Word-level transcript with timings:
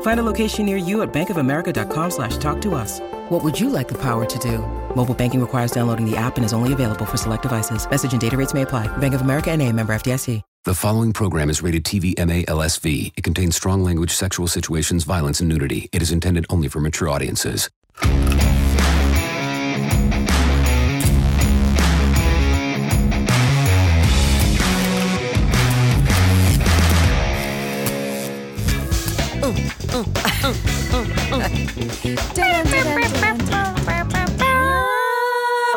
Find 0.00 0.18
a 0.18 0.22
location 0.24 0.64
near 0.66 0.78
you 0.78 1.02
at 1.02 1.12
bankofamerica.com 1.12 2.10
slash 2.10 2.38
talk 2.38 2.60
to 2.62 2.74
us. 2.74 3.00
What 3.28 3.44
would 3.44 3.60
you 3.60 3.68
like 3.68 3.88
the 3.88 3.98
power 3.98 4.24
to 4.24 4.38
do? 4.38 4.58
Mobile 4.96 5.14
banking 5.14 5.40
requires 5.40 5.70
downloading 5.70 6.10
the 6.10 6.16
app 6.16 6.36
and 6.36 6.44
is 6.46 6.54
only 6.54 6.72
available 6.72 7.04
for 7.04 7.18
select 7.18 7.42
devices. 7.42 7.88
Message 7.88 8.12
and 8.12 8.20
data 8.20 8.36
rates 8.36 8.54
may 8.54 8.62
apply. 8.62 8.88
Bank 8.98 9.14
of 9.14 9.20
America 9.20 9.50
and 9.50 9.60
a 9.60 9.70
member 9.72 9.94
FDIC. 9.94 10.42
The 10.64 10.74
following 10.74 11.12
program 11.12 11.48
is 11.48 11.62
rated 11.62 11.84
TV 11.84 12.18
MA 12.18 12.42
LSV. 12.52 13.12
It 13.16 13.22
contains 13.22 13.54
strong 13.54 13.84
language, 13.84 14.10
sexual 14.10 14.48
situations, 14.48 15.04
violence, 15.04 15.38
and 15.38 15.48
nudity. 15.48 15.88
It 15.92 16.02
is 16.02 16.10
intended 16.10 16.44
only 16.50 16.66
for 16.66 16.80
mature 16.80 17.08
audiences. 17.08 17.70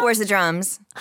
Where's 0.09 0.17
the 0.17 0.25
drums? 0.25 0.79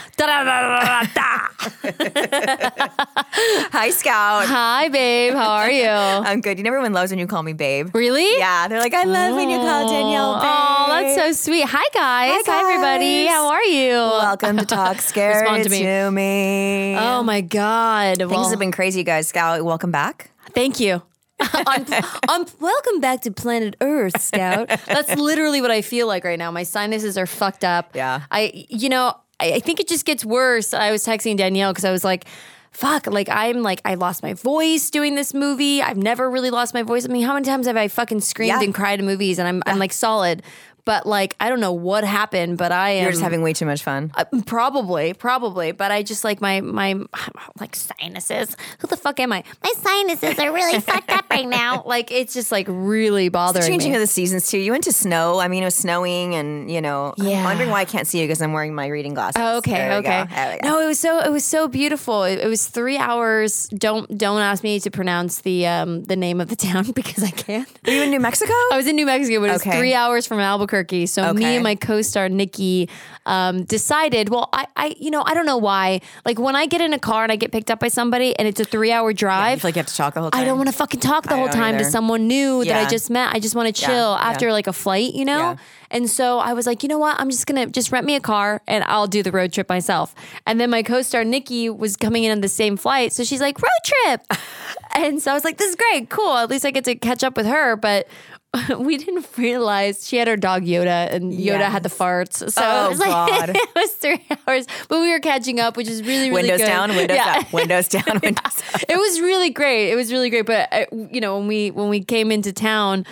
Hi, 3.73 3.89
Scout. 3.89 4.45
Hi, 4.45 4.91
babe. 4.91 5.33
How 5.33 5.49
are 5.53 5.71
you? 5.71 5.89
I'm 5.89 6.43
good. 6.43 6.59
You 6.59 6.65
know 6.65 6.69
everyone 6.69 6.93
loves 6.93 7.11
when 7.11 7.19
you 7.19 7.27
call 7.27 7.43
me 7.43 7.55
babe. 7.55 7.89
Really? 7.95 8.37
Yeah, 8.39 8.69
they're 8.69 8.81
like, 8.81 8.93
I 8.93 9.05
love 9.05 9.35
when 9.35 9.49
you 9.49 9.57
call 9.57 9.89
Danielle 9.89 10.35
oh, 10.35 10.37
oh, 10.37 10.43
babe. 10.43 10.51
Oh, 10.51 10.89
that's 10.91 11.39
so 11.39 11.51
sweet. 11.51 11.65
Hi, 11.67 11.85
guys. 11.95 12.43
Hi, 12.45 12.61
everybody. 12.61 13.25
How 13.29 13.49
are 13.49 13.65
you? 13.65 13.93
Welcome 13.93 14.59
to 14.59 14.67
Talk 14.67 15.01
Scary 15.01 15.41
Respond 15.41 15.63
to 15.63 15.71
to 15.71 16.11
me. 16.11 16.93
me. 16.95 16.99
Oh 16.99 17.23
my 17.23 17.41
God. 17.41 18.19
Things 18.19 18.31
Well, 18.31 18.51
have 18.51 18.59
been 18.59 18.73
crazy, 18.73 19.05
guys. 19.05 19.29
Scout, 19.29 19.65
welcome 19.65 19.91
back. 19.91 20.33
Thank 20.53 20.81
you. 20.81 21.01
on, 21.67 21.87
on, 22.29 22.47
welcome 22.61 23.01
back 23.01 23.23
to 23.23 23.31
planet 23.31 23.77
Earth, 23.81 24.21
Scout. 24.21 24.69
That's 24.87 25.15
literally 25.17 25.61
what 25.61 25.71
I 25.71 25.83
feel 25.83 26.07
like 26.07 26.25
right 26.25 26.39
now. 26.39 26.51
My 26.51 26.65
sinuses 26.65 27.17
are 27.17 27.27
fucked 27.27 27.65
up. 27.65 27.95
Yeah. 27.95 28.23
I, 28.31 28.67
you 28.69 28.89
know, 28.89 29.15
I, 29.39 29.55
I 29.55 29.61
think 29.61 29.79
it 29.81 29.87
just 29.89 30.05
gets 30.05 30.25
worse. 30.25 30.75
I 30.75 30.91
was 30.91 31.07
texting 31.07 31.37
Danielle 31.37 31.73
because 31.73 31.85
I 31.85 31.93
was 31.93 32.03
like, 32.03 32.25
fuck, 32.73 33.07
like 33.07 33.29
I'm 33.29 33.63
like, 33.63 33.81
I 33.85 33.95
lost 33.95 34.23
my 34.23 34.35
voice 34.35 34.91
doing 34.91 35.15
this 35.15 35.33
movie. 35.33 35.81
I've 35.81 35.97
never 35.97 36.31
really 36.31 36.51
lost 36.51 36.75
my 36.75 36.83
voice. 36.83 37.05
I 37.05 37.09
mean, 37.09 37.23
how 37.25 37.35
many 37.35 37.45
times 37.45 37.67
have 37.67 37.77
I 37.77 37.89
fucking 37.89 38.21
screamed 38.21 38.49
Yeah. 38.49 38.63
and 38.63 38.75
cried 38.75 38.99
in 39.01 39.07
movies 39.07 39.39
and 39.39 39.47
I'm, 39.49 39.63
I'm 39.67 39.79
like 39.79 39.93
solid. 39.93 40.43
But 40.89 41.05
like, 41.07 41.37
I 41.39 41.51
don't 41.51 41.61
know 41.61 41.75
what 41.75 42.03
happened, 42.03 42.57
but 42.57 42.73
I 42.73 42.91
am 42.93 43.03
You're 43.03 43.11
just 43.13 43.23
having 43.23 43.43
way 43.43 43.53
too 43.53 43.67
much 43.67 43.83
fun. 43.83 44.11
uh, 44.17 44.25
probably, 44.47 45.13
probably, 45.13 45.73
but 45.73 45.93
I 45.93 46.03
just 46.03 46.25
like 46.25 46.41
my 46.41 46.63
my 46.63 46.95
like 47.61 47.77
sinuses. 47.77 48.57
Who 48.79 48.87
the 48.87 48.97
fuck 48.97 49.21
am 49.21 49.31
I? 49.31 49.45
My 49.63 49.71
sinuses 49.77 50.39
are 50.39 50.51
really 50.51 50.81
fucked 50.91 51.11
up 51.11 51.27
right 51.31 51.47
now. 51.47 51.83
Like 51.85 52.11
it's 52.11 52.33
just 52.33 52.51
like 52.51 52.67
really 52.71 53.29
bothering 53.29 53.67
Changing 53.67 53.91
me. 53.91 53.97
of 53.97 54.01
the 54.01 54.07
seasons 54.07 54.49
too. 54.49 54.57
You 54.57 54.73
went 54.73 54.85
to 54.85 54.93
snow. 54.95 55.39
I 55.39 55.49
mean, 55.49 55.63
it 55.63 55.67
was 55.67 55.75
snowing, 55.75 56.35
and 56.35 56.71
you 56.71 56.81
know, 56.81 57.13
Yeah. 57.19 57.41
I'm 57.41 57.45
wondering 57.45 57.69
why 57.69 57.81
I 57.81 57.85
can't 57.85 58.07
see 58.07 58.21
you 58.21 58.25
because 58.27 58.41
I'm 58.41 58.55
wearing 58.55 58.75
my 58.75 58.87
reading 58.87 59.13
glasses. 59.13 59.43
Oh, 59.45 59.59
okay, 59.59 59.73
There 59.73 59.93
okay. 59.99 60.25
There 60.35 60.55
we 60.55 60.61
go. 60.61 60.69
No, 60.71 60.81
it 60.81 60.87
was 60.87 60.99
so 60.99 61.21
it 61.21 61.31
was 61.31 61.45
so 61.45 61.69
beautiful. 61.69 62.25
It, 62.25 62.39
it 62.39 62.47
was 62.49 62.67
three 62.67 62.97
hours. 62.97 63.69
Don't 63.77 64.17
don't 64.17 64.41
ask 64.41 64.65
me 64.65 64.81
to 64.81 64.91
pronounce 64.91 65.43
the 65.43 65.67
um 65.67 66.05
the 66.05 66.17
name 66.17 66.41
of 66.41 66.49
the 66.49 66.57
town 66.69 66.93
because 66.93 67.23
I 67.23 67.31
can't. 67.31 67.69
Were 67.87 67.93
you 67.93 68.03
in 68.05 68.11
New 68.11 68.21
Mexico? 68.21 68.55
I 68.73 68.77
was 68.79 68.87
in 68.87 68.97
New 68.97 69.05
Mexico, 69.05 69.41
but 69.41 69.51
it 69.51 69.53
was 69.53 69.61
Okay. 69.61 69.77
three 69.79 69.93
hours 69.93 70.27
from 70.27 70.41
Albuquerque. 70.41 70.78
So 71.07 71.33
me 71.33 71.45
and 71.45 71.63
my 71.63 71.75
co-star 71.75 72.29
Nikki 72.29 72.89
um, 73.27 73.65
decided. 73.65 74.29
Well, 74.29 74.49
I, 74.53 74.67
I, 74.77 74.95
you 74.99 75.11
know, 75.11 75.23
I 75.25 75.35
don't 75.35 75.47
know 75.47 75.59
why. 75.59 76.01
Like 76.25 76.39
when 76.39 76.57
I 76.57 76.67
get 76.67 76.81
in 76.81 76.93
a 76.93 76.99
car 76.99 77.23
and 77.23 77.33
I 77.33 77.37
get 77.37 77.53
picked 77.53 77.71
up 77.71 77.81
by 77.81 77.89
somebody 77.89 78.39
and 78.39 78.49
it's 78.49 78.61
a 78.61 78.65
three-hour 78.65 79.13
drive. 79.13 79.61
feel 79.61 79.69
like 79.69 79.77
you 79.77 79.81
have 79.81 79.87
to 79.87 79.95
talk 79.95 80.15
the 80.15 80.21
whole 80.21 80.31
time. 80.31 80.41
I 80.41 80.45
don't 80.45 80.57
want 80.57 80.69
to 80.69 80.75
fucking 80.75 81.01
talk 81.01 81.25
the 81.25 81.35
I 81.35 81.39
whole 81.39 81.49
time 81.49 81.79
to 81.79 81.85
someone 81.85 82.27
new 82.27 82.65
that 82.65 82.87
I 82.87 82.89
just 82.89 83.11
met. 83.11 83.35
I 83.35 83.41
just 83.41 83.55
want 83.55 83.75
to 83.75 83.81
chill 83.81 84.13
yeah. 84.13 84.29
after 84.31 84.53
like 84.53 84.67
a 84.67 84.73
flight, 84.73 85.15
you 85.15 85.25
know? 85.25 85.39
Yeah. 85.39 85.57
And 85.91 86.11
so 86.11 86.39
I 86.39 86.53
was 86.53 86.67
like, 86.67 86.83
you 86.83 86.89
know 86.89 86.99
what? 86.99 87.19
I'm 87.19 87.31
just 87.31 87.47
going 87.47 87.65
to 87.65 87.73
just 87.73 87.93
rent 87.93 88.07
me 88.07 88.15
a 88.15 88.21
car 88.21 88.61
and 88.67 88.85
I'll 88.85 89.07
do 89.07 89.23
the 89.23 89.33
road 89.33 89.53
trip 89.53 89.69
myself. 89.69 90.15
And 90.47 90.61
then 90.61 90.71
my 90.71 90.83
co 90.83 91.03
star 91.03 91.25
Nikki 91.25 91.71
was 91.71 91.97
coming 91.97 92.25
in 92.25 92.33
on 92.33 92.41
the 92.41 92.49
same 92.49 92.77
flight. 92.77 93.13
So 93.13 93.25
she's 93.25 93.41
like, 93.41 93.61
road 93.61 93.69
trip. 93.85 94.23
and 94.95 95.23
so 95.23 95.31
I 95.31 95.35
was 95.35 95.45
like, 95.45 95.59
this 95.59 95.71
is 95.71 95.77
great. 95.77 96.11
Cool. 96.11 96.37
At 96.37 96.51
least 96.51 96.65
I 96.65 96.71
get 96.71 96.85
to 96.85 96.95
catch 96.95 97.25
up 97.25 97.37
with 97.37 97.47
her. 97.47 97.77
But 97.77 98.09
we 98.79 98.97
didn't 98.97 99.27
realize 99.37 100.07
she 100.09 100.17
had 100.17 100.27
her 100.27 100.37
dog 100.37 100.63
Yoda 100.65 101.13
and 101.13 101.33
Yoda 101.33 101.69
had 101.71 101.83
the 101.83 101.89
farts. 101.91 102.51
So 102.51 102.63
Oh, 102.65 102.87
it 102.87 102.89
was 102.91 102.99
like, 102.99 103.11
God. 103.47 103.51
it 103.51 103.69
was 103.75 103.91
three 103.93 104.27
hours. 104.47 104.67
But 104.89 105.01
we 105.01 105.11
were 105.11 105.21
catching 105.21 105.61
up, 105.61 105.77
which 105.77 105.87
is 105.89 106.03
really, 106.03 106.31
really 106.31 106.43
Windows 106.49 106.61
good. 106.61 106.67
down, 106.67 106.89
windows 106.97 107.17
Yeah. 107.17 107.39
up, 107.41 107.53
windows 107.53 107.89
down, 107.89 108.05
windows 108.23 108.63
up. 108.75 108.81
it 108.89 108.97
was 108.97 109.21
really 109.21 109.51
great. 109.51 109.91
It 109.91 109.97
was 109.97 110.11
really 110.13 110.31
great. 110.31 110.47
But 110.47 110.73
uh, 110.73 110.85
you 111.13 111.21
know, 111.21 111.39
when 111.39 111.47
we 111.47 111.71
when 111.71 111.89
we 111.91 112.03
came 112.03 112.33
into 112.33 112.53
town, 112.53 113.05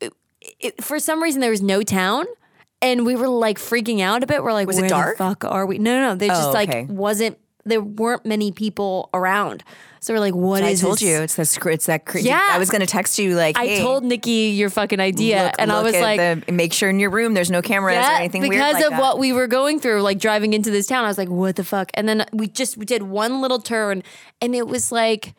it, 0.00 0.12
it, 0.60 0.84
for 0.84 0.98
some 0.98 1.22
reason 1.22 1.40
there 1.40 1.50
was 1.50 1.62
no 1.62 1.82
town, 1.82 2.26
and 2.82 3.06
we 3.06 3.16
were 3.16 3.28
like 3.28 3.58
freaking 3.58 4.00
out 4.00 4.22
a 4.22 4.26
bit. 4.26 4.42
We're 4.44 4.52
like, 4.52 4.66
Was 4.66 4.76
it 4.78 4.82
where 4.82 4.88
dark? 4.90 5.16
the 5.18 5.24
fuck 5.24 5.44
are 5.46 5.64
we? 5.64 5.78
No, 5.78 5.98
no, 6.00 6.08
no. 6.10 6.14
There 6.16 6.28
just 6.28 6.48
Oh, 6.48 6.52
like 6.52 6.68
okay. 6.68 6.84
wasn't. 6.84 7.38
There 7.64 7.80
weren't 7.82 8.24
many 8.26 8.52
people 8.52 9.08
around. 9.14 9.64
So 10.02 10.14
we're 10.14 10.20
like, 10.20 10.34
what 10.34 10.62
I 10.62 10.70
is 10.70 10.80
told 10.80 10.94
this? 10.94 11.02
you 11.02 11.20
it's 11.20 11.36
that 11.36 11.66
it's 11.66 11.86
that. 11.86 12.02
Yeah. 12.14 12.40
I 12.50 12.58
was 12.58 12.70
gonna 12.70 12.86
text 12.86 13.18
you 13.18 13.36
like 13.36 13.58
I 13.58 13.66
hey, 13.66 13.82
told 13.82 14.02
Nikki 14.02 14.50
your 14.50 14.70
fucking 14.70 14.98
idea, 14.98 15.44
look- 15.44 15.54
and 15.58 15.70
I 15.70 15.82
was 15.82 15.94
like, 15.94 16.46
the, 16.46 16.52
make 16.52 16.72
sure 16.72 16.88
in 16.88 16.98
your 16.98 17.10
room 17.10 17.34
there's 17.34 17.50
no 17.50 17.60
cameras 17.60 17.96
or 17.96 18.10
anything 18.12 18.40
weird 18.40 18.52
because 18.52 18.74
like 18.74 18.84
of 18.84 18.90
that. 18.92 19.00
what 19.00 19.18
we 19.18 19.32
were 19.34 19.46
going 19.46 19.78
through, 19.78 20.00
like 20.00 20.18
driving 20.18 20.54
into 20.54 20.70
this 20.70 20.86
town. 20.86 21.04
I 21.04 21.08
was 21.08 21.18
like, 21.18 21.28
what 21.28 21.56
the 21.56 21.64
fuck? 21.64 21.90
And 21.94 22.08
then 22.08 22.24
we 22.32 22.48
just 22.48 22.78
we 22.78 22.86
did 22.86 23.02
one 23.02 23.42
little 23.42 23.60
turn, 23.60 24.02
and 24.40 24.54
it 24.54 24.66
was 24.66 24.90
like 24.90 25.34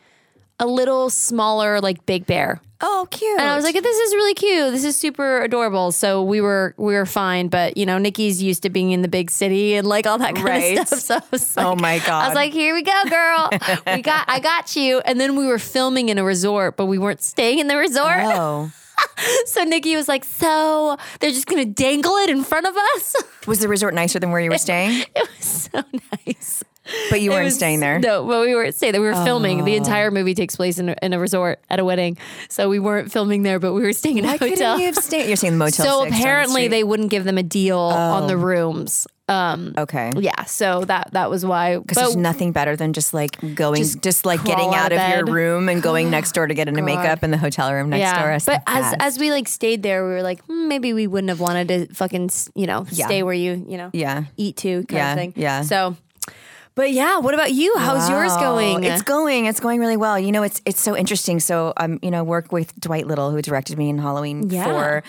a 0.62 0.66
little 0.66 1.10
smaller, 1.10 1.82
like 1.82 2.06
Big 2.06 2.26
Bear. 2.26 2.62
Oh, 2.84 3.08
cute. 3.12 3.40
And 3.40 3.48
I 3.48 3.56
was 3.56 3.64
like, 3.64 3.76
this 3.76 3.98
is 3.98 4.14
really 4.16 4.34
cute. 4.34 4.72
This 4.74 4.84
is 4.86 4.96
super 4.96 5.42
adorable. 5.42 5.92
So 5.92 6.24
we 6.24 6.42
were 6.42 6.74
we 6.78 6.94
were 6.96 7.06
fine, 7.06 7.48
but 7.48 7.78
you 7.78 7.86
know, 7.86 7.98
Nikki's 8.00 8.42
used 8.42 8.64
to 8.64 8.70
being 8.72 8.92
in 8.92 9.02
the 9.04 9.08
big 9.08 9.30
city 9.30 9.76
and 9.76 9.86
like 9.86 10.08
all 10.08 10.18
that 10.18 10.34
kind 10.36 10.48
Right. 10.48 10.80
of 10.80 10.88
stuff. 10.88 10.98
So 11.04 11.16
I 11.18 11.22
was 11.32 11.58
Oh 11.58 11.76
my 11.76 12.00
god! 12.00 12.24
I 12.24 12.28
was 12.30 12.36
like, 12.36 12.54
here 12.54 12.74
we 12.74 12.82
go, 12.82 13.00
girl. 13.10 13.50
we 13.96 14.02
got 14.12 14.26
I 14.30 14.40
got 14.40 14.76
you. 14.76 15.00
And 15.02 15.20
then 15.20 15.36
we 15.36 15.46
were 15.46 15.60
filming 15.60 16.10
in 16.10 16.18
a 16.18 16.24
resort, 16.24 16.76
but 16.78 16.86
we 16.88 16.98
weren't 16.98 17.22
staying 17.22 17.60
in 17.60 17.68
the 17.68 17.78
resort. 17.78 18.18
oh. 18.24 18.72
So 19.46 19.64
Nikki 19.64 19.96
was 19.96 20.08
like, 20.08 20.24
so 20.24 20.98
they're 21.20 21.32
just 21.32 21.46
gonna 21.48 21.66
dangle 21.66 22.16
it 22.18 22.30
in 22.32 22.44
front 22.44 22.66
of 22.68 22.76
us. 22.96 23.16
Was 23.48 23.60
the 23.60 23.68
resort 23.68 23.94
nicer 23.94 24.18
than 24.20 24.32
where 24.32 24.42
you 24.42 24.50
were 24.52 24.58
staying? 24.58 25.06
it 25.16 25.28
was 25.38 25.70
so 25.74 25.84
nice. 26.26 26.64
But 27.10 27.22
you 27.22 27.32
weren't 27.32 27.46
was- 27.46 27.56
staying 27.56 27.80
there. 27.80 28.00
No, 28.00 28.26
but 28.26 28.42
we 28.42 28.56
weren't 28.56 28.76
staying 28.76 28.94
there. 28.94 29.02
We 29.02 29.08
were 29.08 29.24
filming. 29.26 29.64
The 29.66 29.76
entire 29.76 30.12
movie 30.12 30.34
takes 30.34 30.56
place 30.56 30.78
in 30.80 30.90
a, 30.90 30.96
in 31.02 31.14
a 31.14 31.20
resort 31.20 31.60
at 31.70 31.80
a 31.80 31.86
wedding. 31.86 32.18
So 32.50 32.70
we 32.70 32.80
weren't 32.80 33.12
filming 33.12 33.44
there, 33.44 33.60
but 33.60 33.74
we 33.74 33.82
were 33.82 33.94
staying 33.94 34.18
in 34.18 34.26
Why 34.26 34.36
a 34.36 34.38
hotel. 34.38 34.80
you 34.80 34.86
have 34.86 34.96
stayed? 34.96 35.28
You're 35.28 35.36
saying 35.36 35.54
the 35.54 35.60
Motel 35.60 35.86
so 35.86 36.00
6 36.04 36.04
down 36.04 36.10
the 36.12 36.16
apparently 36.18 36.68
they 36.68 36.84
wouldn't 36.84 37.10
give 37.12 37.24
them 37.24 37.38
a 37.38 37.44
deal 37.44 37.80
on 37.80 38.28
the 38.28 38.38
rooms. 38.38 39.08
Um, 39.30 39.74
Okay. 39.78 40.12
yeah, 40.18 40.44
so 40.44 40.84
that 40.86 41.12
that 41.14 41.30
was 41.30 41.46
why. 41.46 41.78
Because 41.78 41.96
there's 41.96 42.16
nothing 42.18 42.52
better 42.52 42.76
than 42.76 42.92
just 42.92 43.14
like 43.14 43.38
going, 43.56 43.82
just, 44.02 44.26
like 44.26 44.44
getting 44.44 44.70
out 44.74 44.92
out 44.92 44.92
of 44.92 45.00
of 45.00 45.10
your 45.28 45.34
room 45.34 45.70
and 45.70 45.82
going 45.82 46.10
next 46.10 46.34
door 46.34 46.48
to 46.48 46.54
get 46.54 46.68
into 46.68 46.82
makeup 46.82 47.24
in 47.24 47.32
the 47.32 47.38
hotel 47.38 47.72
room 47.72 47.92
next 47.92 48.20
door. 48.20 48.32
It's 48.32 48.46
But 48.46 48.62
as 48.68 48.94
as 49.00 49.18
we 49.20 49.32
like 49.32 49.48
stayed 49.48 49.84
there, 49.84 50.06
we 50.06 50.12
were 50.12 50.22
like, 50.22 50.44
hmm, 50.46 50.68
maybe 50.68 50.92
we 50.92 51.08
wouldn't 51.08 51.30
have 51.30 51.40
wanted 51.40 51.70
to 51.70 51.94
fucking 51.94 52.30
you 52.56 52.68
know 52.68 52.86
Yeah. 52.92 53.06
stay 53.06 53.24
where 53.24 53.34
you 53.34 53.64
you 53.70 53.78
know 53.78 53.90
Yeah. 53.94 54.26
eat 54.36 54.58
to 54.58 54.84
kind 54.84 54.92
Yeah, 54.92 55.12
of 55.14 55.18
thing. 55.18 55.34
yeah. 55.38 55.62
So, 55.62 55.96
but 56.76 56.92
yeah, 56.92 57.18
what 57.20 57.34
about 57.34 57.52
you? 57.54 57.76
How's 57.78 58.10
yours 58.10 58.34
going? 58.38 58.84
It's 58.84 59.02
going. 59.02 59.46
It's 59.46 59.60
going 59.60 59.80
really 59.80 59.98
well. 59.98 60.18
You 60.18 60.32
know, 60.32 60.44
it's 60.44 60.62
it's 60.66 60.80
so 60.82 60.96
interesting. 60.96 61.40
So 61.40 61.74
um, 61.78 62.00
you 62.02 62.12
know, 62.12 62.24
work 62.24 62.52
with 62.52 62.80
Dwight 62.80 63.08
Little, 63.08 63.32
who 63.32 63.42
directed 63.42 63.78
me 63.78 63.90
in 63.90 63.98
Halloween 63.98 64.50
Yeah. 64.50 64.66
four, 64.66 65.04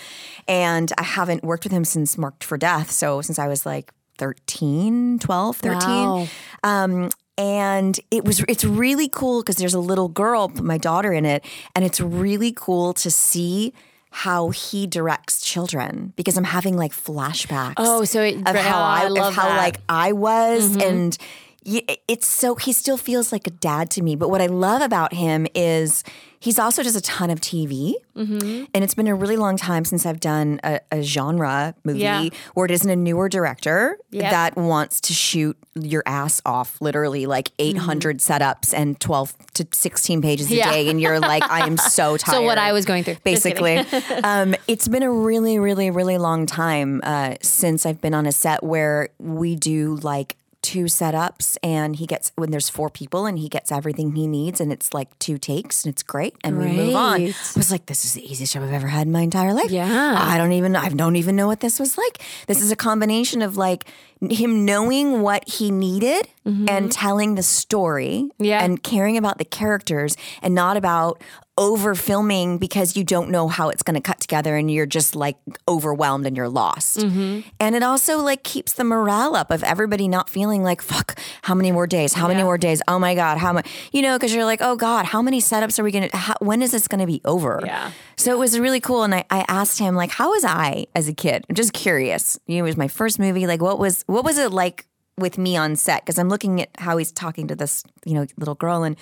and 0.47 0.91
I 0.97 1.03
haven't 1.03 1.43
worked 1.43 1.63
with 1.63 1.71
him 1.73 1.85
since 1.85 2.17
Marked 2.17 2.43
for 2.43 2.57
Death. 2.57 2.91
So 2.91 3.21
since 3.21 3.39
I 3.39 3.47
was 3.47 3.65
like 3.65 3.91
13, 4.17 5.19
12, 5.19 5.57
13. 5.57 5.79
Wow. 5.89 6.27
Um, 6.63 7.09
and 7.37 7.99
it 8.11 8.25
was 8.25 8.41
it's 8.47 8.63
really 8.63 9.07
cool 9.09 9.41
because 9.41 9.55
there's 9.55 9.73
a 9.73 9.79
little 9.79 10.07
girl, 10.09 10.49
my 10.49 10.77
daughter 10.77 11.11
in 11.13 11.25
it, 11.25 11.43
and 11.75 11.83
it's 11.83 11.99
really 11.99 12.51
cool 12.55 12.93
to 12.93 13.09
see 13.09 13.73
how 14.11 14.49
he 14.49 14.85
directs 14.85 15.41
children 15.43 16.13
because 16.15 16.37
I'm 16.37 16.43
having 16.43 16.77
like 16.77 16.91
flashbacks. 16.91 17.73
Oh, 17.77 18.03
so 18.03 18.21
it- 18.21 18.35
of 18.47 18.55
how 18.55 18.77
oh, 18.79 18.83
I, 18.83 19.01
I 19.05 19.07
love 19.07 19.29
of 19.29 19.33
how 19.33 19.43
that. 19.43 19.49
Mm-hmm. 19.49 19.57
like 19.57 19.77
I 19.89 20.11
was 20.11 20.75
and 20.77 21.17
y- 21.19 21.25
it's 21.65 22.27
so 22.27 22.55
he 22.55 22.71
still 22.73 22.97
feels 22.97 23.31
like 23.31 23.47
a 23.47 23.51
dad 23.51 23.89
to 23.91 24.01
me. 24.01 24.15
But 24.15 24.29
what 24.29 24.41
I 24.41 24.47
love 24.47 24.81
about 24.81 25.13
him 25.13 25.47
is 25.55 26.03
he's 26.39 26.59
also 26.59 26.83
does 26.83 26.95
a 26.95 27.01
ton 27.01 27.29
of 27.29 27.39
TV, 27.39 27.93
Mm-hmm. 28.15 28.65
and 28.75 28.83
it's 28.83 28.93
been 28.93 29.07
a 29.07 29.15
really 29.15 29.37
long 29.37 29.57
time 29.57 29.85
since 29.85 30.05
I've 30.05 30.19
done 30.19 30.59
a, 30.63 30.79
a 30.91 31.01
genre 31.01 31.73
movie 31.83 32.01
Yeah. 32.01 32.25
where 32.53 32.65
it 32.65 32.71
isn't 32.71 32.89
a 32.89 32.95
newer 32.95 33.27
director 33.27 33.97
Yep. 34.11 34.29
that 34.31 34.55
wants 34.55 35.01
to 35.01 35.13
shoot 35.13 35.57
your 35.73 36.03
ass 36.05 36.39
off, 36.45 36.79
literally 36.79 37.25
like 37.25 37.49
800 37.57 38.19
setups 38.19 38.71
and 38.71 38.99
12 38.99 39.35
to 39.55 39.67
16 39.71 40.21
pages 40.21 40.45
a 40.47 40.49
Mm-hmm. 40.51 40.57
Yeah. 40.59 40.71
day, 40.71 40.89
and 40.89 41.01
you're 41.01 41.19
like, 41.19 41.41
I 41.49 41.65
am 41.65 41.77
so 41.77 42.17
tired. 42.17 42.35
So 42.37 42.41
what 42.43 42.59
I 42.59 42.71
was 42.73 42.85
going 42.85 43.03
through, 43.03 43.17
basically. 43.23 43.77
um, 44.23 44.53
it's 44.67 44.87
been 44.87 45.01
a 45.03 45.11
really, 45.11 45.57
really, 45.57 45.89
really 45.89 46.19
long 46.19 46.45
time 46.45 47.01
uh, 47.03 47.35
since 47.41 47.85
I've 47.87 47.99
been 48.01 48.13
on 48.13 48.27
a 48.27 48.31
set 48.31 48.61
where 48.63 49.09
we 49.17 49.55
do 49.55 49.95
like 50.03 50.35
two 50.63 50.85
setups 50.85 51.57
and 51.61 51.95
he 51.97 52.07
gets 52.07 52.31
when 52.35 52.49
there's 52.49 52.69
four 52.69 52.89
people 52.89 53.27
and 53.27 53.37
he 53.37 53.47
gets 53.49 53.71
everything 53.71 54.15
he 54.15 54.25
needs 54.25 54.59
and 54.59 54.71
it's 54.71 54.93
like 54.93 55.07
two 55.19 55.37
takes 55.37 55.83
and 55.85 55.93
it's 55.93 56.01
great 56.01 56.35
and 56.43 56.57
we 56.57 56.65
move 56.65 56.95
on. 56.95 57.21
I 57.21 57.33
was 57.55 57.69
like, 57.69 57.85
this 57.85 58.03
is 58.05 58.13
the 58.15 58.25
easiest 58.25 58.53
job 58.53 58.63
I've 58.63 58.73
ever 58.73 58.87
had 58.87 59.05
in 59.05 59.11
my 59.13 59.21
entire 59.21 59.53
life. 59.53 59.69
Yeah. 59.69 60.15
I 60.17 60.37
don't 60.39 60.53
even 60.53 60.75
I 60.75 60.89
don't 60.89 61.17
even 61.17 61.35
know 61.35 61.45
what 61.47 61.59
this 61.59 61.79
was 61.79 61.97
like. 61.97 62.23
This 62.47 62.61
is 62.61 62.71
a 62.71 62.75
combination 62.75 63.41
of 63.43 63.57
like 63.57 63.85
him 64.21 64.63
knowing 64.65 65.21
what 65.21 65.47
he 65.47 65.69
needed 65.69 66.27
and 66.45 66.91
telling 66.91 67.35
the 67.35 67.43
story 67.43 68.03
Mm-hmm. 68.03 68.43
Yeah. 68.43 68.63
and 68.63 68.81
caring 68.81 69.17
about 69.17 69.37
the 69.37 69.45
characters 69.45 70.15
and 70.41 70.55
not 70.55 70.77
about 70.77 71.21
over 71.57 71.93
filming 71.93 72.57
because 72.57 72.97
you 72.97 73.03
don't 73.03 73.29
know 73.29 73.47
how 73.47 73.69
it's 73.69 73.83
going 73.83 73.95
to 73.95 74.01
cut 74.01 74.19
together 74.19 74.55
and 74.55 74.71
you're 74.71 74.87
just 74.87 75.15
like 75.15 75.37
overwhelmed 75.67 76.25
and 76.25 76.35
you're 76.35 76.49
lost. 76.49 76.97
Mm-hmm. 76.97 77.41
And 77.59 77.75
it 77.75 77.83
also 77.83 78.17
like 78.19 78.43
keeps 78.43 78.73
the 78.73 78.83
morale 78.83 79.35
up 79.35 79.51
of 79.51 79.63
everybody 79.63 80.07
not 80.07 80.29
feeling 80.29 80.63
like 80.63 80.81
fuck 80.81 81.19
how 81.43 81.53
many 81.53 81.71
more 81.71 81.85
days? 81.85 82.13
How 82.13 82.27
many 82.27 82.41
more 82.41 82.57
days? 82.57 82.81
Oh 82.87 82.97
my 82.97 83.13
god, 83.13 83.37
how 83.37 83.53
much? 83.53 83.69
You 83.91 84.01
know, 84.01 84.17
cuz 84.17 84.33
you're 84.33 84.45
like, 84.45 84.61
"Oh 84.61 84.75
god, 84.75 85.05
how 85.05 85.21
many 85.21 85.39
setups 85.39 85.77
are 85.77 85.83
we 85.83 85.91
going 85.91 86.09
to 86.09 86.35
when 86.39 86.61
is 86.61 86.71
this 86.71 86.87
going 86.87 87.01
to 87.01 87.07
be 87.07 87.21
over?" 87.23 87.61
Yeah. 87.63 87.91
So 88.15 88.31
it 88.31 88.39
was 88.39 88.59
really 88.59 88.79
cool 88.79 89.03
and 89.03 89.13
I, 89.13 89.25
I 89.29 89.45
asked 89.47 89.77
him 89.77 89.95
like, 89.95 90.11
"How 90.11 90.31
was 90.31 90.43
I 90.43 90.87
as 90.95 91.07
a 91.07 91.13
kid?" 91.13 91.45
I'm 91.49 91.55
just 91.55 91.73
curious. 91.73 92.39
You 92.47 92.57
know, 92.57 92.63
it 92.63 92.67
was 92.69 92.77
my 92.77 92.87
first 92.87 93.19
movie. 93.19 93.45
Like 93.45 93.61
what 93.61 93.77
was 93.77 94.03
what 94.07 94.23
was 94.23 94.37
it 94.37 94.51
like 94.51 94.87
with 95.17 95.37
me 95.37 95.55
on 95.55 95.75
set 95.75 96.03
because 96.03 96.17
I'm 96.17 96.29
looking 96.29 96.61
at 96.61 96.69
how 96.79 96.97
he's 96.97 97.11
talking 97.11 97.47
to 97.47 97.55
this, 97.55 97.83
you 98.05 98.13
know, 98.13 98.25
little 98.37 98.55
girl 98.55 98.83
and 98.83 98.95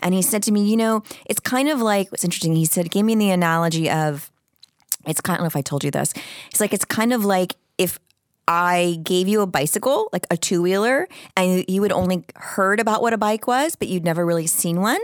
and 0.00 0.14
he 0.14 0.22
said 0.22 0.42
to 0.44 0.52
me, 0.52 0.64
you 0.64 0.76
know, 0.76 1.02
it's 1.26 1.40
kind 1.40 1.68
of 1.68 1.80
like 1.80 2.10
what's 2.10 2.24
interesting. 2.24 2.56
He 2.56 2.64
said, 2.64 2.90
gave 2.90 3.04
me 3.04 3.14
the 3.14 3.30
analogy 3.30 3.90
of 3.90 4.30
it's 5.06 5.20
kind 5.20 5.40
of 5.40 5.46
if 5.46 5.56
I 5.56 5.60
told 5.60 5.84
you 5.84 5.90
this. 5.90 6.12
It's 6.50 6.60
like 6.60 6.72
it's 6.72 6.84
kind 6.84 7.12
of 7.12 7.24
like 7.24 7.56
if 7.76 7.98
I 8.46 8.98
gave 9.02 9.28
you 9.28 9.42
a 9.42 9.46
bicycle, 9.46 10.08
like 10.12 10.26
a 10.30 10.36
two 10.36 10.62
wheeler, 10.62 11.06
and 11.36 11.64
you 11.68 11.82
would 11.82 11.92
only 11.92 12.24
heard 12.34 12.80
about 12.80 13.02
what 13.02 13.12
a 13.12 13.18
bike 13.18 13.46
was, 13.46 13.76
but 13.76 13.88
you'd 13.88 14.04
never 14.04 14.24
really 14.24 14.46
seen 14.46 14.80
one. 14.80 15.00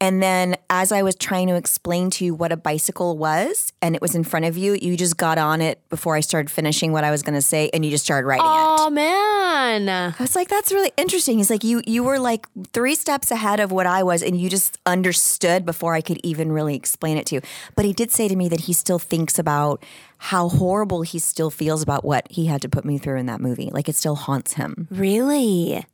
And 0.00 0.22
then 0.22 0.56
as 0.68 0.92
I 0.92 1.02
was 1.02 1.16
trying 1.16 1.48
to 1.48 1.54
explain 1.54 2.10
to 2.10 2.24
you 2.24 2.34
what 2.34 2.52
a 2.52 2.56
bicycle 2.56 3.16
was 3.16 3.72
and 3.80 3.94
it 3.94 4.02
was 4.02 4.14
in 4.14 4.24
front 4.24 4.44
of 4.44 4.56
you, 4.56 4.74
you 4.74 4.96
just 4.96 5.16
got 5.16 5.38
on 5.38 5.62
it 5.62 5.80
before 5.88 6.14
I 6.16 6.20
started 6.20 6.50
finishing 6.50 6.92
what 6.92 7.02
I 7.02 7.10
was 7.10 7.22
going 7.22 7.34
to 7.34 7.42
say 7.42 7.70
and 7.72 7.84
you 7.84 7.90
just 7.90 8.04
started 8.04 8.26
writing 8.26 8.44
it. 8.44 8.48
Oh 8.48 8.90
man. 8.90 9.88
I 9.88 10.14
was 10.20 10.36
like, 10.36 10.48
that's 10.48 10.70
really 10.70 10.92
interesting. 10.96 11.38
He's 11.38 11.50
like, 11.50 11.64
you 11.64 11.82
you 11.86 12.04
were 12.04 12.18
like 12.18 12.46
three 12.72 12.94
steps 12.94 13.30
ahead 13.30 13.58
of 13.58 13.72
what 13.72 13.86
I 13.86 14.02
was, 14.02 14.22
and 14.22 14.40
you 14.40 14.48
just 14.48 14.78
understood 14.86 15.64
before 15.64 15.94
I 15.94 16.00
could 16.00 16.20
even 16.22 16.52
really 16.52 16.76
explain 16.76 17.16
it 17.16 17.26
to 17.26 17.36
you. 17.36 17.40
But 17.74 17.84
he 17.84 17.92
did 17.92 18.10
say 18.10 18.28
to 18.28 18.36
me 18.36 18.48
that 18.48 18.60
he 18.60 18.72
still 18.72 18.98
thinks 18.98 19.38
about 19.38 19.82
how 20.18 20.48
horrible 20.48 21.02
he 21.02 21.18
still 21.18 21.50
feels 21.50 21.82
about 21.82 22.04
what 22.04 22.26
he 22.30 22.46
had 22.46 22.62
to 22.62 22.68
put 22.68 22.84
me 22.84 22.98
through 22.98 23.18
in 23.18 23.26
that 23.26 23.40
movie. 23.40 23.70
Like 23.72 23.88
it 23.88 23.96
still 23.96 24.14
haunts 24.14 24.54
him. 24.54 24.88
Really? 24.90 25.84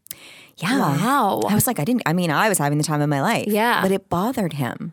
Yeah. 0.59 0.79
Wow. 0.79 1.41
I 1.49 1.55
was 1.55 1.67
like, 1.67 1.79
I 1.79 1.85
didn't 1.85 2.03
I 2.07 2.13
mean, 2.13 2.31
I 2.31 2.49
was 2.49 2.59
having 2.59 2.79
the 2.79 2.85
time 2.85 3.01
of 3.01 3.09
my 3.09 3.21
life. 3.23 3.47
Yeah. 3.49 3.83
But 3.83 3.93
it 3.93 4.09
bothered 4.09 4.55
him. 4.55 4.93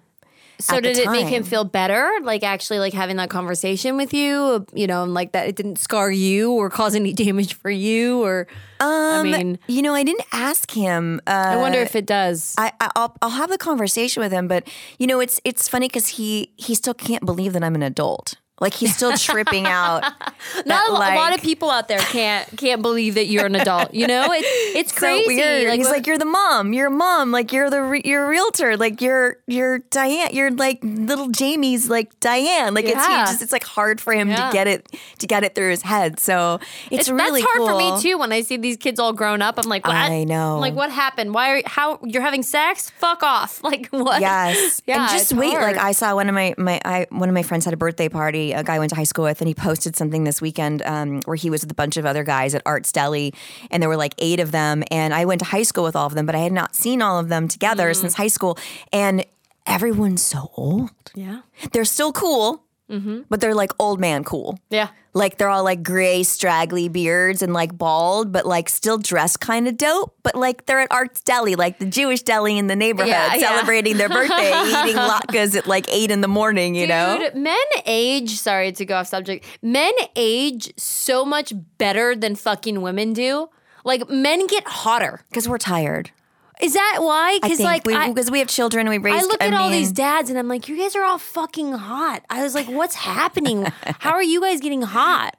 So 0.62 0.82
did 0.82 0.98
it 0.98 1.10
make 1.10 1.28
him 1.28 1.44
feel 1.44 1.64
better? 1.64 2.12
Like 2.22 2.44
actually 2.44 2.80
like 2.80 2.94
having 2.94 3.16
that 3.16 3.30
conversation 3.30 3.96
with 3.96 4.14
you, 4.14 4.66
you 4.74 4.88
know, 4.88 5.04
and 5.04 5.14
like 5.14 5.32
that 5.32 5.48
it 5.48 5.56
didn't 5.56 5.78
scar 5.80 6.12
you 6.12 6.52
or 6.52 6.70
cause 6.70 6.96
any 6.96 7.14
damage 7.26 7.54
for 7.54 7.70
you 7.72 8.22
or 8.22 8.46
I 8.82 9.24
mean, 9.24 9.58
You 9.68 9.82
know, 9.82 9.94
I 9.94 10.04
didn't 10.04 10.26
ask 10.34 10.70
him. 10.72 11.22
Uh, 11.26 11.30
I 11.32 11.56
wonder 11.58 11.80
if 11.80 11.96
it 11.96 12.06
does. 12.06 12.56
I, 12.58 12.74
I- 12.82 12.92
I'll 12.96 13.16
I'll 13.22 13.30
have 13.30 13.50
the 13.50 13.58
conversation 13.58 14.22
with 14.22 14.34
him, 14.34 14.48
but 14.50 14.68
you 14.98 15.08
know, 15.08 15.22
it's 15.22 15.40
it's 15.46 15.70
funny 15.70 15.88
because 15.88 16.08
he 16.10 16.52
he 16.58 16.76
still 16.76 16.94
can't 16.94 17.26
believe 17.26 17.54
that 17.54 17.64
I'm 17.64 17.76
an 17.76 17.84
adult. 17.84 18.36
Like 18.62 18.74
he's 18.74 18.96
still 18.96 19.16
tripping 19.18 19.66
out. 19.66 20.04
Not 20.66 20.88
a, 20.90 20.92
a 20.92 21.16
lot 21.16 21.34
of 21.36 21.42
people 21.42 21.70
out 21.70 21.88
there 21.88 22.00
can't 22.00 22.48
can't 22.58 22.82
believe 22.82 23.16
that 23.16 23.28
you're 23.28 23.46
an 23.46 23.56
adult. 23.56 23.94
You 23.94 24.08
know, 24.08 24.32
it, 24.34 24.44
it's 24.46 24.92
so 24.94 25.00
crazy. 25.00 25.68
Like, 25.68 25.78
he's 25.80 25.90
like, 25.90 26.08
you're 26.08 26.18
the 26.18 26.26
mom. 26.26 26.74
You're 26.74 26.88
a 26.88 26.92
mom. 26.92 27.32
Like 27.32 27.52
you're 27.54 27.70
the 27.70 27.82
re- 27.82 28.02
you're 28.04 28.26
a 28.26 28.30
realtor. 28.30 28.78
Like 28.78 29.02
you're 29.02 29.38
you're 29.48 29.80
Diane. 29.92 30.30
You're 30.34 30.52
like 30.52 30.80
little 30.84 31.30
Jamie's 31.30 31.90
like 31.90 32.20
Diane. 32.20 32.74
Like 32.74 32.86
it's 32.86 32.96
Yeah. 32.96 33.26
he 33.26 33.32
just 33.32 33.42
it's 33.42 33.52
like 33.52 33.64
hard 33.64 34.02
for 34.02 34.14
him 34.14 34.30
Yeah. 34.30 34.48
to 34.48 34.54
get 34.54 34.68
it 34.68 34.88
to 35.20 35.28
get 35.28 35.44
it 35.44 35.56
through 35.56 35.70
his 35.72 35.82
head. 35.82 36.20
So 36.20 36.60
it's, 36.92 37.02
It's, 37.02 37.10
really 37.10 37.42
that's 37.42 37.52
hard 37.54 37.70
for 37.70 37.78
me 37.78 38.02
too. 38.02 38.18
When 38.18 38.32
I 38.32 38.42
see 38.42 38.58
these 38.58 38.78
kids 38.78 39.00
all 39.00 39.14
grown 39.14 39.42
up, 39.42 39.58
I'm 39.58 39.70
like, 39.70 39.86
what? 39.86 39.96
I 39.96 40.24
know. 40.24 40.56
I'm 40.56 40.62
like, 40.62 40.76
what 40.76 40.92
happened? 40.92 41.34
Why 41.34 41.52
are 41.52 41.62
how 41.66 42.00
you're 42.04 42.22
having 42.22 42.44
sex? 42.44 42.90
Fuck 42.98 43.24
off! 43.24 43.62
Like 43.70 43.88
what? 43.92 44.20
Yes. 44.20 44.82
yeah. 44.88 45.02
and 45.04 45.10
just 45.12 45.32
wait. 45.32 45.52
hard. 45.52 45.76
Like 45.76 45.78
I 45.78 45.92
saw 45.92 46.16
one 46.16 46.28
of 46.28 46.34
my 46.34 46.56
my 46.58 46.82
I, 46.84 47.06
one 47.12 47.30
of 47.30 47.36
my 47.36 47.44
friends 47.44 47.66
had 47.66 47.74
a 47.74 47.78
birthday 47.78 48.10
party. 48.10 48.49
A 48.52 48.64
guy 48.64 48.76
I 48.76 48.80
went 48.80 48.90
to 48.90 48.96
high 48.96 49.04
school 49.04 49.26
with, 49.26 49.42
and 49.42 49.48
he 49.48 49.54
posted 49.54 49.96
something 49.96 50.24
this 50.24 50.42
weekend 50.42 50.82
um, 50.84 51.22
where 51.26 51.36
he 51.36 51.50
was 51.50 51.62
with 51.62 51.72
a 51.72 51.76
bunch 51.76 51.98
of 51.98 52.06
other 52.06 52.24
guys 52.24 52.56
at 52.56 52.62
Art's 52.66 52.92
Deli, 52.92 53.34
and 53.72 53.82
there 53.82 53.90
were 53.90 53.98
like 53.98 54.14
eight 54.18 54.40
of 54.40 54.52
them. 54.52 54.84
And 54.92 55.14
I 55.14 55.26
went 55.26 55.40
to 55.40 55.46
high 55.46 55.64
school 55.64 55.84
with 55.84 55.96
all 55.96 56.08
of 56.08 56.14
them, 56.16 56.26
but 56.26 56.36
I 56.36 56.40
had 56.40 56.52
not 56.54 56.76
seen 56.76 57.02
all 57.02 57.20
of 57.20 57.30
them 57.30 57.48
together 57.48 57.94
since 57.94 58.16
high 58.16 58.28
school. 58.28 58.58
And 58.94 59.26
everyone's 59.66 60.22
so 60.22 60.52
old. 60.56 60.90
yeah, 61.16 61.42
They're 61.72 61.86
still 61.86 62.12
cool, 62.12 62.64
Mm-hmm. 62.90 63.22
but 63.30 63.40
they're 63.42 63.54
like 63.56 63.72
old 63.80 64.00
man 64.00 64.24
cool. 64.24 64.60
yeah. 64.70 64.90
Like 65.14 65.38
they're 65.40 65.50
all 65.50 65.64
like 65.64 65.82
gray, 65.84 66.22
straggly 66.24 66.88
beards 66.88 67.42
and 67.42 67.52
like 67.52 67.76
bald, 67.76 68.32
but 68.32 68.46
like 68.46 68.70
still 68.70 69.00
dressed 69.00 69.40
kind 69.40 69.68
of 69.68 69.76
dope. 69.76 70.16
But 70.22 70.36
like 70.36 70.66
they're 70.68 70.80
at 70.80 70.92
Art's 70.92 71.22
Deli, 71.22 71.56
like 71.56 71.80
the 71.80 71.86
Jewish 71.88 72.22
deli 72.22 72.58
in 72.60 72.68
the 72.68 72.76
neighborhood, 72.76 73.10
Yeah, 73.10 73.34
yeah. 73.36 73.50
celebrating 73.50 73.98
their 73.98 74.08
birthday, 74.10 74.50
eating 74.68 74.96
latkes 74.96 75.56
at 75.56 75.66
like 75.66 75.92
eight 75.92 76.12
in 76.12 76.22
the 76.22 76.28
morning. 76.28 76.76
You 76.76 76.86
know, 76.88 77.28
men 77.34 77.58
age, 77.88 78.32
sorry 78.38 78.72
to 78.74 78.86
go 78.86 78.98
off 78.98 79.08
subject, 79.08 79.46
men 79.64 79.94
age 80.16 80.72
so 80.78 81.26
much 81.26 81.54
better 81.80 82.16
than 82.16 82.36
fucking 82.36 82.82
women 82.82 83.14
do. 83.14 83.50
Like 83.84 84.10
men 84.10 84.46
get 84.46 84.68
hotter. 84.68 85.22
because 85.30 85.50
we're 85.50 85.58
tired. 85.58 86.12
Is 86.60 86.74
that 86.74 86.98
why? 87.00 87.40
Because 87.42 87.60
like 87.62 87.86
we, 87.86 87.94
because 88.08 88.30
we 88.30 88.40
have 88.40 88.50
children, 88.50 88.90
we 88.90 88.98
raise. 88.98 89.24
I 89.24 89.26
look 89.26 89.42
at 89.42 89.54
all 89.54 89.70
mean, 89.70 89.80
these 89.80 89.94
dads 89.94 90.30
and 90.30 90.38
I'm 90.38 90.50
like, 90.50 90.68
you 90.68 90.78
guys 90.78 90.96
are 90.96 91.04
all 91.04 91.18
fucking 91.18 91.72
hot. 91.74 92.24
I 92.30 92.44
was 92.44 92.54
like, 92.54 92.68
what's 92.68 92.96
happening? 92.96 93.66
How 94.00 94.12
are 94.12 94.24
you 94.24 94.42
guys 94.42 94.60
getting 94.60 94.82
hot? 94.82 95.38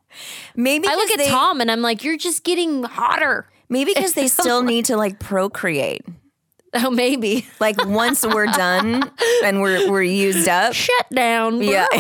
Maybe 0.57 0.89
I 0.89 0.95
look 0.95 1.11
at 1.11 1.19
they, 1.19 1.29
Tom 1.29 1.61
and 1.61 1.71
I'm 1.71 1.83
like, 1.83 2.05
you're 2.05 2.17
just 2.17 2.43
getting 2.43 2.85
hotter. 2.85 3.47
Maybe 3.69 3.93
because 3.95 4.15
they 4.15 4.29
still 4.41 4.63
need 4.63 4.87
to 4.87 4.97
like 4.97 5.21
procreate. 5.21 6.05
Oh, 6.83 6.89
maybe. 6.89 7.49
Like 7.59 7.85
once 7.85 8.25
we're 8.25 8.47
done 8.47 9.11
and 9.45 9.61
we're 9.61 9.91
we're 9.91 10.05
used 10.05 10.47
up, 10.49 10.73
Shut 10.73 11.11
down. 11.13 11.61
Yeah, 11.61 11.87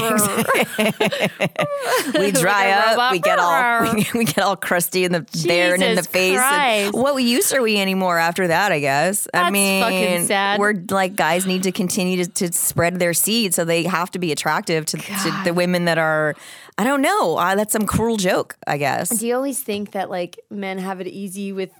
we 2.14 2.30
dry 2.30 2.66
a 2.66 2.78
up, 2.78 2.90
robot. 2.92 3.12
we 3.12 3.18
get 3.18 3.40
all 3.40 3.94
we, 3.94 4.06
we 4.14 4.24
get 4.24 4.38
all 4.38 4.54
crusty 4.54 5.04
in 5.04 5.10
the 5.10 5.26
there 5.44 5.74
and 5.74 5.82
in 5.82 5.96
the 5.96 6.04
face. 6.04 6.38
And 6.38 6.94
what 6.94 7.20
use 7.20 7.52
are 7.52 7.62
we 7.62 7.78
anymore 7.78 8.18
after 8.18 8.46
that? 8.46 8.70
I 8.70 8.78
guess. 8.78 9.26
I 9.34 9.50
mean, 9.50 9.82
fucking 9.82 10.26
sad. 10.26 10.60
we're 10.60 10.74
like 10.90 11.16
guys 11.16 11.46
need 11.46 11.64
to 11.64 11.72
continue 11.72 12.24
to, 12.24 12.30
to 12.30 12.52
spread 12.52 13.00
their 13.00 13.12
seed, 13.12 13.54
so 13.54 13.64
they 13.64 13.82
have 13.82 14.12
to 14.12 14.20
be 14.20 14.30
attractive 14.30 14.86
to, 14.86 14.98
to 14.98 15.40
the 15.44 15.52
women 15.52 15.86
that 15.86 15.98
are. 15.98 16.36
I 16.78 16.84
don't 16.84 17.02
know. 17.02 17.36
Uh, 17.36 17.56
that's 17.56 17.72
some 17.72 17.86
cruel 17.86 18.16
joke, 18.16 18.56
I 18.66 18.78
guess. 18.78 19.10
Do 19.10 19.26
you 19.26 19.34
always 19.34 19.60
think 19.62 19.90
that 19.90 20.08
like 20.08 20.38
men 20.48 20.78
have 20.78 21.00
it 21.00 21.08
easy 21.08 21.52
with 21.52 21.70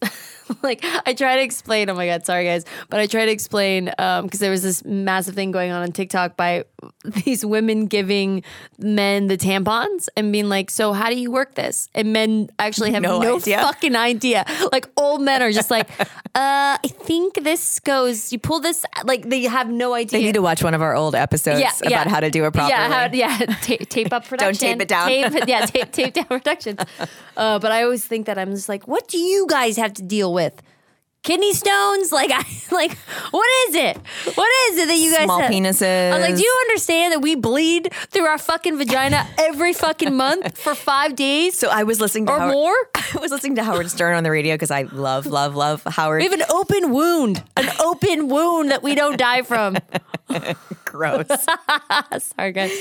like 0.62 0.84
I 1.06 1.14
try 1.14 1.36
to 1.36 1.42
explain 1.42 1.90
oh 1.90 1.94
my 1.94 2.06
god 2.06 2.24
sorry 2.26 2.44
guys 2.44 2.64
but 2.88 3.00
I 3.00 3.06
try 3.06 3.26
to 3.26 3.32
explain 3.32 3.90
um 3.98 4.24
because 4.24 4.40
there 4.40 4.50
was 4.50 4.62
this 4.62 4.84
massive 4.84 5.34
thing 5.34 5.50
going 5.50 5.70
on 5.70 5.82
on 5.82 5.92
TikTok 5.92 6.36
by 6.36 6.64
these 7.04 7.44
women 7.44 7.86
giving 7.86 8.42
men 8.78 9.26
the 9.26 9.36
tampons 9.36 10.08
and 10.16 10.32
being 10.32 10.48
like 10.48 10.70
so 10.70 10.92
how 10.92 11.08
do 11.10 11.16
you 11.18 11.30
work 11.30 11.54
this 11.54 11.88
and 11.94 12.12
men 12.12 12.48
actually 12.58 12.92
have 12.92 13.02
No 13.02 13.20
no, 13.20 13.36
idea. 13.36 13.60
fucking 13.60 13.96
idea 13.96 14.44
like 14.72 14.88
old 14.96 15.20
men 15.22 15.42
are 15.42 15.52
just 15.52 15.70
like 15.70 15.88
uh 16.00 16.06
I 16.34 16.78
think 16.88 17.42
this 17.42 17.80
goes 17.80 18.32
you 18.32 18.38
pull 18.38 18.60
this 18.60 18.84
like 19.04 19.28
they 19.28 19.42
have 19.42 19.68
no 19.70 19.94
idea 19.94 20.18
They 20.20 20.24
need 20.26 20.34
to 20.34 20.42
watch 20.42 20.62
one 20.62 20.74
of 20.74 20.82
our 20.82 20.94
old 20.94 21.14
episodes 21.14 21.60
about 21.84 22.06
how 22.06 22.20
to 22.20 22.30
do 22.30 22.44
it 22.44 22.52
properly. 22.52 22.70
yeah, 22.70 23.08
how, 23.08 23.14
yeah, 23.14 23.36
ta- 23.62 23.84
tape 23.88 24.12
up 24.12 24.24
production. 24.28 24.78
Don't 24.78 24.78
tape 24.78 24.82
it 24.82 24.88
down. 24.88 25.08
Tape, 25.08 25.48
yeah, 25.48 25.66
tape, 25.66 25.92
tape 25.92 26.14
down 26.14 26.24
production. 26.38 26.76
Uh, 27.36 27.58
but 27.58 27.72
I 27.72 27.82
always 27.82 28.04
think 28.04 28.26
that 28.26 28.38
I'm 28.38 28.50
just 28.52 28.68
like, 28.68 28.86
what 28.88 29.08
do 29.08 29.18
you 29.18 29.46
guys 29.48 29.76
have 29.76 29.92
to 29.94 30.02
deal 30.02 30.32
with? 30.32 30.60
Kidney 31.22 31.52
stones? 31.52 32.12
Like, 32.12 32.30
I 32.32 32.44
like, 32.74 32.96
what 33.30 33.46
is 33.68 33.74
it? 33.74 33.96
What 34.34 34.50
is 34.70 34.78
it 34.78 34.86
that 34.88 34.96
you 34.96 35.12
guys 35.14 35.24
Small 35.24 35.40
have? 35.40 35.50
penises. 35.50 36.12
I'm 36.12 36.20
like, 36.20 36.36
do 36.36 36.42
you 36.42 36.58
understand 36.68 37.12
that 37.12 37.20
we 37.20 37.34
bleed 37.34 37.92
through 38.08 38.24
our 38.24 38.38
fucking 38.38 38.78
vagina 38.78 39.26
every 39.38 39.72
fucking 39.72 40.14
month 40.16 40.56
for 40.62 40.74
five 40.74 41.16
days 41.16 41.58
so 41.58 41.68
I 41.68 41.82
was 41.82 42.00
listening 42.00 42.26
to 42.26 42.32
or 42.32 42.38
Howard, 42.38 42.52
more? 42.54 42.74
I 42.94 43.18
was 43.20 43.30
listening 43.30 43.56
to 43.56 43.62
Howard 43.64 43.90
Stern 43.90 44.16
on 44.16 44.24
the 44.24 44.30
radio 44.30 44.54
because 44.54 44.70
I 44.70 44.82
love, 44.82 45.26
love, 45.26 45.54
love 45.54 45.82
Howard. 45.84 46.20
We 46.20 46.24
have 46.28 46.32
an 46.40 46.46
open 46.50 46.90
wound, 46.90 47.44
an 47.56 47.68
open 47.80 48.28
wound 48.28 48.70
that 48.70 48.82
we 48.82 48.94
don't 48.94 49.18
die 49.18 49.42
from. 49.42 49.76
Gross. 50.90 51.26
Sorry, 52.18 52.50
guys. 52.52 52.72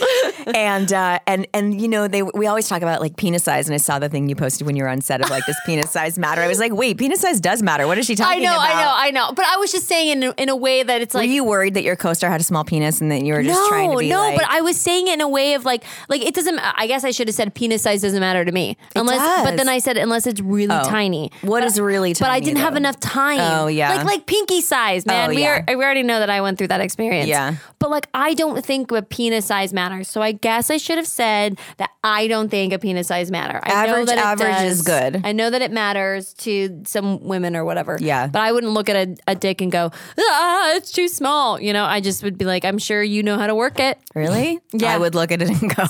and 0.48 0.92
uh, 0.92 1.20
and 1.28 1.48
and 1.54 1.80
you 1.80 1.88
know 1.88 2.08
they 2.08 2.24
we 2.24 2.48
always 2.48 2.68
talk 2.68 2.82
about 2.82 3.02
like 3.02 3.18
penis 3.18 3.44
size 3.44 3.68
and 3.68 3.76
I 3.76 3.78
saw 3.78 4.00
the 4.00 4.10
thing 4.10 4.28
you 4.30 4.36
posted 4.36 4.66
when 4.66 4.76
you 4.76 4.82
were 4.84 4.90
on 4.90 5.02
set 5.02 5.22
of 5.22 5.30
like 5.30 5.46
this 5.46 5.58
penis 5.66 5.92
size 5.92 6.18
matter. 6.18 6.42
I 6.42 6.48
was 6.48 6.58
like, 6.60 6.74
wait, 6.74 6.98
penis 6.98 7.22
size 7.22 7.40
does 7.40 7.62
matter. 7.62 7.86
What 7.86 8.00
is 8.00 8.08
she 8.08 8.16
talking? 8.16 8.40
I 8.42 8.44
know, 8.44 8.56
about? 8.56 8.68
I 8.76 8.82
know, 8.82 8.92
I 8.96 9.12
know. 9.12 9.34
But 9.34 9.46
I 9.46 9.58
was 9.58 9.72
just 9.72 9.88
saying 9.88 10.10
in 10.10 10.24
a, 10.24 10.34
in 10.38 10.50
a 10.50 10.56
way 10.56 10.82
that 10.82 11.02
it's 11.02 11.14
like, 11.14 11.28
Were 11.28 11.32
you 11.34 11.44
worried 11.44 11.76
that 11.76 11.84
your 11.84 11.96
co-star 11.96 12.32
had 12.32 12.42
a 12.42 12.44
small 12.44 12.64
penis 12.64 13.00
and 13.00 13.12
that 13.12 13.22
you 13.24 13.34
were 13.34 13.44
just 13.44 13.60
no, 13.60 13.68
trying 13.70 13.92
to 13.92 13.98
be 13.98 14.10
no, 14.10 14.18
like, 14.20 14.38
but 14.38 14.46
I 14.50 14.62
was 14.62 14.76
saying 14.76 15.08
it 15.08 15.14
in 15.14 15.22
a 15.22 15.30
way 15.30 15.54
of 15.54 15.66
like, 15.66 15.84
like 16.08 16.22
it 16.22 16.34
doesn't. 16.34 16.60
I 16.60 16.88
guess 16.88 17.04
I 17.04 17.12
should 17.12 17.28
have 17.28 17.36
said 17.36 17.54
penis 17.54 17.84
size 17.84 18.02
doesn't 18.02 18.20
matter 18.20 18.44
to 18.44 18.52
me, 18.52 18.76
unless. 18.96 19.20
But 19.44 19.52
does. 19.52 19.58
then 19.58 19.70
I 19.70 19.78
said 19.80 19.98
unless 19.98 20.26
it's 20.26 20.42
really 20.42 20.70
Oh. 20.76 20.84
tiny. 20.90 21.32
What 21.42 21.62
But- 21.62 21.68
is 21.68 21.80
really 21.80 22.14
tiny? 22.14 22.30
But 22.30 22.34
I 22.34 22.40
didn't 22.40 22.60
have 22.60 22.76
enough 22.76 23.00
time. 23.00 23.40
Oh, 23.40 23.68
yeah. 23.68 23.94
like 23.94 24.06
like 24.06 24.26
pinky 24.26 24.62
size, 24.62 25.06
man. 25.06 25.30
Oh, 25.30 25.34
we 25.36 25.42
yeah. 25.42 25.64
are 25.68 25.78
we 25.78 25.84
already 25.84 26.04
know 26.04 26.20
that 26.20 26.30
I 26.30 26.42
went 26.42 26.58
through 26.58 26.68
that 26.70 26.82
experience. 26.82 27.28
Yeah. 27.28 27.56
but 27.80 27.90
like 27.90 27.99
I 28.14 28.34
don't 28.34 28.64
think 28.66 28.92
a 28.92 29.02
penis 29.02 29.46
size 29.46 29.74
matters. 29.74 30.08
So 30.08 30.22
I 30.22 30.32
guess 30.32 30.70
I 30.70 30.78
should 30.78 30.98
have 30.98 31.08
said 31.08 31.60
that 31.78 31.90
I 32.04 32.28
don't 32.28 32.50
think 32.50 32.74
a 32.74 32.80
penis 32.80 33.08
size 33.08 33.30
matter. 33.32 33.60
I 33.64 33.88
know 33.88 33.94
Average- 33.94 34.08
that 34.08 34.18
it 34.18 34.24
average 34.24 34.62
is 34.72 34.82
good. 34.82 35.22
I 35.24 35.32
know 35.32 35.50
that 35.50 35.62
it 35.62 35.72
matters 35.72 36.34
to 36.36 36.82
some 36.86 37.24
women 37.24 37.56
or 37.56 37.66
whatever. 37.66 37.98
Yeah. 38.00 38.28
but 38.28 38.42
I 38.42 38.52
wouldn't 38.52 38.74
look 38.74 38.90
at 38.90 38.96
a, 38.96 39.16
a 39.28 39.36
dick 39.36 39.62
and 39.62 39.72
go, 39.72 39.92
ah, 40.20 40.76
it's 40.76 40.92
too 40.92 41.08
small. 41.08 41.60
You 41.60 41.74
know, 41.74 41.84
I 41.86 42.00
just 42.00 42.24
would 42.24 42.38
be 42.38 42.46
like, 42.46 42.64
I'm 42.66 42.78
sure 42.78 43.02
you 43.04 43.24
know 43.24 43.38
how 43.38 43.48
to 43.48 43.56
work 43.56 43.80
it. 43.80 43.98
really? 44.16 44.60
Yeah. 44.74 44.94
I 44.94 44.98
would 44.98 45.16
look 45.16 45.32
at 45.32 45.42
it 45.42 45.50
and 45.50 45.76
go, 45.76 45.84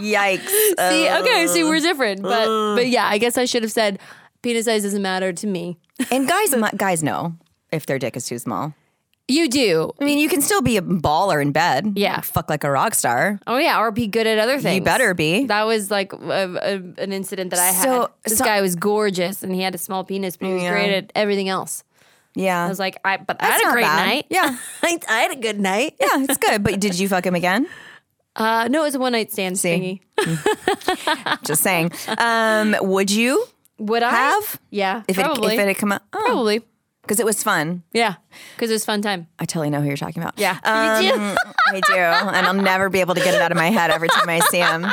yikes. 0.00 0.48
See, 0.48 1.08
okay, 1.10 1.46
see, 1.46 1.64
we're 1.64 1.80
different, 1.80 2.22
but 2.22 2.74
but 2.76 2.88
yeah, 2.88 3.06
I 3.06 3.18
guess 3.18 3.38
I 3.38 3.44
should 3.44 3.62
have 3.62 3.72
said 3.72 3.98
penis 4.42 4.64
size 4.66 4.82
doesn't 4.82 5.02
matter 5.02 5.32
to 5.32 5.46
me. 5.46 5.78
and 6.10 6.28
guys, 6.28 6.54
guys 6.76 7.02
know 7.02 7.34
if 7.72 7.86
their 7.86 7.98
dick 7.98 8.16
is 8.16 8.26
too 8.26 8.38
small. 8.38 8.74
You 9.28 9.48
do, 9.48 9.92
I 10.00 10.04
mean, 10.04 10.18
you 10.18 10.28
can 10.28 10.40
still 10.40 10.62
be 10.62 10.76
a 10.76 10.82
baller 10.82 11.42
in 11.42 11.50
bed. 11.50 11.94
Yeah. 11.96 12.20
fuck 12.20 12.48
like 12.48 12.62
a 12.62 12.70
rock 12.70 12.94
star. 12.94 13.40
oh 13.48 13.58
yeah, 13.58 13.80
or 13.80 13.90
be 13.90 14.06
good 14.06 14.24
at 14.26 14.38
other 14.38 14.60
things. 14.60 14.76
You 14.76 14.82
better 14.82 15.14
be. 15.14 15.46
That 15.46 15.64
was 15.64 15.90
like 15.90 16.12
a, 16.12 16.18
a, 16.62 17.02
an 17.02 17.12
incident 17.12 17.50
that 17.50 17.58
I 17.58 17.72
had. 17.72 18.08
This 18.24 18.38
so- 18.38 18.44
guy 18.44 18.60
was 18.60 18.76
gorgeous, 18.76 19.42
and 19.42 19.52
he 19.52 19.62
had 19.62 19.74
a 19.74 19.78
small 19.78 20.04
penis, 20.04 20.36
but 20.36 20.46
he 20.46 20.54
was 20.54 20.62
Yeah. 20.62 20.70
great 20.70 20.92
at 20.94 21.12
everything 21.16 21.48
else. 21.48 21.82
Yeah, 22.36 22.66
I 22.66 22.68
was 22.68 22.78
like, 22.78 22.98
I 23.04 23.16
but 23.16 23.42
I 23.42 23.46
had 23.46 23.68
a 23.68 23.72
great 23.72 23.82
bad. 23.82 24.06
night. 24.06 24.26
Yeah. 24.30 24.56
I, 24.82 24.98
I 25.08 25.18
had 25.22 25.32
a 25.32 25.40
good 25.40 25.58
night. 25.58 25.96
yeah, 26.00 26.22
it's 26.22 26.36
good. 26.38 26.62
But 26.62 26.78
did 26.78 26.96
you 26.98 27.08
fuck 27.08 27.26
him 27.26 27.34
again? 27.34 27.66
Uh, 28.38 28.68
no, 28.70 28.82
it 28.82 28.84
was 28.84 28.94
a 28.94 28.98
one 28.98 29.12
night 29.12 29.32
stand 29.32 29.58
See? 29.58 30.02
thingy. 30.18 31.40
Just 31.46 31.62
saying. 31.62 31.90
Um, 32.18 32.76
would 32.82 33.10
you 33.10 33.46
Would 33.78 34.02
I 34.02 34.10
have 34.10 34.60
Yeah, 34.68 35.04
if 35.08 35.18
it, 35.18 35.24
probably. 35.24 35.54
if 35.54 35.60
it 35.60 35.68
had 35.68 35.76
come 35.78 35.92
out? 35.92 36.02
Oh, 36.12 36.22
probably. 36.26 36.60
Because 37.06 37.20
it 37.20 37.26
was 37.26 37.42
fun. 37.42 37.82
Yeah, 37.92 38.16
because 38.56 38.70
it 38.70 38.74
was 38.74 38.84
fun 38.84 39.00
time. 39.00 39.28
I 39.38 39.44
totally 39.44 39.70
know 39.70 39.80
who 39.80 39.86
you're 39.86 39.96
talking 39.96 40.22
about. 40.22 40.34
Yeah. 40.38 40.58
Um, 40.64 41.04
You 41.04 41.12
do? 41.12 41.36
I 41.68 41.80
do, 41.80 41.94
and 41.96 42.46
I'll 42.46 42.52
never 42.54 42.88
be 42.88 43.00
able 43.00 43.14
to 43.14 43.20
get 43.20 43.34
it 43.34 43.40
out 43.40 43.52
of 43.52 43.56
my 43.56 43.70
head 43.70 43.90
every 43.90 44.08
time 44.08 44.28
I 44.28 44.40
see 44.40 44.58
him. 44.58 44.84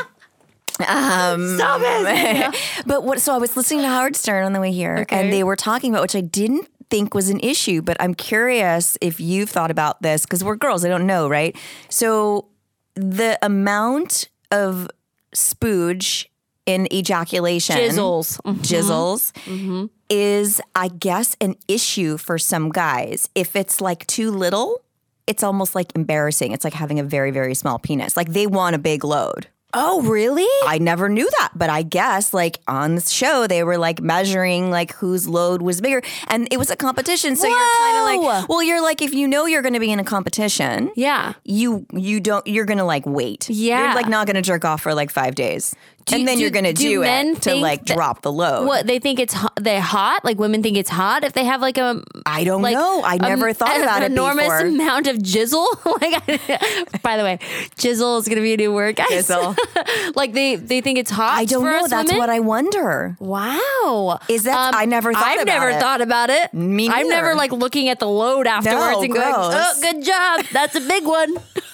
Um, 0.88 1.56
Stop 1.58 1.82
it. 1.84 2.56
but 2.86 3.04
what? 3.04 3.20
So 3.22 3.34
I 3.34 3.38
was 3.38 3.56
listening 3.56 3.82
to 3.82 3.88
Howard 3.88 4.16
Stern 4.16 4.44
on 4.46 4.54
the 4.54 4.60
way 4.60 4.72
here, 4.72 5.00
Okay. 5.02 5.20
and 5.20 5.32
they 5.34 5.44
were 5.44 5.56
talking 5.56 5.92
about 5.92 6.02
which 6.02 6.16
I 6.16 6.22
didn't 6.22 6.68
think 6.90 7.14
was 7.14 7.30
an 7.30 7.40
issue, 7.42 7.82
but 7.82 7.98
I'm 8.00 8.14
curious 8.14 8.98
if 9.02 9.20
you've 9.20 9.50
thought 9.50 9.72
about 9.72 10.02
this 10.02 10.24
because 10.26 10.44
we're 10.44 10.56
girls. 10.56 10.84
I 10.86 10.90
don't 10.90 11.08
know, 11.08 11.28
right? 11.28 11.56
So 11.90 12.48
the 12.96 13.38
amount 13.42 14.30
of 14.52 14.88
spooge 15.36 16.26
in 16.66 16.92
ejaculation, 16.94 17.76
Jizzles. 17.78 18.40
Mhm. 18.42 18.60
jizzles, 18.62 19.90
is 20.10 20.62
I 20.76 20.88
guess 20.90 21.36
an 21.42 21.56
issue 21.68 22.18
for 22.18 22.38
some 22.38 22.70
guys. 22.70 23.30
If 23.36 23.56
it's 23.56 23.82
like 23.82 24.06
too 24.08 24.32
little. 24.32 24.80
It's 25.26 25.42
almost 25.42 25.74
like 25.74 25.96
embarrassing. 25.96 26.52
It's 26.52 26.66
like 26.66 26.74
having 26.74 27.00
a 27.00 27.04
very, 27.04 27.32
very 27.32 27.54
small 27.56 27.80
penis. 27.80 28.18
Like 28.18 28.34
they 28.34 28.46
want 28.46 28.76
a 28.76 28.78
big 28.78 29.06
load. 29.06 29.48
Oh, 29.76 30.02
really? 30.04 30.46
I 30.68 30.78
never 30.80 31.08
knew 31.10 31.28
that, 31.40 31.52
but 31.56 31.68
I 31.70 31.82
guess 31.82 32.32
like 32.34 32.60
on 32.68 32.94
the 32.96 33.02
show 33.02 33.48
they 33.48 33.64
were 33.64 33.78
like 33.80 34.02
measuring 34.02 34.70
like 34.70 34.92
whose 34.94 35.28
load 35.28 35.62
was 35.64 35.80
bigger, 35.82 36.02
and 36.28 36.48
it 36.52 36.58
was 36.58 36.70
a 36.70 36.76
competition. 36.76 37.36
So 37.38 37.48
you're 37.48 37.58
kind 37.58 37.98
of 37.98 38.04
like, 38.28 38.50
well, 38.50 38.62
you're 38.62 38.84
like 38.84 39.02
if 39.02 39.14
you 39.16 39.28
know 39.28 39.46
you're 39.48 39.64
going 39.64 39.74
to 39.74 39.80
be 39.80 39.92
in 39.92 39.98
a 40.00 40.04
competition, 40.04 40.92
Yeah. 40.96 41.34
you 41.46 41.88
you 41.94 42.20
don't 42.20 42.46
you're 42.46 42.66
going 42.66 42.78
to 42.78 42.84
like 42.84 43.06
wait. 43.08 43.50
Yeah. 43.50 43.86
you're 43.86 43.96
like 43.96 44.10
not 44.10 44.28
going 44.28 44.36
to 44.36 44.44
jerk 44.44 44.64
off 44.66 44.82
for 44.82 44.94
like 44.94 45.10
five 45.10 45.34
days, 45.36 45.74
Do- 46.06 46.16
and 46.16 46.28
then 46.28 46.36
do- 46.38 46.42
you're 46.42 46.52
going 46.52 46.66
to 46.66 46.74
do 46.74 47.02
do, 47.02 47.04
it 47.04 47.42
to 47.44 47.56
like 47.56 47.86
drop 47.86 48.22
the 48.22 48.32
load. 48.32 48.68
What 48.68 48.86
they 48.88 49.00
think 49.00 49.20
it's 49.20 49.34
hot, 49.34 49.54
they 49.62 49.80
hot? 49.80 50.26
Like 50.26 50.38
women 50.38 50.62
think 50.62 50.78
it's 50.78 50.90
hot 50.90 51.24
if 51.24 51.34
they 51.34 51.46
have 51.46 51.62
like 51.62 51.78
a 51.78 52.04
I 52.26 52.44
don't 52.44 52.62
like 52.62 52.74
know. 52.76 53.02
I 53.04 53.18
never 53.18 53.48
a- 53.48 53.54
thought 53.54 53.76
an 53.76 53.84
about 53.84 54.02
it 54.04 54.12
enormous 54.12 54.44
before. 54.46 54.60
amount 54.66 55.08
of 55.08 55.18
jizzle. 55.18 55.66
like, 56.02 56.24
I- 56.50 56.86
by 57.02 57.18
the 57.18 57.24
way, 57.24 57.40
jizzle 57.78 58.20
is 58.20 58.28
gonna 58.28 58.42
be 58.42 58.54
a 58.54 58.58
new 58.58 58.74
word, 58.74 58.96
guys. 58.98 59.08
Jizzle. 59.28 59.58
like 60.16 60.34
they 60.34 60.56
they 60.58 60.82
think 60.82 60.98
it's 61.00 61.12
hot. 61.12 61.38
I 61.38 61.46
don't 61.46 61.64
know. 61.64 61.88
That's 61.88 62.08
women? 62.08 62.18
what 62.18 62.30
I 62.30 62.40
wonder. 62.42 63.16
Wow. 63.20 64.20
Is 64.30 64.44
that- 64.44 64.56
um, 64.58 64.76
I 64.76 64.86
never 64.86 65.14
thought 65.14 65.24
I've 65.24 65.42
about 65.42 65.46
never 65.54 65.70
it. 65.70 65.80
thought 65.80 66.02
about 66.02 66.30
it. 66.30 66.54
Me 66.54 66.88
neither. 66.88 67.00
I'm 67.00 67.10
never 67.10 67.36
like 67.36 67.52
looking 67.52 67.90
at 67.90 68.00
the 68.00 68.08
load 68.08 68.46
afterwards 68.48 68.98
No, 68.98 69.02
and 69.04 69.14
going, 69.14 69.34
"Oh, 69.36 69.74
good 69.82 70.04
job. 70.04 70.46
That's 70.52 70.76
a 70.76 70.82
big 70.82 71.06
one." 71.06 71.36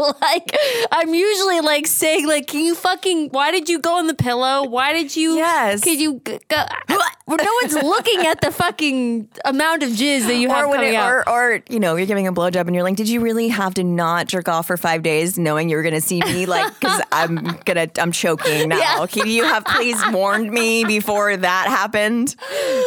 like 0.20 0.56
I'm 0.92 1.14
usually 1.14 1.60
like 1.60 1.86
saying 1.86 2.26
like, 2.26 2.46
"Can 2.46 2.64
you 2.64 2.74
fucking? 2.74 3.28
Why 3.30 3.50
did 3.50 3.68
you 3.68 3.78
go 3.78 3.96
on 3.98 4.06
the 4.06 4.14
pillow? 4.14 4.64
Why 4.64 4.92
did 4.92 5.14
you? 5.16 5.36
Yes. 5.36 5.82
Could 5.82 6.00
you? 6.00 6.20
Go, 6.48 6.64
no 7.28 7.36
one's 7.62 7.74
looking 7.74 8.26
at 8.26 8.40
the 8.40 8.50
fucking 8.50 9.28
amount 9.44 9.82
of 9.82 9.90
jizz 9.90 10.26
that 10.26 10.36
you 10.36 10.48
have 10.48 10.66
or 10.68 10.74
coming 10.74 10.94
it, 10.94 10.96
out. 10.96 11.10
or, 11.10 11.28
or 11.28 11.62
you 11.68 11.78
know 11.80 11.96
you're 11.96 12.06
giving 12.06 12.26
a 12.26 12.32
blowjob 12.32 12.66
and 12.66 12.74
you're 12.74 12.82
like, 12.84 12.96
did 12.96 13.08
you 13.08 13.20
really 13.20 13.48
have 13.48 13.74
to 13.74 13.84
not 13.84 14.26
jerk 14.26 14.48
off 14.48 14.66
for 14.66 14.76
five 14.76 15.02
days, 15.02 15.38
knowing 15.38 15.68
you 15.68 15.76
were 15.76 15.82
going 15.82 15.94
to 15.94 16.00
see 16.00 16.20
me 16.20 16.46
like 16.46 16.78
because 16.80 17.00
I'm 17.12 17.58
gonna 17.64 17.88
I'm 17.98 18.12
choking 18.12 18.68
now? 18.70 18.78
Yeah. 18.78 19.06
Can 19.06 19.28
you 19.28 19.44
have 19.44 19.64
please 19.64 20.00
warned 20.10 20.50
me 20.50 20.84
before 20.84 21.36
that 21.36 21.66
happened? 21.68 22.34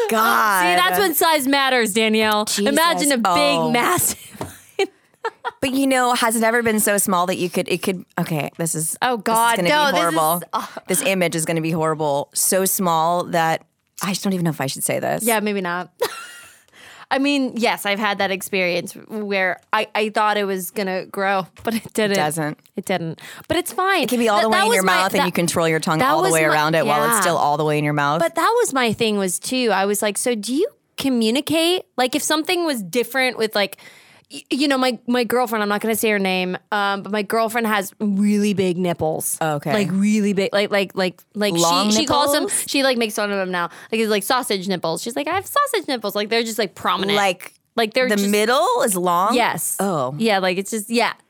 God, 0.10 0.62
See, 0.62 0.75
that's 0.75 1.00
when 1.00 1.13
size 1.13 1.48
matters, 1.48 1.93
Danielle. 1.93 2.46
Imagine 2.58 3.12
a 3.12 3.17
big, 3.17 3.24
Oh. 3.25 3.72
massive. 3.72 4.20
But 5.61 5.71
you 5.71 5.87
know, 5.87 6.13
has 6.13 6.35
it 6.35 6.43
ever 6.43 6.61
been 6.61 6.79
so 6.81 6.97
small 6.97 7.25
that 7.27 7.37
you 7.37 7.49
could 7.49 7.69
it 7.69 7.81
could 7.81 8.03
okay? 8.19 8.49
This 8.57 8.75
is 8.75 8.97
Oh, 9.01 9.15
this 9.17 9.23
God, 9.23 9.53
is 9.53 9.57
gonna 9.57 9.69
no, 9.69 9.85
be 9.91 10.01
this 10.01 10.13
is- 10.43 10.49
oh. 10.53 10.75
This 10.87 11.01
image 11.03 11.35
is 11.35 11.45
going 11.45 11.55
to 11.55 11.61
be 11.61 11.71
horrible. 11.71 12.29
So 12.33 12.65
small 12.65 13.23
that 13.25 13.65
I 14.01 14.09
just 14.09 14.23
don't 14.23 14.33
even 14.33 14.43
know 14.43 14.49
if 14.49 14.59
I 14.59 14.67
should 14.67 14.83
say 14.83 14.99
this. 14.99 15.23
Yeah, 15.23 15.39
maybe 15.39 15.61
not. 15.61 15.91
I 17.11 17.19
mean, 17.19 17.53
yes, 17.57 17.85
I've 17.85 17.99
had 17.99 18.17
that 18.17 18.31
experience 18.31 18.93
where 18.93 19.61
I, 19.71 19.87
I 19.93 20.09
thought 20.09 20.35
it 20.35 20.45
was 20.45 20.71
gonna 20.71 21.05
grow, 21.05 21.45
but 21.63 21.75
it 21.75 21.93
didn't. 21.93 22.13
It 22.13 22.15
doesn't. 22.15 22.59
It 22.75 22.85
didn't. 22.85 23.21
But 23.47 23.57
it's 23.57 23.71
fine. 23.71 24.03
It 24.03 24.09
can 24.09 24.17
be 24.19 24.29
all 24.29 24.37
That- 24.37 24.43
the 24.43 24.49
way 24.49 24.65
in 24.65 24.73
your 24.73 24.83
my- 24.83 24.95
mouth, 24.95 25.11
and 25.13 25.19
that- 25.21 25.25
you 25.27 25.31
control 25.31 25.67
your 25.69 25.79
tongue 25.79 26.01
all 26.01 26.23
the 26.23 26.31
way 26.31 26.41
my- 26.41 26.47
around 26.47 26.75
it 26.75 26.85
while 26.85 27.05
it's 27.09 27.21
still 27.21 27.37
all 27.37 27.55
the 27.57 27.65
way 27.65 27.77
in 27.77 27.83
your 27.83 27.93
mouth. 27.93 28.19
But 28.19 28.35
that 28.35 28.53
was 28.61 28.73
my 28.73 28.91
thing 28.93 29.17
was 29.17 29.37
too. 29.39 29.69
I 29.71 29.85
was 29.85 30.01
like, 30.01 30.17
so 30.17 30.33
do 30.35 30.53
you 30.55 30.67
communicate. 30.97 31.83
Like 31.97 32.15
if 32.15 32.23
something 32.23 32.65
was 32.65 32.81
different 32.81 33.37
with 33.37 33.53
like 33.55 33.77
you 34.49 34.67
know, 34.67 34.77
my 34.77 34.97
my 35.07 35.23
girlfriend, 35.23 35.61
I'm 35.61 35.69
not 35.69 35.81
gonna 35.81 35.95
say 35.95 36.09
her 36.09 36.19
name, 36.19 36.57
um, 36.71 37.03
but 37.03 37.11
my 37.11 37.21
girlfriend 37.21 37.67
has 37.67 37.93
really 37.99 38.53
big 38.53 38.77
nipples. 38.77 39.37
Okay. 39.41 39.73
Like 39.73 39.89
really 39.91 40.33
big 40.33 40.49
like 40.53 40.71
like 40.71 40.95
like 40.95 41.21
like 41.35 41.53
Long 41.53 41.91
she 41.91 41.97
she 41.97 42.05
calls 42.05 42.31
them 42.31 42.47
she 42.67 42.83
like 42.83 42.97
makes 42.97 43.15
fun 43.15 43.31
of 43.31 43.37
them 43.37 43.51
now. 43.51 43.69
Like 43.91 44.01
it's 44.01 44.09
like 44.09 44.23
sausage 44.23 44.67
nipples. 44.67 45.01
She's 45.01 45.15
like, 45.15 45.27
I 45.27 45.33
have 45.33 45.45
sausage 45.45 45.87
nipples. 45.87 46.15
Like 46.15 46.29
they're 46.29 46.43
just 46.43 46.57
like 46.57 46.75
prominent. 46.75 47.15
Like 47.15 47.53
like 47.75 47.93
they're 47.93 48.09
the 48.09 48.15
just, 48.15 48.29
middle 48.29 48.81
is 48.83 48.95
long. 48.95 49.35
Yes. 49.35 49.77
Oh. 49.79 50.15
Yeah, 50.17 50.39
like 50.39 50.57
it's 50.57 50.71
just 50.71 50.89
yeah. 50.89 51.13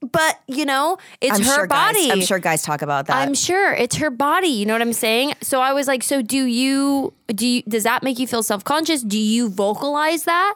but 0.00 0.40
you 0.46 0.64
know, 0.64 0.98
it's 1.20 1.38
I'm 1.38 1.44
her 1.44 1.54
sure 1.54 1.66
body. 1.66 2.08
Guys, 2.08 2.12
I'm 2.12 2.20
sure 2.22 2.38
guys 2.38 2.62
talk 2.62 2.82
about 2.82 3.06
that. 3.06 3.16
I'm 3.16 3.34
sure 3.34 3.72
it's 3.72 3.96
her 3.96 4.10
body. 4.10 4.48
You 4.48 4.66
know 4.66 4.74
what 4.74 4.82
I'm 4.82 4.92
saying? 4.92 5.34
So 5.42 5.60
I 5.60 5.72
was 5.72 5.86
like, 5.86 6.02
so 6.02 6.22
do 6.22 6.44
you? 6.44 7.12
Do 7.28 7.46
you? 7.46 7.62
Does 7.62 7.84
that 7.84 8.02
make 8.02 8.18
you 8.18 8.26
feel 8.26 8.42
self 8.42 8.64
conscious? 8.64 9.02
Do 9.02 9.18
you 9.18 9.48
vocalize 9.48 10.24
that 10.24 10.54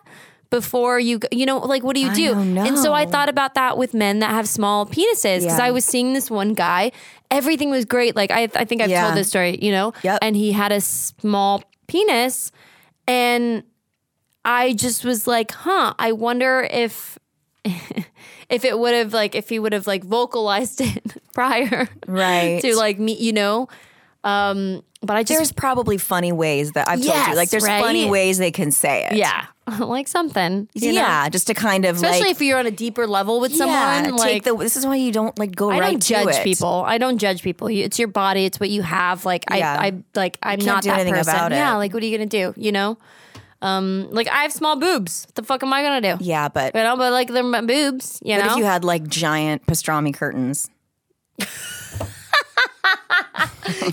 before 0.51 0.99
you? 0.99 1.21
You 1.33 1.47
know, 1.47 1.59
like 1.59 1.83
what 1.83 1.95
do 1.95 2.01
you 2.01 2.13
do? 2.15 2.33
And 2.35 2.79
so 2.79 2.93
I 2.93 3.07
thought 3.07 3.29
about 3.29 3.55
that 3.55 3.77
with 3.79 3.95
men 3.95 4.21
that 4.21 4.31
have 4.31 4.49
small 4.49 4.87
penises 4.87 5.41
because 5.41 5.59
Yeah. 5.59 5.65
I 5.65 5.71
was 5.71 5.85
seeing 5.85 6.13
this 6.13 6.31
one 6.31 6.55
guy. 6.55 6.93
Everything 7.31 7.71
was 7.71 7.85
great. 7.85 8.15
Like 8.17 8.31
I, 8.31 8.49
I 8.55 8.65
think 8.65 8.81
I've 8.83 8.91
Yeah. 8.91 9.05
told 9.05 9.17
this 9.17 9.29
story. 9.29 9.59
You 9.61 9.73
know, 9.73 9.93
Yep. 10.03 10.19
and 10.23 10.37
he 10.37 10.53
had 10.53 10.73
a 10.73 10.81
small 10.81 11.63
penis, 11.89 12.53
and 13.09 13.63
I 14.45 14.73
just 14.75 15.05
was 15.05 15.27
like, 15.27 15.53
huh. 15.53 15.95
I 15.99 16.13
wonder 16.13 16.67
if. 16.71 17.19
if 18.49 18.65
it 18.65 18.79
would 18.79 18.95
have 18.95 19.13
like 19.13 19.35
if 19.35 19.49
he 19.49 19.59
would 19.59 19.73
have 19.73 19.89
like 19.89 20.05
vocalized 20.05 20.81
it 20.85 21.21
prior 21.35 21.89
Right. 22.07 22.61
to 22.63 22.77
like 22.77 22.97
me 22.97 23.17
you 23.17 23.33
know 23.33 23.69
um 24.23 24.85
but 25.03 25.17
i 25.17 25.25
just 25.25 25.37
there's 25.37 25.51
probably 25.51 25.99
funny 25.99 26.31
ways 26.31 26.71
that 26.73 26.89
I've 26.89 26.99
told 27.01 27.07
you. 27.07 27.13
Yes, 27.13 27.35
Like 27.37 27.51
there's 27.51 27.65
right? 27.65 27.83
funny 27.83 28.09
ways 28.09 28.39
they 28.39 28.53
can 28.53 28.71
say 28.71 29.05
it. 29.11 29.17
yeah 29.17 29.47
like 29.81 30.07
something 30.07 30.69
you 30.75 30.93
know? 30.93 31.01
yeah, 31.01 31.29
just 31.29 31.49
to 31.49 31.55
kind 31.55 31.85
of 31.85 31.97
especially 31.97 32.21
like 32.21 32.31
if 32.31 32.41
you're 32.41 32.59
on 32.59 32.67
a 32.67 32.71
deeper 32.71 33.07
level 33.07 33.41
with 33.41 33.55
someone 33.55 34.05
yeah, 34.05 34.11
like 34.13 34.31
take 34.31 34.43
the. 34.45 34.57
This 34.57 34.77
is 34.77 34.87
why 34.87 34.97
you 34.97 35.11
don't 35.11 35.37
like 35.39 35.57
go 35.57 35.71
I 35.71 35.81
right 35.81 35.91
don't 35.93 36.03
judge 36.03 36.37
it. 36.37 36.45
people. 36.45 36.85
I 36.87 36.99
don't 36.99 37.19
judge 37.19 37.43
people. 37.43 37.67
It's 37.69 37.99
your 37.99 38.09
body. 38.09 38.45
It's 38.45 38.61
what 38.61 38.71
you 38.71 38.83
have. 38.83 39.25
Like 39.25 39.45
Yeah. 39.51 39.77
I, 39.79 39.87
I 39.87 39.93
like 40.15 40.39
I'm 40.43 40.61
do 40.61 40.67
that 40.67 40.87
anything 40.87 41.15
person. 41.15 41.35
about 41.35 41.53
it. 41.53 41.57
Yeah. 41.57 41.77
Like 41.77 41.93
what 41.93 42.03
are 42.03 42.07
you 42.07 42.17
gonna 42.17 42.29
do? 42.29 42.55
You 42.57 42.71
know, 42.71 42.97
um, 43.61 44.09
like 44.13 44.29
I 44.29 44.43
have 44.43 44.53
small 44.53 44.77
boobs. 44.77 45.25
What 45.29 45.35
the 45.35 45.43
fuck 45.43 45.63
am 45.65 45.73
I 45.73 45.83
gonna 45.83 46.17
do? 46.17 46.25
Yeah, 46.25 46.49
but 46.49 46.75
You 46.75 46.83
know, 46.83 46.97
but 46.97 47.13
like 47.13 47.29
they're 47.29 47.43
my 47.43 47.61
boobs. 47.63 48.21
You 48.25 48.37
what 48.37 48.45
know, 48.45 48.53
if 48.53 48.59
you 48.59 48.65
had 48.65 48.85
like 48.85 49.09
giant 49.09 49.67
pastrami 49.67 50.15
curtains? 50.15 50.71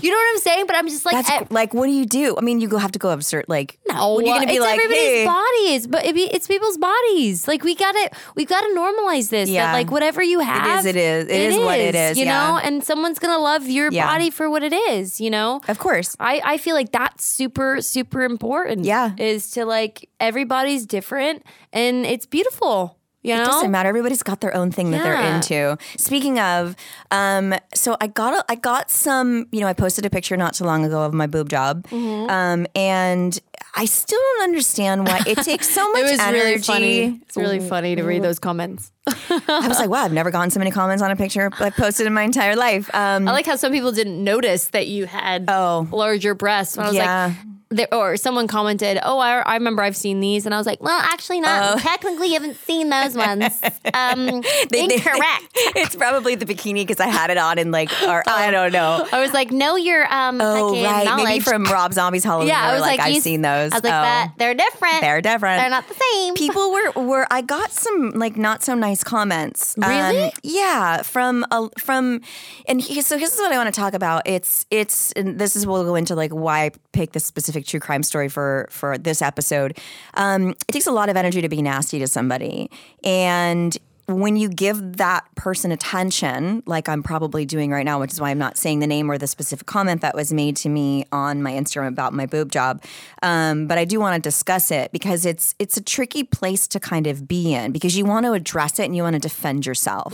you 0.02 0.10
know 0.10 0.16
what 0.16 0.34
I'm 0.34 0.38
saying? 0.40 0.66
But 0.66 0.76
I'm 0.76 0.88
just 0.88 1.04
like, 1.04 1.14
That's 1.14 1.30
eh, 1.30 1.44
like, 1.50 1.74
what 1.74 1.86
do 1.86 1.92
you 1.92 2.06
do? 2.06 2.36
I 2.36 2.40
mean, 2.40 2.60
you 2.60 2.68
go 2.68 2.78
have 2.78 2.92
to 2.92 2.98
go 2.98 3.10
absurd. 3.10 3.46
Like, 3.48 3.78
No, 3.88 4.14
what 4.14 4.24
are 4.24 4.26
you 4.26 4.34
gonna 4.34 4.46
be 4.46 4.52
it's 4.54 4.60
like? 4.60 4.74
everybody's 4.78 5.00
Hey, 5.04 5.26
bodies, 5.26 5.86
but 5.86 6.04
it 6.06 6.14
be, 6.14 6.22
it's 6.22 6.46
people's 6.46 6.78
bodies. 6.78 7.46
Like 7.48 7.62
we 7.64 7.74
gotta, 7.74 8.10
we 8.36 8.44
gotta 8.44 8.68
normalize 8.76 9.30
this. 9.30 9.48
Yeah. 9.50 9.66
That 9.66 9.72
like 9.72 9.90
whatever 9.90 10.22
you 10.22 10.40
have, 10.40 10.86
it 10.86 10.96
is. 10.96 11.24
It 11.28 11.30
is 11.30 11.56
what 11.58 11.78
it 11.78 11.94
is, 11.94 12.18
You 12.18 12.24
yeah. 12.26 12.46
know, 12.52 12.58
and 12.62 12.82
someone's 12.84 13.18
gonna 13.18 13.42
love 13.42 13.66
your 13.68 13.90
Yeah. 13.92 14.06
body 14.06 14.30
for 14.30 14.48
what 14.48 14.62
it 14.62 14.72
is. 14.72 15.20
You 15.20 15.30
know, 15.30 15.60
of 15.68 15.78
course. 15.78 16.16
I 16.20 16.40
I 16.44 16.56
feel 16.58 16.74
like 16.74 16.92
that's 16.92 17.24
super 17.24 17.80
super 17.82 18.22
important. 18.22 18.84
Yeah. 18.84 19.12
is 19.18 19.50
to 19.52 19.64
like 19.64 20.08
everybody's 20.20 20.86
different 20.86 21.44
and 21.72 22.06
it's 22.06 22.26
beautiful. 22.26 22.98
You 23.24 23.34
know, 23.34 23.42
It 23.42 23.46
doesn't 23.46 23.70
matter. 23.70 23.88
Everybody's 23.88 24.22
got 24.22 24.40
their 24.42 24.54
own 24.54 24.70
thing 24.70 24.90
that 24.90 25.02
they're 25.02 25.34
into. 25.34 25.78
Speaking 25.96 26.38
of, 26.38 26.76
um, 27.10 27.54
so 27.74 27.96
I 28.00 28.06
got 28.06 28.34
a, 28.34 28.44
I 28.52 28.54
got 28.54 28.90
some. 28.90 29.46
You 29.50 29.60
know, 29.60 29.66
I 29.66 29.72
posted 29.72 30.04
a 30.04 30.10
picture 30.10 30.36
not 30.36 30.52
too 30.54 30.64
long 30.64 30.84
ago 30.84 31.02
of 31.02 31.14
my 31.14 31.26
boob 31.26 31.48
job, 31.48 31.86
Mm-hmm. 31.88 32.30
um, 32.30 32.66
and 32.76 33.38
I 33.74 33.86
still 33.86 34.20
don't 34.20 34.42
understand 34.44 35.06
why 35.08 35.22
it 35.26 35.38
takes 35.38 35.68
so 35.72 35.90
much 35.92 36.02
It 36.02 36.10
was 36.10 36.20
energy. 36.20 36.38
really 36.38 36.58
funny. 36.58 37.20
It's 37.22 37.36
really 37.36 37.60
funny 37.60 37.96
to 37.96 38.02
read 38.04 38.22
those 38.22 38.38
comments. 38.38 38.92
I 39.08 39.66
was 39.68 39.78
like, 39.78 39.88
wow, 39.88 40.04
I've 40.04 40.12
never 40.12 40.30
gotten 40.30 40.50
so 40.50 40.58
many 40.58 40.70
comments 40.70 41.02
on 41.02 41.10
a 41.10 41.16
picture 41.16 41.50
I 41.60 41.70
posted 41.70 42.06
in 42.06 42.12
my 42.12 42.22
entire 42.22 42.56
life. 42.56 42.88
Um, 42.94 43.26
I 43.26 43.32
like 43.32 43.46
how 43.46 43.56
some 43.56 43.72
people 43.72 43.90
didn't 43.92 44.22
notice 44.22 44.68
that 44.68 44.86
you 44.86 45.06
had 45.06 45.46
Oh. 45.48 45.88
larger 45.90 46.34
breasts. 46.34 46.76
And 46.76 46.84
I 46.84 46.88
was 46.88 46.96
Yeah. 46.96 47.26
like, 47.26 47.36
there, 47.76 47.92
or 47.92 48.16
someone 48.16 48.46
commented, 48.46 48.98
"Oh, 49.02 49.18
I, 49.18 49.38
I 49.40 49.54
remember 49.54 49.82
I've 49.82 49.96
seen 49.96 50.20
these," 50.20 50.46
and 50.46 50.54
I 50.54 50.58
was 50.58 50.66
like, 50.66 50.82
"Well, 50.82 50.98
actually, 51.00 51.40
not. 51.40 51.78
Technically, 51.80 52.28
you 52.28 52.34
haven't 52.34 52.56
seen 52.64 52.88
those 52.90 53.14
ones. 53.16 53.60
Um, 53.94 54.26
they- 54.70 54.86
they- 54.86 54.94
incorrect." 54.94 55.44
it's 55.76 55.94
probably 55.94 56.34
the 56.34 56.46
bikini 56.46 56.74
because 56.86 56.98
I 57.00 57.06
had 57.06 57.30
it 57.30 57.36
on 57.38 57.58
in 57.58 57.70
like, 57.70 57.90
or 58.02 58.22
I 58.26 58.50
don't 58.50 58.72
know. 58.72 59.06
I 59.12 59.20
was 59.20 59.32
like, 59.32 59.50
"No, 59.52 59.76
you're 59.76 60.12
um, 60.12 60.40
Oh 60.40 60.82
right, 60.82 61.16
maybe 61.16 61.40
from 61.40 61.64
Rob 61.64 61.92
Zombie's 61.92 62.24
Halloween. 62.24 62.48
yeah, 62.54 62.62
I 62.62 62.72
was 62.72 62.80
like, 62.80 63.00
I've 63.00 63.14
you- 63.14 63.20
seen 63.20 63.42
those. 63.42 63.72
I 63.72 63.76
was 63.76 63.84
like, 63.84 63.92
Oh. 63.92 64.02
that 64.02 64.32
they're 64.38 64.54
different. 64.54 65.00
They're 65.00 65.20
different. 65.20 65.60
They're 65.60 65.70
not 65.70 65.86
the 65.88 65.94
same. 65.94 66.34
People 66.34 66.72
were 66.72 66.90
were 67.02 67.26
I 67.30 67.42
got 67.42 67.70
some 67.72 68.10
like 68.14 68.36
not 68.36 68.62
so 68.62 68.74
nice 68.74 69.04
comments. 69.04 69.76
Um, 69.80 69.88
Really? 69.90 70.32
yeah, 70.42 71.02
from 71.02 71.44
a, 71.50 71.68
from 71.78 72.20
and 72.66 72.80
he, 72.80 73.00
so 73.02 73.16
this 73.18 73.34
is 73.34 73.38
what 73.40 73.52
I 73.52 73.56
want 73.58 73.72
to 73.72 73.78
talk 73.80 73.94
about. 73.94 74.22
It's 74.26 74.66
it's 74.70 75.12
and 75.12 75.38
this 75.38 75.54
is 75.56 75.66
we'll 75.66 75.84
go 75.84 75.94
into 75.94 76.14
like 76.14 76.32
why 76.32 76.64
I 76.66 76.70
picked 76.92 77.12
this 77.12 77.24
specific 77.24 77.63
true 77.64 77.80
crime 77.80 78.02
story 78.02 78.28
for 78.28 78.68
for 78.70 78.98
this 78.98 79.22
episode. 79.22 79.78
Um, 80.14 80.50
it 80.50 80.72
takes 80.72 80.86
a 80.86 80.92
lot 80.92 81.08
of 81.08 81.16
energy 81.16 81.40
to 81.40 81.48
be 81.48 81.62
nasty 81.62 81.98
to 81.98 82.06
somebody, 82.06 82.70
and 83.02 83.76
when 84.06 84.36
you 84.36 84.48
give 84.48 84.98
that 84.98 85.24
person 85.34 85.72
attention, 85.72 86.62
like 86.66 86.88
I'm 86.88 87.02
probably 87.02 87.46
doing 87.46 87.70
right 87.70 87.84
now, 87.84 88.00
which 88.00 88.12
is 88.12 88.20
why 88.20 88.30
I'm 88.30 88.38
not 88.38 88.58
saying 88.58 88.80
the 88.80 88.86
name 88.86 89.10
or 89.10 89.16
the 89.16 89.26
specific 89.26 89.66
comment 89.66 90.02
that 90.02 90.14
was 90.14 90.32
made 90.32 90.56
to 90.58 90.68
me 90.68 91.06
on 91.10 91.42
my 91.42 91.52
Instagram 91.52 91.88
about 91.88 92.12
my 92.12 92.26
boob 92.26 92.52
job, 92.52 92.82
um, 93.22 93.66
but 93.66 93.78
I 93.78 93.84
do 93.86 93.98
want 94.00 94.22
to 94.22 94.26
discuss 94.26 94.70
it 94.70 94.92
because 94.92 95.24
it's 95.24 95.54
it's 95.58 95.76
a 95.78 95.80
tricky 95.82 96.22
place 96.22 96.66
to 96.68 96.80
kind 96.80 97.06
of 97.06 97.26
be 97.26 97.54
in 97.54 97.72
because 97.72 97.96
you 97.96 98.04
want 98.04 98.26
to 98.26 98.32
address 98.32 98.78
it 98.78 98.84
and 98.84 98.94
you 98.94 99.02
want 99.02 99.14
to 99.14 99.20
defend 99.20 99.64
yourself. 99.64 100.12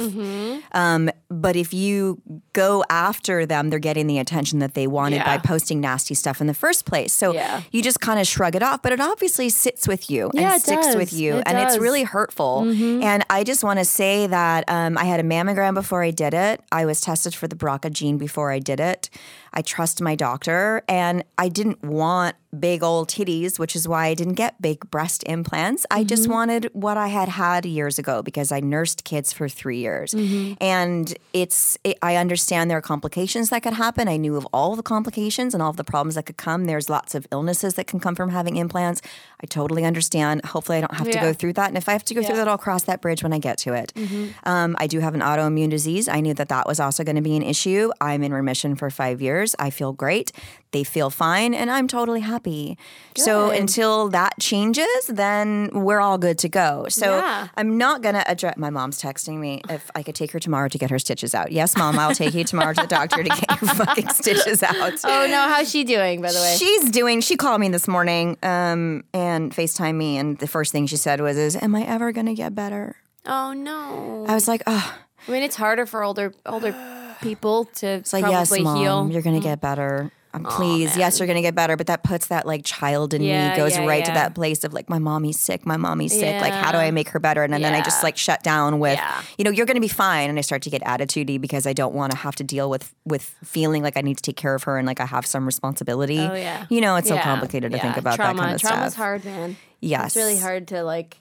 Um, 0.73 1.11
but 1.29 1.57
if 1.57 1.73
you 1.75 2.21
go 2.53 2.85
after 2.91 3.45
them, 3.47 3.71
they're 3.71 3.79
getting 3.79 4.07
the 4.07 4.19
attention 4.19 4.59
that 4.61 4.75
they 4.75 4.87
wanted 4.87 5.25
by 5.25 5.39
posting 5.39 5.81
nasty 5.81 6.15
stuff 6.15 6.41
in 6.41 6.47
the 6.47 6.55
first 6.55 6.85
place. 6.85 7.13
So 7.13 7.33
Yeah. 7.33 7.63
you 7.73 7.83
just 7.83 8.01
kind 8.01 8.21
of 8.21 8.27
shrug 8.27 8.55
it 8.55 8.63
off, 8.63 8.83
but 8.83 8.93
it 8.93 9.01
obviously 9.01 9.49
sits 9.49 9.89
with 9.89 10.11
you 10.11 10.31
Yeah, 10.35 10.53
and 10.55 10.63
sticks 10.63 10.95
with 10.95 11.13
you, 11.13 11.37
It 11.39 11.45
and 11.47 11.59
it's 11.59 11.67
does. 11.69 11.75
Mm-hmm. 11.77 11.83
really 11.83 12.03
hurtful. 12.05 12.61
And 12.71 13.25
I 13.31 13.43
just 13.45 13.65
want 13.65 13.79
to 13.81 13.85
say 13.85 14.27
that 14.27 14.65
um, 14.69 14.97
I 14.97 15.05
had 15.05 15.21
a 15.21 15.23
mammogram 15.23 15.75
before 15.75 16.03
I 16.03 16.11
did 16.11 16.35
it. 16.35 16.61
I 16.71 16.85
was 16.85 17.01
tested 17.01 17.35
for 17.35 17.49
the 17.49 17.57
BRCA 17.57 17.93
gene 17.93 18.19
before 18.19 18.53
I 18.53 18.59
did 18.59 18.81
it. 18.81 19.11
I 19.53 19.63
trust 19.63 20.01
my 20.01 20.15
doctor, 20.15 20.83
and 20.89 21.25
I 21.39 21.49
didn't 21.49 21.83
want 21.83 22.37
big 22.59 22.83
old 22.83 23.09
titties, 23.09 23.61
which 23.61 23.77
is 23.77 23.87
why 23.87 24.07
I 24.07 24.15
didn't 24.15 24.35
get 24.35 24.61
big 24.61 24.91
breast 24.91 25.23
implants. 25.27 25.87
I 25.91 26.03
just 26.03 26.25
Mm-hmm. 26.25 26.33
wanted 26.33 26.71
what 26.73 26.97
I 26.97 27.07
had 27.07 27.29
had 27.29 27.65
years 27.65 27.97
ago 27.99 28.23
because 28.23 28.51
I 28.51 28.59
nursed 28.61 29.05
kids 29.05 29.33
for 29.33 29.49
three 29.49 29.79
years, 29.79 30.13
Mm-hmm. 30.15 30.55
and 30.61 31.15
it's. 31.33 31.79
It, 31.85 31.97
I 32.03 32.17
understand 32.17 32.71
there 32.71 32.79
are 32.79 32.83
complications 32.83 33.51
that 33.51 33.63
could 33.63 33.75
happen. 33.75 34.09
I 34.09 34.17
knew 34.17 34.37
of 34.37 34.47
all 34.53 34.75
the 34.77 34.83
complications 34.83 35.55
and 35.55 35.63
all 35.63 35.71
of 35.71 35.77
the 35.77 35.85
problems 35.85 36.15
that 36.17 36.27
could 36.27 36.37
come. 36.37 36.65
There's 36.67 36.91
lots 36.91 37.15
of 37.15 37.27
illnesses 37.33 37.75
that 37.75 37.87
can 37.87 38.01
come 38.01 38.15
from 38.15 38.31
having 38.31 38.57
implants. 38.57 39.01
I 39.43 39.47
totally 39.47 39.85
understand. 39.85 40.45
Hopefully, 40.45 40.79
I 40.79 40.81
don't 40.83 40.95
have 40.95 41.11
to 41.11 41.19
go 41.21 41.33
through 41.33 41.55
that. 41.55 41.69
And 41.69 41.77
if 41.79 41.89
I 41.89 41.93
have 41.93 42.05
to 42.07 42.15
go 42.15 42.23
through 42.23 42.37
that, 42.37 42.49
I'll 42.49 42.59
cross 42.59 42.83
that 42.85 43.01
bridge 43.01 43.23
when 43.23 43.33
I 43.33 43.39
get 43.39 43.59
to 43.59 43.73
it. 43.75 43.93
Mm-hmm. 43.95 44.49
Um, 44.49 44.77
I 44.79 44.87
do 44.87 44.99
have 45.01 45.15
an 45.15 45.21
autoimmune 45.21 45.71
disease. 45.71 46.09
I 46.09 46.21
knew 46.21 46.35
that 46.35 46.49
that 46.49 46.67
was 46.67 46.79
also 46.81 47.05
going 47.05 47.17
to 47.17 47.23
be 47.23 47.37
an 47.37 47.43
issue. 47.43 47.91
I'm 48.01 48.23
in 48.23 48.33
remission 48.35 48.75
for 48.75 48.91
five 48.91 49.23
years. 49.23 49.40
I 49.59 49.71
feel 49.71 49.93
great. 49.93 50.33
They 50.73 50.85
feel 50.85 51.11
fine, 51.11 51.53
and 51.53 51.69
I'm 51.69 51.89
totally 51.89 52.21
happy. 52.21 52.79
So 53.17 53.51
until 53.51 54.09
that 54.11 54.35
changes, 54.39 54.87
then 55.09 55.69
we're 55.73 55.99
all 56.01 56.17
good 56.17 56.39
to 56.39 56.49
go. 56.49 56.87
So 56.89 57.17
Yeah. 57.17 57.49
I'm 57.57 57.77
not 57.77 58.03
going 58.03 58.15
to 58.15 58.31
address. 58.31 58.57
My 58.57 58.71
mom's 58.71 59.03
texting 59.03 59.39
me 59.39 59.63
if 59.69 59.91
I 59.97 60.03
could 60.05 60.15
take 60.15 60.31
her 60.31 60.39
tomorrow 60.39 60.69
to 60.69 60.79
get 60.79 60.91
her 60.91 60.99
stitches 61.01 61.35
out. 61.35 61.51
Yes, 61.51 61.77
mom, 61.77 61.99
I'll 61.99 62.15
take 62.15 62.35
you 62.35 62.45
tomorrow 62.45 62.73
to 62.75 62.83
the 62.83 62.87
doctor 62.87 63.23
to 63.25 63.29
get 63.29 63.61
your 63.61 63.71
fucking 63.75 64.09
stitches 64.11 64.63
out. 64.63 64.93
oh 65.05 65.27
no, 65.29 65.41
how's 65.49 65.69
she 65.69 65.83
doing? 65.83 66.23
By 66.23 66.31
the 66.31 66.39
way, 66.39 66.55
She's 66.57 66.89
doing. 66.91 67.21
She 67.21 67.37
called 67.37 67.61
me 67.61 67.69
this 67.69 67.89
morning 67.89 68.37
um, 68.45 69.03
and 69.13 69.53
Facetime 69.53 69.97
me, 69.97 70.19
and 70.19 70.39
the 70.39 70.47
first 70.47 70.71
thing 70.71 70.87
she 70.87 70.97
said 70.97 71.21
was, 71.21 71.37
"Is 71.37 71.57
am 71.57 71.75
I 71.75 71.83
ever 71.83 72.13
going 72.13 72.27
to 72.27 72.35
get 72.35 72.55
better?" 72.55 72.97
oh 73.27 73.53
no. 73.53 74.25
I 74.29 74.35
was 74.35 74.47
like, 74.47 74.63
"Oh, 74.67 74.97
I 75.27 75.31
mean, 75.31 75.43
it's 75.43 75.57
harder 75.57 75.85
for 75.85 76.03
older 76.05 76.33
older 76.47 76.73
people 77.21 77.67
to 77.77 77.87
it's 77.87 78.13
like 78.13 78.25
yes, 78.25 78.51
mom, 78.59 78.77
heal. 78.77 79.09
you're 79.11 79.23
going 79.23 79.41
to 79.41 79.43
get 79.43 79.61
better." 79.61 80.11
Um, 80.33 80.45
please, 80.45 80.97
yes, 80.97 81.19
you're 81.19 81.27
gonna 81.27 81.43
get 81.43 81.57
better, 81.57 81.77
but 81.77 81.89
that 81.89 82.05
puts 82.05 82.29
that 82.29 82.47
like 82.47 82.65
child 82.65 83.15
in 83.15 83.21
Yeah, 83.21 83.51
me 83.51 83.57
goes 83.57 83.73
yeah, 83.77 83.85
right 83.85 84.05
to 84.05 84.13
yeah. 84.13 84.15
that 84.15 84.35
place 84.37 84.63
of 84.63 84.73
like 84.73 84.89
my 84.89 85.01
mommy's 85.01 85.41
sick, 85.41 85.67
my 85.67 85.77
mommy's 85.77 86.13
sick. 86.17 86.41
Like, 86.41 86.53
how 86.53 86.71
do 86.71 86.79
Yeah. 86.79 86.85
I 86.85 86.91
make 86.93 87.09
her 87.09 87.19
better? 87.19 87.43
And, 87.43 87.53
then 87.53 87.65
I 87.65 87.81
just 87.83 87.99
Yeah. 88.01 88.07
like 88.07 88.17
shut 88.17 88.45
down 88.45 88.79
with, 88.79 88.97
Yeah. 88.97 89.23
you 89.39 89.45
know, 89.45 89.51
you're 89.51 89.67
gonna 89.67 89.81
be 89.81 89.89
fine. 89.89 90.31
And 90.31 90.39
I 90.39 90.43
start 90.43 90.63
to 90.63 90.71
get 90.71 90.83
attitudey 90.85 91.41
because 91.41 91.67
I 91.67 91.73
don't 91.73 91.97
want 91.97 92.13
to 92.13 92.19
have 92.19 92.37
to 92.37 92.45
deal 92.45 92.71
with 92.71 92.95
with 93.05 93.35
feeling 93.43 93.83
like 93.83 93.97
I 93.97 94.03
need 94.03 94.19
to 94.19 94.23
take 94.23 94.37
care 94.37 94.55
of 94.55 94.63
her 94.63 94.79
and 94.79 94.87
like 94.87 95.01
I 95.01 95.07
have 95.07 95.27
some 95.27 95.45
responsibility. 95.45 96.21
Oh 96.21 96.33
yeah. 96.37 96.65
you 96.69 96.81
know, 96.81 96.95
it's 96.95 97.09
so 97.09 97.17
Yeah, 97.17 97.25
complicated 97.25 97.73
to 97.73 97.79
yeah. 97.79 97.83
think 97.83 97.97
about 97.97 98.15
Trauma. 98.15 98.35
that 98.35 98.41
kind 98.41 98.55
of 98.55 98.61
Trauma's 98.61 98.93
stuff. 98.93 99.03
hard, 99.05 99.25
man. 99.25 99.57
Yes, 99.81 100.07
It's 100.15 100.17
really 100.17 100.39
hard 100.39 100.69
to 100.69 100.85
like. 100.85 101.17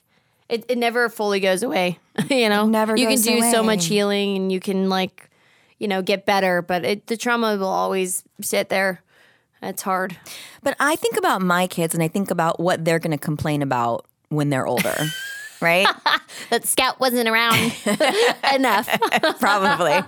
It, 0.48 0.66
it 0.68 0.78
never 0.78 1.08
fully 1.08 1.40
goes 1.40 1.64
away. 1.64 1.98
you 2.30 2.48
know, 2.48 2.66
never 2.66 2.96
You 2.96 3.08
goes 3.08 3.24
can 3.24 3.40
do 3.40 3.50
so 3.50 3.64
much 3.64 3.86
healing, 3.86 4.36
and 4.36 4.52
you 4.52 4.60
can 4.60 4.88
like, 4.88 5.29
you 5.80 5.88
know, 5.88 6.02
get 6.02 6.24
better. 6.24 6.62
But 6.62 6.84
it, 6.84 7.06
the 7.08 7.16
trauma 7.16 7.56
will 7.56 7.66
always 7.66 8.22
sit 8.40 8.68
there, 8.68 9.02
it's 9.62 9.82
hard. 9.82 10.16
But 10.62 10.76
I 10.78 10.94
think 10.94 11.16
about 11.16 11.42
my 11.42 11.66
kids 11.66 11.94
and 11.94 12.02
I 12.02 12.08
think 12.08 12.30
about 12.30 12.60
what 12.60 12.84
they're 12.84 13.00
going 13.00 13.10
to 13.10 13.18
complain 13.18 13.62
about 13.62 14.06
when 14.28 14.50
they're 14.50 14.66
older. 14.66 14.94
right? 15.60 15.86
That 16.48 16.64
Scout 16.64 16.98
wasn't 16.98 17.28
around 17.28 17.54
enough. 18.54 18.88
Probably. 19.40 20.00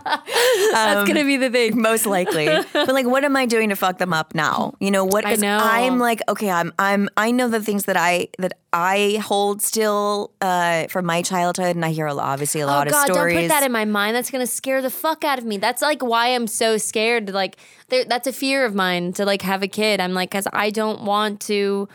That's 0.72 1.06
gonna 1.06 1.24
be 1.24 1.36
the 1.36 1.50
thing. 1.50 1.80
Most 1.80 2.06
likely. 2.06 2.46
But 2.46 2.88
like 2.88 3.06
what 3.06 3.24
am 3.24 3.36
I 3.36 3.46
doing 3.46 3.68
to 3.68 3.76
fuck 3.76 3.98
them 3.98 4.12
up 4.12 4.34
now? 4.34 4.74
You 4.80 4.90
know, 4.90 5.04
what 5.04 5.26
I 5.26 5.34
know. 5.34 5.58
I'm 5.60 5.98
like, 5.98 6.20
okay, 6.28 6.50
I'm 6.50 6.72
I'm 6.78 7.08
I 7.16 7.30
know 7.32 7.48
the 7.48 7.60
things 7.60 7.84
that 7.84 7.96
I 7.96 8.28
that 8.38 8.54
I 8.72 9.20
hold 9.22 9.62
still 9.62 10.32
uh 10.40 10.86
from 10.88 11.06
my 11.06 11.22
childhood 11.22 11.76
and 11.76 11.84
I 11.84 11.90
hear 11.90 12.06
a 12.06 12.14
lot 12.14 12.32
obviously 12.32 12.62
a 12.62 12.66
lot 12.66 12.88
oh 12.88 12.90
God, 12.90 13.08
of 13.10 13.14
stories. 13.14 13.34
don't 13.34 13.42
put 13.44 13.48
that 13.48 13.62
in 13.62 13.72
my 13.72 13.84
mind. 13.84 14.16
That's 14.16 14.30
gonna 14.30 14.46
scare 14.46 14.80
the 14.80 14.90
fuck 14.90 15.22
out 15.22 15.38
of 15.38 15.44
me. 15.44 15.58
That's 15.58 15.82
like 15.82 16.02
why 16.02 16.28
I'm 16.28 16.46
so 16.46 16.78
scared. 16.78 17.30
Like, 17.30 17.56
there, 17.88 18.04
that's 18.04 18.26
a 18.26 18.32
fear 18.32 18.64
of 18.64 18.74
mine 18.74 19.12
to 19.14 19.26
like 19.26 19.42
have 19.42 19.62
a 19.62 19.68
kid. 19.68 20.00
I'm 20.00 20.14
like, 20.14 20.30
cause 20.30 20.48
I 20.52 20.70
don't 20.70 21.02
want 21.02 21.40
to 21.42 21.88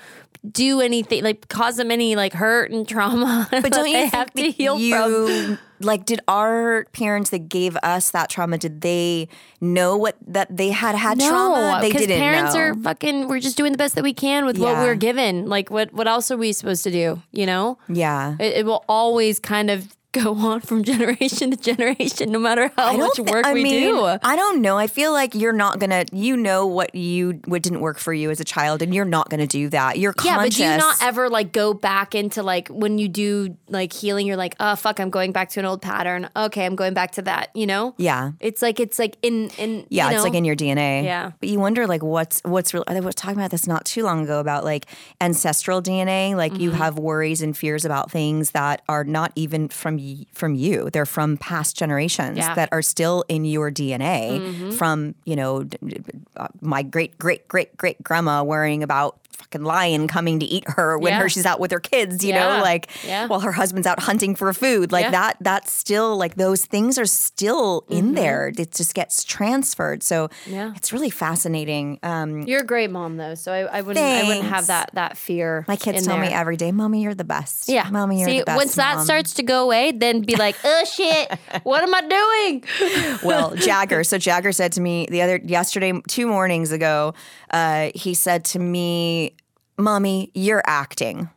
do 0.52 0.82
anything 0.82 1.24
like 1.24 1.48
cause 1.50 1.78
them 1.78 1.92
any 1.92 2.16
like 2.16 2.34
hurt 2.34 2.72
and 2.72 2.88
trauma. 2.88 3.48
But 3.58 3.72
don't 3.72 3.90
you 3.90 4.08
have 4.08 4.32
to 4.34 4.52
heal 4.52 4.78
you, 4.80 4.96
from? 4.96 5.60
like 5.80 6.06
did 6.06 6.20
our 6.28 6.86
parents 6.94 7.30
that 7.32 7.50
gave 7.50 7.76
us 7.78 8.12
that 8.12 8.30
trauma 8.30 8.58
did 8.58 8.82
they 8.82 9.28
know 9.60 9.98
what 9.98 10.16
that 10.28 10.56
they 10.56 10.70
had 10.70 10.96
had 10.96 11.20
trauma? 11.20 11.80
They 11.82 11.90
because 11.90 12.08
didn't 12.08 12.20
parents 12.20 12.54
know. 12.54 12.62
are 12.62 12.76
fucking. 12.76 13.28
We're 13.28 13.40
just 13.40 13.58
doing 13.58 13.72
the 13.72 13.78
best 13.78 13.96
that 13.96 14.04
we 14.04 14.14
can 14.14 14.46
with 14.46 14.58
what 14.58 14.76
we're 14.78 14.96
given. 14.96 15.48
Like, 15.48 15.70
what 15.70 15.92
what 15.94 16.08
else 16.08 16.32
are 16.32 16.38
we 16.38 16.54
supposed 16.54 16.84
to 16.84 16.92
do? 16.92 17.22
You 17.32 17.46
know? 17.46 17.78
yeah. 17.90 18.36
It, 18.40 18.58
it 18.58 18.66
will 18.66 18.86
always 18.88 19.40
kind 19.40 19.70
of 19.70 19.97
go 20.12 20.34
on 20.36 20.62
from 20.62 20.84
generation 20.92 21.52
to 21.52 21.58
generation, 21.58 22.32
no 22.32 22.40
matter 22.40 22.72
how 22.78 22.96
much 22.98 23.20
work 23.20 23.46
I 23.46 23.54
we 23.54 23.64
mean, 23.64 23.94
do. 23.94 24.06
I 24.24 24.36
don't 24.36 24.62
know. 24.62 24.78
I 24.78 24.88
feel 24.88 25.12
like 25.12 25.36
you're 25.36 25.54
not 25.54 25.80
gonna. 25.80 26.06
You 26.12 26.38
know 26.38 26.66
what 26.66 26.96
you 26.96 27.42
what 27.46 27.62
didn't 27.62 27.82
work 27.82 28.00
for 28.00 28.14
you 28.14 28.30
as 28.32 28.40
a 28.40 28.46
child, 28.46 28.82
and 28.82 28.94
you're 28.94 29.06
not 29.06 29.30
gonna 29.30 29.48
do 29.48 29.70
that. 29.70 30.00
You're 30.00 30.14
Yeah, 30.24 30.38
but 30.38 30.52
do 30.52 30.64
you 30.64 30.78
not 30.78 31.02
ever 31.02 31.30
like 31.30 31.52
go 31.52 31.74
back 31.74 32.16
into 32.16 32.44
like 32.44 32.68
when 32.70 32.98
you 32.98 33.08
do 33.08 33.58
like 33.68 33.94
healing? 33.94 34.28
You're 34.28 34.38
like, 34.38 34.56
oh 34.60 34.76
fuck, 34.76 35.00
I'm 35.00 35.10
going 35.10 35.32
back 35.32 35.50
to 35.50 35.60
an 35.60 35.66
old 35.66 35.82
pattern. 35.82 36.30
Okay, 36.36 36.66
I'm 36.66 36.76
going 36.76 36.94
back 36.94 37.12
to 37.14 37.22
that. 37.24 37.50
You 37.56 37.66
know? 37.68 37.94
Yeah. 37.98 38.32
It's 38.40 38.62
like 38.62 38.80
it's 38.80 39.00
like 39.00 39.18
in 39.22 39.50
in 39.58 39.86
Yeah, 39.90 40.10
you 40.10 40.16
it's 40.16 40.24
like 40.24 40.34
in 40.36 40.46
your 40.46 40.56
DNA. 40.56 41.04
Yeah. 41.04 41.32
But 41.40 41.50
you 41.50 41.60
wonder 41.60 41.88
like 41.88 42.04
what's 42.04 42.42
what's 42.44 42.74
real 42.74 42.84
I 42.88 43.00
was 43.00 43.16
talking 43.16 43.38
about 43.38 43.52
this 43.52 43.68
not 43.68 43.86
too 43.86 44.04
long 44.04 44.24
ago 44.24 44.40
about 44.40 44.64
like 44.64 44.86
ancestral 45.22 45.82
DNA. 45.82 46.36
Like 46.36 46.58
you 46.58 46.68
Mm-hmm. 46.68 46.78
have 46.80 47.00
worries 47.00 47.42
and 47.42 47.58
fears 47.58 47.86
about 47.86 48.12
things 48.12 48.52
that 48.52 48.82
are 48.90 49.04
not 49.06 49.32
even 49.36 49.70
from 49.70 49.97
y- 49.98 50.26
from 50.34 50.56
you. 50.56 50.90
They're 50.92 51.06
from 51.06 51.38
past 51.38 51.76
generations 51.78 52.38
Yeah. 52.38 52.46
Mm-hmm. 52.46 52.56
that 52.56 52.70
are 52.72 52.82
still 52.82 53.24
in 53.28 53.46
your 53.46 53.72
DNA 53.72 54.74
from, 54.78 55.16
you 55.26 55.36
know, 55.36 55.64
d- 55.64 55.78
d- 55.86 56.02
uh, 56.36 56.48
my 56.62 56.84
great 56.84 57.18
great 57.18 57.48
great 57.48 57.76
great 57.78 58.02
grandma 58.04 58.44
worrying 58.44 58.84
about 58.84 59.20
fucking 59.52 59.66
lion 59.66 60.08
coming 60.08 60.40
to 60.40 60.46
eat 60.46 60.64
her 60.68 60.98
when 60.98 61.14
Yeah. 61.14 61.20
her 61.20 61.30
she's 61.30 61.46
out 61.46 61.60
with 61.60 61.72
her 61.72 61.80
kids, 61.80 62.24
you 62.24 62.34
Yeah. 62.34 62.58
know, 62.58 62.62
like 62.62 62.88
Yeah. 63.06 63.28
while 63.28 63.40
her 63.42 63.52
husband's 63.54 63.88
out 63.88 64.00
hunting 64.02 64.36
for 64.36 64.52
food. 64.54 64.92
Like 64.92 65.12
that 65.12 65.38
that's 65.42 65.72
still 65.72 66.18
like 66.18 66.36
those 66.36 66.66
things 66.66 66.98
are 66.98 67.06
still 67.06 67.86
in 67.90 68.14
there. 68.14 68.52
It 68.58 68.74
just 68.74 68.94
gets 68.94 69.24
transferred. 69.24 70.04
So 70.04 70.28
Mm-hmm. 70.28 70.54
Yeah. 70.54 70.74
it's 70.76 70.92
really 70.92 71.10
fascinating. 71.10 72.00
Um, 72.04 72.42
You're 72.44 72.62
a 72.62 72.66
great 72.66 72.90
mom 72.92 73.18
though, 73.18 73.36
so 73.36 73.52
I, 73.52 73.78
I 73.78 73.82
wouldn't 73.82 74.06
I 74.06 74.24
wouldn't 74.28 74.46
have 74.48 74.68
that 74.68 74.92
that 74.94 75.18
fear. 75.18 75.64
my 75.68 75.76
kids 75.76 76.06
tell 76.06 76.18
me 76.18 76.28
every 76.28 76.58
day, 76.58 76.72
"Mommy, 76.72 77.04
you're 77.04 77.14
the 77.16 77.24
best." 77.24 77.70
Yeah, 77.70 77.90
mommy, 77.90 78.20
you're 78.20 78.30
See, 78.30 78.40
the 78.40 78.46
best. 78.46 78.58
once 78.58 78.76
that 78.76 79.02
starts 79.04 79.34
to 79.36 79.44
go 79.44 79.64
away, 79.64 79.92
then 79.92 80.22
be 80.22 80.36
like, 80.36 80.56
oh 80.64 80.84
shit, 80.92 81.32
what 81.64 81.84
am 81.84 81.94
I 81.94 82.02
doing? 82.02 83.18
well, 83.24 83.56
Jagger. 83.56 84.04
So 84.04 84.18
Jagger 84.18 84.52
said 84.52 84.72
to 84.74 84.82
me 84.82 85.08
the 85.10 85.22
other 85.22 85.40
yesterday, 85.44 85.94
two 86.08 86.28
mornings 86.28 86.72
ago. 86.72 87.14
Uh, 87.52 87.92
he 87.96 88.14
said 88.14 88.44
to 88.46 88.60
me, 88.60 89.36
"Mommy, 89.78 90.32
you're 90.34 90.64
acting." 90.66 91.30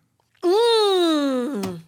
Mm. 0.43 1.81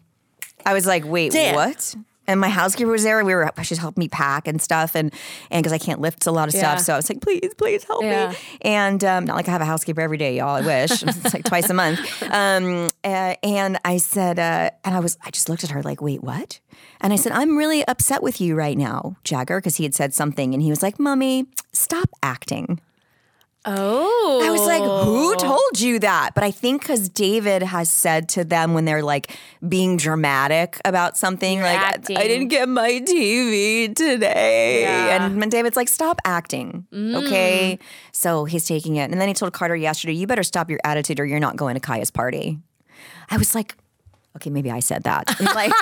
I 0.65 0.75
was 0.75 0.87
like, 0.87 1.05
"Wait, 1.05 1.33
Damn. 1.33 1.55
what?" 1.55 1.95
And 2.29 2.41
my 2.41 2.49
housekeeper 2.49 2.89
was 2.91 3.03
there. 3.03 3.23
We 3.25 3.35
were 3.35 3.51
she's 3.63 3.79
helped 3.79 3.99
me 3.99 4.09
pack 4.09 4.47
and 4.47 4.63
stuff, 4.63 4.95
and 4.95 5.13
and 5.51 5.63
because 5.63 5.73
I 5.73 5.79
can't 5.79 6.01
lift 6.01 6.25
a 6.27 6.31
lot 6.31 6.49
of 6.49 6.55
Yeah. 6.55 6.61
stuff, 6.77 6.81
so 6.87 6.93
I 6.95 6.97
was 6.97 7.09
like, 7.11 7.21
"Please, 7.21 7.51
please 7.59 7.83
help 7.85 8.05
Yeah. 8.05 8.31
me." 8.31 8.37
And 8.63 9.03
um, 9.03 9.25
not 9.25 9.37
like 9.37 9.49
I 9.49 9.51
have 9.51 9.61
a 9.61 9.65
housekeeper 9.67 10.01
every 10.01 10.19
day, 10.19 10.37
y'all. 10.37 10.55
I 10.55 10.61
wish 10.61 11.03
it's 11.03 11.35
like 11.35 11.45
twice 11.45 11.69
a 11.69 11.75
month. 11.75 12.01
Um, 12.31 12.89
uh, 13.03 13.35
and 13.43 13.79
I 13.85 13.97
said, 13.97 14.39
uh, 14.39 14.71
and 14.85 14.95
I 14.95 15.01
was, 15.01 15.19
I 15.25 15.31
just 15.31 15.49
looked 15.49 15.65
at 15.65 15.71
her 15.71 15.83
like, 15.83 16.01
"Wait, 16.01 16.23
what?" 16.23 16.61
And 17.01 17.13
I 17.13 17.17
said, 17.17 17.33
"I'm 17.33 17.57
really 17.59 17.85
upset 17.89 18.23
with 18.23 18.41
you 18.41 18.55
right 18.55 18.79
now, 18.79 19.17
Jagger," 19.25 19.59
because 19.59 19.77
he 19.77 19.83
had 19.83 19.95
said 19.95 20.15
something, 20.15 20.55
and 20.55 20.63
he 20.63 20.71
was 20.71 20.81
like, 20.83 21.01
"Mommy, 21.01 21.47
stop 21.73 22.09
acting." 22.23 22.81
Oh, 23.65 24.41
I 24.43 24.51
was 24.51 24.67
like, 24.67 24.83
who 24.83 25.33
oh. 25.33 25.37
told 25.37 25.81
you 25.81 26.01
that? 26.01 26.35
But 26.35 26.43
I 26.43 26.51
think 26.51 26.83
because 26.83 27.09
David 27.09 27.63
has 27.63 27.89
said 27.91 28.29
to 28.31 28.45
them 28.45 28.75
when 28.75 28.85
they're 28.85 29.05
like 29.05 29.37
being 29.67 29.97
dramatic 29.97 30.81
about 30.85 31.17
something, 31.17 31.61
like, 31.61 31.79
acting. 31.79 32.17
I 32.17 32.27
didn't 32.27 32.49
get 32.49 32.69
my 32.69 33.01
TV 33.01 33.95
today. 33.95 34.83
Yeah. 34.83 35.27
And 35.27 35.51
David's 35.51 35.77
like, 35.77 35.89
stop 35.89 36.21
acting. 36.25 36.87
Okay. 36.93 37.79
Mm. 37.81 37.85
So 38.11 38.47
he's 38.47 38.67
taking 38.67 38.97
it. 38.97 39.13
And 39.13 39.21
then 39.21 39.29
he 39.29 39.35
told 39.35 39.53
Carter 39.53 39.77
yesterday, 39.77 40.15
you 40.15 40.27
better 40.27 40.43
stop 40.43 40.69
your 40.69 40.81
attitude 40.83 41.21
or 41.21 41.25
you're 41.25 41.39
not 41.39 41.57
going 41.57 41.75
to 41.75 41.81
Kaya's 41.81 42.11
party. 42.11 42.59
I 43.31 43.37
was 43.37 43.55
like, 43.55 43.77
okay, 44.37 44.51
maybe 44.51 44.71
I 44.71 44.81
said 44.81 45.05
that. 45.05 45.29
Like, 45.53 45.73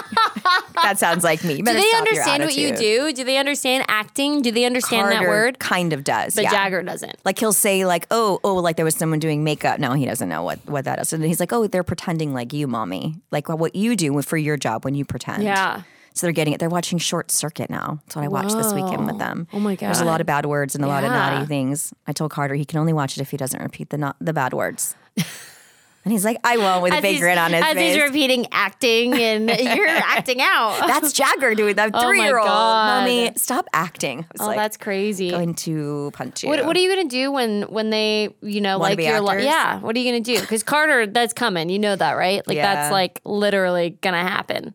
that 0.82 0.98
sounds 0.98 1.22
like 1.22 1.44
me. 1.44 1.62
Do 1.62 1.72
they 1.72 1.92
understand 1.96 2.42
what 2.42 2.56
you 2.56 2.74
do? 2.74 3.12
Do 3.12 3.22
they 3.24 3.36
understand 3.36 3.84
acting? 3.88 4.42
Do 4.42 4.50
they 4.50 4.64
understand 4.64 5.12
that 5.12 5.22
word? 5.22 5.58
Kind 5.58 5.92
of 5.92 6.02
does. 6.02 6.34
But 6.34 6.44
yeah. 6.44 6.50
Jagger 6.50 6.82
doesn't. 6.82 7.16
Like 7.24 7.38
he'll 7.38 7.52
say 7.52 7.84
like, 7.84 8.06
oh, 8.10 8.40
oh, 8.42 8.56
like 8.56 8.76
there 8.76 8.84
was 8.84 8.96
someone 8.96 9.20
doing 9.20 9.44
makeup. 9.44 9.78
No, 9.78 9.92
he 9.92 10.06
doesn't 10.06 10.28
know 10.28 10.42
what 10.42 10.58
what 10.66 10.86
that 10.86 10.98
is. 10.98 11.12
And 11.12 11.22
then 11.22 11.28
he's 11.28 11.38
like, 11.40 11.52
oh, 11.52 11.66
they're 11.68 11.84
pretending 11.84 12.34
like 12.34 12.52
you, 12.52 12.66
mommy, 12.66 13.16
like 13.30 13.48
what 13.48 13.76
you 13.76 13.94
do 13.94 14.20
for 14.22 14.36
your 14.36 14.56
job 14.56 14.84
when 14.84 14.94
you 14.94 15.04
pretend. 15.04 15.44
Yeah. 15.44 15.82
So 16.14 16.26
they're 16.26 16.32
getting 16.32 16.54
it. 16.54 16.58
They're 16.58 16.68
watching 16.68 16.98
Short 16.98 17.30
Circuit 17.30 17.70
now. 17.70 18.00
That's 18.04 18.16
what 18.16 18.24
I 18.24 18.28
watched 18.28 18.56
this 18.56 18.72
weekend 18.72 19.06
with 19.06 19.18
them. 19.18 19.46
Oh 19.52 19.60
my 19.60 19.76
god! 19.76 19.86
There's 19.88 20.00
a 20.00 20.04
lot 20.04 20.20
of 20.20 20.26
bad 20.26 20.44
words 20.44 20.74
and 20.74 20.84
a 20.84 20.88
lot 20.88 21.04
of 21.04 21.10
naughty 21.10 21.46
things. 21.46 21.92
I 22.06 22.12
told 22.12 22.32
Carter 22.32 22.54
he 22.54 22.64
can 22.64 22.80
only 22.80 22.92
watch 22.92 23.16
it 23.16 23.20
if 23.20 23.30
he 23.30 23.36
doesn't 23.36 23.62
repeat 23.62 23.90
the 23.90 23.98
not 23.98 24.16
the 24.20 24.32
bad 24.32 24.52
words. 24.52 24.96
and 26.04 26.12
he's 26.12 26.24
like, 26.24 26.38
I 26.44 26.56
won't, 26.56 26.82
with 26.82 26.92
a 26.92 26.96
As 26.96 27.02
big 27.02 27.20
grin 27.20 27.36
on 27.36 27.52
his 27.52 27.62
as 27.62 27.74
face. 27.74 27.94
he's 27.94 28.02
repeating 28.02 28.46
acting, 28.52 29.14
and 29.14 29.48
you're 29.60 29.86
acting 29.86 30.40
out. 30.40 30.86
That's 30.86 31.12
Jagger 31.12 31.54
doing 31.54 31.76
that. 31.76 31.90
Oh 32.00 32.06
Three 32.08 32.22
year 32.22 32.38
old, 32.38 32.46
God. 32.46 33.00
mommy, 33.02 33.32
stop 33.36 33.66
acting. 33.72 34.20
I 34.20 34.26
was 34.32 34.40
oh, 34.40 34.46
like, 34.46 34.56
that's 34.56 34.76
crazy. 34.76 35.30
going 35.30 35.54
to 35.54 36.10
punch 36.14 36.42
you. 36.42 36.48
What, 36.48 36.64
what 36.64 36.76
are 36.76 36.80
you 36.80 36.88
gonna 36.88 37.08
do 37.08 37.32
when 37.32 37.62
when 37.62 37.90
they 37.90 38.34
you 38.40 38.60
know 38.60 38.78
Wanna 38.78 38.94
like 38.94 39.04
your 39.04 39.38
yeah 39.40 39.80
what 39.80 39.94
are 39.96 39.98
you 39.98 40.10
gonna 40.10 40.20
do 40.20 40.40
because 40.40 40.62
Carter 40.62 41.06
that's 41.06 41.32
coming 41.32 41.68
you 41.68 41.78
know 41.78 41.96
that 41.96 42.12
right 42.12 42.46
like 42.46 42.56
Yeah. 42.56 42.74
that's 42.74 42.92
like 42.92 43.20
literally 43.24 43.98
gonna 44.00 44.22
happen 44.22 44.74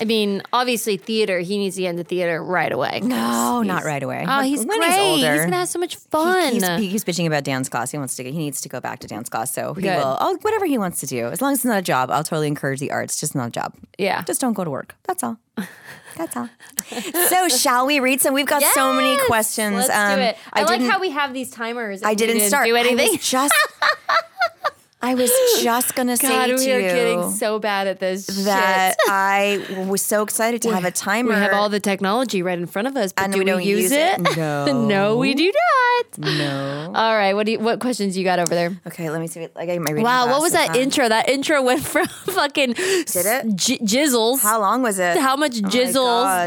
I 0.00 0.04
mean 0.06 0.42
obviously 0.52 0.96
theater 0.96 1.38
he 1.38 1.56
needs 1.56 1.76
to 1.76 1.82
get 1.82 1.90
into 1.90 2.02
theater 2.02 2.42
right 2.42 2.72
away 2.72 3.00
No, 3.02 3.62
not 3.62 3.84
right 3.84 4.02
away. 4.02 4.24
oh 4.28 4.40
he's 4.42 4.64
when 4.66 4.78
great 4.80 4.90
he's 4.90 4.98
older. 4.98 5.32
he's 5.34 5.44
gonna 5.44 5.56
have 5.56 5.68
so 5.68 5.78
much 5.78 5.94
fun 5.96 6.48
He, 6.48 6.58
he's, 6.58 6.68
he 6.78 6.90
keeps 6.90 7.04
bitching 7.04 7.26
about 7.28 7.44
dance 7.44 7.68
class. 7.68 7.92
He 7.92 7.98
wants 7.98 8.16
to. 8.16 8.24
He 8.24 8.32
needs 8.32 8.60
to 8.62 8.68
go 8.68 8.80
back 8.80 8.98
to 9.00 9.06
dance 9.06 9.28
class. 9.28 9.52
So 9.54 9.72
he 9.74 9.82
Good. 9.82 9.96
will. 9.96 10.18
Oh, 10.20 10.36
whatever 10.42 10.66
he 10.66 10.78
wants 10.78 10.98
to 11.00 11.06
do, 11.06 11.26
as 11.28 11.40
long 11.40 11.52
as 11.52 11.58
it's 11.58 11.64
not 11.64 11.78
a 11.78 11.82
job, 11.82 12.10
I'll 12.10 12.24
totally 12.24 12.48
encourage 12.48 12.80
the 12.80 12.90
arts. 12.90 13.20
Just 13.20 13.34
not 13.36 13.48
a 13.48 13.50
job. 13.50 13.72
yeah 13.98 14.22
Just 14.22 14.40
don't 14.40 14.52
go 14.54 14.64
to 14.64 14.70
work. 14.70 14.96
That's 15.04 15.22
all. 15.22 15.38
That's 16.16 16.36
all. 16.36 16.48
so 17.28 17.48
shall 17.48 17.86
we 17.86 18.00
read 18.00 18.20
some? 18.20 18.34
We've 18.34 18.46
got 18.46 18.62
so 18.74 18.92
many 18.94 19.16
questions. 19.26 19.76
let's 19.76 19.90
Um, 19.90 20.16
do 20.18 20.22
it 20.24 20.36
I, 20.52 20.62
like 20.64 20.80
how 20.80 20.98
we 21.00 21.10
have 21.10 21.32
these 21.32 21.50
timers 21.50 22.00
and 22.00 22.08
I 22.08 22.10
we 22.12 22.16
didn't, 22.16 22.48
start. 22.48 22.66
do 22.66 22.74
I 22.76 22.80
anything 22.80 23.18
just. 23.20 23.54
I 25.04 25.14
was 25.14 25.30
just 25.62 25.94
gonna 25.94 26.16
say 26.16 26.28
God 26.28 26.46
to 26.46 26.54
we 26.56 26.72
are 26.72 26.80
you 26.80 26.88
getting 26.88 27.30
so 27.32 27.58
bad 27.58 27.86
at 27.86 28.00
this 28.00 28.26
that. 28.44 28.94
I 29.06 29.64
was 29.88 30.00
so 30.02 30.22
excited 30.22 30.62
to 30.62 30.72
have 30.72 30.84
a 30.84 30.90
timer. 30.90 31.30
we 31.30 31.34
have 31.36 31.52
all 31.52 31.68
the 31.68 31.80
technology 31.80 32.42
right 32.42 32.58
in 32.58 32.66
front 32.66 32.88
of 32.88 32.96
us, 32.96 33.12
but 33.12 33.24
And 33.24 33.32
do 33.32 33.38
we 33.38 33.44
we, 33.44 33.50
don't 33.50 33.62
use, 33.64 33.82
use 33.84 33.92
it? 33.92 34.20
it. 34.20 34.36
No. 34.36 34.86
no, 34.88 35.16
we 35.18 35.34
do 35.34 35.52
not. 35.52 36.18
no. 36.18 36.92
All 36.94 37.14
right, 37.16 37.34
what 37.34 37.46
do 37.46 37.52
you, 37.52 37.58
what 37.60 37.80
questions 37.80 38.16
you 38.16 38.24
got 38.24 38.38
over 38.38 38.54
there? 38.54 38.80
Okay, 38.86 39.10
let 39.10 39.20
me 39.20 39.26
see. 39.26 39.46
I 39.56 39.66
got 39.66 39.78
my 39.80 39.90
reading 39.90 40.02
Wow, 40.04 40.26
what 40.28 40.40
was 40.40 40.52
that 40.52 40.70
on. 40.70 40.76
intro? 40.76 41.08
That 41.08 41.28
intro 41.28 41.60
went 41.62 41.84
from 41.84 42.06
fucking 42.06 42.72
Did 42.72 43.08
it? 43.16 43.56
J- 43.56 43.78
jizzles. 43.78 44.40
How 44.42 44.58
long 44.60 44.82
was 44.82 44.98
it? 44.98 45.18
How 45.18 45.36
much 45.36 45.58
Oh 45.58 45.62
my 45.62 45.68
jizzles? 45.68 45.94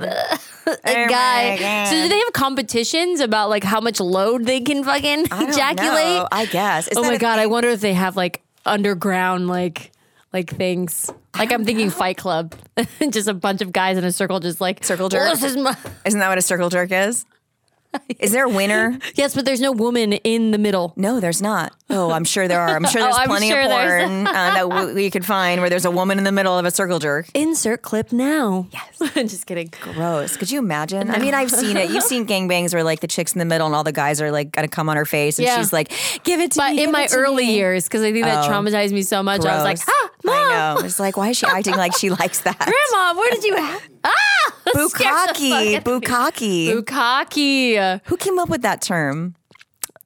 God. 0.01 0.03
Oh 0.09 0.37
a 0.67 1.05
Oh 1.05 1.07
guy. 1.09 1.85
So 1.85 1.91
do 1.95 2.09
they 2.09 2.17
have 2.19 2.33
competitions 2.33 3.21
about 3.21 3.49
like 3.49 3.63
how 3.63 3.79
much 3.79 3.99
load 4.01 4.45
they 4.45 4.59
can 4.59 4.83
fucking 4.83 5.25
I 5.31 5.39
don't 5.39 5.49
ejaculate? 5.49 6.17
know. 6.17 6.27
I 6.31 6.45
guess. 6.45 6.87
Is 6.89 6.97
oh 6.97 7.03
my 7.03 7.13
a 7.13 7.19
god, 7.19 7.39
I 7.39 7.45
wonder 7.45 7.69
if 7.69 7.79
they 7.79 7.93
have 7.93 8.17
like 8.17 8.41
underground 8.67 9.47
like 9.47 9.91
like 10.33 10.49
things. 10.49 11.11
Like 11.37 11.51
I'm 11.51 11.65
thinking 11.65 11.89
Fight 11.89 12.17
Club, 12.17 12.55
just 13.09 13.27
a 13.27 13.33
bunch 13.33 13.61
of 13.61 13.71
guys 13.71 13.97
in 13.97 14.03
a 14.03 14.11
circle, 14.11 14.39
just 14.39 14.59
like 14.59 14.83
Circle 14.83 15.03
"Well, 15.03 15.09
jerk? 15.09 15.39
this 15.39 15.43
is 15.43 15.57
my. 15.57 15.75
Isn't 16.05 16.19
that 16.19 16.29
what 16.29 16.37
a 16.37 16.41
circle 16.41 16.69
jerk 16.69 16.91
is? 16.91 17.25
Is 18.19 18.31
there 18.31 18.45
a 18.45 18.49
winner? 18.49 18.99
Yes, 19.15 19.33
but 19.33 19.45
there's 19.45 19.61
no 19.61 19.71
woman 19.71 20.13
in 20.13 20.51
the 20.51 20.57
middle. 20.57 20.93
No, 20.95 21.19
there's 21.19 21.41
not. 21.41 21.73
Oh, 21.89 22.11
I'm 22.11 22.25
sure 22.25 22.47
there 22.47 22.59
are. 22.59 22.75
I'm 22.75 22.83
sure 22.85 23.01
there's 23.03 23.15
Oh, 23.17 23.23
plenty 23.25 23.49
sure 23.49 23.61
of 23.61 23.69
porn 23.69 24.27
uh, 24.27 24.31
that 24.33 24.69
w- 24.69 24.93
we 24.93 25.09
could 25.09 25.25
find 25.25 25.61
where 25.61 25.69
there's 25.69 25.85
a 25.85 25.91
woman 25.91 26.17
in 26.17 26.23
the 26.23 26.31
middle 26.31 26.57
of 26.57 26.65
a 26.65 26.71
circle 26.71 26.99
jerk. 26.99 27.27
Insert 27.33 27.81
clip 27.81 28.11
now. 28.11 28.67
Yes. 28.71 29.13
Just 29.15 29.45
kidding. 29.45 29.71
Gross. 29.81 30.35
Could 30.37 30.51
you 30.51 30.59
imagine? 30.59 31.09
I 31.09 31.17
mean, 31.19 31.33
I've 31.33 31.49
seen 31.51 31.77
it. 31.77 31.89
You've 31.89 32.03
seen 32.03 32.27
gangbangs 32.27 32.73
where 32.73 32.83
like 32.83 32.99
the 32.99 33.07
chick's 33.07 33.33
in 33.33 33.39
the 33.39 33.45
middle 33.45 33.65
and 33.67 33.75
all 33.75 33.83
the 33.83 33.91
guys 33.93 34.21
are 34.21 34.31
like 34.31 34.51
gonna 34.51 34.67
come 34.67 34.89
on 34.89 34.97
her 34.97 35.05
face 35.05 35.39
and 35.39 35.47
Yeah. 35.47 35.57
she's 35.57 35.71
like, 35.73 35.91
"Give 36.23 36.39
it 36.39 36.51
to 36.51 36.57
But 36.59 36.73
me." 36.75 36.83
in 36.83 36.91
my 36.91 37.07
early 37.13 37.45
me." 37.47 37.55
years, 37.55 37.85
because 37.85 38.01
I 38.03 38.11
think 38.11 38.25
that 38.25 38.45
Oh. 38.45 38.51
traumatized 38.51 38.91
me 38.91 39.01
so 39.01 39.23
much, 39.23 39.45
I 39.45 39.55
was 39.55 39.63
like, 39.63 39.79
ah, 39.87 40.09
mom, 40.23 40.35
I 40.35 40.75
know. 40.75 40.85
It's 40.85 40.99
like, 40.99 41.15
why 41.17 41.29
is 41.29 41.37
she 41.37 41.45
acting 41.47 41.75
like 41.75 41.95
she 41.97 42.09
likes 42.09 42.41
that? 42.41 42.57
grandma, 42.59 43.17
where 43.19 43.31
did 43.31 43.43
you? 43.43 43.55
ah, 44.03 44.46
Bukkake. 44.75 44.91
fuck 44.91 45.01
Bukkake. 45.01 45.05
out 45.05 45.29
of 45.31 45.39
me. 45.41 45.79
Bukkake. 45.79 46.83
Bukkake. 46.83 48.01
Who 48.05 48.17
came 48.17 48.39
up 48.39 48.49
with 48.49 48.61
that 48.61 48.81
term? 48.81 49.35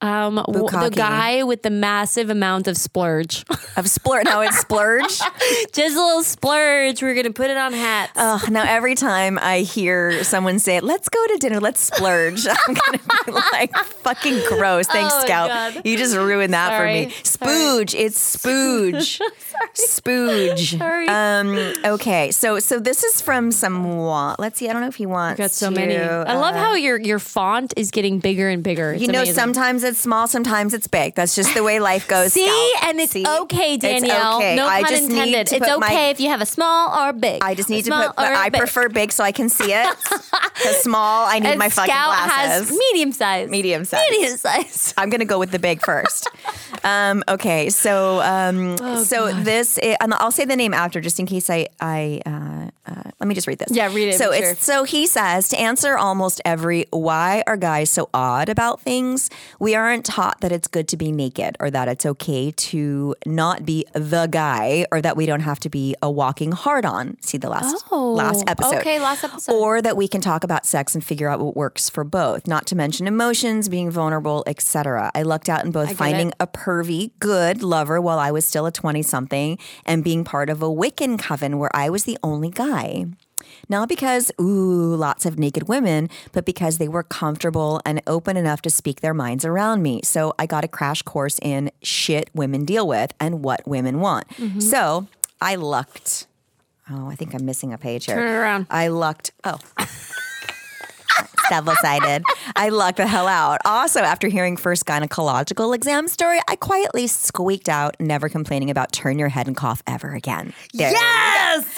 Um, 0.01 0.35
w- 0.35 0.67
the 0.67 0.89
guy 0.89 1.43
with 1.43 1.61
the 1.61 1.69
massive 1.69 2.29
amount 2.29 2.67
of 2.67 2.75
splurge. 2.77 3.45
Of 3.77 3.89
splurge. 3.89 4.25
No, 4.25 4.41
it's 4.41 4.59
splurge. 4.59 5.07
Just 5.73 5.95
a 5.95 6.01
little 6.03 6.23
splurge. 6.23 7.01
We're 7.01 7.15
gonna 7.15 7.31
put 7.31 7.49
it 7.49 7.55
on 7.55 7.71
hats. 7.71 8.11
Ugh, 8.17 8.51
now 8.51 8.63
every 8.67 8.95
time 8.95 9.39
I 9.41 9.59
hear 9.59 10.25
someone 10.25 10.59
say, 10.59 10.81
"Let's 10.81 11.07
go 11.07 11.25
to 11.27 11.37
dinner, 11.37 11.61
let's 11.61 11.79
splurge," 11.79 12.45
I'm 12.49 12.73
gonna 12.73 12.99
be 13.25 13.31
like, 13.31 13.73
"Fucking 14.03 14.41
gross." 14.49 14.87
Thanks, 14.87 15.13
Oh 15.15 15.21
Scout. 15.23 15.49
God. 15.75 15.81
You 15.85 15.97
just 15.97 16.17
ruined 16.17 16.53
that 16.53 16.77
for 16.77 16.85
me. 16.85 17.11
Sorry. 17.23 18.03
It's 18.03 18.35
spooge. 18.35 19.21
Spooge. 19.73 20.77
Sorry. 20.77 21.07
Um. 21.07 21.73
Okay. 21.85 22.31
So 22.31 22.59
so 22.59 22.79
this 22.79 23.03
is 23.03 23.21
from 23.21 23.51
someone. 23.51 24.35
Let's 24.39 24.59
see. 24.59 24.69
I 24.69 24.73
don't 24.73 24.81
know 24.81 24.87
if 24.89 24.95
he 24.95 25.05
wants. 25.05 25.37
Got 25.37 25.51
so 25.51 25.69
to, 25.69 25.75
many. 25.75 25.97
I 25.97 26.35
love 26.35 26.55
uh, 26.55 26.59
how 26.59 26.73
your 26.75 26.99
your 26.99 27.19
font 27.19 27.73
is 27.77 27.91
getting 27.91 28.19
bigger 28.19 28.49
and 28.49 28.63
bigger. 28.63 28.91
It's 28.93 29.01
You 29.01 29.07
know, 29.11 29.19
amazing. 29.19 29.35
sometimes 29.35 29.83
it's 29.91 29.99
small, 29.99 30.27
sometimes 30.27 30.73
it's 30.73 30.87
big. 30.87 31.13
That's 31.15 31.35
just 31.35 31.53
the 31.53 31.63
way 31.63 31.79
life 31.79 32.07
goes. 32.07 32.33
See, 32.37 32.45
Scout. 32.47 32.89
and 32.89 32.99
it's 32.99 33.11
See? 33.13 33.25
okay, 33.27 33.75
It's 33.75 33.83
Danielle. 33.83 34.37
okay. 34.37 34.55
No 34.55 34.65
I 34.67 34.81
pun 34.81 34.89
just 34.89 35.03
need 35.09 35.11
intended. 35.17 35.47
to 35.47 35.55
It's 35.57 35.67
put 35.67 35.79
my- 35.79 35.87
okay 35.87 36.09
if 36.09 36.19
you 36.19 36.29
have 36.29 36.41
a 36.41 36.45
small 36.45 36.97
or 37.07 37.13
big. 37.13 37.43
I 37.43 37.53
just 37.55 37.69
need 37.69 37.85
to 37.85 37.91
put. 37.91 38.13
I 38.17 38.49
big. 38.49 38.59
prefer 38.59 38.89
big 38.89 39.11
so 39.11 39.23
I 39.23 39.31
can 39.31 39.49
see 39.49 39.71
it. 39.71 39.87
Because 40.61 40.83
small, 40.83 41.25
I 41.27 41.39
need 41.39 41.49
And 41.49 41.59
my 41.59 41.69
fucking 41.69 41.91
glasses. 41.91 42.69
has 42.69 42.77
medium 42.77 43.11
size. 43.13 43.49
Medium 43.49 43.83
size. 43.83 44.01
Medium 44.11 44.37
size. 44.37 44.93
I'm 44.95 45.09
gonna 45.09 45.25
go 45.25 45.39
with 45.39 45.49
the 45.49 45.57
big 45.57 45.81
first. 45.83 46.29
um, 46.83 47.23
okay, 47.27 47.69
so 47.71 48.21
um, 48.21 48.75
Oh, 48.79 49.03
so 49.03 49.33
this 49.33 49.79
i- 49.81 49.97
and 50.01 50.13
I'll 50.13 50.29
say 50.31 50.45
the 50.45 50.55
name 50.55 50.73
after 50.73 51.01
just 51.01 51.19
in 51.19 51.25
case 51.25 51.49
I 51.49 51.67
I 51.79 52.21
uh, 52.27 52.69
uh, 52.91 53.03
let 53.19 53.27
me 53.27 53.33
just 53.33 53.47
read 53.47 53.57
this. 53.57 53.69
Yeah, 53.71 53.87
read 53.91 54.09
it, 54.09 54.17
So 54.19 54.31
it's 54.31 54.63
so 54.63 54.83
he 54.83 55.07
says 55.07 55.49
to 55.49 55.59
answer 55.59 55.97
almost 55.97 56.41
every 56.45 56.85
why 56.91 57.43
are 57.47 57.57
guys 57.57 57.89
so 57.89 58.09
odd 58.13 58.47
about 58.49 58.81
things? 58.81 59.29
We 59.59 59.73
aren't 59.81 60.05
taught 60.05 60.41
that 60.41 60.51
it's 60.51 60.67
good 60.67 60.87
to 60.89 60.97
be 60.97 61.11
naked 61.11 61.57
or 61.59 61.69
that 61.71 61.87
it's 61.87 62.05
okay 62.05 62.51
to 62.51 63.15
not 63.25 63.65
be 63.65 63.85
the 63.93 64.27
guy 64.27 64.85
or 64.91 65.01
that 65.01 65.17
we 65.17 65.25
don't 65.25 65.41
have 65.41 65.59
to 65.61 65.69
be 65.69 65.95
a 66.01 66.09
walking 66.09 66.51
hard 66.51 66.85
on. 66.85 67.17
See 67.21 67.37
the 67.37 67.49
last 67.49 67.85
Oh, 67.91 68.13
last 68.13 68.43
episode. 68.47 68.75
okay, 68.77 68.99
last 68.99 69.23
episode. 69.23 69.53
Or 69.53 69.81
that 69.81 69.97
we 69.97 70.07
can 70.07 70.21
talk 70.21 70.43
about 70.43 70.65
sex 70.65 70.95
and 70.95 71.03
figure 71.03 71.27
out 71.29 71.39
what 71.39 71.55
works 71.55 71.89
for 71.89 72.03
both, 72.03 72.47
not 72.47 72.65
to 72.67 72.75
mention 72.75 73.07
emotions, 73.07 73.67
being 73.69 73.91
vulnerable, 73.91 74.43
etc. 74.47 75.11
I 75.13 75.23
lucked 75.23 75.49
out 75.49 75.65
in 75.65 75.71
both 75.71 75.95
finding 75.97 76.29
it. 76.29 76.35
a 76.39 76.47
pervy, 76.47 77.11
good 77.19 77.63
lover 77.63 77.99
while 77.99 78.19
I 78.19 78.31
was 78.31 78.45
still 78.45 78.65
a 78.65 78.71
20 78.71 79.01
something 79.03 79.57
and 79.85 80.03
being 80.03 80.23
part 80.23 80.49
of 80.49 80.61
a 80.61 80.67
Wiccan 80.67 81.19
coven 81.19 81.57
where 81.59 81.75
I 81.75 81.89
was 81.89 82.03
the 82.05 82.17
only 82.23 82.49
guy. 82.49 83.05
Not 83.71 83.87
because, 83.87 84.33
ooh, 84.39 84.95
lots 84.95 85.25
of 85.25 85.39
naked 85.39 85.69
women, 85.69 86.09
but 86.33 86.43
because 86.43 86.77
they 86.77 86.89
were 86.89 87.03
comfortable 87.03 87.79
and 87.85 88.01
open 88.05 88.35
enough 88.35 88.61
to 88.63 88.69
speak 88.69 88.99
their 88.99 89.13
minds 89.13 89.45
around 89.45 89.81
me. 89.81 90.01
So 90.03 90.33
I 90.37 90.45
got 90.45 90.65
a 90.65 90.67
crash 90.67 91.01
course 91.03 91.39
in 91.41 91.71
shit 91.81 92.29
women 92.33 92.65
deal 92.65 92.85
with 92.85 93.13
and 93.17 93.45
what 93.45 93.65
women 93.65 94.01
want. 94.01 94.27
Mm-hmm. 94.31 94.59
So 94.59 95.07
I 95.39 95.55
lucked. 95.55 96.27
Oh, 96.89 97.07
I 97.07 97.15
think 97.15 97.33
I'm 97.33 97.45
missing 97.45 97.71
a 97.71 97.77
page 97.77 98.07
here. 98.07 98.15
Turn 98.15 98.27
it 98.27 98.37
around. 98.37 98.67
I 98.69 98.89
lucked. 98.89 99.31
Oh. 99.45 99.57
Double 101.49 101.73
sided. 101.81 102.23
I 102.55 102.69
lucked 102.69 102.97
the 102.97 103.07
hell 103.07 103.27
out. 103.27 103.59
Also, 103.65 103.99
after 103.99 104.29
hearing 104.29 104.55
first 104.55 104.85
gynecological 104.85 105.75
exam 105.75 106.07
story, 106.07 106.39
I 106.47 106.55
quietly 106.55 107.07
squeaked 107.07 107.67
out, 107.67 107.97
never 107.99 108.29
complaining 108.29 108.69
about 108.69 108.93
turn 108.93 109.19
your 109.19 109.27
head 109.27 109.47
and 109.47 109.55
cough 109.55 109.83
ever 109.85 110.13
again. 110.13 110.53
There. 110.73 110.91
Yes. 110.91 111.70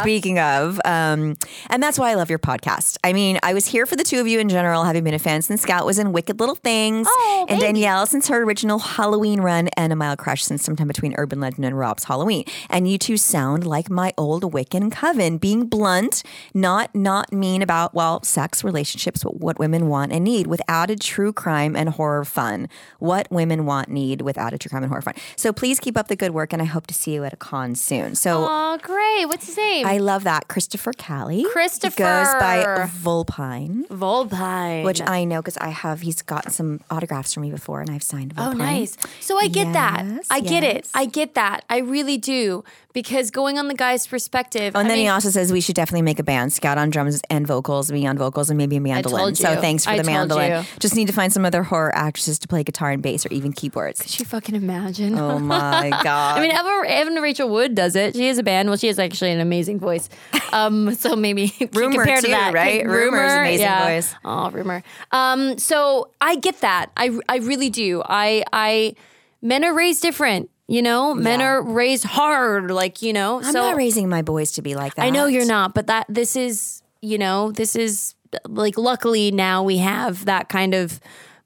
Speaking 0.00 0.38
of, 0.38 0.80
um, 0.84 1.36
and 1.68 1.82
that's 1.82 1.98
why 1.98 2.10
I 2.10 2.14
love 2.14 2.30
your 2.30 2.38
podcast. 2.38 2.96
I 3.04 3.12
mean, 3.12 3.38
I 3.42 3.54
was 3.54 3.66
here 3.66 3.86
for 3.86 3.96
the 3.96 4.04
two 4.04 4.18
of 4.20 4.26
you 4.26 4.38
in 4.40 4.48
general, 4.48 4.84
having 4.84 5.04
been 5.04 5.14
a 5.14 5.18
fan 5.18 5.42
since 5.42 5.62
Scout 5.62 5.86
was 5.86 5.98
in 5.98 6.12
Wicked 6.12 6.40
Little 6.40 6.54
Things, 6.54 7.06
Oh, 7.10 7.46
and 7.48 7.60
Danielle 7.60 8.06
since 8.06 8.28
her 8.28 8.42
original 8.42 8.78
Halloween 8.78 9.40
run, 9.40 9.68
and 9.76 9.92
a 9.92 9.96
mild 9.96 10.18
crush 10.18 10.42
since 10.44 10.62
sometime 10.62 10.88
between 10.88 11.14
Urban 11.18 11.40
Legend 11.40 11.64
and 11.64 11.78
Rob's 11.78 12.04
Halloween. 12.04 12.44
And 12.68 12.88
you 12.88 12.98
two 12.98 13.16
sound 13.16 13.66
like 13.66 13.90
my 13.90 14.12
old 14.16 14.42
Wiccan 14.52 14.90
coven, 14.90 15.38
being 15.38 15.66
blunt, 15.66 16.22
not 16.54 16.94
not 16.94 17.32
mean 17.32 17.62
about 17.62 17.94
well, 17.94 18.22
sex, 18.22 18.64
relationships, 18.64 19.24
what, 19.24 19.40
what 19.40 19.58
women 19.58 19.88
want 19.88 20.12
and 20.12 20.24
need, 20.24 20.46
with 20.46 20.62
added 20.68 21.00
true 21.00 21.32
crime 21.32 21.76
and 21.76 21.90
horror 21.90 22.24
fun. 22.24 22.68
What 22.98 23.30
women 23.30 23.66
want, 23.66 23.88
need, 23.88 24.22
with 24.22 24.38
added 24.38 24.60
true 24.60 24.70
crime 24.70 24.82
and 24.82 24.90
horror 24.90 25.02
fun. 25.02 25.14
So 25.36 25.52
please 25.52 25.80
keep 25.80 25.96
up 25.96 26.08
the 26.08 26.16
good 26.16 26.32
work, 26.32 26.52
and 26.52 26.62
I 26.62 26.64
hope 26.66 26.86
to 26.88 26.94
see 26.94 27.12
you 27.12 27.24
at 27.24 27.32
a 27.32 27.36
con 27.36 27.74
soon. 27.74 28.14
So. 28.14 28.46
Oh, 28.48 28.78
great. 28.82 29.26
What's 29.26 29.49
his 29.50 29.56
name? 29.56 29.86
I 29.86 29.98
love 29.98 30.24
that. 30.24 30.48
Christopher 30.48 30.92
Callie. 30.92 31.44
Christopher. 31.50 31.94
He 31.94 31.98
goes 32.02 32.28
by 32.40 32.88
Volpine, 32.88 33.86
Volpine. 33.88 34.84
which 34.84 35.00
I 35.00 35.24
know 35.24 35.40
because 35.40 35.56
I 35.58 35.68
have, 35.68 36.00
he's 36.00 36.22
got 36.22 36.52
some 36.52 36.80
autographs 36.90 37.34
for 37.34 37.40
me 37.40 37.50
before 37.50 37.80
and 37.80 37.90
I've 37.90 38.02
signed 38.02 38.34
Volpine. 38.34 38.48
Oh, 38.48 38.52
nice. 38.52 38.96
So 39.20 39.38
I 39.38 39.48
get 39.48 39.72
that. 39.72 40.04
Yes, 40.06 40.26
I 40.30 40.40
get 40.40 40.64
it. 40.64 40.88
I 40.94 41.06
get 41.06 41.34
that. 41.34 41.64
I 41.68 41.78
really 41.78 42.18
do. 42.18 42.64
Because 42.92 43.30
going 43.30 43.56
on 43.56 43.68
the 43.68 43.74
guy's 43.74 44.04
perspective. 44.04 44.74
Oh, 44.74 44.80
and 44.80 44.86
I 44.86 44.90
then 44.90 44.98
he 44.98 45.06
also 45.06 45.30
says 45.30 45.52
we 45.52 45.60
should 45.60 45.76
definitely 45.76 46.02
make 46.02 46.18
a 46.18 46.24
band, 46.24 46.52
Scout 46.52 46.76
on 46.76 46.90
drums 46.90 47.22
and 47.30 47.46
vocals, 47.46 47.92
me 47.92 48.04
on 48.04 48.18
vocals, 48.18 48.50
and 48.50 48.58
maybe 48.58 48.74
a 48.74 48.80
mandolin. 48.80 49.36
So 49.36 49.60
thanks 49.60 49.84
for 49.84 49.92
I 49.92 49.98
the 49.98 50.02
mandolin. 50.02 50.50
you. 50.50 50.64
Just 50.80 50.96
need 50.96 51.06
to 51.06 51.12
find 51.12 51.32
some 51.32 51.44
other 51.44 51.62
horror 51.62 51.94
actresses 51.94 52.40
to 52.40 52.48
play 52.48 52.64
guitar 52.64 52.90
and 52.90 53.00
bass 53.00 53.24
or 53.24 53.28
even 53.32 53.52
keyboards. 53.52 54.02
Could 54.02 54.18
you 54.18 54.24
fucking 54.24 54.56
imagine? 54.56 55.16
Oh 55.16 55.38
my 55.38 55.90
god! 56.02 56.38
I 56.38 56.40
mean, 56.40 56.50
Evan, 56.50 56.82
Evan 56.84 57.14
Rachel 57.22 57.48
Wood 57.48 57.76
does 57.76 57.94
it. 57.94 58.16
She 58.16 58.26
has 58.26 58.38
a 58.38 58.42
band. 58.42 58.68
Well, 58.68 58.76
she 58.76 58.88
has 58.88 58.98
actually 58.98 59.30
an 59.30 59.39
amazing 59.40 59.78
voice. 59.78 60.08
Um, 60.52 60.94
so 60.94 61.16
maybe 61.16 61.52
Rumer, 61.72 61.96
compared 61.96 62.20
to 62.20 62.26
too, 62.26 62.32
that, 62.32 62.52
right? 62.52 62.84
Rumer's 62.84 63.32
amazing 63.32 63.66
yeah. 63.66 63.86
voice. 63.86 64.14
Oh, 64.24 64.50
Rumer. 64.50 64.82
Um, 65.12 65.58
so 65.58 66.10
I 66.20 66.36
get 66.36 66.60
that. 66.60 66.90
I 66.96 67.18
I 67.28 67.38
really 67.38 67.70
do. 67.70 68.02
I 68.04 68.44
I 68.52 68.94
men 69.42 69.64
are 69.64 69.74
raised 69.74 70.02
different. 70.02 70.50
You 70.68 70.82
know, 70.82 71.14
men 71.14 71.42
are 71.42 71.62
raised 71.62 72.04
hard. 72.04 72.70
Like 72.70 73.02
you 73.02 73.12
know. 73.12 73.38
I'm 73.38 73.52
so 73.52 73.60
not 73.60 73.76
raising 73.76 74.08
my 74.08 74.22
boys 74.22 74.52
to 74.52 74.62
be 74.62 74.74
like 74.74 74.94
that. 74.94 75.04
I 75.04 75.10
know 75.10 75.26
you're 75.26 75.46
not, 75.46 75.74
but 75.74 75.88
that 75.88 76.06
this 76.08 76.36
is, 76.36 76.82
you 77.02 77.18
know, 77.18 77.50
this 77.50 77.74
is 77.74 78.14
like 78.46 78.78
luckily 78.78 79.30
now 79.30 79.62
we 79.62 79.78
have 79.78 80.24
that 80.26 80.48
kind 80.48 80.74
of 80.74 81.00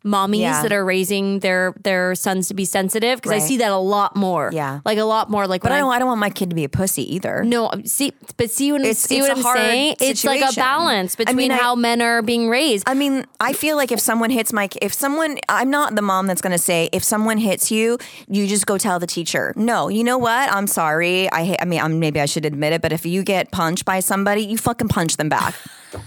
mommies 0.04 0.40
Yeah. 0.40 0.62
that 0.62 0.72
are 0.72 0.84
raising 0.84 1.40
their 1.40 1.74
their 1.82 2.14
sons 2.14 2.48
to 2.48 2.54
be 2.54 2.64
sensitive 2.64 3.20
because 3.20 3.32
I 3.32 3.38
see 3.38 3.56
that 3.58 3.70
a 3.72 3.76
lot 3.78 4.14
more. 4.16 4.50
Yeah. 4.52 4.80
like 4.84 4.98
a 4.98 5.04
lot 5.04 5.30
more. 5.30 5.46
Like, 5.46 5.62
But 5.62 5.72
I 5.72 5.78
don't. 5.78 5.88
I'm- 5.90 5.96
I 5.96 5.98
don't 5.98 6.08
want 6.08 6.20
my 6.20 6.30
kid 6.30 6.50
to 6.50 6.56
be 6.56 6.64
a 6.64 6.68
pussy 6.68 7.14
either. 7.14 7.42
no, 7.44 7.70
see, 7.84 8.12
but 8.36 8.50
see 8.50 8.72
what 8.72 8.80
I'm, 8.82 8.86
It's- 8.86 8.98
see 8.98 9.18
it's 9.18 9.28
what 9.28 9.36
I'm 9.38 9.42
hard 9.42 9.58
saying? 9.58 9.96
It's 10.00 10.24
like 10.24 10.40
a 10.40 10.48
situation. 10.48 10.60
balance 10.62 11.14
I 11.14 11.16
between 11.24 11.36
mean, 11.36 11.52
I- 11.52 11.56
how 11.56 11.74
men 11.74 12.02
are 12.02 12.20
being 12.22 12.48
raised. 12.50 12.84
I 12.88 12.94
mean, 12.94 13.24
I 13.40 13.52
feel 13.54 13.76
like 13.76 13.90
if 13.92 14.00
someone 14.00 14.30
hits 14.30 14.52
my, 14.52 14.68
if 14.82 14.92
someone, 14.92 15.38
I'm 15.48 15.70
not 15.70 15.94
the 15.94 16.02
mom 16.02 16.26
that's 16.26 16.42
going 16.42 16.52
to 16.52 16.58
say, 16.58 16.88
if 16.92 17.02
someone 17.04 17.38
hits 17.38 17.70
you, 17.70 17.98
you 18.28 18.46
just 18.46 18.66
go 18.66 18.76
tell 18.76 18.98
the 18.98 19.06
teacher. 19.06 19.52
No, 19.56 19.88
you 19.88 20.04
know 20.04 20.18
what? 20.18 20.52
I'm 20.52 20.66
sorry. 20.66 21.30
I, 21.32 21.56
I 21.60 21.64
mean, 21.64 21.80
I'm, 21.80 21.98
maybe 21.98 22.20
I 22.20 22.26
should 22.26 22.44
admit 22.44 22.72
it, 22.72 22.82
but 22.82 22.92
if 22.92 23.06
you 23.06 23.22
get 23.22 23.50
punched 23.52 23.84
by 23.84 24.00
somebody, 24.00 24.42
you 24.42 24.58
fucking 24.58 24.88
punch 24.88 25.16
them 25.16 25.28
back. 25.28 25.54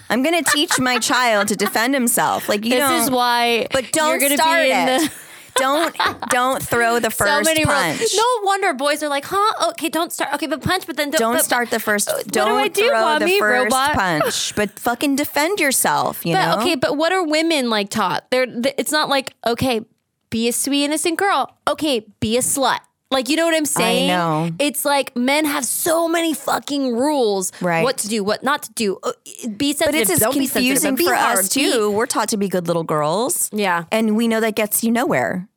I'm 0.09 0.23
going 0.23 0.43
to 0.43 0.51
teach 0.51 0.79
my 0.79 0.99
child 0.99 1.47
to 1.49 1.55
defend 1.55 1.93
himself. 1.93 2.47
Like 2.49 2.63
you 2.65 2.71
this 2.71 2.79
don't, 2.79 3.01
is 3.03 3.09
why. 3.11 3.67
but 3.71 3.91
don't 3.91 4.19
start 4.21 4.63
be 4.63 4.71
in 4.71 4.87
it. 4.89 5.01
The, 5.01 5.11
don't 5.55 5.95
don't 6.29 6.61
throw 6.61 6.99
the 6.99 7.09
first 7.19 7.31
so 7.31 7.41
many 7.41 7.65
punch. 7.65 7.99
rules. 7.99 8.15
No 8.15 8.23
wonder 8.43 8.73
boys 8.75 9.01
are 9.01 9.09
like, 9.09 9.25
huh? 9.25 9.69
Okay, 9.71 9.89
don't 9.89 10.11
start. 10.13 10.33
Okay, 10.35 10.45
but 10.47 10.61
punch. 10.61 10.85
But 10.85 10.97
then 10.97 11.09
don't, 11.09 11.19
Don't 11.33 11.43
start 11.43 11.71
the 11.71 11.79
first. 11.79 12.07
Uh, 12.09 12.17
do 12.23 12.29
Don't 12.29 12.57
I 12.59 12.67
do, 12.67 12.87
throw 12.87 13.01
mommy, 13.01 13.25
the 13.25 13.39
first 13.39 13.63
robot? 13.63 13.93
punch, 13.93 14.53
but 14.55 14.77
fucking 14.77 15.15
defend 15.15 15.59
yourself. 15.59 16.25
You 16.25 16.33
But 16.35 16.55
know. 16.57 16.61
okay, 16.61 16.75
but 16.75 16.95
what 16.95 17.11
are 17.11 17.23
women 17.25 17.69
like 17.71 17.89
taught? 17.89 18.29
They're 18.29 18.45
it's 18.77 18.91
not 18.91 19.09
like 19.09 19.33
okay, 19.47 19.81
be 20.29 20.47
a 20.47 20.53
sweet 20.53 20.83
innocent 20.85 21.17
girl. 21.17 21.57
Okay, 21.67 22.05
be 22.19 22.37
a 22.37 22.41
slut. 22.41 22.79
Like 23.09 23.29
you 23.29 23.37
know 23.37 23.45
what 23.45 23.55
I'm 23.55 23.65
saying? 23.65 24.11
I 24.11 24.13
know. 24.13 24.51
It's 24.59 24.83
like 24.83 25.15
men 25.15 25.45
have 25.45 25.63
so 25.63 26.09
many 26.09 26.33
fucking 26.33 26.93
rules. 26.93 27.51
Right. 27.61 27.83
What 27.83 27.97
to 27.99 28.07
do, 28.09 28.23
what 28.23 28.43
not 28.43 28.63
to 28.63 28.73
do. 28.73 28.97
Uh, 29.01 29.13
Be 29.55 29.71
sensitive. 29.73 29.93
But 29.93 29.95
it's 29.95 30.11
as 30.11 30.19
don't 30.19 30.33
be 30.33 30.47
confusing 30.47 30.75
sensitive. 30.75 30.97
Be 30.97 31.05
for 31.05 31.15
hard, 31.15 31.39
us 31.39 31.53
be- 31.53 31.71
too. 31.71 31.91
We're 31.91 32.05
taught 32.05 32.29
to 32.29 32.37
be 32.37 32.49
good 32.49 32.67
little 32.67 32.83
girls. 32.83 33.49
Yeah. 33.53 33.85
And 33.91 34.17
we 34.17 34.27
know 34.27 34.41
that 34.41 34.55
gets 34.55 34.83
you 34.83 34.91
nowhere. 34.91 35.47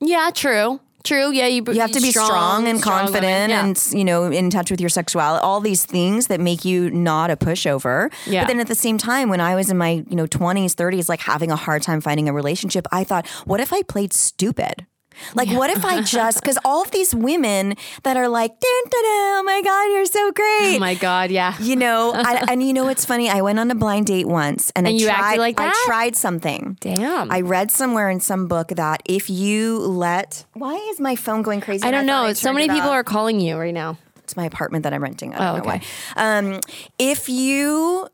Yeah, 0.00 0.30
true. 0.32 0.80
True. 1.02 1.32
Yeah. 1.32 1.48
You, 1.48 1.64
You 1.66 1.80
have 1.80 1.90
to 1.90 2.00
be 2.00 2.12
strong, 2.12 2.68
and 2.68 2.80
confident 2.80 3.50
yeah. 3.50 3.64
and 3.64 3.88
you 3.90 4.04
know 4.04 4.26
in 4.26 4.50
touch 4.50 4.70
with 4.70 4.80
your 4.80 4.88
sexuality. 4.88 5.42
All 5.42 5.60
these 5.60 5.84
things 5.84 6.28
that 6.28 6.38
make 6.40 6.64
you 6.64 6.88
not 6.92 7.30
a 7.32 7.36
pushover. 7.36 8.12
Yeah. 8.24 8.42
But 8.42 8.48
then 8.48 8.60
at 8.60 8.68
the 8.68 8.76
same 8.76 8.98
time, 8.98 9.28
when 9.28 9.40
I 9.40 9.56
was 9.56 9.68
in 9.70 9.76
my 9.76 10.04
you 10.08 10.14
know 10.14 10.28
twenties, 10.28 10.74
thirties, 10.74 11.08
like 11.08 11.18
having 11.18 11.50
a 11.50 11.56
hard 11.56 11.82
time 11.82 12.00
finding 12.00 12.28
a 12.28 12.32
relationship, 12.32 12.86
I 12.92 13.02
thought, 13.02 13.26
what 13.44 13.58
if 13.58 13.72
I 13.72 13.82
played 13.82 14.12
stupid? 14.12 14.86
Like, 15.34 15.50
what 15.50 15.70
if 15.70 15.84
I 15.84 16.02
just, 16.02 16.40
because 16.40 16.58
all 16.64 16.82
of 16.82 16.90
these 16.90 17.14
women 17.14 17.74
that 18.02 18.16
are 18.16 18.28
like, 18.28 18.50
dun, 18.50 18.82
dun, 18.84 19.02
dun, 19.02 19.40
oh 19.40 19.42
my 19.44 19.62
God, 19.62 19.84
you're 19.92 20.06
so 20.06 20.32
great. 20.32 20.76
Oh 20.76 20.78
my 20.78 20.94
God. 20.94 21.30
Yeah. 21.30 21.54
You 21.60 21.76
know, 21.76 22.12
I, 22.14 22.44
and 22.50 22.62
you 22.62 22.72
know 22.72 22.84
what's 22.84 23.04
funny? 23.04 23.28
I 23.30 23.40
went 23.42 23.58
on 23.58 23.70
a 23.70 23.74
blind 23.74 24.06
date 24.06 24.26
once, 24.26 24.70
and, 24.76 24.86
And 24.86 24.96
I 25.00 25.04
tried. 25.04 25.38
like 25.38 25.58
I 25.60 25.72
tried 25.86 26.16
something. 26.16 26.76
Damn. 26.80 27.30
I 27.30 27.40
read 27.40 27.70
somewhere 27.70 28.10
in 28.10 28.20
some 28.20 28.48
book 28.48 28.68
that 28.68 29.02
if 29.04 29.28
you 29.30 29.78
let, 29.78 30.44
why 30.54 30.74
is 30.92 31.00
my 31.00 31.16
phone 31.16 31.42
going 31.42 31.60
crazy? 31.60 31.84
I 31.84 31.90
don't 31.90 32.06
thought 32.06 32.22
know. 32.22 32.22
I 32.28 32.32
So 32.34 32.52
many 32.52 32.68
people 32.68 32.90
off. 32.90 32.94
are 32.96 33.04
calling 33.04 33.40
you 33.40 33.56
right 33.56 33.74
now. 33.74 33.98
It's 34.24 34.36
my 34.36 34.44
apartment 34.46 34.84
that 34.84 34.92
I'm 34.94 35.02
renting. 35.02 35.34
I 35.34 35.38
don't 35.38 35.46
Oh, 35.46 35.52
know 35.56 35.70
okay. 35.70 35.82
why. 36.16 36.38
Um, 36.38 36.60
if 36.98 37.28
you, 37.28 38.06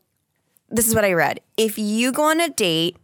this 0.69 0.87
is 0.87 0.95
what 0.95 1.05
I 1.05 1.13
read. 1.13 1.39
If 1.57 1.77
you 1.77 2.11
go 2.11 2.23
on 2.23 2.39
a 2.41 2.49
date. 2.49 2.97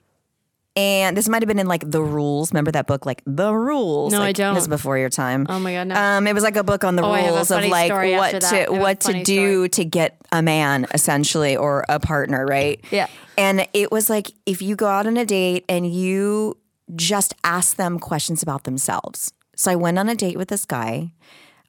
And 0.77 1.15
this 1.15 1.29
might 1.29 1.41
have 1.41 1.47
been 1.47 1.59
in 1.59 1.67
like 1.67 1.89
the 1.89 2.03
rules. 2.03 2.51
Remember 2.51 2.71
that 2.71 2.85
book, 2.85 3.05
like 3.05 3.21
the 3.25 3.53
rules? 3.53 4.11
No, 4.11 4.21
I 4.21 4.33
don't. 4.33 4.55
This 4.55 4.63
is 4.63 4.67
before 4.67 4.97
your 4.97 5.09
time. 5.09 5.45
Oh 5.47 5.57
my 5.57 5.73
God, 5.73 5.87
no. 5.87 5.95
Um, 5.95 6.27
it 6.27 6.33
was 6.33 6.43
like 6.43 6.57
a 6.57 6.63
book 6.65 6.83
on 6.83 6.97
the 6.97 7.03
Oh, 7.03 7.11
I 7.11 7.21
have 7.21 7.31
a 7.31 7.35
rules 7.35 7.51
of 7.51 7.63
like 7.65 7.91
what 7.91 8.31
to 8.31 8.39
that. 8.39 8.53
I 8.53 8.57
have 8.57 8.69
a 8.69 8.73
what 8.73 8.99
to 9.01 9.23
do 9.23 9.69
to 9.69 9.85
get 9.85 10.17
a 10.33 10.41
man 10.41 10.85
essentially 10.93 11.55
or 11.55 11.85
a 11.87 11.99
partner, 11.99 12.45
right? 12.45 12.83
Yeah. 12.91 13.07
And 13.37 13.67
it 13.73 13.89
was 13.91 14.09
like 14.09 14.31
if 14.45 14.61
you 14.61 14.75
go 14.75 14.87
out 14.87 15.07
on 15.07 15.15
a 15.15 15.25
date 15.25 15.63
and 15.69 15.89
you 15.89 16.57
just 16.93 17.33
ask 17.43 17.77
them 17.77 17.97
questions 17.97 18.43
about 18.43 18.65
themselves. 18.65 19.31
So 19.55 19.71
I 19.71 19.75
went 19.75 19.97
on 19.97 20.09
a 20.09 20.15
date 20.15 20.37
with 20.37 20.49
this 20.49 20.65
guy. 20.65 21.11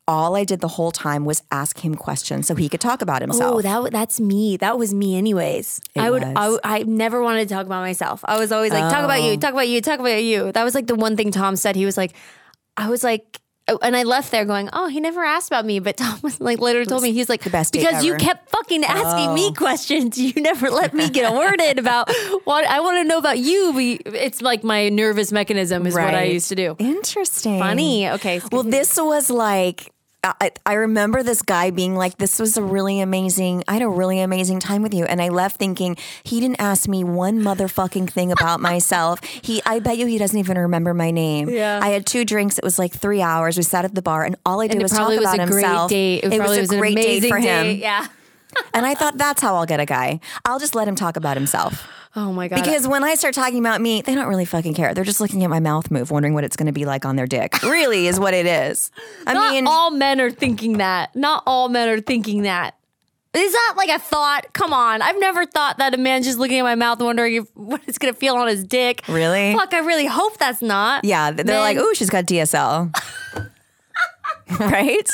All 0.08 0.36
I 0.36 0.44
did 0.44 0.60
the 0.60 0.68
whole 0.68 0.92
time 0.92 1.24
was 1.24 1.42
ask 1.50 1.84
him 1.84 1.94
questions 1.96 2.46
so 2.46 2.54
he 2.54 2.68
could 2.68 2.80
talk 2.80 3.02
about 3.02 3.22
oh, 3.22 3.26
himself. 3.26 3.54
Oh, 3.56 3.62
that 3.62 3.90
that's 3.92 4.20
me. 4.20 4.56
That 4.56 4.78
was 4.78 4.94
me, 4.94 5.16
anyways. 5.16 5.80
It 5.94 6.00
I 6.00 6.10
would. 6.10 6.22
I, 6.22 6.58
I 6.62 6.82
never 6.84 7.22
wanted 7.22 7.48
to 7.48 7.54
talk 7.54 7.66
about 7.66 7.80
myself. 7.80 8.24
I 8.24 8.38
was 8.38 8.52
always 8.52 8.72
like, 8.72 8.92
talk 8.92 9.04
about 9.04 9.18
Oh. 9.20 9.30
you, 9.30 9.36
talk 9.36 9.52
about 9.52 9.68
you, 9.68 9.80
talk 9.80 9.98
about 9.98 10.22
you. 10.22 10.52
That 10.52 10.62
was 10.62 10.74
like 10.76 10.86
the 10.86 10.94
one 10.94 11.16
thing 11.16 11.32
Tom 11.32 11.56
said. 11.56 11.74
He 11.74 11.84
was 11.84 11.96
like, 11.96 12.12
I 12.76 12.88
was 12.88 13.02
like. 13.02 13.40
oh, 13.68 13.78
And 13.82 13.96
I 13.96 14.04
left 14.04 14.30
there 14.30 14.44
going, 14.44 14.68
oh, 14.72 14.86
he 14.86 15.00
never 15.00 15.24
asked 15.24 15.48
about 15.48 15.66
me. 15.66 15.80
But 15.80 15.96
Tom 15.96 16.20
was 16.22 16.40
like, 16.40 16.60
literally 16.60 16.86
told 16.86 17.02
me, 17.02 17.10
he's 17.10 17.28
like, 17.28 17.42
the 17.42 17.50
best 17.50 17.72
because 17.72 18.04
you. 18.04 18.14
Oh. 18.14 18.16
kept 18.16 18.48
fucking 18.48 18.84
asking 18.84 19.34
me 19.34 19.48
oh. 19.48 19.54
questions. 19.54 20.16
You 20.26 20.40
never 20.40 20.70
let 20.70 20.94
me 20.94 21.10
get 21.10 21.32
a 21.32 21.34
word 21.36 21.60
in 21.60 21.78
about 21.80 22.08
what 22.44 22.64
I 22.64 22.78
want 22.78 22.98
to 22.98 23.04
know 23.04 23.18
about 23.18 23.38
you. 23.38 23.72
It's 24.06 24.40
like 24.40 24.62
my 24.62 24.88
nervous 24.88 25.32
mechanism 25.32 25.84
is 25.84 25.94
what 25.94 26.14
I 26.14 26.24
used 26.24 26.48
to 26.50 26.54
do. 26.54 26.76
Interesting. 26.78 27.58
Funny. 27.58 28.08
Okay. 28.10 28.40
Well, 28.52 28.62
this 28.62 28.96
was 28.96 29.30
like. 29.30 29.92
I, 30.40 30.50
I 30.64 30.74
remember 30.74 31.22
this 31.22 31.42
guy 31.42 31.70
being 31.70 31.94
like, 31.94 32.18
"This 32.18 32.38
was 32.38 32.56
a 32.56 32.62
really 32.62 33.00
amazing. 33.00 33.64
I 33.68 33.74
had 33.74 33.82
a 33.82 33.88
really 33.88 34.20
amazing 34.20 34.60
time 34.60 34.82
with 34.82 34.94
you." 34.94 35.04
And 35.04 35.20
I 35.20 35.28
left 35.28 35.56
thinking 35.56 35.96
he 36.22 36.40
didn't 36.40 36.60
ask 36.60 36.88
me 36.88 37.04
one 37.04 37.40
motherfucking 37.40 38.10
thing 38.10 38.32
about 38.32 38.60
myself. 38.60 39.22
He, 39.24 39.62
I 39.64 39.78
bet 39.80 39.98
you, 39.98 40.06
he 40.06 40.18
doesn't 40.18 40.38
even 40.38 40.58
remember 40.58 40.94
my 40.94 41.10
name. 41.10 41.48
Yeah. 41.48 41.80
I 41.82 41.88
had 41.88 42.06
two 42.06 42.24
drinks. 42.24 42.58
It 42.58 42.64
was 42.64 42.78
like 42.78 42.92
three 42.92 43.22
hours. 43.22 43.56
We 43.56 43.62
sat 43.62 43.84
at 43.84 43.94
the 43.94 44.02
bar, 44.02 44.24
and 44.24 44.36
all 44.44 44.60
I 44.60 44.66
did 44.66 44.72
and 44.72 44.82
it 44.82 44.84
was 44.84 44.92
talk 44.92 44.98
probably 45.00 45.18
was 45.18 45.34
about 45.34 45.48
a 45.48 45.50
great 45.50 45.88
date. 45.88 46.24
It, 46.24 46.36
probably 46.36 46.60
was 46.60 46.70
a 46.70 46.74
an 46.74 46.80
great 46.80 46.96
date 46.96 47.28
for 47.28 47.38
him. 47.38 47.66
date. 47.66 47.78
Yeah. 47.78 48.06
And 48.74 48.84
I 48.86 48.94
thought 48.94 49.16
that's 49.18 49.40
how 49.42 49.54
I'll 49.56 49.66
get 49.66 49.80
a 49.80 49.86
guy. 49.86 50.20
I'll 50.44 50.58
just 50.58 50.74
let 50.74 50.86
him 50.88 50.94
talk 50.94 51.16
about 51.16 51.36
himself. 51.36 51.86
Oh 52.14 52.32
my 52.32 52.48
god. 52.48 52.62
Because 52.64 52.88
when 52.88 53.04
I 53.04 53.14
start 53.14 53.34
talking 53.34 53.58
about 53.58 53.80
me, 53.80 54.00
they 54.00 54.14
don't 54.14 54.26
really 54.28 54.44
fucking 54.46 54.72
care. 54.74 54.94
They're 54.94 55.04
just 55.04 55.20
looking 55.20 55.44
at 55.44 55.50
my 55.50 55.60
mouth 55.60 55.90
move, 55.90 56.10
wondering 56.10 56.32
what 56.34 56.44
it's 56.44 56.56
going 56.56 56.66
to 56.66 56.72
be 56.72 56.84
like 56.86 57.04
on 57.04 57.16
their 57.16 57.26
dick. 57.26 57.54
Really, 57.62 58.06
is 58.06 58.18
what 58.18 58.32
it 58.32 58.46
is. 58.46 58.90
I 59.26 59.34
Not 59.34 59.52
mean, 59.52 59.66
all 59.66 59.90
men 59.90 60.20
are 60.20 60.30
thinking 60.30 60.78
that. 60.78 61.14
Not 61.14 61.42
all 61.46 61.68
men 61.68 61.88
are 61.90 62.00
thinking 62.00 62.42
that. 62.42 62.74
Is 63.34 63.52
that 63.52 63.74
like 63.76 63.90
a 63.90 63.98
thought? 63.98 64.54
Come 64.54 64.72
on. 64.72 65.02
I've 65.02 65.18
never 65.20 65.44
thought 65.44 65.76
that 65.76 65.92
a 65.92 65.98
man's 65.98 66.24
just 66.24 66.38
looking 66.38 66.58
at 66.58 66.62
my 66.62 66.74
mouth 66.74 67.00
wondering 67.02 67.34
if, 67.34 67.50
what 67.54 67.82
it's 67.86 67.98
going 67.98 68.14
to 68.14 68.18
feel 68.18 68.34
on 68.36 68.48
his 68.48 68.64
dick. 68.64 69.02
Really? 69.08 69.52
Fuck, 69.52 69.74
I 69.74 69.80
really 69.80 70.06
hope 70.06 70.38
that's 70.38 70.62
not. 70.62 71.04
yeah, 71.04 71.30
they're 71.32 71.44
Men- 71.44 71.60
like, 71.60 71.76
"Ooh, 71.76 71.94
she's 71.94 72.08
got 72.08 72.24
DSL." 72.24 72.94
right? 74.60 75.10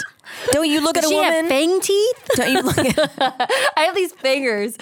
Don't 0.50 0.68
you 0.68 0.80
look 0.80 0.96
at 0.96 1.02
Does 1.02 1.10
a 1.10 1.14
she 1.14 1.20
have 1.22 1.34
woman? 1.34 1.48
fang 1.48 1.80
teeth? 1.80 2.28
don't 2.34 2.52
you 2.52 2.62
look 2.62 2.78
at, 2.78 2.98
I 3.76 3.82
have 3.82 3.94
these 3.94 4.12
fingers. 4.12 4.76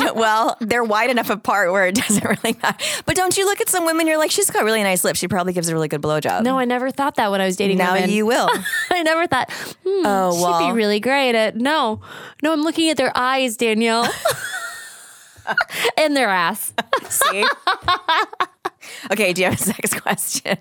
well, 0.14 0.56
they're 0.60 0.84
wide 0.84 1.10
enough 1.10 1.30
apart 1.30 1.70
where 1.72 1.86
it 1.86 1.94
doesn't 1.94 2.24
really 2.24 2.58
matter. 2.62 2.84
But 3.06 3.16
don't 3.16 3.36
you 3.36 3.44
look 3.46 3.60
at 3.60 3.68
some 3.68 3.84
women? 3.86 4.06
You're 4.06 4.18
like, 4.18 4.30
she's 4.30 4.50
got 4.50 4.64
really 4.64 4.82
nice 4.82 5.04
lips. 5.04 5.18
She 5.18 5.28
probably 5.28 5.52
gives 5.52 5.68
a 5.68 5.74
really 5.74 5.88
good 5.88 6.02
blowjob. 6.02 6.42
No, 6.42 6.58
I 6.58 6.64
never 6.64 6.90
thought 6.90 7.16
that 7.16 7.30
when 7.30 7.40
I 7.40 7.46
was 7.46 7.56
dating 7.56 7.78
now 7.78 7.94
women. 7.94 8.10
you 8.10 8.26
will. 8.26 8.48
I 8.90 9.02
never 9.02 9.26
thought, 9.26 9.50
hmm, 9.52 10.06
Oh, 10.06 10.58
she'd 10.60 10.66
be 10.68 10.72
really 10.72 11.00
great 11.00 11.34
at. 11.34 11.56
No, 11.56 12.00
no, 12.42 12.52
I'm 12.52 12.62
looking 12.62 12.90
at 12.90 12.96
their 12.96 13.12
eyes, 13.16 13.56
Danielle, 13.56 14.08
and 15.96 16.16
their 16.16 16.28
ass. 16.28 16.72
See. 17.08 17.44
Okay. 19.10 19.32
Do 19.32 19.42
you 19.42 19.50
have 19.50 19.60
a 19.60 19.62
sex 19.72 19.98
question? 20.00 20.58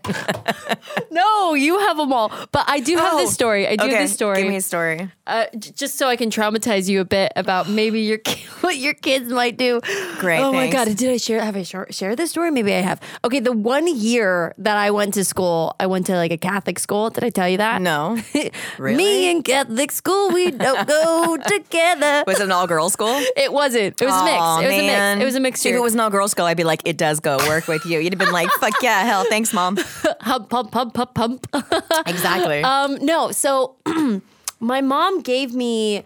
No, 1.11 1.53
you 1.53 1.79
have 1.79 1.97
them 1.97 2.13
all. 2.13 2.31
But 2.51 2.65
I 2.67 2.79
do 2.79 2.95
have 2.97 3.13
Oh, 3.13 3.17
this 3.17 3.33
story. 3.33 3.67
I 3.67 3.75
do 3.75 3.85
okay, 3.85 3.93
have 3.95 4.03
this 4.03 4.13
story. 4.13 4.41
Give 4.41 4.49
me 4.49 4.55
a 4.55 4.61
story. 4.61 5.09
uh, 5.27 5.45
j- 5.57 5.71
just 5.75 5.97
so 5.97 6.07
I 6.07 6.15
can 6.15 6.29
traumatize 6.29 6.87
you 6.89 7.01
a 7.01 7.05
bit 7.05 7.31
about 7.35 7.67
maybe 7.69 8.01
your 8.01 8.19
what 8.61 8.77
your 8.77 8.93
kids 8.93 9.29
might 9.31 9.57
do. 9.57 9.81
Great, 10.19 10.39
Oh 10.39 10.53
my 10.53 10.69
god, 10.69 10.95
did 10.95 11.09
I 11.11 11.17
share? 11.17 11.41
Have 11.43 11.55
I 11.57 11.63
share, 11.63 11.87
share 11.91 12.15
this 12.15 12.31
story? 12.31 12.51
Maybe 12.51 12.73
I 12.73 12.79
have. 12.79 13.01
Okay, 13.25 13.39
the 13.39 13.51
one 13.51 13.87
year 13.87 14.53
that 14.57 14.77
I 14.77 14.91
went 14.91 15.13
to 15.15 15.23
school, 15.25 15.75
I 15.79 15.87
went 15.87 16.05
to 16.07 16.15
like 16.15 16.31
a 16.31 16.37
Catholic 16.37 16.79
school. 16.79 17.09
Did 17.09 17.23
I 17.23 17.29
tell 17.29 17.49
you 17.49 17.57
that? 17.57 17.81
No. 17.81 18.17
Really? 18.77 18.97
Me 18.97 19.31
and 19.31 19.43
Catholic 19.43 19.91
school, 19.91 20.29
we 20.31 20.49
don't 20.51 20.87
go 20.87 21.37
together. 21.37 22.23
Was 22.25 22.39
it 22.39 22.43
an 22.45 22.51
all 22.51 22.67
girls 22.67 22.93
school? 22.93 23.15
It 23.37 23.51
wasn't. 23.51 24.01
It 24.01 24.05
was 24.05 24.13
Aw, 24.13 24.25
mixed. 24.61 24.71
It 24.71 24.75
was 24.75 24.81
man. 24.87 25.17
a 25.17 25.19
mix. 25.19 25.21
It 25.21 25.25
was 25.25 25.35
a 25.35 25.39
mixture. 25.39 25.69
If 25.69 25.75
it 25.75 25.81
was 25.81 25.93
an 25.93 25.99
all 25.99 26.09
girls 26.09 26.31
school, 26.31 26.45
I'd 26.45 26.57
be 26.57 26.63
like, 26.63 26.81
it 26.85 26.97
does 26.97 27.19
go 27.19 27.37
work 27.47 27.67
with 27.67 27.85
you. 27.85 27.99
You'd 27.99 28.17
been 28.23 28.33
like, 28.33 28.49
fuck 28.51 28.73
yeah, 28.81 29.03
hell, 29.03 29.25
thanks, 29.29 29.53
mom. 29.53 29.77
Hump, 30.21 30.49
pump, 30.49 30.71
pump, 30.71 30.93
pump, 30.93 31.13
pump. 31.13 31.47
Exactly. 32.07 32.63
Um, 32.63 32.97
no, 33.03 33.31
so 33.31 33.75
my 34.59 34.81
mom 34.81 35.21
gave 35.21 35.53
me. 35.53 36.03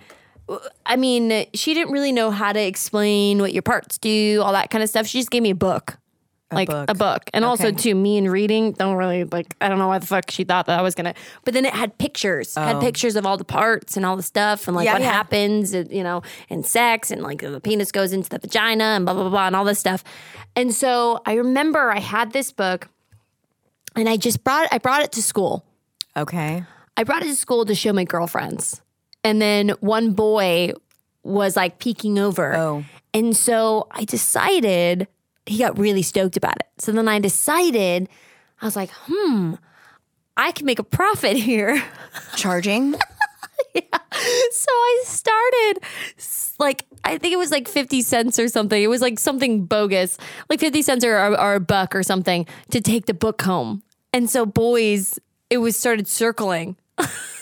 I 0.85 0.95
mean, 0.95 1.45
she 1.53 1.73
didn't 1.73 1.91
really 1.91 2.11
know 2.11 2.29
how 2.29 2.53
to 2.53 2.59
explain 2.61 3.39
what 3.39 3.51
your 3.53 3.63
parts 3.63 3.97
do, 3.97 4.41
all 4.43 4.51
that 4.53 4.69
kind 4.69 4.83
of 4.83 4.89
stuff. 4.89 5.07
She 5.07 5.17
just 5.19 5.31
gave 5.31 5.41
me 5.41 5.49
a 5.49 5.55
book. 5.55 5.97
Like 6.55 6.69
book. 6.69 6.89
a 6.89 6.93
book. 6.95 7.23
And 7.33 7.45
also 7.45 7.67
Okay. 7.67 7.75
too, 7.77 7.95
me 7.95 8.17
and 8.17 8.31
reading 8.31 8.71
don't 8.71 8.95
really 8.95 9.23
like 9.25 9.55
I 9.61 9.69
don't 9.69 9.77
know 9.77 9.87
why 9.87 9.99
the 9.99 10.07
fuck 10.07 10.31
she 10.31 10.43
thought 10.43 10.65
that 10.65 10.79
I 10.79 10.81
was 10.81 10.95
gonna 10.95 11.13
but 11.43 11.53
then 11.53 11.65
it 11.65 11.73
had 11.73 11.97
pictures. 11.97 12.55
Had 12.55 12.77
oh. 12.77 12.81
pictures 12.81 13.15
of 13.15 13.25
all 13.25 13.37
the 13.37 13.45
parts 13.45 13.95
and 13.97 14.05
all 14.05 14.15
the 14.15 14.23
stuff 14.23 14.67
and 14.67 14.75
like 14.75 14.85
Oh. 14.85 14.89
Yeah, 14.89 14.93
what 14.93 15.01
yeah. 15.01 15.11
happens, 15.11 15.73
you 15.73 16.03
know, 16.03 16.21
in 16.49 16.63
sex 16.63 17.11
and 17.11 17.21
like 17.21 17.41
the 17.41 17.59
penis 17.61 17.91
goes 17.91 18.13
into 18.13 18.29
the 18.29 18.39
vagina 18.39 18.83
and 18.83 19.05
blah 19.05 19.13
blah 19.13 19.29
blah 19.29 19.47
and 19.47 19.55
all 19.55 19.65
this 19.65 19.79
stuff. 19.79 20.03
And 20.55 20.73
so 20.73 21.21
I 21.25 21.33
remember 21.33 21.91
I 21.91 21.99
had 21.99 22.31
this 22.31 22.51
book 22.51 22.87
and 23.95 24.07
I 24.09 24.17
just 24.17 24.43
brought 24.43 24.67
I 24.71 24.77
brought 24.77 25.03
it 25.03 25.11
to 25.13 25.21
school. 25.21 25.65
okay. 26.17 26.63
I 26.97 27.03
brought 27.03 27.23
it 27.23 27.27
to 27.27 27.35
school 27.35 27.65
to 27.65 27.75
show 27.75 27.91
my 27.91 28.05
girlfriends. 28.05 28.81
And 29.23 29.41
then 29.41 29.69
one 29.81 30.13
boy 30.13 30.71
was 31.23 31.55
like 31.57 31.79
peeking 31.79 32.17
over. 32.19 32.55
Oh. 32.55 32.85
And 33.13 33.35
so 33.35 33.87
I 33.91 34.05
decided, 34.05 35.07
he 35.45 35.59
got 35.59 35.77
really 35.77 36.01
stoked 36.01 36.37
about 36.37 36.55
it. 36.57 36.67
So 36.79 36.91
then 36.91 37.07
I 37.07 37.19
decided, 37.19 38.09
I 38.61 38.65
was 38.65 38.75
like, 38.75 38.89
hmm, 39.05 39.55
I 40.37 40.51
can 40.51 40.65
make 40.65 40.79
a 40.79 40.83
profit 40.83 41.37
here. 41.37 41.81
Charging. 42.35 42.95
yeah. 43.73 43.81
so 44.51 44.71
I 44.71 45.03
started 45.05 45.79
like 46.59 46.85
I 47.03 47.17
think 47.17 47.33
it 47.33 47.37
was 47.37 47.51
like 47.51 47.67
50 47.67 48.01
cents 48.01 48.39
or 48.39 48.47
something. 48.47 48.81
It 48.81 48.87
was 48.87 49.01
like 49.01 49.19
something 49.19 49.65
bogus, 49.65 50.17
like 50.49 50.59
50 50.59 50.81
cents 50.81 51.05
or, 51.05 51.17
or, 51.17 51.39
or 51.39 51.55
a 51.55 51.59
buck 51.59 51.95
or 51.95 52.03
something 52.03 52.47
to 52.71 52.81
take 52.81 53.05
the 53.05 53.13
book 53.13 53.41
home. 53.41 53.83
And 54.11 54.29
so 54.29 54.45
boys, 54.45 55.19
it 55.49 55.59
was 55.59 55.77
started 55.77 56.07
circling. 56.07 56.77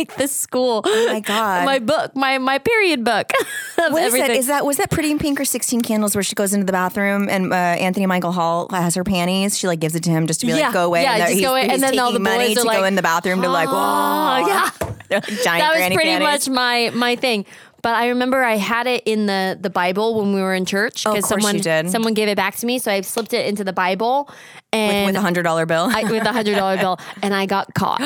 like 0.00 0.16
this 0.16 0.34
school. 0.34 0.82
Oh 0.84 1.06
my 1.12 1.20
God. 1.20 1.64
My 1.64 1.78
book, 1.78 2.16
my 2.16 2.38
my 2.38 2.58
period 2.58 3.04
book. 3.04 3.30
What 3.80 4.02
is 4.02 4.12
that? 4.12 4.30
Is 4.30 4.46
that 4.48 4.66
was 4.66 4.76
that 4.76 4.90
Pretty 4.90 5.10
in 5.10 5.18
Pink 5.18 5.40
or 5.40 5.46
Sixteen 5.46 5.80
Candles 5.80 6.14
where 6.14 6.22
she 6.22 6.34
goes 6.34 6.52
into 6.52 6.66
the 6.66 6.72
bathroom 6.72 7.28
and 7.30 7.50
uh, 7.50 7.56
Anthony 7.56 8.04
Michael 8.04 8.32
Hall 8.32 8.68
has 8.72 8.94
her 8.94 9.04
panties? 9.04 9.56
She 9.56 9.66
like 9.66 9.80
gives 9.80 9.94
it 9.94 10.02
to 10.04 10.10
him 10.10 10.26
just 10.26 10.40
to 10.40 10.46
be 10.46 10.52
Yeah, 10.52 10.66
like, 10.66 10.72
go 10.74 10.84
away. 10.84 11.02
yeah, 11.02 11.12
and 11.14 11.20
just 11.22 11.32
he's, 11.32 11.40
go 11.42 11.52
away. 11.52 11.66
And 11.68 11.82
then 11.82 11.98
all 11.98 12.12
the 12.12 12.18
money 12.18 12.48
boys 12.48 12.56
to 12.56 12.60
are 12.60 12.64
go 12.74 12.80
like, 12.80 12.88
in 12.88 12.94
the 12.94 13.02
bathroom 13.02 13.40
to 13.40 13.48
like, 13.48 13.68
whoa, 13.68 13.76
Oh, 13.76 14.46
yeah. 14.46 14.70
They're 15.08 15.20
like 15.20 15.42
giant 15.42 15.44
that 15.44 15.74
was 15.74 15.94
pretty 15.94 16.10
panties. 16.10 16.48
much 16.48 16.54
my 16.54 16.90
my 16.94 17.16
thing. 17.16 17.46
But 17.82 17.94
I 17.94 18.08
remember 18.08 18.44
I 18.44 18.56
had 18.56 18.86
it 18.86 19.02
in 19.06 19.24
the 19.24 19.56
the 19.58 19.70
Bible 19.70 20.20
when 20.20 20.34
we 20.34 20.42
were 20.42 20.54
in 20.54 20.66
church 20.66 21.06
Oh, 21.06 21.18
someone 21.20 21.62
someone 21.88 22.12
gave 22.12 22.28
it 22.28 22.36
back 22.36 22.56
to 22.56 22.66
me, 22.66 22.78
so 22.78 22.92
I 22.92 23.00
slipped 23.00 23.32
it 23.32 23.46
into 23.46 23.64
the 23.64 23.72
Bible 23.72 24.28
and 24.74 25.06
with 25.06 25.16
a 25.16 25.20
hundred 25.22 25.44
dollar 25.44 25.64
bill. 25.64 25.88
I, 25.90 26.02
with 26.04 26.26
a 26.26 26.32
hundred 26.32 26.56
dollar 26.56 26.76
bill, 26.84 26.98
and 27.22 27.32
I 27.34 27.46
got 27.46 27.72
caught, 27.74 28.02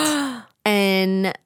and 0.65 1.37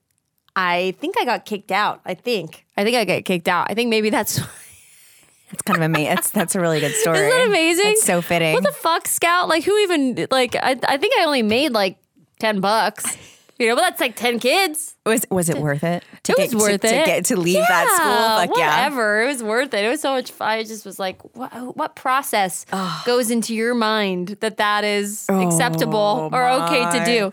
I 0.61 0.95
think 1.01 1.15
I 1.19 1.25
got 1.25 1.45
kicked 1.45 1.71
out. 1.71 2.01
I 2.05 2.15
think 2.15 2.65
I 2.77 2.83
think 2.85 2.97
I 2.97 3.05
got 3.05 3.25
kicked 3.25 3.47
out. 3.49 3.71
I 3.71 3.75
think 3.75 3.91
maybe 3.91 4.11
that's 4.11 4.41
It's 5.51 5.63
kind 5.63 5.79
of 5.79 5.83
amazing. 5.85 6.15
That's 6.15 6.31
that's 6.31 6.55
a 6.57 6.61
really 6.61 6.81
good 6.81 6.93
story. 6.95 7.19
isn't 7.27 7.31
that 7.31 7.47
amazing? 7.47 7.93
It's 7.93 8.03
so 8.05 8.21
fitting. 8.21 8.53
What 8.55 8.65
the 8.65 8.73
fuck, 8.73 9.07
Scout? 9.09 9.49
Like 9.49 9.65
who 9.65 9.77
even 9.79 10.27
like? 10.31 10.55
I 10.57 10.77
I 10.87 10.97
think 10.99 11.15
I 11.19 11.25
only 11.25 11.43
made 11.43 11.73
like 11.73 11.97
ten 12.39 12.61
bucks. 12.61 13.17
You 13.59 13.67
know, 13.67 13.75
but 13.75 13.81
that's 13.83 14.01
like 14.01 14.15
ten 14.15 14.39
kids. 14.39 14.95
Was 15.07 15.25
was 15.31 15.49
it 15.49 15.59
worth 15.59 15.83
it? 15.85 16.05
To 16.25 16.33
It 16.33 16.37
get- 16.37 16.43
was 16.43 16.51
to- 16.51 16.59
worth 16.59 16.81
to, 16.83 16.87
it 16.95 17.07
get 17.07 17.25
to 17.27 17.37
leave 17.37 17.65
that 17.67 17.87
school. 17.97 18.47
Fuck 18.47 18.59
yeah. 18.59 18.85
whatever. 18.85 19.23
It 19.23 19.27
was 19.27 19.43
worth 19.43 19.73
it. 19.75 19.85
It 19.85 19.89
was 19.89 20.01
so 20.01 20.11
much 20.13 20.31
fun. 20.33 20.49
I 20.49 20.63
just 20.65 20.85
was 20.85 20.99
like, 20.99 21.21
what, 21.35 21.77
what 21.77 21.97
process 21.97 22.67
goes 23.07 23.31
into 23.31 23.55
your 23.55 23.75
mind 23.75 24.37
that 24.41 24.59
that 24.59 24.85
is 24.85 25.25
acceptable 25.31 26.29
oh 26.33 26.37
or 26.37 26.49
okay 26.49 26.99
to 26.99 27.05
do? 27.05 27.33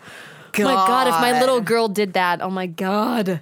Oh 0.59 0.63
my 0.63 0.73
God, 0.87 1.07
if 1.07 1.13
my 1.13 1.39
little 1.39 1.61
girl 1.61 1.87
did 1.87 2.13
that, 2.13 2.41
oh 2.41 2.49
my 2.49 2.65
God. 2.67 3.41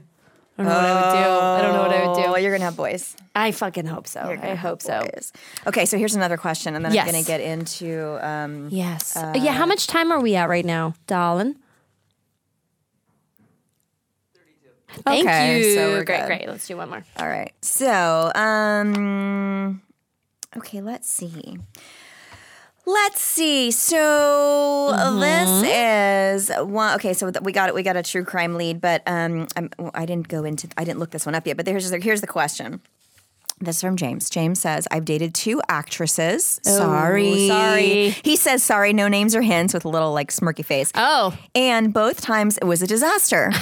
I 0.55 0.63
don't 0.63 0.67
know 0.67 0.75
what 0.75 0.85
I 0.85 0.93
would 0.93 1.11
do. 1.11 1.29
I 1.57 1.61
don't 1.61 1.73
know 1.73 1.81
what 1.81 1.91
I 1.91 1.99
would 2.07 2.29
Oh, 2.29 2.35
do. 2.35 2.41
you're 2.41 2.51
gonna 2.51 2.65
have 2.65 2.77
boys. 2.77 3.15
I 3.35 3.51
fucking 3.51 3.87
hope 3.87 4.07
so. 4.07 4.19
You're 4.27 4.35
gonna 4.37 4.49
I 4.49 4.55
have 4.55 4.59
hope 4.59 4.81
so. 4.83 5.07
boys. 5.11 5.33
Okay, 5.65 5.85
so 5.85 5.97
here's 5.97 6.13
another 6.15 6.37
question, 6.37 6.75
and 6.75 6.85
then 6.85 6.93
Yes. 6.93 7.07
I'm 7.07 7.13
gonna 7.13 7.23
get 7.23 7.41
into. 7.41 8.19
Um, 8.25 8.67
Yes. 8.71 9.13
yeah. 9.35 9.53
How 9.53 9.65
much 9.65 9.87
time 9.87 10.11
are 10.11 10.21
we 10.21 10.35
at 10.35 10.47
right 10.49 10.65
now, 10.65 10.93
darling? 11.07 11.55
Thank 15.05 15.25
Okay, 15.27 15.57
you. 15.57 15.73
so 15.75 15.89
we're 15.89 16.03
great, 16.03 16.19
good. 16.19 16.27
great. 16.27 16.47
Let's 16.47 16.67
do 16.67 16.77
one 16.77 16.89
more. 16.89 17.03
all 17.19 17.27
right. 17.27 17.51
So, 17.61 18.31
um, 18.35 19.81
okay, 20.55 20.81
let's 20.81 21.09
see. 21.09 21.57
Let's 22.85 23.21
see. 23.21 23.71
So 23.71 23.97
Mm-hmm. 24.93 25.19
this 25.19 26.49
is 26.49 26.51
one. 26.65 26.95
Okay, 26.95 27.13
so 27.13 27.31
we 27.41 27.51
got 27.51 27.69
it. 27.69 27.75
We 27.75 27.83
got 27.83 27.95
a 27.95 28.03
true 28.03 28.25
crime 28.25 28.55
lead, 28.55 28.81
but 28.81 29.01
um, 29.07 29.47
I'm, 29.55 29.69
I 29.93 30.05
didn't 30.05 30.27
go 30.27 30.43
into. 30.43 30.67
I 30.77 30.83
didn't 30.83 30.99
look 30.99 31.11
this 31.11 31.25
one 31.25 31.35
up 31.35 31.47
yet. 31.47 31.55
But 31.57 31.65
here's 31.67 31.89
here's 31.91 32.21
the 32.21 32.27
question. 32.27 32.81
This 33.61 33.77
is 33.77 33.81
from 33.81 33.95
James. 33.95 34.29
James 34.29 34.59
says, 34.59 34.87
I've 34.91 35.05
dated 35.05 35.33
two 35.33 35.61
actresses. 35.69 36.59
sorry. 36.63 37.45
Oh, 37.45 37.47
sorry. 37.47 38.09
He 38.09 38.35
says, 38.35 38.61
sorry, 38.61 38.91
no 38.91 39.07
names 39.07 39.35
or 39.35 39.41
hints 39.41 39.73
with 39.73 39.85
a 39.85 39.89
little 39.89 40.11
like 40.11 40.31
smirky 40.31 40.65
face. 40.65 40.91
Oh, 40.95 41.37
And 41.55 41.93
both 41.93 42.19
times 42.19 42.57
it 42.57 42.65
was 42.65 42.81
a 42.81 42.87
disaster. 42.87 43.51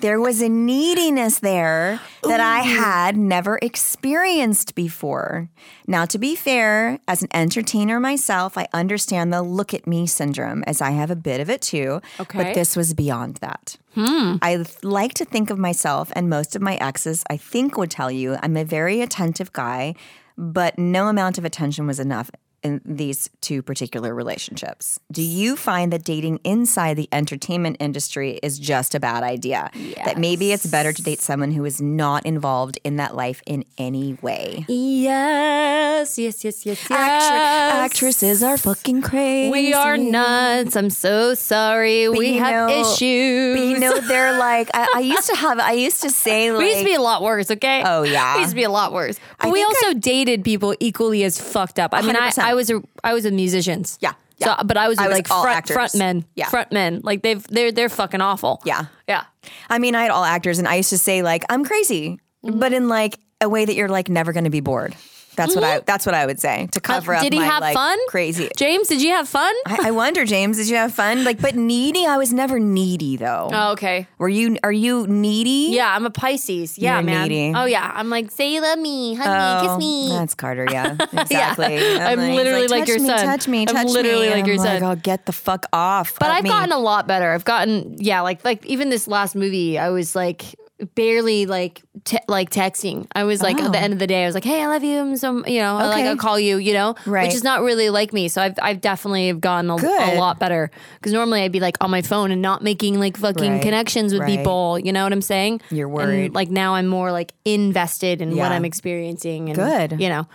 there 0.00 0.20
was 0.20 0.42
a 0.42 0.48
neediness 0.48 1.38
there 1.38 2.00
that 2.22 2.40
I 2.40 2.60
had 2.60 3.16
never 3.16 3.58
experienced 3.62 4.74
before. 4.74 5.48
Now, 5.86 6.04
to 6.06 6.18
be 6.18 6.36
fair, 6.36 7.00
as 7.08 7.22
an 7.22 7.28
entertainer 7.32 7.98
myself, 7.98 8.58
I 8.58 8.68
understand 8.72 9.32
the 9.32 9.42
look 9.42 9.72
at 9.72 9.86
me 9.86 10.06
syndrome, 10.06 10.62
as 10.66 10.80
I 10.80 10.90
have 10.90 11.10
a 11.10 11.16
bit 11.16 11.40
of 11.40 11.48
it 11.48 11.62
too. 11.62 12.00
Okay. 12.20 12.42
But 12.42 12.54
this 12.54 12.76
was 12.76 12.94
beyond 12.94 13.36
that. 13.36 13.76
Hmm. 13.94 14.36
I 14.42 14.64
like 14.82 15.14
to 15.14 15.24
think 15.24 15.50
of 15.50 15.58
myself, 15.58 16.12
and 16.14 16.28
most 16.28 16.54
of 16.54 16.62
my 16.62 16.76
exes, 16.76 17.24
I 17.30 17.36
think, 17.36 17.78
would 17.78 17.90
tell 17.90 18.10
you 18.10 18.36
I'm 18.42 18.56
a 18.56 18.64
very 18.64 19.00
attentive 19.00 19.52
guy, 19.52 19.94
but 20.36 20.78
no 20.78 21.08
amount 21.08 21.38
of 21.38 21.44
attention 21.44 21.86
was 21.86 21.98
enough 21.98 22.30
in 22.66 22.80
these 22.84 23.30
two 23.40 23.62
particular 23.62 24.14
relationships. 24.14 24.98
Do 25.10 25.22
you 25.22 25.56
find 25.56 25.92
that 25.92 26.04
dating 26.04 26.40
inside 26.44 26.94
the 26.94 27.08
entertainment 27.12 27.76
industry 27.80 28.38
is 28.42 28.58
just 28.58 28.94
a 28.94 29.00
bad 29.00 29.22
idea? 29.22 29.70
That 30.04 30.18
maybe 30.18 30.52
it's 30.52 30.66
better 30.66 30.92
to 30.92 31.02
date 31.02 31.20
someone 31.20 31.52
who 31.52 31.64
is 31.64 31.80
not 31.80 32.26
involved 32.26 32.78
in 32.84 32.96
that 32.96 33.14
life 33.14 33.40
in 33.46 33.64
any 33.78 34.14
way? 34.20 34.64
yes, 34.68 36.18
yes, 36.18 36.44
yes, 36.44 36.66
yes, 36.66 36.90
yes. 36.90 36.90
Actri- 36.90 37.84
actresses 37.86 38.42
are 38.42 38.58
fucking 38.58 39.02
crazy. 39.02 39.50
We 39.50 39.72
are 39.72 39.96
nuts. 39.96 40.76
I'm 40.76 40.90
so 40.90 41.34
sorry. 41.34 42.08
we 42.08 42.34
have 42.34 42.68
know- 42.68 42.80
issues. 42.82 43.56
But 43.56 43.66
you 43.66 43.78
know, 43.78 44.00
they're 44.00 44.36
like, 44.48 44.70
I, 44.74 44.88
I 44.96 45.00
used 45.00 45.28
to 45.28 45.36
have, 45.36 45.58
I 45.58 45.72
used 45.72 46.02
to 46.02 46.10
say, 46.10 46.50
like, 46.50 46.58
we 46.58 46.66
used 46.66 46.80
to 46.80 46.84
be 46.84 46.94
a 46.94 47.00
lot 47.00 47.22
worse, 47.22 47.50
okay? 47.50 47.82
Oh, 47.84 48.02
yeah. 48.02 48.34
we 48.34 48.40
used 48.40 48.50
to 48.50 48.56
be 48.56 48.64
a 48.64 48.70
lot 48.70 48.92
worse. 48.92 49.18
But 49.38 49.48
I 49.48 49.50
we 49.50 49.62
also 49.62 49.94
dated 49.94 50.44
people 50.44 50.74
equally 50.80 51.22
as 51.24 51.40
fucked 51.40 51.78
up. 51.78 51.94
I 51.94 52.02
mean, 52.02 52.16
I, 52.16 52.32
I 52.38 52.54
was 52.56 52.70
a, 52.70 52.82
I 53.04 53.14
was 53.14 53.24
with 53.24 53.34
musicians. 53.34 53.98
Yeah, 54.00 54.12
So, 54.42 54.54
but 54.64 54.76
I 54.76 54.88
was, 54.88 54.98
I 54.98 55.06
was 55.06 55.16
like 55.16 55.30
all 55.30 55.42
front, 55.42 55.56
actors. 55.58 55.74
front 55.74 55.94
men. 55.94 56.24
Yeah. 56.34 56.48
front 56.48 56.72
men. 56.72 57.00
Like 57.04 57.22
they've 57.22 57.46
they're 57.48 57.70
they're 57.72 57.88
fucking 57.88 58.20
awful. 58.20 58.60
Yeah. 58.64 58.86
yeah. 59.08 59.24
I 59.70 59.78
mean, 59.78 59.94
I 59.94 60.02
had 60.02 60.10
all 60.10 60.24
actors, 60.24 60.58
and 60.58 60.66
I 60.66 60.74
used 60.76 60.90
to 60.90 60.98
say 60.98 61.22
like, 61.22 61.44
I'm 61.48 61.64
crazy, 61.64 62.18
Mm-hmm. 62.44 62.58
but 62.60 62.72
in 62.72 62.88
like 62.88 63.18
a 63.40 63.48
way 63.48 63.64
that 63.64 63.74
you're 63.74 63.88
like 63.88 64.08
never 64.08 64.32
going 64.32 64.44
to 64.44 64.50
be 64.50 64.60
bored. 64.60 64.94
That's 65.36 65.54
what 65.54 65.64
I. 65.64 65.80
That's 65.80 66.06
what 66.06 66.14
I 66.14 66.26
would 66.26 66.40
say 66.40 66.68
to 66.72 66.80
cover 66.80 67.14
up. 67.14 67.18
Mm-hmm. 67.18 67.26
Uh, 67.26 67.30
did 67.30 67.32
he 67.34 67.38
my, 67.40 67.46
have 67.46 67.60
like, 67.60 67.74
fun? 67.74 67.98
Crazy. 68.08 68.50
James, 68.56 68.88
did 68.88 69.02
you 69.02 69.10
have 69.10 69.28
fun? 69.28 69.54
I, 69.66 69.88
I 69.88 69.90
wonder, 69.90 70.24
James, 70.24 70.56
did 70.56 70.68
you 70.68 70.76
have 70.76 70.92
fun? 70.92 71.24
Like, 71.24 71.40
but 71.40 71.54
needy. 71.54 72.06
I 72.06 72.16
was 72.16 72.32
never 72.32 72.58
needy 72.58 73.16
though. 73.16 73.50
oh, 73.52 73.72
okay. 73.72 74.06
Were 74.18 74.28
you? 74.28 74.56
Are 74.62 74.72
you 74.72 75.06
needy? 75.06 75.74
Yeah, 75.74 75.94
I'm 75.94 76.06
a 76.06 76.10
Pisces. 76.10 76.78
Yeah, 76.78 76.94
You're 76.96 77.02
man. 77.02 77.28
needy. 77.28 77.52
Oh 77.56 77.64
yeah, 77.64 77.92
I'm 77.94 78.10
like, 78.10 78.30
say 78.30 78.54
you 78.54 78.62
love 78.62 78.78
me, 78.78 79.14
hug 79.14 79.62
me, 79.62 79.68
kiss 79.68 79.78
me. 79.78 80.08
That's 80.10 80.34
Carter, 80.34 80.66
yeah, 80.70 80.96
exactly. 81.12 81.98
I'm 81.98 82.18
he's 82.18 82.36
literally 82.36 82.68
like 82.68 82.80
touch 82.80 82.88
your 82.88 83.00
me, 83.00 83.08
son. 83.08 83.26
Touch 83.26 83.48
me, 83.48 83.66
I'm 83.68 83.86
literally 83.86 84.26
me. 84.26 84.30
like 84.30 84.38
And 84.38 84.46
your 84.46 84.56
I'm 84.56 84.80
son. 84.80 84.82
oh, 84.82 84.96
get 84.96 85.26
the 85.26 85.32
fuck 85.32 85.66
off. 85.72 86.18
But 86.18 86.30
I've 86.30 86.44
me. 86.44 86.50
gotten 86.50 86.72
a 86.72 86.78
lot 86.78 87.06
better. 87.06 87.32
I've 87.32 87.44
gotten 87.44 87.96
yeah, 87.98 88.20
like 88.22 88.44
like 88.44 88.64
even 88.66 88.90
this 88.90 89.06
last 89.06 89.34
movie, 89.34 89.78
I 89.78 89.90
was 89.90 90.14
like 90.16 90.54
barely 90.94 91.46
like 91.46 91.82
te- 92.04 92.18
like 92.28 92.50
texting. 92.50 93.06
I 93.14 93.24
was 93.24 93.40
like 93.40 93.58
at 93.60 93.72
the 93.72 93.78
end 93.78 93.92
of 93.94 93.98
the 93.98 94.06
day, 94.06 94.24
I 94.24 94.26
was 94.26 94.34
like, 94.34 94.44
"Hey, 94.44 94.62
I 94.62 94.66
love 94.66 94.84
you." 94.84 94.98
I'm 94.98 95.16
so 95.16 95.46
you 95.46 95.60
know, 95.60 95.76
I 95.76 95.86
like 95.86 96.04
I'll 96.04 96.16
call 96.16 96.38
you, 96.38 96.58
you 96.58 96.74
know, 96.74 96.94
Right. 97.06 97.26
which 97.26 97.34
is 97.34 97.42
not 97.42 97.62
really 97.62 97.88
like 97.88 98.12
me. 98.12 98.28
So 98.28 98.42
I've 98.42 98.54
I've 98.60 98.80
definitely 98.82 99.28
have 99.28 99.40
gotten 99.40 99.70
a, 99.70 99.74
a 99.76 100.18
lot 100.18 100.38
better 100.38 100.70
because 100.98 101.12
normally 101.12 101.42
I'd 101.42 101.52
be 101.52 101.60
like 101.60 101.76
on 101.80 101.90
my 101.90 102.02
phone 102.02 102.30
and 102.30 102.42
not 102.42 102.62
making 102.62 102.98
like 103.00 103.16
fucking 103.16 103.52
Right, 103.52 103.62
connections 103.62 104.12
with 104.12 104.22
right. 104.22 104.36
people. 104.36 104.78
You 104.78 104.92
know 104.92 105.02
what 105.04 105.12
I'm 105.12 105.22
saying? 105.22 105.62
You're 105.70 105.86
And, 105.88 105.94
worried. 105.94 106.34
like 106.34 106.50
now 106.50 106.74
I'm 106.74 106.86
more 106.86 107.10
like 107.10 107.32
invested 107.46 108.20
in 108.20 108.36
what 108.36 108.52
I'm 108.52 108.64
experiencing. 108.64 109.48
And, 109.48 109.56
Good. 109.56 110.00
You 110.00 110.08
know. 110.10 110.28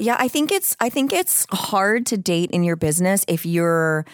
Yeah, 0.00 0.16
I 0.18 0.28
think 0.28 0.50
it's 0.50 0.76
I 0.80 0.88
think 0.88 1.12
it's 1.12 1.46
hard 1.50 2.06
to 2.06 2.16
date 2.16 2.50
in 2.52 2.64
your 2.64 2.76
business 2.76 3.24
if 3.28 3.44
you're 3.46 4.04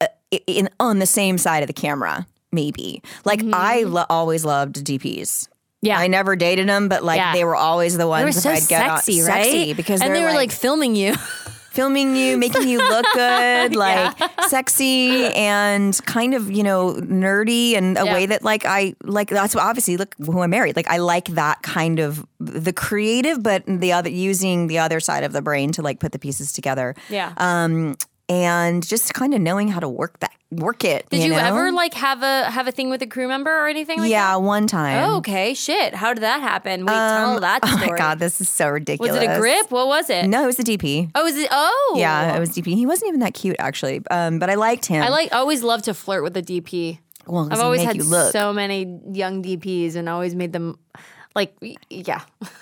uh, 0.00 0.06
in 0.46 0.68
on 0.78 0.98
the 1.00 1.06
same 1.06 1.38
side 1.38 1.62
of 1.62 1.66
the 1.66 1.72
camera. 1.72 2.26
Maybe 2.52 3.02
like 3.24 3.42
I 3.52 3.82
lo- 3.84 4.04
always 4.10 4.44
loved 4.44 4.84
DPs. 4.84 5.22
Mm-hmm. 5.22 5.52
Yeah. 5.86 5.98
I 5.98 6.06
never 6.06 6.36
dated 6.36 6.68
them, 6.68 6.88
but 6.88 7.02
like 7.02 7.16
Yeah. 7.16 7.32
they 7.32 7.44
were 7.44 7.56
always 7.56 7.96
the 7.96 8.06
ones 8.06 8.34
They 8.36 8.40
so 8.40 8.50
I'd 8.50 8.68
get 8.68 8.88
on- 8.88 8.96
sexy, 8.98 9.22
right? 9.22 9.44
sexy 9.44 9.72
because 9.74 10.00
and 10.00 10.14
they're 10.14 10.22
were 10.22 10.28
like, 10.28 10.36
like 10.36 10.52
filming 10.52 10.94
you. 10.94 11.14
filming 11.72 12.14
you, 12.14 12.36
making 12.36 12.68
you 12.68 12.76
look 12.78 13.06
good, 13.14 13.74
like 13.74 14.14
sexy 14.48 15.24
and 15.34 15.98
kind 16.04 16.34
of, 16.34 16.50
you 16.50 16.62
know, 16.62 16.92
nerdy 17.00 17.74
and 17.76 17.96
a 17.96 18.04
Yeah. 18.04 18.12
way 18.12 18.26
that 18.26 18.44
like 18.44 18.64
I 18.66 18.94
like 19.02 19.30
that's 19.30 19.56
obviously 19.56 19.96
look 19.96 20.14
who 20.18 20.40
I 20.40 20.46
married. 20.46 20.76
Like 20.76 20.88
I 20.90 20.98
like 20.98 21.28
that 21.28 21.62
kind 21.62 21.98
of 21.98 22.24
the 22.38 22.72
creative, 22.74 23.42
but 23.42 23.64
the 23.66 23.92
other 23.92 24.10
using 24.10 24.66
the 24.66 24.78
other 24.78 25.00
side 25.00 25.24
of 25.24 25.32
the 25.32 25.40
brain 25.40 25.72
to 25.72 25.82
like 25.82 25.98
put 25.98 26.12
the 26.12 26.18
pieces 26.18 26.52
together. 26.52 26.94
yeah. 27.08 27.32
Um 27.38 27.96
and 28.32 28.86
just 28.86 29.14
kind 29.14 29.34
of 29.34 29.40
knowing 29.40 29.68
how 29.68 29.80
to 29.80 29.88
work 29.88 30.18
that 30.20 30.32
work 30.50 30.84
it. 30.84 31.08
Did 31.08 31.22
you, 31.22 31.30
know? 31.30 31.38
ever 31.38 31.72
like 31.72 31.94
have 31.94 32.22
a 32.22 32.50
have 32.50 32.68
a 32.68 32.72
thing 32.72 32.90
with 32.90 33.02
a 33.02 33.06
crew 33.06 33.26
member 33.26 33.50
or 33.50 33.68
anything 33.68 33.98
like 33.98 34.10
yeah, 34.10 34.32
that? 34.32 34.42
one 34.42 34.66
time. 34.66 35.10
Oh, 35.10 35.16
okay. 35.16 35.54
Shit. 35.54 35.94
How 35.94 36.12
did 36.12 36.22
that 36.22 36.40
happen? 36.40 36.84
Wait, 36.84 36.92
tell 36.92 37.40
that 37.40 37.64
story. 37.64 37.84
Oh 37.84 37.90
my 37.90 37.96
god, 37.96 38.18
this 38.18 38.40
is 38.40 38.48
so 38.48 38.68
ridiculous. 38.68 39.12
Was 39.12 39.22
it 39.22 39.26
a 39.26 39.38
grip? 39.38 39.70
What 39.70 39.86
was 39.86 40.10
it? 40.10 40.26
No, 40.26 40.42
it 40.42 40.46
was 40.46 40.58
a 40.58 40.64
DP. 40.64 41.10
Oh, 41.14 41.24
was 41.24 41.36
it? 41.36 41.48
Oh, 41.50 41.94
Yeah, 41.98 42.36
it 42.36 42.40
was 42.40 42.50
DP. 42.50 42.74
He 42.74 42.86
wasn't 42.86 43.08
even 43.08 43.20
that 43.20 43.34
cute 43.34 43.56
actually. 43.58 44.02
Um, 44.10 44.38
but 44.38 44.50
I 44.50 44.54
liked 44.54 44.86
him. 44.86 45.02
I 45.02 45.08
like. 45.08 45.32
I 45.32 45.38
always 45.38 45.62
love 45.62 45.82
to 45.82 45.94
flirt 45.94 46.22
with 46.22 46.36
a 46.36 46.42
DP. 46.42 46.98
Well, 47.26 47.48
I've 47.50 47.60
always 47.60 47.82
had 47.82 48.02
so 48.02 48.52
many 48.52 49.00
young 49.12 49.42
DPs 49.42 49.94
and 49.94 50.08
always 50.08 50.34
made 50.34 50.52
them 50.52 50.78
like, 51.34 51.54
yeah. 51.88 52.22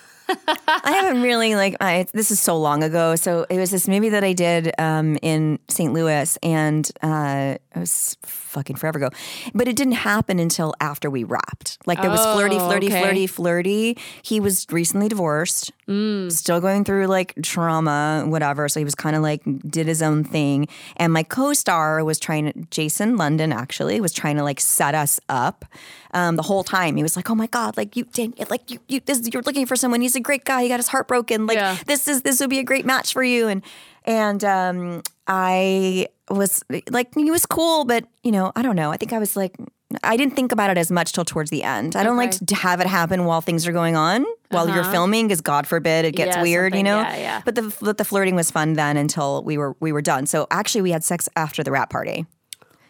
I 0.69 0.93
haven't 0.93 1.23
really 1.23 1.55
like 1.55 1.77
I, 1.81 2.07
this 2.13 2.31
is 2.31 2.41
so 2.41 2.57
long 2.59 2.83
ago. 2.83 3.17
So 3.17 3.47
it 3.51 3.59
was 3.59 3.71
this 3.71 3.89
movie 3.89 4.11
that 4.11 4.25
I 4.25 4.33
did 4.33 4.73
um, 4.79 5.17
in 5.23 5.59
St. 5.69 5.93
Louis, 5.93 6.39
and 6.43 6.91
uh, 7.03 7.57
it 7.75 7.79
was 7.79 8.17
fucking 8.23 8.77
forever 8.77 8.99
ago. 8.99 9.11
But 9.55 9.69
it 9.69 9.77
didn't 9.77 9.95
happen 9.95 10.39
until 10.39 10.75
after 10.81 11.11
we 11.11 11.25
wrapped. 11.25 11.79
Like 11.87 12.01
there 12.01 12.11
was 12.11 12.21
flirty, 12.21 12.57
Oh, 12.57 12.67
flirty, 12.69 12.87
okay. 12.89 13.01
flirty, 13.01 13.27
flirty. 13.27 13.99
He 14.23 14.41
was 14.41 14.67
recently 14.71 15.09
divorced, 15.09 15.73
Mm. 15.89 16.31
still 16.31 16.61
going 16.61 16.85
through 16.85 17.07
like 17.09 17.35
trauma, 17.43 18.25
whatever. 18.27 18.69
So 18.69 18.79
he 18.79 18.85
was 18.85 18.95
kind 18.95 19.17
of 19.17 19.23
like 19.23 19.43
did 19.69 19.87
his 19.89 20.03
own 20.03 20.23
thing. 20.23 20.69
And 20.97 21.13
my 21.13 21.25
co-star 21.25 22.05
was 22.05 22.21
trying 22.21 22.53
to 22.53 22.53
Jason 22.71 23.17
London 23.17 23.53
actually 23.53 24.01
was 24.01 24.13
trying 24.13 24.37
to 24.37 24.45
like 24.45 24.61
set 24.61 24.95
us 24.95 25.19
up 25.29 25.65
um, 26.13 26.37
the 26.37 26.43
whole 26.43 26.65
time. 26.65 26.97
He 26.97 27.03
was 27.03 27.17
like, 27.17 27.31
"Oh 27.31 27.35
my 27.35 27.47
god, 27.47 27.77
like 27.77 27.97
you, 27.97 28.05
Dan- 28.05 28.35
like 28.49 28.71
you, 28.71 28.79
you, 28.89 29.01
this, 29.01 29.29
you're 29.33 29.43
looking 29.43 29.67
for 29.67 29.77
someone. 29.77 30.01
He's 30.01 30.17
a 30.17 30.21
great 30.21 30.45
guy. 30.45 30.63
He 30.63 30.69
got 30.69 30.79
his 30.79 30.89
heart 30.89 31.09
broken. 31.09 31.47
Like 31.47 31.57
Yeah. 31.57 31.77
this 31.87 32.09
is 32.09 32.23
this 32.23 32.41
would 32.41 32.51
be 32.51 32.59
a 32.59 32.65
great 32.65 32.85
match 32.87 33.13
for 33.13 33.23
you." 33.23 33.49
And 33.49 33.63
and 34.05 34.43
um, 34.45 35.03
I 35.27 36.07
was 36.29 36.63
like, 36.91 37.15
he 37.15 37.31
was 37.31 37.45
cool, 37.47 37.85
but 37.85 38.05
you 38.23 38.33
know, 38.33 38.53
I 38.57 38.63
don't 38.63 38.77
know. 38.77 38.91
I 38.91 38.97
think 38.97 39.13
I 39.13 39.19
was 39.19 39.37
like. 39.37 39.57
I 40.05 40.17
didn't 40.17 40.37
think 40.37 40.53
about 40.53 40.71
it 40.71 40.79
as 40.79 40.89
much 40.89 41.13
till 41.13 41.25
towards 41.25 41.51
the 41.51 41.65
end. 41.65 41.97
I 41.97 42.05
don't 42.05 42.17
like 42.17 42.31
to 42.31 42.55
have 42.55 42.81
it 42.81 42.87
happen 42.87 43.25
while 43.25 43.41
things 43.41 43.67
are 43.67 43.73
going 43.73 43.97
on, 43.97 44.25
while 44.51 44.69
you're 44.73 44.85
filming, 44.85 45.27
because 45.27 45.41
God 45.41 45.67
forbid 45.67 46.05
it 46.05 46.13
gets 46.15 46.37
Yeah, 46.37 46.43
weird, 46.43 46.77
you 46.77 46.85
know. 46.85 47.01
yeah, 47.01 47.17
yeah. 47.17 47.43
But 47.45 47.57
the 47.57 47.75
but 47.83 47.99
the 47.99 48.05
flirting 48.05 48.37
was 48.37 48.53
fun 48.53 48.75
then 48.75 48.97
until 48.97 49.43
we 49.43 49.59
were 49.59 49.75
we 49.81 49.91
were 49.91 50.01
done. 50.01 50.27
So 50.27 50.47
actually, 50.53 50.83
we 50.83 50.93
had 50.93 51.03
sex 51.03 51.29
after 51.35 51.65
the 51.65 51.73
wrap 51.73 51.91
party. 51.91 52.25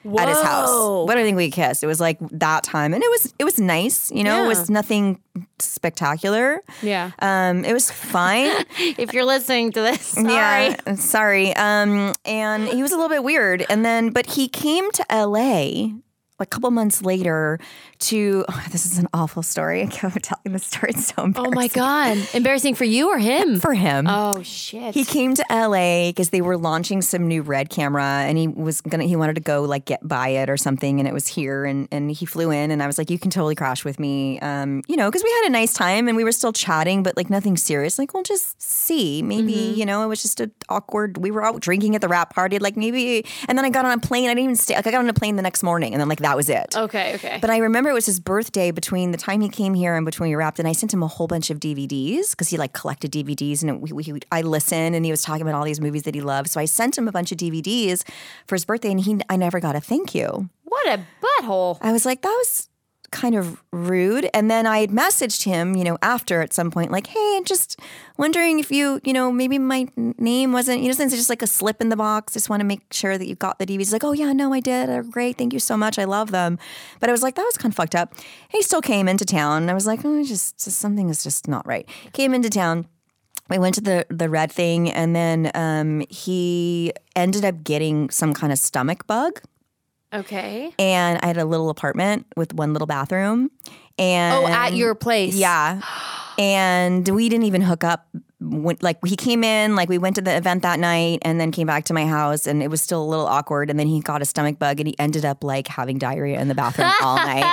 At 0.04 0.28
his 0.28 0.42
house. 0.42 0.68
Whoa. 0.68 1.06
But 1.06 1.18
I 1.18 1.22
think 1.22 1.36
we 1.36 1.50
kissed. 1.50 1.82
It 1.82 1.86
was 1.86 2.00
like 2.00 2.18
that 2.30 2.64
time, 2.64 2.94
and 2.94 3.02
it 3.02 3.10
was 3.10 3.34
it 3.38 3.44
was 3.44 3.58
nice. 3.58 4.10
You 4.10 4.24
know, 4.24 4.44
it 4.44 4.48
was 4.48 4.70
nothing 4.70 5.20
spectacular. 5.58 6.60
Yeah. 6.82 7.10
Um, 7.20 7.64
it 7.64 7.72
was 7.72 7.90
fine. 7.90 8.50
If 9.00 9.12
you're 9.12 9.24
listening 9.24 9.72
to 9.72 9.80
this, 9.80 10.00
sorry. 10.06 10.26
Yeah, 10.26 10.94
sorry. 10.94 11.54
Um, 11.54 12.14
and 12.24 12.68
he 12.68 12.82
was 12.82 12.92
a 12.92 12.96
little 12.96 13.08
bit 13.08 13.22
weird. 13.22 13.64
And 13.70 13.84
then, 13.84 14.10
but 14.10 14.26
he 14.26 14.48
came 14.48 14.90
to 14.92 15.04
LA 15.10 15.92
a 16.40 16.46
couple 16.46 16.70
months 16.70 17.02
later 17.02 17.58
to. 18.00 18.44
Oh, 18.48 18.64
this 18.72 18.86
is 18.86 18.98
an 18.98 19.08
awful 19.14 19.42
story. 19.42 19.82
I 19.82 19.86
can't 19.86 20.10
telling 20.22 20.52
this 20.52 20.64
story. 20.66 20.90
It's 20.94 21.06
so 21.08 21.14
Oh 21.18 21.24
embarrassing. 21.24 21.54
my 21.54 21.68
god, 21.68 22.18
embarrassing 22.34 22.74
for 22.74 22.84
you 22.84 23.08
or 23.08 23.18
him? 23.18 23.60
For 23.60 23.74
him. 23.74 24.06
oh 24.08 24.42
shit. 24.42 24.94
He 24.94 25.04
came 25.04 25.34
to 25.34 25.44
LA 25.50 26.08
because 26.08 26.30
they 26.30 26.40
were 26.40 26.56
launching 26.56 27.02
some 27.02 27.28
new 27.28 27.42
red 27.42 27.70
camera 27.70 28.04
and 28.04 28.36
he 28.38 28.48
was 28.48 28.80
gonna 28.80 29.04
he 29.04 29.16
wanted 29.16 29.34
to 29.34 29.40
go 29.40 29.62
like 29.62 29.84
get 29.84 30.06
buy 30.06 30.28
it 30.28 30.48
or 30.50 30.56
something 30.56 30.98
and 30.98 31.06
it 31.08 31.12
was 31.14 31.26
here 31.26 31.64
and, 31.64 31.88
and 31.92 32.10
he 32.10 32.26
flew 32.26 32.50
in 32.50 32.70
and 32.70 32.82
I 32.82 32.86
was 32.86 32.98
like, 32.98 33.10
You 33.10 33.18
can 33.18 33.30
totally 33.30 33.54
crash 33.54 33.84
with 33.84 33.98
me. 34.00 34.38
Um, 34.40 34.82
you 34.88 34.96
know, 34.96 35.08
because 35.08 35.22
we 35.22 35.30
had 35.42 35.48
a 35.48 35.52
nice 35.52 35.72
time 35.72 36.08
and 36.08 36.16
we 36.16 36.24
were 36.24 36.32
still 36.32 36.52
chatting, 36.52 37.02
but 37.02 37.16
like 37.16 37.30
nothing 37.30 37.56
serious. 37.56 37.98
Like, 37.98 38.14
we'll 38.14 38.22
just 38.22 38.60
see. 38.60 39.22
Maybe, 39.22 39.52
you 39.52 39.84
know, 39.86 40.02
it 40.02 40.06
was 40.06 40.22
just 40.22 40.40
a 40.40 40.50
awkward 40.68 41.18
we 41.18 41.30
were 41.30 41.44
out 41.44 41.60
drinking 41.60 41.94
at 41.94 42.00
the 42.00 42.08
wrap 42.08 42.34
party, 42.34 42.58
like 42.58 42.76
maybe 42.76 43.24
and 43.48 43.56
then 43.58 43.64
I 43.64 43.70
got 43.70 43.84
on 43.84 43.92
a 43.92 43.98
plane, 44.00 44.24
I 44.26 44.28
didn't 44.34 44.44
even 44.44 44.56
stay 44.56 44.74
like 44.74 44.86
I 44.86 44.90
got 44.90 45.00
on 45.00 45.08
a 45.08 45.14
plane 45.14 45.36
the 45.36 45.42
next 45.42 45.62
morning 45.62 45.92
and 45.92 46.00
then 46.00 46.08
like 46.08 46.20
that 46.20 46.29
was 46.36 46.48
it. 46.48 46.76
okay, 46.76 47.14
okay. 47.16 47.38
But 47.40 47.50
I 47.50 47.58
remember 47.58 47.90
it 47.90 47.94
was 47.94 48.06
his 48.06 48.20
birthday 48.20 48.70
between 48.70 49.10
the 49.10 49.18
time 49.18 49.40
he 49.40 49.48
came 49.48 49.74
here 49.74 49.96
and 49.96 50.04
between 50.04 50.30
we 50.30 50.36
wrapped, 50.36 50.58
and 50.58 50.66
I 50.68 50.72
sent 50.72 50.94
him 50.94 51.02
a 51.02 51.06
whole 51.08 51.26
bunch 51.26 51.50
of 51.50 51.60
DVDs 51.60 52.30
because 52.30 52.48
he 52.48 52.56
like 52.56 52.72
collected 52.72 53.12
DVDs, 53.12 53.62
and 53.62 53.82
we, 53.82 53.92
we, 53.92 54.20
I 54.32 54.42
listened, 54.42 54.94
and 54.94 55.04
he 55.04 55.10
was 55.10 55.22
talking 55.22 55.42
about 55.42 55.54
all 55.54 55.64
these 55.64 55.80
movies 55.80 56.04
that 56.04 56.14
he 56.14 56.20
loved. 56.20 56.48
So 56.50 56.60
I 56.60 56.64
sent 56.64 56.96
him 56.96 57.08
a 57.08 57.12
bunch 57.12 57.32
of 57.32 57.38
DVDs 57.38 58.08
for 58.46 58.54
his 58.54 58.64
birthday, 58.64 58.90
and 58.90 59.00
he 59.00 59.20
I 59.28 59.36
never 59.36 59.60
got 59.60 59.76
a 59.76 59.80
thank 59.80 60.14
you. 60.14 60.48
what 60.64 60.86
a 60.86 61.04
butthole. 61.22 61.78
I 61.80 61.92
was 61.92 62.06
like, 62.06 62.22
that 62.22 62.28
was 62.28 62.69
kind 63.10 63.34
of 63.34 63.62
rude. 63.72 64.28
And 64.32 64.50
then 64.50 64.66
I 64.66 64.78
had 64.78 64.90
messaged 64.90 65.44
him, 65.44 65.74
you 65.76 65.84
know, 65.84 65.98
after 66.02 66.40
at 66.40 66.52
some 66.52 66.70
point, 66.70 66.90
like, 66.90 67.08
hey, 67.08 67.40
just 67.44 67.78
wondering 68.16 68.58
if 68.58 68.70
you, 68.70 69.00
you 69.04 69.12
know, 69.12 69.32
maybe 69.32 69.58
my 69.58 69.86
name 69.96 70.52
wasn't, 70.52 70.82
you 70.82 70.88
know, 70.88 70.94
since 70.94 71.12
it's 71.12 71.20
just 71.20 71.30
like 71.30 71.42
a 71.42 71.46
slip 71.46 71.80
in 71.80 71.88
the 71.88 71.96
box. 71.96 72.32
Just 72.34 72.48
want 72.48 72.60
to 72.60 72.66
make 72.66 72.82
sure 72.92 73.18
that 73.18 73.26
you 73.26 73.34
got 73.34 73.58
the 73.58 73.66
DVDs. 73.66 73.92
Like, 73.92 74.04
oh, 74.04 74.12
yeah, 74.12 74.32
no, 74.32 74.52
I 74.52 74.60
did. 74.60 74.88
They're 74.88 75.02
great. 75.02 75.36
Thank 75.36 75.52
you 75.52 75.60
so 75.60 75.76
much. 75.76 75.98
I 75.98 76.04
love 76.04 76.30
them. 76.30 76.58
But 77.00 77.08
I 77.08 77.12
was 77.12 77.22
like, 77.22 77.34
that 77.34 77.44
was 77.44 77.56
kind 77.56 77.72
of 77.72 77.76
fucked 77.76 77.94
up. 77.94 78.14
He 78.48 78.62
still 78.62 78.82
came 78.82 79.08
into 79.08 79.24
town. 79.24 79.68
I 79.68 79.74
was 79.74 79.86
like, 79.86 80.00
oh, 80.04 80.22
just, 80.24 80.62
just 80.62 80.78
something 80.78 81.08
is 81.08 81.22
just 81.22 81.48
not 81.48 81.66
right. 81.66 81.88
Came 82.12 82.34
into 82.34 82.50
town. 82.50 82.86
We 83.48 83.58
went 83.58 83.74
to 83.74 83.80
the 83.80 84.06
the 84.08 84.28
red 84.28 84.52
thing, 84.52 84.92
and 84.92 85.14
then 85.14 85.50
um, 85.56 86.04
he 86.08 86.92
ended 87.16 87.44
up 87.44 87.64
getting 87.64 88.08
some 88.08 88.32
kind 88.32 88.52
of 88.52 88.60
stomach 88.60 89.08
bug 89.08 89.40
Okay. 90.12 90.72
and 90.78 91.18
I 91.22 91.26
had 91.26 91.36
a 91.36 91.44
little 91.44 91.70
apartment 91.70 92.26
with 92.36 92.52
one 92.54 92.72
little 92.72 92.86
bathroom. 92.86 93.50
And 93.98 94.34
Oh, 94.34 94.48
at 94.48 94.72
your 94.74 94.94
place. 94.94 95.34
yeah, 95.34 95.80
and 96.38 97.06
we 97.08 97.28
didn't 97.28 97.44
even 97.44 97.60
hook 97.62 97.84
up. 97.84 98.06
When, 98.42 98.78
like 98.80 98.96
he 99.06 99.16
came 99.16 99.44
in, 99.44 99.76
like 99.76 99.90
we 99.90 99.98
went 99.98 100.16
to 100.16 100.22
the 100.22 100.34
event 100.34 100.62
that 100.62 100.78
night, 100.80 101.18
and 101.22 101.38
then 101.38 101.52
came 101.52 101.66
back 101.66 101.84
to 101.84 101.92
my 101.92 102.06
house, 102.06 102.46
and 102.46 102.62
it 102.62 102.68
was 102.70 102.80
still 102.80 103.02
a 103.02 103.04
little 103.04 103.26
awkward. 103.26 103.68
And 103.68 103.78
then 103.78 103.86
he 103.86 104.00
got 104.00 104.22
a 104.22 104.24
stomach 104.24 104.58
bug, 104.58 104.80
and 104.80 104.86
he 104.86 104.98
ended 104.98 105.26
up 105.26 105.44
like 105.44 105.68
having 105.68 105.98
diarrhea 105.98 106.40
in 106.40 106.48
the 106.48 106.54
bathroom 106.54 106.90
all 107.02 107.16
night, 107.16 107.44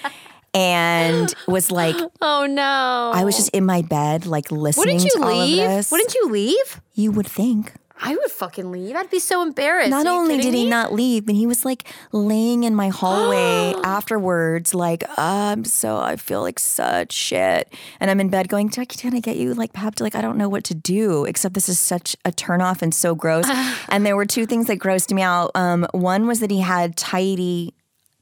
and 0.54 1.34
was 1.46 1.70
like, 1.70 1.96
Oh 2.22 2.46
no. 2.48 3.10
I 3.14 3.24
was 3.24 3.36
just 3.36 3.50
in 3.50 3.66
my 3.66 3.82
bed, 3.82 4.24
like 4.26 4.50
listening 4.50 4.94
Wouldn't 4.96 5.04
you 5.04 5.20
to 5.20 5.26
all 5.26 5.40
of 5.42 5.48
leave? 5.48 5.56
this. 5.58 5.90
Wouldn't 5.92 6.14
you 6.14 6.30
leave? 6.30 6.80
you 6.94 7.12
would 7.12 7.26
think? 7.26 7.74
I 8.00 8.14
would 8.14 8.30
fucking 8.30 8.70
leave. 8.70 8.94
I'd 8.94 9.10
be 9.10 9.18
so 9.18 9.42
embarrassed. 9.42 9.90
Not 9.90 10.06
only 10.06 10.36
did 10.36 10.52
he 10.52 10.64
me? 10.64 10.70
not 10.70 10.92
leave, 10.92 11.24
but 11.24 11.34
he 11.34 11.46
was 11.46 11.64
like 11.64 11.84
laying 12.12 12.64
in 12.64 12.74
my 12.74 12.88
hallway 12.88 13.74
afterwards, 13.84 14.74
like, 14.74 15.04
I'm 15.18 15.64
so, 15.64 15.96
I 15.96 16.16
feel 16.16 16.42
like 16.42 16.58
such 16.58 17.12
shit. 17.12 17.72
And 17.98 18.10
I'm 18.10 18.20
in 18.20 18.28
bed 18.28 18.48
going, 18.48 18.68
Jackie, 18.68 18.98
can 18.98 19.14
I 19.14 19.20
get 19.20 19.36
you 19.36 19.54
like 19.54 19.72
pap? 19.72 20.00
Like, 20.00 20.14
I 20.14 20.20
don't 20.20 20.36
know 20.36 20.48
what 20.48 20.64
to 20.64 20.74
do, 20.74 21.24
except 21.24 21.54
this 21.54 21.68
is 21.68 21.78
such 21.78 22.16
a 22.24 22.32
turnoff 22.32 22.82
and 22.82 22.94
so 22.94 23.14
gross. 23.14 23.46
and 23.88 24.04
there 24.04 24.16
were 24.16 24.26
two 24.26 24.44
things 24.46 24.66
that 24.66 24.78
grossed 24.78 25.12
me 25.12 25.22
out. 25.22 25.50
Um, 25.54 25.86
one 25.92 26.26
was 26.26 26.40
that 26.40 26.50
he 26.50 26.60
had 26.60 26.96
tidy, 26.96 27.72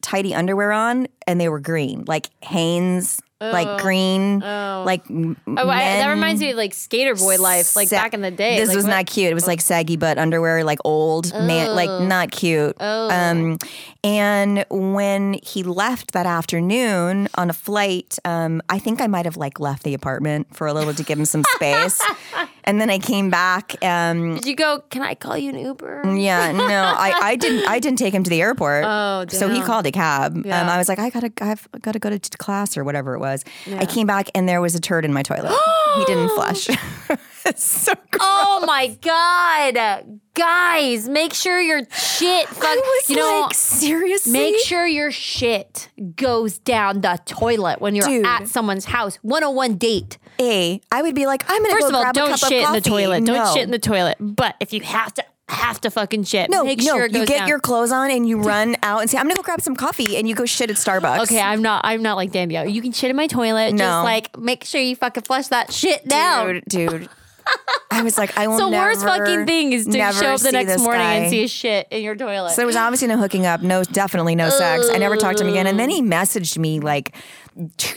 tidy 0.02 0.34
underwear 0.34 0.72
on 0.72 1.08
and 1.26 1.40
they 1.40 1.48
were 1.48 1.60
green, 1.60 2.04
like 2.06 2.28
Hanes, 2.44 3.20
like 3.52 3.80
green, 3.80 4.40
like 4.40 5.02
Oh, 5.10 5.34
I, 5.68 5.78
that 5.98 6.08
reminds 6.10 6.40
me 6.40 6.50
of 6.50 6.56
like 6.56 6.74
skater 6.74 7.14
boy 7.14 7.36
life, 7.38 7.76
like 7.76 7.88
sa- 7.88 7.96
back 7.96 8.14
in 8.14 8.20
the 8.22 8.30
day. 8.30 8.56
This 8.58 8.68
Like, 8.68 8.76
was 8.76 8.84
what- 8.84 8.90
not 8.90 9.06
cute. 9.06 9.30
It 9.30 9.34
was 9.34 9.46
like 9.46 9.60
saggy 9.60 9.96
butt 9.96 10.18
underwear, 10.18 10.64
like 10.64 10.78
old 10.84 11.32
man, 11.32 11.74
like 11.74 12.02
not 12.08 12.30
cute. 12.30 12.76
Um, 12.80 13.58
and 14.02 14.64
when 14.70 15.34
he 15.42 15.62
left 15.62 16.12
that 16.12 16.26
afternoon 16.26 17.28
on 17.36 17.48
a 17.50 17.52
flight, 17.54 18.18
um, 18.24 18.60
I 18.68 18.78
think 18.78 19.00
I 19.00 19.06
might 19.06 19.24
have 19.24 19.36
like 19.36 19.58
left 19.60 19.82
the 19.82 19.94
apartment 19.94 20.54
for 20.54 20.66
a 20.66 20.74
little 20.74 20.92
to 20.94 21.02
give 21.02 21.18
him 21.18 21.24
some 21.24 21.42
space. 21.54 22.00
and 22.64 22.80
then 22.80 22.90
I 22.90 22.98
came 22.98 23.30
back. 23.30 23.74
Um, 23.82 24.34
Did 24.34 24.46
you 24.46 24.56
go? 24.56 24.80
Can 24.90 25.02
I 25.02 25.14
call 25.14 25.36
you 25.38 25.50
an 25.50 25.58
Uber? 25.58 26.14
yeah, 26.16 26.52
no, 26.52 26.64
I, 26.64 27.12
I 27.22 27.36
didn't. 27.36 27.66
I 27.68 27.78
didn't 27.78 27.98
take 27.98 28.12
him 28.14 28.22
to 28.24 28.30
the 28.30 28.42
airport. 28.42 28.84
Oh, 28.86 29.24
so 29.28 29.48
he 29.48 29.62
called 29.62 29.86
a 29.86 29.92
cab. 29.92 30.36
Um, 30.36 30.42
Yeah. 30.44 30.70
I 30.70 30.76
was 30.78 30.88
like, 30.88 30.98
I 30.98 31.08
gotta, 31.10 31.32
I've 31.40 31.66
got 31.80 31.92
to 31.92 31.98
go 31.98 32.10
to 32.16 32.38
class 32.38 32.76
or 32.76 32.84
whatever 32.84 33.14
it 33.14 33.20
was. 33.20 33.33
I 33.66 33.86
came 33.86 34.06
back 34.06 34.28
and 34.34 34.48
there 34.48 34.60
was 34.60 34.74
a 34.74 34.80
turd 34.80 35.04
in 35.04 35.12
my 35.12 35.22
toilet. 35.22 35.52
he 35.96 36.04
didn't 36.04 36.28
flush. 36.34 36.68
so 37.56 37.92
oh 37.92 38.00
gross. 38.10 38.22
Oh 38.22 38.64
my 38.66 38.96
god, 39.02 40.20
guys! 40.34 41.08
Make 41.08 41.34
sure 41.34 41.60
your 41.60 41.82
shit. 41.90 42.48
Fuck, 42.48 42.62
was 42.62 43.10
you 43.10 43.16
know, 43.16 43.40
like, 43.42 43.54
seriously? 43.54 44.32
make 44.32 44.58
sure 44.58 44.86
your 44.86 45.10
shit 45.10 45.88
goes 46.16 46.58
down 46.58 47.02
the 47.02 47.20
toilet 47.26 47.80
when 47.80 47.94
you're 47.94 48.06
Dude. 48.06 48.26
at 48.26 48.48
someone's 48.48 48.86
house. 48.86 49.16
101 49.22 49.76
date. 49.76 50.18
A, 50.40 50.80
I 50.90 51.02
would 51.02 51.14
be 51.14 51.26
like, 51.26 51.44
I'm 51.48 51.62
gonna 51.62 51.74
First 51.74 51.88
of 51.88 51.94
all, 51.94 52.12
don't 52.12 52.38
shit 52.38 52.64
in 52.64 52.72
the 52.72 52.80
toilet. 52.80 53.24
Don't 53.24 53.54
shit 53.54 53.62
in 53.62 53.70
the 53.70 53.78
toilet. 53.78 54.16
But 54.18 54.56
if 54.60 54.72
you 54.72 54.80
have 54.80 55.14
to, 55.14 55.24
have 55.48 55.80
to 55.82 55.90
fucking 55.90 56.24
shit. 56.24 56.50
No, 56.50 56.64
make 56.64 56.78
no, 56.78 56.84
sure 56.96 57.04
it 57.04 57.12
goes 57.12 57.20
you 57.20 57.26
get 57.26 57.38
down. 57.40 57.48
your 57.48 57.58
clothes 57.58 57.92
on 57.92 58.10
and 58.10 58.26
you 58.28 58.40
run 58.42 58.76
out 58.82 59.00
and 59.02 59.10
say, 59.10 59.18
I'm 59.18 59.24
gonna 59.24 59.34
go 59.36 59.42
grab 59.42 59.60
some 59.60 59.76
coffee 59.76 60.16
and 60.16 60.28
you 60.28 60.34
go 60.34 60.46
shit 60.46 60.70
at 60.70 60.76
Starbucks. 60.76 61.20
Okay, 61.24 61.40
I'm 61.40 61.62
not. 61.62 61.82
I'm 61.84 62.02
not 62.02 62.16
like 62.16 62.32
Danielle. 62.32 62.66
You 62.66 62.80
can 62.80 62.92
shit 62.92 63.10
in 63.10 63.16
my 63.16 63.26
toilet. 63.26 63.72
No. 63.72 63.78
Just 63.84 64.04
like 64.04 64.38
make 64.38 64.64
sure 64.64 64.80
you 64.80 64.96
fucking 64.96 65.24
flush 65.24 65.48
that 65.48 65.72
shit 65.72 66.06
down. 66.08 66.54
dude, 66.54 66.64
dude. 66.66 67.08
I 67.90 68.02
was 68.02 68.16
like, 68.16 68.36
I 68.38 68.48
will 68.48 68.58
So 68.58 68.70
never, 68.70 68.86
worst 68.86 69.02
fucking 69.02 69.44
thing 69.44 69.74
is 69.74 69.84
to 69.84 69.92
show 69.92 70.34
up 70.34 70.40
the 70.40 70.50
next 70.50 70.78
morning 70.80 71.02
guy. 71.02 71.12
and 71.14 71.30
see 71.30 71.44
a 71.44 71.48
shit 71.48 71.88
in 71.90 72.02
your 72.02 72.16
toilet. 72.16 72.50
So 72.50 72.56
there 72.56 72.66
was 72.66 72.74
obviously 72.74 73.08
no 73.08 73.18
hooking 73.18 73.44
up, 73.44 73.60
no, 73.60 73.84
definitely 73.84 74.34
no 74.34 74.48
sex. 74.48 74.88
I 74.90 74.96
never 74.96 75.16
talked 75.16 75.38
to 75.38 75.44
him 75.44 75.50
again. 75.50 75.66
And 75.66 75.78
then 75.78 75.90
he 75.90 76.00
messaged 76.00 76.56
me 76.56 76.80
like 76.80 77.14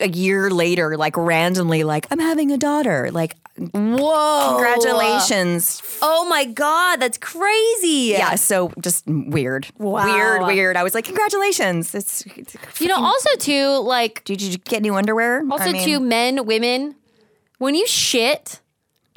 a 0.02 0.10
year 0.10 0.50
later, 0.50 0.98
like 0.98 1.16
randomly, 1.16 1.86
like, 1.86 2.08
I'm 2.12 2.20
having 2.20 2.52
a 2.52 2.58
daughter. 2.58 3.10
Like, 3.12 3.36
Whoa! 3.58 4.50
congratulations. 4.50 5.82
Oh 6.02 6.28
my 6.30 6.46
god, 6.46 6.98
that's 6.98 7.18
crazy. 7.18 8.12
Yeah, 8.12 8.36
so 8.36 8.72
just 8.80 9.06
weird. 9.08 9.68
Wow. 9.78 10.06
Weird, 10.06 10.48
weird. 10.48 10.78
I 10.78 10.84
was 10.84 10.94
like, 10.94 11.06
congratulations. 11.06 11.96
It's, 11.96 12.26
it's 12.38 12.56
You 12.80 12.88
know, 12.88 13.04
also 13.04 13.30
too, 13.40 13.80
like 13.80 14.24
did 14.24 14.42
you 14.42 14.58
get 14.58 14.82
new 14.82 14.96
underwear? 14.96 15.44
also 15.50 15.66
I 15.66 15.72
mean, 15.74 15.84
too, 15.84 16.00
men, 16.00 16.46
women, 16.46 16.96
when 17.58 17.76
you 17.76 17.88
shit. 17.88 18.62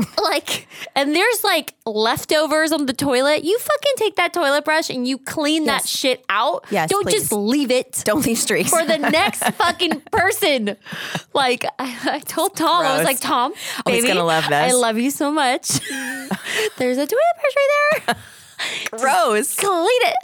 like 0.22 0.66
and 0.94 1.14
there's 1.14 1.44
like 1.44 1.74
leftovers 1.86 2.72
on 2.72 2.86
the 2.86 2.92
toilet 2.92 3.44
you 3.44 3.58
fucking 3.58 3.92
take 3.96 4.16
that 4.16 4.32
toilet 4.32 4.64
brush 4.64 4.88
and 4.90 5.06
you 5.06 5.18
clean 5.18 5.64
that 5.66 5.86
shit 5.86 6.24
out 6.28 6.64
Yes, 6.70 6.90
don't 6.90 7.02
please. 7.04 7.20
just 7.20 7.32
leave 7.32 7.70
it 7.70 8.02
don't 8.04 8.24
leave 8.24 8.38
streaks. 8.38 8.70
for 8.70 8.84
the 8.84 8.98
next 9.10 9.42
fucking 9.54 10.00
person. 10.12 10.76
Like 11.34 11.64
I, 11.78 11.98
I 12.14 12.18
told 12.20 12.56
Tom, 12.56 12.84
I 12.84 12.96
was 12.96 13.04
like, 13.04 13.20
Tom, 13.20 13.52
Oh, 13.86 13.90
he's 13.92 14.02
baby, 14.02 14.14
gonna 14.14 14.24
love 14.26 14.44
this. 14.44 14.52
I 14.52 14.72
love 14.72 14.98
you 14.98 15.10
so 15.10 15.30
much. 15.30 15.68
There's 16.78 16.98
a 16.98 17.06
toilet 17.06 17.36
brush 17.40 17.54
right 17.56 18.02
there. 18.06 18.16
Gross. 18.98 19.54
Clean 19.56 19.86
it. 20.02 20.14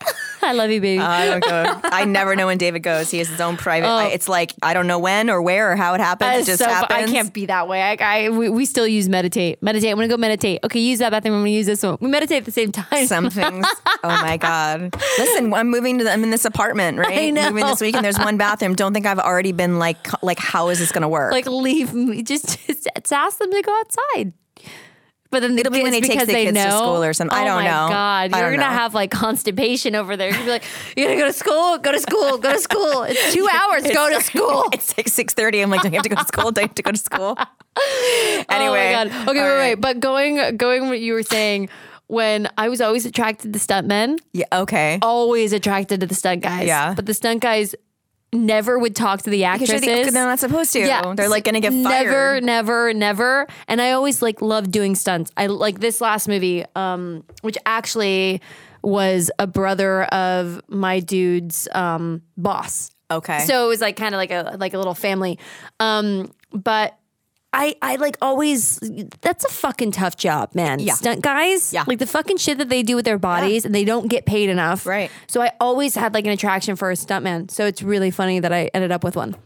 I 0.42 0.52
love 0.52 0.70
you, 0.70 0.80
baby. 0.80 1.00
I 1.00 1.26
don't 1.26 1.42
go. 1.44 1.80
I 1.84 2.04
never 2.06 2.36
know 2.36 2.46
when 2.46 2.58
David 2.58 2.82
goes. 2.82 3.10
He 3.10 3.18
has 3.18 3.28
his 3.28 3.40
own 3.40 3.56
private. 3.56 3.86
Oh. 3.86 3.96
I- 3.96 4.06
It's 4.08 4.28
like 4.28 4.52
I 4.62 4.74
don't 4.74 4.86
know 4.86 4.98
when 4.98 5.30
or 5.30 5.40
where 5.42 5.72
or 5.72 5.76
how 5.76 5.94
it 5.94 6.00
happens. 6.00 6.42
It 6.42 6.46
just 6.46 6.62
so 6.62 6.68
happens. 6.68 7.10
I 7.10 7.12
can't 7.12 7.32
be 7.32 7.46
that 7.46 7.68
way. 7.68 7.82
I, 7.82 7.96
I 8.26 8.28
we, 8.30 8.48
we 8.48 8.64
still 8.66 8.86
use 8.86 9.08
meditate. 9.08 9.62
Meditate. 9.62 9.90
I'm 9.90 9.96
gonna 9.96 10.08
go 10.08 10.16
meditate. 10.16 10.60
Okay, 10.64 10.80
use 10.80 10.98
that 11.00 11.10
bathroom. 11.10 11.34
I'm 11.34 11.40
gonna 11.40 11.50
use 11.50 11.66
this 11.66 11.82
one. 11.82 11.98
We 12.00 12.08
meditate 12.08 12.38
at 12.38 12.44
the 12.44 12.52
same 12.52 12.72
time. 12.72 13.06
Some 13.06 13.30
things. 13.30 13.66
Oh 14.04 14.08
my 14.08 14.36
god! 14.36 14.94
Listen, 15.18 15.52
I'm 15.54 15.70
moving 15.70 15.98
to. 15.98 16.04
The, 16.04 16.12
I'm 16.12 16.22
in 16.24 16.30
this 16.30 16.44
apartment, 16.44 16.98
right? 16.98 17.18
I 17.18 17.30
know. 17.30 17.50
Moving 17.50 17.66
this 17.66 17.80
weekend. 17.80 18.04
There's 18.04 18.18
one 18.18 18.36
bathroom. 18.36 18.74
Don't 18.74 18.92
think 18.94 19.06
I've 19.06 19.18
already 19.18 19.52
been 19.52 19.78
like, 19.78 20.22
like, 20.22 20.38
how 20.38 20.68
is 20.68 20.78
this 20.78 20.92
going 20.92 21.02
to 21.02 21.08
work? 21.08 21.32
like 21.32 21.46
leave 21.46 21.92
me. 21.94 22.22
Just, 22.22 22.58
just 22.66 23.12
ask 23.12 23.38
them 23.38 23.50
to 23.50 23.62
go 23.62 23.78
outside. 23.80 24.32
But 25.30 25.40
then 25.42 25.54
the 25.56 25.60
It'll 25.60 25.72
be 25.72 25.82
when 25.82 25.92
he 25.92 26.00
takes 26.00 26.24
the 26.26 26.32
kids 26.32 26.56
to 26.56 26.70
school 26.70 27.02
or 27.02 27.12
something. 27.12 27.36
I 27.36 27.42
Oh 27.42 27.44
don't 27.46 27.64
my 27.64 27.64
know. 27.64 27.88
God, 27.88 28.30
you're 28.30 28.50
gonna 28.50 28.56
know. 28.58 28.62
have 28.78 28.94
like 28.94 29.10
constipation 29.10 29.94
over 29.94 30.16
there. 30.16 30.28
You're 30.28 30.34
gonna 30.38 30.44
be 30.46 30.50
like, 30.52 30.64
you're 30.96 31.08
gonna 31.08 31.20
go 31.20 31.26
to 31.26 31.32
school. 31.32 31.78
Go 31.78 31.92
to 31.92 32.00
school. 32.00 32.38
Go 32.38 32.52
to 32.52 32.58
school. 32.60 33.02
It's 33.08 33.34
two 33.34 33.48
hours. 33.52 33.82
Go 33.82 34.08
to 34.10 34.22
school. 34.30 34.64
it's 34.72 34.96
like 34.96 35.08
six 35.08 35.34
thirty. 35.34 35.60
I'm 35.60 35.70
like, 35.70 35.82
do 35.82 35.88
I 35.88 35.92
have 35.92 36.02
to 36.02 36.08
go 36.08 36.16
to 36.16 36.24
school? 36.24 36.50
Do 36.52 36.60
I 36.60 36.64
have 36.64 36.74
to 36.74 36.82
go 36.82 36.90
to 36.92 36.98
school? 36.98 37.36
anyway, 38.48 38.94
Oh 38.94 39.04
my 39.04 39.08
god. 39.08 39.28
Okay, 39.28 39.40
wait, 39.42 39.42
wait. 39.42 39.56
right. 39.58 39.80
But 39.80 40.00
going, 40.00 40.56
going, 40.56 40.88
what 40.88 41.00
you 41.00 41.12
were 41.14 41.22
saying. 41.22 41.68
when 42.08 42.48
I 42.56 42.68
was 42.68 42.80
always 42.80 43.04
attracted 43.04 43.52
to 43.52 43.58
stuntmen, 43.58 44.20
Yeah. 44.32 44.44
Okay. 44.52 44.98
always 45.02 45.52
attracted 45.52 46.00
to 46.00 46.06
the 46.06 46.14
stunt 46.14 46.42
guys. 46.42 46.66
Yeah. 46.68 46.94
But 46.94 47.06
the 47.06 47.14
stunt 47.14 47.40
guys 47.42 47.74
never 48.36 48.78
would 48.78 48.94
talk 48.94 49.22
to 49.22 49.30
the 49.30 49.44
actresses. 49.44 49.84
you're 49.84 50.10
they're 50.10 50.24
not 50.24 50.38
supposed 50.38 50.72
to. 50.74 50.80
Yeah, 50.80 51.14
They're 51.14 51.28
like 51.28 51.44
gonna 51.44 51.60
get 51.60 51.72
never, 51.72 52.10
fired. 52.10 52.44
never, 52.44 52.92
never. 52.92 53.16
Never. 53.16 53.46
And 53.68 53.80
I 53.80 53.92
always 53.92 54.20
like 54.20 54.42
loved 54.42 54.70
doing 54.70 54.94
stunts. 54.94 55.30
I 55.36 55.46
like 55.46 55.80
this 55.80 56.00
last 56.00 56.28
movie, 56.28 56.64
um, 56.74 57.24
which 57.42 57.56
actually 57.64 58.42
was 58.82 59.30
a 59.38 59.46
brother 59.46 60.04
of 60.04 60.60
my 60.68 61.00
dude's 61.00 61.66
um, 61.72 62.22
boss. 62.36 62.90
Okay. 63.10 63.40
So 63.40 63.64
it 63.64 63.68
was 63.68 63.80
like 63.80 63.96
kind 63.96 64.14
of 64.14 64.18
like 64.18 64.30
a 64.30 64.56
like 64.58 64.74
a 64.74 64.78
little 64.78 64.94
family. 64.94 65.38
Um, 65.80 66.32
but 66.52 66.98
I 67.56 67.74
I 67.80 67.96
like 67.96 68.18
always 68.20 68.78
that's 69.22 69.44
a 69.44 69.48
fucking 69.48 69.92
tough 69.92 70.16
job, 70.16 70.54
man. 70.54 70.78
Yeah. 70.78 70.92
Stunt 70.92 71.22
guys. 71.22 71.72
Yeah. 71.72 71.84
Like 71.86 71.98
the 71.98 72.06
fucking 72.06 72.36
shit 72.36 72.58
that 72.58 72.68
they 72.68 72.82
do 72.82 72.96
with 72.96 73.06
their 73.06 73.18
bodies 73.18 73.64
and 73.64 73.74
they 73.74 73.84
don't 73.84 74.08
get 74.08 74.26
paid 74.26 74.50
enough. 74.50 74.84
Right. 74.86 75.10
So 75.26 75.40
I 75.40 75.52
always 75.58 75.94
had 75.94 76.12
like 76.12 76.26
an 76.26 76.32
attraction 76.32 76.76
for 76.76 76.90
a 76.90 76.94
stuntman. 76.94 77.50
So 77.50 77.64
it's 77.64 77.82
really 77.82 78.10
funny 78.10 78.40
that 78.40 78.52
I 78.52 78.70
ended 78.74 78.92
up 78.92 79.02
with 79.02 79.16
one. 79.16 79.36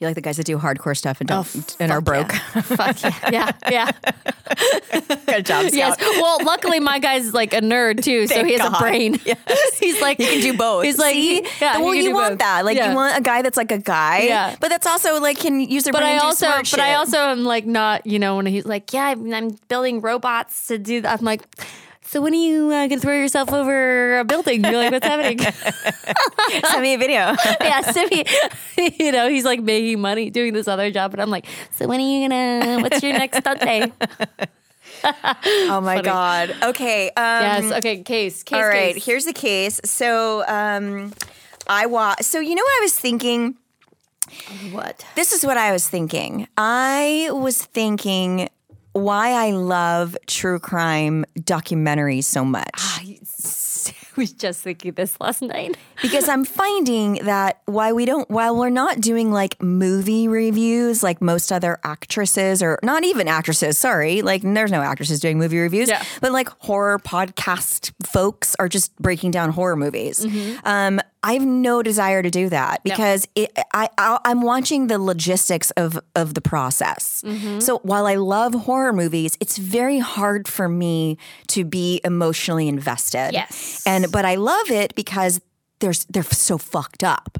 You 0.00 0.06
like 0.06 0.14
the 0.14 0.20
guys 0.20 0.36
that 0.36 0.46
do 0.46 0.58
hardcore 0.58 0.96
stuff 0.96 1.20
and 1.20 1.28
don't 1.28 1.46
Oh, 1.56 1.62
and 1.80 1.90
are 1.90 2.00
broke. 2.00 2.32
yeah. 2.32 2.38
Fuck 2.62 3.02
yeah. 3.02 3.30
Yeah. 3.32 3.52
Yeah. 3.70 3.90
Good 5.26 5.46
job, 5.46 5.66
yes. 5.72 5.96
Well, 6.00 6.38
luckily 6.44 6.80
my 6.80 6.98
guy's 6.98 7.32
like 7.34 7.52
a 7.52 7.60
nerd 7.60 8.02
too, 8.02 8.26
so 8.26 8.44
he 8.44 8.52
has 8.52 8.62
God. 8.62 8.74
a 8.76 8.78
brain. 8.78 9.14
He's 9.80 10.00
like 10.00 10.18
You 10.18 10.26
can 10.26 10.40
do 10.40 10.56
both. 10.56 10.84
He's 10.84 10.98
like, 10.98 11.14
See? 11.14 11.42
yeah, 11.60 11.78
well, 11.78 11.92
he 11.92 12.04
you 12.04 12.14
want 12.14 12.34
both. 12.34 12.38
that. 12.40 12.64
Like, 12.64 12.76
Yeah. 12.76 12.90
you 12.90 12.96
want 12.96 13.16
a 13.18 13.20
guy 13.20 13.42
that's 13.42 13.56
like 13.56 13.72
a 13.72 13.78
guy. 13.78 14.22
Yeah. 14.22 14.56
But 14.60 14.68
that's 14.68 14.86
also 14.86 15.20
like 15.20 15.38
can 15.38 15.60
use 15.60 15.84
their 15.84 15.92
but 15.92 16.00
brain 16.00 16.10
I 16.10 16.12
and 16.14 16.20
do 16.20 16.26
also, 16.26 16.46
but 16.46 16.66
smart 16.66 16.86
I 16.88 16.94
also 16.94 17.18
am 17.18 17.44
like 17.44 17.66
not, 17.66 18.06
you 18.06 18.18
know, 18.18 18.36
when 18.36 18.46
he's 18.46 18.64
like, 18.66 18.92
yeah, 18.92 19.06
I'm, 19.06 19.32
I'm 19.34 19.48
building 19.68 20.00
robots 20.00 20.68
to 20.68 20.78
do 20.78 21.00
that. 21.02 21.18
I'm 21.18 21.24
like, 21.24 21.42
so 22.08 22.22
when 22.22 22.32
are 22.32 22.36
you 22.36 22.70
uh, 22.70 22.86
gonna 22.86 23.00
throw 23.02 23.14
yourself 23.14 23.52
over 23.52 24.20
a 24.20 24.24
building? 24.24 24.64
You're 24.64 24.78
like, 24.78 24.90
what's 24.90 25.06
happening? 25.06 25.38
send 26.64 26.80
me 26.80 26.94
a 26.94 26.98
video. 26.98 27.34
yeah, 27.60 27.82
Simi, 27.82 28.24
you 28.98 29.12
know, 29.12 29.28
he's 29.28 29.44
like 29.44 29.60
making 29.60 30.00
money 30.00 30.30
doing 30.30 30.54
this 30.54 30.68
other 30.68 30.90
job, 30.90 31.12
and 31.12 31.20
I'm 31.20 31.28
like, 31.28 31.44
so 31.72 31.86
when 31.86 32.00
are 32.00 32.02
you 32.02 32.26
gonna? 32.26 32.80
What's 32.80 33.02
your 33.02 33.12
next 33.12 33.38
stunt 33.38 33.60
day? 33.60 33.92
oh 35.04 35.80
my 35.82 36.00
god. 36.00 36.56
Okay. 36.62 37.08
Um, 37.08 37.14
yes. 37.16 37.72
Okay. 37.72 38.02
Case. 38.02 38.42
Case. 38.42 38.56
All 38.56 38.66
right. 38.66 38.94
case. 38.94 39.04
Here's 39.04 39.24
the 39.26 39.34
case. 39.34 39.78
So 39.84 40.46
um, 40.48 41.12
I 41.66 41.84
wa. 41.84 42.14
So 42.22 42.40
you 42.40 42.54
know 42.54 42.62
what 42.62 42.80
I 42.80 42.84
was 42.84 42.98
thinking. 42.98 43.56
what? 44.70 45.04
This 45.14 45.34
is 45.34 45.44
what 45.44 45.58
I 45.58 45.72
was 45.72 45.86
thinking. 45.86 46.48
I 46.56 47.28
was 47.32 47.62
thinking 47.62 48.48
why 48.92 49.30
I 49.30 49.50
love 49.52 50.16
true 50.26 50.58
crime 50.58 51.24
documentaries 51.38 52.24
so 52.24 52.44
much. 52.44 52.70
I 52.74 53.18
was 54.16 54.32
just 54.32 54.62
thinking 54.62 54.92
this 54.94 55.16
last 55.20 55.42
night. 55.42 55.76
because 56.02 56.28
I'm 56.28 56.44
finding 56.44 57.14
that 57.24 57.60
why 57.66 57.92
we 57.92 58.04
don't 58.04 58.28
while 58.28 58.56
we're 58.56 58.68
not 58.70 59.00
doing 59.00 59.30
like 59.30 59.62
movie 59.62 60.26
reviews 60.26 61.02
like 61.04 61.20
most 61.22 61.52
other 61.52 61.78
actresses 61.84 62.62
or 62.62 62.80
not 62.82 63.04
even 63.04 63.28
actresses, 63.28 63.78
sorry, 63.78 64.22
like 64.22 64.42
there's 64.42 64.72
no 64.72 64.80
actresses 64.82 65.20
doing 65.20 65.38
movie 65.38 65.58
reviews, 65.58 65.88
Yeah. 65.88 66.02
but 66.20 66.32
like 66.32 66.48
horror 66.60 66.98
podcast 66.98 67.92
folks 68.04 68.56
are 68.58 68.68
just 68.68 68.94
breaking 68.96 69.30
down 69.30 69.50
horror 69.50 69.76
movies. 69.76 70.26
Um, 70.64 71.00
I 71.28 71.34
have 71.34 71.44
no 71.44 71.82
desire 71.82 72.22
to 72.22 72.30
do 72.30 72.48
that 72.48 72.82
because 72.82 73.28
it, 73.34 73.52
I, 73.74 73.90
I 73.98 74.18
I'm 74.24 74.40
watching 74.40 74.86
the 74.86 74.98
logistics 74.98 75.70
of 75.72 76.00
of 76.16 76.32
the 76.32 76.40
process. 76.40 77.22
Mm-hmm. 77.22 77.60
So 77.60 77.80
while 77.80 78.06
I 78.06 78.14
love 78.14 78.54
horror 78.54 78.94
movies, 78.94 79.36
it's 79.38 79.58
very 79.58 79.98
hard 79.98 80.48
for 80.48 80.70
me 80.70 81.18
to 81.48 81.66
be 81.66 82.00
emotionally 82.02 82.66
invested. 82.66 83.32
Yes. 83.32 83.82
and 83.86 84.10
but 84.10 84.24
I 84.24 84.36
love 84.36 84.70
it 84.70 84.94
because 84.94 85.38
there's 85.80 86.04
they're 86.06 86.22
so 86.22 86.58
fucked 86.58 87.04
up. 87.04 87.38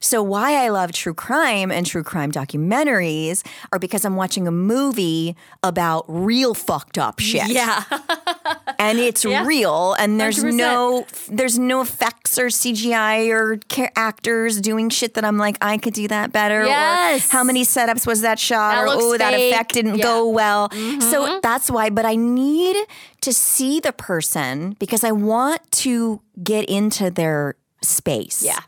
So 0.00 0.22
why 0.22 0.64
I 0.64 0.70
love 0.70 0.92
true 0.92 1.14
crime 1.14 1.70
and 1.70 1.86
true 1.86 2.02
crime 2.02 2.32
documentaries 2.32 3.46
are 3.72 3.78
because 3.78 4.04
I'm 4.04 4.16
watching 4.16 4.48
a 4.48 4.50
movie 4.50 5.36
about 5.62 6.04
real 6.08 6.54
fucked 6.54 6.96
up 6.98 7.20
shit 7.20 7.48
Yeah. 7.48 7.84
and 8.78 8.98
it's 8.98 9.24
real 9.24 9.94
and 9.94 10.18
there's 10.20 10.42
100%. 10.42 10.54
no 10.54 11.06
there's 11.28 11.58
no 11.58 11.80
effects 11.82 12.38
or 12.38 12.46
CGI 12.46 13.28
or 13.30 13.58
ca- 13.68 13.90
actors 13.94 14.60
doing 14.60 14.88
shit 14.88 15.14
that 15.14 15.24
I'm 15.24 15.36
like 15.38 15.56
I 15.60 15.76
could 15.78 15.94
do 15.94 16.08
that 16.08 16.32
better 16.32 16.64
Yes. 16.64 17.28
or 17.28 17.32
how 17.36 17.44
many 17.44 17.62
setups 17.64 18.06
was 18.06 18.22
that 18.22 18.38
shot 18.38 18.74
That 18.86 18.96
or 18.96 19.00
oh 19.02 19.18
that 19.18 19.34
effect 19.34 19.74
didn't 19.74 19.96
Yeah. 19.98 20.04
go 20.04 20.28
well 20.28 20.70
so 21.00 21.38
that's 21.42 21.70
why 21.70 21.90
but 21.90 22.04
I 22.06 22.16
need 22.16 22.76
to 23.20 23.32
see 23.32 23.80
the 23.80 23.92
person 23.92 24.76
because 24.78 25.04
I 25.04 25.12
want 25.12 25.70
to 25.72 26.20
get 26.42 26.64
into 26.68 27.10
their 27.10 27.56
space 27.82 28.42
Yeah. 28.42 28.60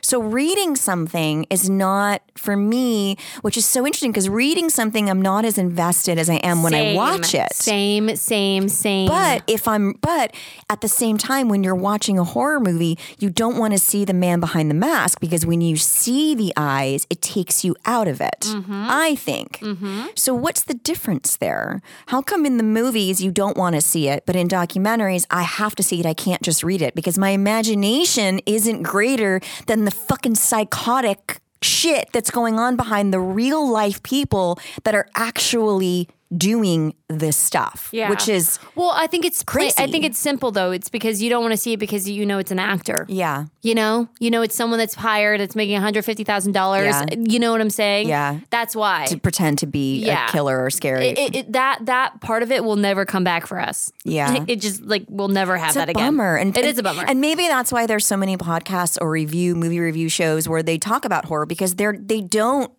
So 0.00 0.20
reading 0.20 0.76
something 0.76 1.46
is 1.50 1.68
not 1.68 2.22
for 2.36 2.56
me, 2.56 3.16
which 3.42 3.56
is 3.56 3.66
so 3.66 3.86
interesting 3.86 4.12
because 4.12 4.28
reading 4.28 4.70
something 4.70 5.10
I'm 5.10 5.22
not 5.22 5.44
as 5.44 5.58
invested 5.58 6.18
as 6.18 6.30
I 6.30 6.36
am 6.36 6.62
when 6.62 6.74
I 6.74 6.94
watch 6.94 7.34
it. 7.34 7.52
Same. 7.52 8.14
Same. 8.16 8.68
Same. 8.68 9.08
But 9.08 9.42
if 9.46 9.66
I'm, 9.66 9.92
but 9.94 10.34
at 10.70 10.80
the 10.80 10.88
same 10.88 11.18
time, 11.18 11.48
when 11.48 11.64
you're 11.64 11.74
watching 11.74 12.18
a 12.18 12.24
horror 12.24 12.60
movie, 12.60 12.98
you 13.18 13.30
don't 13.30 13.58
want 13.58 13.72
to 13.72 13.78
see 13.78 14.04
the 14.04 14.14
man 14.14 14.40
behind 14.40 14.70
the 14.70 14.74
mask 14.74 15.20
because 15.20 15.44
when 15.44 15.60
you 15.60 15.76
see 15.76 16.34
the 16.34 16.52
eyes, 16.56 17.06
it 17.10 17.20
takes 17.22 17.64
you 17.64 17.74
out 17.84 18.08
of 18.08 18.20
it. 18.20 18.40
Mm-hmm. 18.40 18.86
I 18.88 19.14
think. 19.14 19.58
Mm-hmm. 19.58 20.06
So, 20.14 20.34
what's 20.34 20.62
the 20.62 20.74
difference 20.74 21.36
there? 21.36 21.80
How 22.06 22.22
come 22.22 22.46
in 22.46 22.56
the 22.56 22.62
movies 22.62 23.22
you 23.22 23.30
don't 23.30 23.56
want 23.56 23.74
to 23.74 23.80
see 23.80 24.08
it, 24.08 24.24
but 24.26 24.36
in 24.36 24.48
documentaries, 24.48 25.26
I 25.30 25.42
have 25.42 25.74
to 25.76 25.82
see 25.82 26.00
it? 26.00 26.06
I 26.06 26.14
can't 26.14 26.42
just 26.42 26.62
read 26.62 26.82
it 26.82 26.94
because 26.94 27.18
my 27.18 27.30
imagination 27.30 28.40
isn't 28.46 28.82
greater 28.82 29.40
than 29.66 29.84
the 29.88 29.94
fucking 29.94 30.34
psychotic 30.34 31.40
shit 31.62 32.10
that's 32.12 32.30
going 32.30 32.58
on 32.58 32.76
behind 32.76 33.10
the 33.10 33.18
real 33.18 33.66
life 33.66 34.02
people 34.02 34.58
that 34.84 34.94
are 34.94 35.08
actually 35.14 36.06
doing 36.36 36.94
this 37.08 37.36
stuff, 37.36 37.88
Yeah. 37.92 38.10
which 38.10 38.28
is 38.28 38.58
well, 38.74 38.90
I 38.94 39.06
think 39.06 39.24
it's 39.24 39.42
pla- 39.42 39.70
I 39.78 39.86
think 39.90 40.04
it's 40.04 40.18
simple 40.18 40.50
though. 40.50 40.70
It's 40.72 40.90
because 40.90 41.22
you 41.22 41.30
don't 41.30 41.42
want 41.42 41.52
to 41.52 41.56
see 41.56 41.72
it 41.72 41.78
because 41.78 42.08
you 42.08 42.26
know 42.26 42.38
it's 42.38 42.50
an 42.50 42.58
actor. 42.58 43.06
yeah. 43.08 43.46
You 43.62 43.74
know, 43.74 44.08
you 44.20 44.30
know 44.30 44.42
it's 44.42 44.54
someone 44.54 44.78
that's 44.78 44.94
hired. 44.94 45.40
that's 45.40 45.56
making 45.56 45.74
one 45.74 45.82
hundred 45.82 46.04
fifty 46.04 46.24
thousand 46.24 46.52
dollars. 46.52 46.94
You 47.16 47.38
know 47.38 47.50
what 47.52 47.60
I'm 47.60 47.70
saying? 47.70 48.08
Yeah. 48.08 48.40
That's 48.50 48.76
why. 48.76 49.06
to 49.06 49.18
pretend 49.18 49.58
to 49.58 49.66
be 49.66 49.98
Yeah. 50.04 50.26
a 50.26 50.30
killer 50.30 50.62
or 50.62 50.70
scary. 50.70 51.08
It, 51.08 51.34
it, 51.34 51.52
that 51.52 51.86
that 51.86 52.20
part 52.20 52.42
of 52.42 52.52
it 52.52 52.62
will 52.64 52.76
never 52.76 53.04
come 53.04 53.24
back 53.24 53.46
for 53.46 53.58
us. 53.60 53.90
Yeah. 54.04 54.44
it 54.48 54.60
just 54.60 54.82
like 54.82 55.04
we'll 55.08 55.28
never 55.28 55.56
have 55.56 55.68
it's 55.68 55.74
that 55.76 55.88
a 55.88 55.92
again. 55.92 56.16
bummer, 56.16 56.36
and 56.36 56.56
it 56.56 56.64
is 56.64 56.78
a 56.78 56.82
bummer. 56.82 57.04
And 57.06 57.20
maybe 57.20 57.46
that's 57.48 57.72
why 57.72 57.86
there's 57.86 58.04
so 58.06 58.16
many 58.16 58.36
podcasts 58.36 58.98
or 59.00 59.10
review 59.10 59.54
movie 59.54 59.80
review 59.80 60.08
shows 60.08 60.48
where 60.48 60.62
they 60.62 60.78
talk 60.78 61.04
about 61.04 61.24
horror 61.24 61.46
because 61.46 61.74
they're 61.76 61.96
they 61.98 62.20
don't 62.20 62.70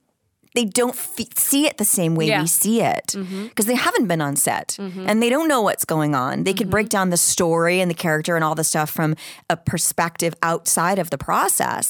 they 0.60 0.66
don't 0.82 0.96
f- 0.96 1.38
see 1.50 1.64
it 1.70 1.76
the 1.84 1.86
same 2.00 2.14
way 2.20 2.26
Yeah. 2.28 2.36
Mm-hmm. 2.40 2.44
we 2.44 2.48
see 2.48 2.78
it 2.82 3.08
because 3.50 3.66
they 3.72 3.76
haven't 3.88 4.08
been 4.12 4.22
on 4.30 4.36
set 4.36 4.68
and 4.80 5.16
they 5.24 5.30
don't 5.36 5.48
know 5.54 5.62
what's 5.68 5.86
going 5.96 6.14
on. 6.26 6.44
They 6.48 6.54
could 6.60 6.70
break 6.70 6.90
down 6.90 7.08
the 7.16 7.22
story 7.34 7.76
and 7.82 7.90
the 7.94 8.00
character 8.06 8.34
and 8.38 8.44
all 8.44 8.56
the 8.56 8.64
stuff 8.74 8.90
from 8.90 9.16
a 9.50 9.56
perspective 9.58 10.34
outside 10.52 11.00
of 11.00 11.08
the 11.14 11.18
process, 11.18 11.86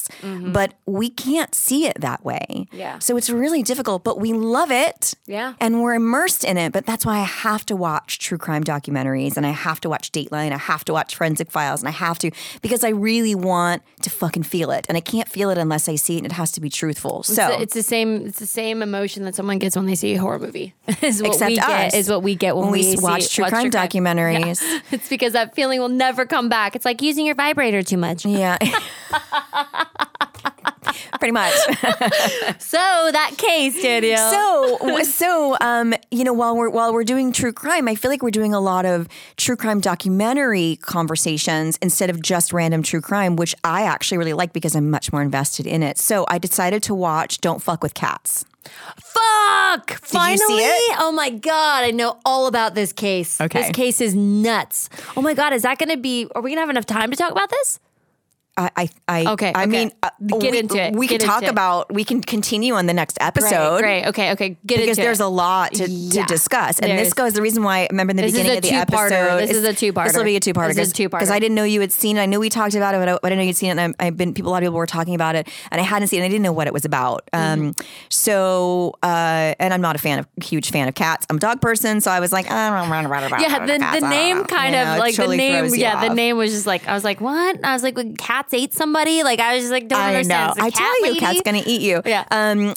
but 0.60 0.70
we 0.86 1.10
can't 1.10 1.54
see 1.56 1.82
it 1.92 1.98
that 2.02 2.22
way. 2.24 2.46
Mm-hmm. 2.50 2.76
Yeah. 2.84 3.00
So 3.00 3.18
it's 3.18 3.30
really 3.44 3.64
difficult, 3.64 4.04
but 4.04 4.20
we 4.26 4.32
love 4.34 4.72
it. 4.72 5.02
Yeah. 5.26 5.54
And 5.60 5.82
we're 5.82 5.96
immersed 5.96 6.44
in 6.44 6.58
it, 6.58 6.72
but 6.76 6.86
that's 6.86 7.06
why 7.08 7.18
I 7.26 7.28
have 7.48 7.66
to 7.68 7.76
watch 7.76 8.20
true 8.20 8.38
crime 8.38 8.64
documentaries 8.64 9.36
and 9.38 9.46
I 9.46 9.52
have 9.68 9.80
to 9.82 9.90
watch 9.90 10.12
Dateline, 10.12 10.52
I 10.52 10.58
have 10.74 10.84
to 10.86 10.94
watch 10.94 11.16
Forensic 11.16 11.50
Files, 11.52 11.82
and 11.82 11.88
I 11.88 11.96
have 12.08 12.18
to 12.20 12.28
because 12.62 12.84
I 12.84 12.90
really 13.10 13.36
want 13.36 13.82
to 14.06 14.10
fucking 14.10 14.44
feel 14.44 14.70
it. 14.78 14.86
And 14.90 14.96
I 14.98 15.02
can't 15.14 15.28
feel 15.28 15.50
it 15.50 15.58
unless 15.58 15.88
I 15.90 15.96
see 15.96 16.16
it 16.16 16.20
and 16.20 16.26
it 16.28 16.34
has 16.34 16.52
to 16.54 16.62
be 16.62 16.70
truthful. 16.70 17.24
So 17.24 17.48
It's, 17.54 17.62
it's 17.64 17.74
the 17.74 17.84
same. 17.84 18.10
It's 18.28 18.40
the 18.40 18.46
same 18.46 18.59
emotion 18.64 19.24
that 19.26 19.36
someone 19.36 19.60
gets 19.60 19.76
when 19.76 19.86
they 19.86 19.96
see 19.96 20.14
a 20.16 20.20
horror 20.20 20.40
movie. 20.40 20.74
is 21.02 21.22
what 21.22 21.34
Except 21.34 21.50
we 21.50 21.56
get. 21.56 21.94
Is 21.94 22.10
what 22.10 22.24
we 22.24 22.36
get 22.36 22.56
when, 22.56 22.66
When 22.66 22.72
we 22.74 22.84
see- 22.84 22.98
watch 23.02 23.34
true 23.36 23.46
crime 23.46 23.72
documentaries. 23.72 24.62
Yeah. 24.62 24.80
It's 24.92 25.08
because 25.10 25.34
that 25.34 25.56
feeling 25.56 25.80
will 25.80 25.90
never 25.90 26.26
come 26.26 26.50
back. 26.50 26.76
It's 26.76 26.86
like 26.86 27.02
using 27.02 27.26
your 27.26 27.36
vibrator 27.36 27.82
too 27.84 27.98
much. 27.98 28.26
yeah. 28.26 28.58
Pretty 31.20 31.32
much. 31.34 31.54
So 32.60 32.78
that 32.78 33.32
case, 33.38 33.82
Danielle. 33.82 34.32
so 34.78 35.04
so 35.04 35.58
um 35.62 35.94
you 36.12 36.24
know 36.24 36.34
while 36.34 36.56
we're 36.56 36.70
while 36.70 36.94
we're 36.94 37.04
doing 37.04 37.32
true 37.32 37.52
crime 37.52 37.88
i 37.88 37.96
feel 37.96 38.10
like 38.12 38.22
we're 38.22 38.30
doing 38.32 38.54
a 38.54 38.60
lot 38.60 38.86
of 38.86 39.08
true 39.38 39.56
crime 39.56 39.80
documentary 39.82 40.78
conversations 40.82 41.78
instead 41.82 42.10
of 42.10 42.22
just 42.22 42.54
random 42.54 42.82
true 42.84 43.02
crime 43.02 43.36
which 43.36 43.54
i 43.64 43.84
actually 43.84 44.18
really 44.18 44.34
like 44.34 44.54
because 44.54 44.76
i'm 44.76 44.90
much 44.90 45.12
more 45.12 45.22
invested 45.22 45.66
in 45.68 45.84
it 45.84 45.98
so 45.98 46.26
i 46.30 46.38
decided 46.38 46.82
to 46.84 46.94
watch 46.96 47.40
don't 47.40 47.62
fuck 47.62 47.82
with 47.84 47.94
cats 47.94 48.46
Fuck! 48.98 50.00
Finally! 50.02 50.34
you 50.34 50.60
see 50.60 50.66
it? 50.66 50.98
Oh 51.00 51.12
my 51.12 51.30
god, 51.30 51.84
I 51.84 51.92
know 51.92 52.20
all 52.26 52.48
about 52.48 52.76
this 52.76 52.94
case. 52.94 53.40
Okay. 53.40 53.62
This 53.62 53.72
case 53.72 54.02
is 54.02 54.16
nuts. 54.16 54.90
Oh 55.16 55.22
my 55.22 55.34
god, 55.34 55.54
is 55.54 55.64
that 55.64 55.78
gonna 55.78 55.98
be 55.98 56.28
are 56.36 56.42
we 56.42 56.52
gonna 56.52 56.62
have 56.62 56.70
enough 56.70 56.86
time 56.86 57.12
to 57.12 57.18
talk 57.18 57.32
about 57.32 57.50
this? 57.50 57.80
I, 58.60 58.70
I, 58.76 58.90
I 59.08 59.26
Okay, 59.32 59.54
I 59.54 59.64
okay. 59.64 59.66
mean, 59.72 59.92
uh, 60.04 60.10
Get 60.40 60.52
we, 60.52 60.60
into 60.60 60.78
it. 60.78 60.94
We 60.96 61.08
Get 61.08 61.22
can 61.22 61.30
talk 61.30 61.44
it. 61.44 61.50
about. 61.50 61.94
We 61.94 62.04
can 62.04 62.22
continue 62.22 62.74
on 62.76 62.86
the 62.88 62.94
next 62.94 63.18
episode. 63.22 63.80
Great, 63.80 64.02
great. 64.04 64.08
Okay, 64.10 64.32
okay. 64.34 64.50
Get 64.66 64.80
Because 64.80 64.98
there's 64.98 65.20
it. 65.22 65.26
a 65.26 65.28
lot 65.28 65.74
to, 65.76 65.90
Yeah. 65.90 66.24
to 66.26 66.28
discuss, 66.28 66.80
and 66.80 66.92
this 67.00 67.14
goes. 67.14 67.34
The 67.34 67.42
reason 67.42 67.64
why 67.64 67.80
I 67.84 67.88
remember 67.92 68.12
in 68.12 68.18
the 68.18 68.24
This 68.24 68.34
beginning 68.34 68.58
of 68.58 68.64
the 68.64 68.70
two-parter. 68.70 69.12
episode. 69.12 69.38
This 69.48 69.52
is 69.52 69.64
a 69.64 69.74
two-parter. 69.74 70.08
This 70.08 70.18
will 70.18 70.24
be 70.26 70.36
a 70.36 70.40
two-parter. 70.40 70.68
This 70.76 70.88
is 70.88 70.92
a 70.92 70.94
two-parter. 70.94 71.12
because 71.20 71.32
I 71.32 71.40
didn't 71.40 71.56
know 71.56 71.64
you 71.64 71.80
had 71.82 71.92
seen 71.94 72.18
it. 72.18 72.22
I 72.22 72.26
knew 72.26 72.40
we 72.40 72.50
talked 72.50 72.76
about 72.76 72.96
it, 72.96 73.00
but 73.00 73.08
I, 73.10 73.14
I 73.14 73.30
didn't 73.30 73.38
know 73.38 73.44
you'd 73.46 73.56
seen 73.58 73.70
it. 73.70 73.78
And 73.82 73.96
I, 74.00 74.08
I've 74.08 74.18
been 74.18 74.34
people. 74.34 74.52
A 74.52 74.54
lot 74.54 74.62
of 74.64 74.68
people 74.68 74.78
were 74.78 74.86
talking 74.86 75.16
about 75.16 75.36
it, 75.36 75.48
and 75.72 75.80
I 75.80 75.84
hadn't 75.84 76.10
seen 76.10 76.22
it. 76.22 76.26
I 76.26 76.30
didn't 76.30 76.44
know 76.44 76.52
what 76.52 76.68
it 76.68 76.74
was 76.74 76.86
about. 76.86 77.30
Um, 77.34 77.60
Mm-hmm. 77.60 77.82
so, 78.10 78.94
uh, 79.04 79.54
and 79.60 79.74
I'm 79.74 79.82
not 79.82 79.96
a 79.96 80.00
fan 80.00 80.20
of 80.20 80.28
huge 80.44 80.72
fan 80.72 80.88
of 80.88 80.96
cats. 80.96 81.26
I'm 81.30 81.38
a 81.38 81.40
dog 81.40 81.62
person, 81.62 82.02
so 82.02 82.12
I 82.12 82.20
was 82.20 82.32
like, 82.32 82.50
I 82.52 82.70
don't 82.70 82.90
know. 82.90 83.38
yeah, 83.40 83.66
the, 83.66 84.00
the 84.02 84.08
name 84.10 84.44
kind 84.46 84.76
of 84.76 84.98
like 85.00 85.16
the 85.16 85.28
name. 85.28 85.66
Yeah, 85.74 86.08
the 86.08 86.14
name 86.14 86.38
was 86.38 86.52
just 86.52 86.68
like 86.68 86.88
I 86.88 86.94
was 86.94 87.04
like, 87.04 87.22
what? 87.22 87.64
I 87.64 87.74
was 87.74 87.84
like, 87.84 87.96
when 87.96 88.16
cats 88.50 88.54
ate 88.64 88.74
somebody. 88.74 89.24
Like 89.24 89.40
I 89.40 89.56
was 89.56 89.64
just 89.64 89.72
like, 89.72 89.88
don't 89.88 90.00
I 90.00 90.16
understand. 90.16 90.58
know. 90.58 90.64
I 90.66 90.70
tell 90.70 90.98
you, 91.00 91.04
lady? 91.08 91.20
cat's 91.20 91.42
gonna 91.42 91.64
eat 91.66 91.82
you. 91.82 92.02
Yeah. 92.06 92.26
Um. 92.32 92.74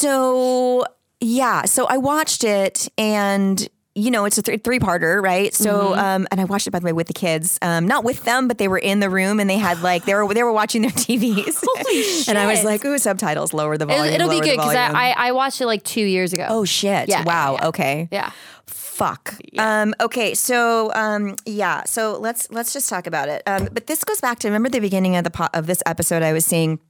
So 0.00 0.84
yeah. 1.20 1.64
So 1.64 1.86
I 1.86 1.96
watched 1.98 2.44
it 2.44 2.88
and. 2.98 3.68
You 3.96 4.12
know, 4.12 4.24
it's 4.24 4.38
a 4.38 4.42
th- 4.42 4.62
three-parter, 4.62 5.20
right? 5.20 5.52
So, 5.52 5.72
Mm-hmm. 5.90 5.98
um, 5.98 6.28
and 6.30 6.40
I 6.40 6.44
watched 6.44 6.68
it 6.68 6.70
by 6.70 6.78
the 6.78 6.86
way 6.86 6.92
with 6.92 7.08
the 7.08 7.12
kids, 7.12 7.58
um, 7.60 7.88
not 7.88 8.04
with 8.04 8.22
them, 8.22 8.46
but 8.46 8.56
they 8.56 8.68
were 8.68 8.78
in 8.78 9.00
the 9.00 9.10
room 9.10 9.40
and 9.40 9.50
they 9.50 9.58
had 9.58 9.82
like 9.82 10.04
they 10.04 10.14
were 10.14 10.32
they 10.32 10.44
were 10.44 10.52
watching 10.52 10.82
their 10.82 10.90
TVs. 10.92 11.58
Holy 11.60 12.02
shit! 12.04 12.28
And 12.28 12.38
I 12.38 12.46
was 12.46 12.62
like, 12.62 12.84
"Ooh, 12.84 12.98
subtitles, 12.98 13.52
lower 13.52 13.76
the 13.76 13.86
It'll, 13.86 13.96
volume." 13.96 14.14
it'll 14.14 14.28
be 14.28 14.36
lower 14.36 14.42
the 14.44 14.48
good 14.50 14.56
because. 14.58 14.76
I, 14.76 15.10
I 15.10 15.14
I 15.28 15.32
watched 15.32 15.60
it 15.60 15.66
like 15.66 15.82
two 15.82 16.04
years 16.04 16.32
ago. 16.32 16.46
Oh 16.48 16.64
shit! 16.64 17.08
Yeah, 17.08 17.24
wow. 17.24 17.56
yeah. 17.60 17.66
Okay. 17.68 18.08
yeah. 18.12 18.30
Fuck. 19.00 19.34
Um, 19.56 19.94
okay, 19.98 20.34
so 20.34 20.92
um, 20.92 21.36
yeah, 21.46 21.84
so 21.84 22.18
let's 22.18 22.50
let's 22.50 22.74
just 22.74 22.86
talk 22.86 23.06
about 23.06 23.30
it. 23.30 23.42
Um, 23.46 23.70
but 23.72 23.86
this 23.86 24.04
goes 24.04 24.20
back 24.20 24.38
to 24.40 24.48
remember 24.48 24.68
the 24.68 24.78
beginning 24.78 25.16
of 25.16 25.24
the 25.24 25.30
po- 25.30 25.48
of 25.54 25.66
this 25.66 25.82
episode. 25.86 26.22
I 26.22 26.34
was 26.34 26.44
saying 26.44 26.80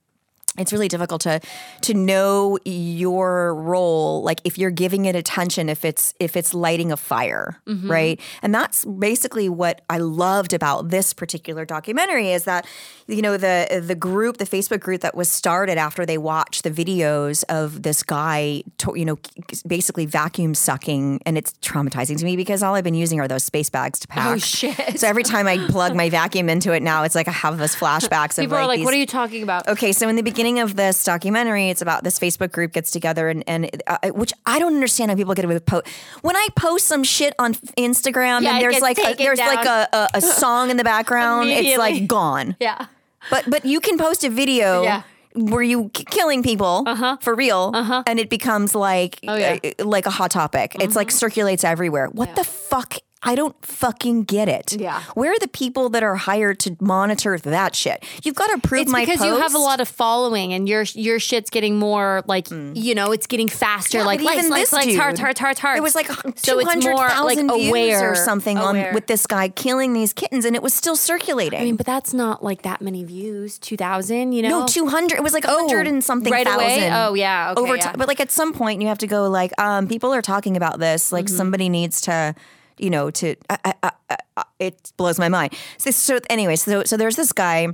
it's 0.60 0.72
really 0.72 0.88
difficult 0.88 1.22
to 1.22 1.40
to 1.80 1.94
know 1.94 2.58
your 2.64 3.54
role 3.54 4.22
like 4.22 4.40
if 4.44 4.58
you're 4.58 4.70
giving 4.70 5.06
it 5.06 5.16
attention 5.16 5.68
if 5.68 5.84
it's 5.84 6.14
if 6.20 6.36
it's 6.36 6.52
lighting 6.52 6.92
a 6.92 6.96
fire 6.96 7.60
mm-hmm. 7.66 7.90
right 7.90 8.20
and 8.42 8.54
that's 8.54 8.84
basically 8.84 9.48
what 9.48 9.80
i 9.88 9.98
loved 9.98 10.52
about 10.52 10.90
this 10.90 11.12
particular 11.12 11.64
documentary 11.64 12.30
is 12.30 12.44
that 12.44 12.66
you 13.06 13.22
know 13.22 13.36
the 13.36 13.82
the 13.84 13.94
group 13.94 14.36
the 14.36 14.44
facebook 14.44 14.80
group 14.80 15.00
that 15.00 15.14
was 15.14 15.28
started 15.28 15.78
after 15.78 16.04
they 16.04 16.18
watched 16.18 16.62
the 16.64 16.70
videos 16.70 17.44
of 17.48 17.82
this 17.82 18.02
guy 18.02 18.62
to, 18.78 18.92
you 18.96 19.04
know 19.04 19.18
basically 19.66 20.06
vacuum 20.06 20.54
sucking 20.54 21.20
and 21.24 21.38
it's 21.38 21.52
traumatizing 21.62 22.18
to 22.18 22.24
me 22.24 22.36
because 22.36 22.62
all 22.62 22.74
i've 22.74 22.84
been 22.84 22.94
using 22.94 23.20
are 23.20 23.28
those 23.28 23.44
space 23.44 23.70
bags 23.70 23.98
to 23.98 24.08
oh, 24.10 24.14
pack 24.14 24.26
Oh, 24.30 24.38
shit. 24.38 25.00
so 25.00 25.08
every 25.08 25.22
time 25.22 25.46
i 25.46 25.58
plug 25.68 25.94
my 25.94 26.10
vacuum 26.10 26.48
into 26.48 26.72
it 26.72 26.82
now 26.82 27.02
it's 27.04 27.14
like 27.14 27.28
i 27.28 27.32
have 27.32 27.58
this 27.58 27.74
flashbacks 27.74 28.38
of 28.38 28.50
People 28.50 28.58
are 28.58 28.66
like, 28.66 28.78
these- 28.78 28.84
what 28.84 28.94
are 28.94 28.98
you 28.98 29.06
talking 29.06 29.42
about? 29.42 29.68
Okay, 29.68 29.92
so 29.92 30.08
in 30.08 30.16
the 30.16 30.22
beginning 30.22 30.49
of 30.58 30.74
this 30.76 31.04
documentary, 31.04 31.70
it's 31.70 31.80
about 31.82 32.02
this 32.04 32.18
Facebook 32.18 32.50
group 32.52 32.72
gets 32.72 32.90
together, 32.90 33.28
and 33.28 33.44
and 33.46 33.70
uh, 33.86 33.98
which 34.08 34.32
I 34.46 34.58
don't 34.58 34.74
understand 34.74 35.10
how 35.10 35.16
people 35.16 35.34
get 35.34 35.44
away 35.44 35.54
with 35.54 35.66
post. 35.66 35.86
When 36.22 36.34
I 36.36 36.48
post 36.56 36.86
some 36.86 37.04
shit 37.04 37.34
on 37.38 37.54
Instagram, 37.78 38.42
Yeah, 38.42 38.54
and 38.54 38.62
there's 38.62 38.80
like 38.80 38.98
a, 38.98 39.14
there's 39.14 39.38
like 39.38 39.66
a, 39.66 39.88
a, 39.92 40.08
a 40.14 40.20
song 40.40 40.70
in 40.70 40.76
the 40.76 40.84
background, 40.84 41.48
it's 41.50 41.78
like 41.78 42.06
gone. 42.06 42.56
Yeah. 42.60 42.86
But 43.30 43.44
but 43.48 43.64
you 43.64 43.80
can 43.80 43.96
post 43.98 44.24
a 44.24 44.30
video. 44.30 44.82
Yeah. 44.82 45.02
Where 45.36 45.62
you 45.62 45.90
k- 45.90 46.02
killing 46.10 46.42
people 46.42 46.84
for 47.20 47.36
real, 47.36 47.70
uh-huh. 47.72 48.02
and 48.04 48.18
it 48.18 48.28
becomes 48.28 48.74
like 48.74 49.20
Oh, 49.28 49.36
yeah. 49.36 49.58
uh, 49.78 49.84
like 49.84 50.06
a 50.06 50.10
hot 50.10 50.32
topic. 50.32 50.74
It's 50.80 50.96
like 50.96 51.12
circulates 51.12 51.62
everywhere. 51.62 52.08
What 52.08 52.34
the 52.34 52.42
fuck? 52.42 52.96
I 53.22 53.34
don't 53.34 53.54
fucking 53.64 54.24
get 54.24 54.48
it. 54.48 54.72
Yeah. 54.80 55.02
where 55.14 55.30
are 55.32 55.38
the 55.38 55.46
people 55.48 55.90
that 55.90 56.02
are 56.02 56.16
hired 56.16 56.58
to 56.60 56.74
monitor 56.80 57.36
that 57.38 57.74
shit? 57.76 58.02
You've 58.24 58.34
got 58.34 58.46
to 58.48 58.66
prove 58.66 58.82
It's 58.82 58.90
my 58.90 59.04
because 59.04 59.22
you 59.22 59.36
have 59.36 59.54
a 59.54 59.58
lot 59.58 59.78
of 59.80 59.88
following 59.88 60.54
and 60.54 60.66
your 60.66 60.84
your 60.94 61.18
shit's 61.18 61.50
getting 61.50 61.78
more 61.78 62.22
like 62.26 62.48
you 62.50 62.94
know 62.94 63.12
it's 63.12 63.26
getting 63.26 63.48
faster. 63.48 63.98
Yeah, 63.98 64.04
like 64.04 64.20
but 64.20 64.24
likes 64.26 64.38
even 64.38 64.50
likes 64.50 64.70
this 64.70 64.72
likes 64.72 64.86
dude, 64.86 64.98
hearts 64.98 65.20
hearts 65.20 65.38
hearts 65.38 65.60
hearts. 65.60 65.78
It 65.78 65.82
was 65.82 65.94
like 65.94 66.06
so 66.38 66.58
it's 66.60 66.84
more 66.84 66.94
like 66.96 67.36
200,000 67.36 67.50
views 67.52 67.68
aware 67.68 68.12
or 68.12 68.14
something 68.14 68.56
aware. 68.56 68.88
on 68.88 68.94
with 68.94 69.06
this 69.06 69.26
guy 69.26 69.50
killing 69.50 69.92
these 69.92 70.14
kittens, 70.14 70.46
and 70.46 70.56
it 70.56 70.62
was 70.62 70.72
still 70.72 70.96
circulating. 70.96 71.60
I 71.60 71.64
mean, 71.64 71.76
but 71.76 71.84
that's 71.84 72.14
not 72.14 72.42
like 72.42 72.62
that 72.62 72.80
many 72.80 73.04
views. 73.04 73.58
Two 73.58 73.76
thousand, 73.76 74.32
you 74.32 74.40
know? 74.42 74.60
no, 74.60 74.66
two 74.66 74.86
hundred. 74.86 75.16
It 75.18 75.22
was 75.22 75.34
like 75.34 75.44
a 75.44 75.48
hundred 75.50 75.86
and 75.86 76.02
something 76.02 76.32
Oh, 76.32 76.36
right 76.36 76.46
away? 76.46 76.90
Oh, 76.90 77.12
yeah, 77.12 77.50
okay, 77.52 77.60
over 77.60 77.76
yeah. 77.76 77.82
time. 77.82 77.94
But 77.98 78.08
like 78.08 78.20
at 78.20 78.30
some 78.30 78.54
point, 78.54 78.80
you 78.80 78.88
have 78.88 78.98
to 78.98 79.06
go 79.06 79.28
like, 79.28 79.52
um, 79.60 79.88
people 79.88 80.14
are 80.14 80.22
talking 80.22 80.56
about 80.56 80.78
this. 80.78 81.12
Like 81.12 81.26
Mm-hmm. 81.26 81.36
somebody 81.36 81.68
needs 81.68 82.00
to, 82.02 82.34
you 82.80 82.90
know, 82.90 83.10
to. 83.10 83.36
I, 83.48 83.58
I, 83.64 83.74
I, 84.10 84.16
I, 84.36 84.44
it 84.58 84.92
blows 84.96 85.18
my 85.18 85.28
mind. 85.28 85.54
So, 85.78 85.90
so 85.90 86.18
anyway, 86.28 86.56
so 86.56 86.84
so 86.84 86.96
there's 86.96 87.16
this 87.16 87.32
guy 87.32 87.68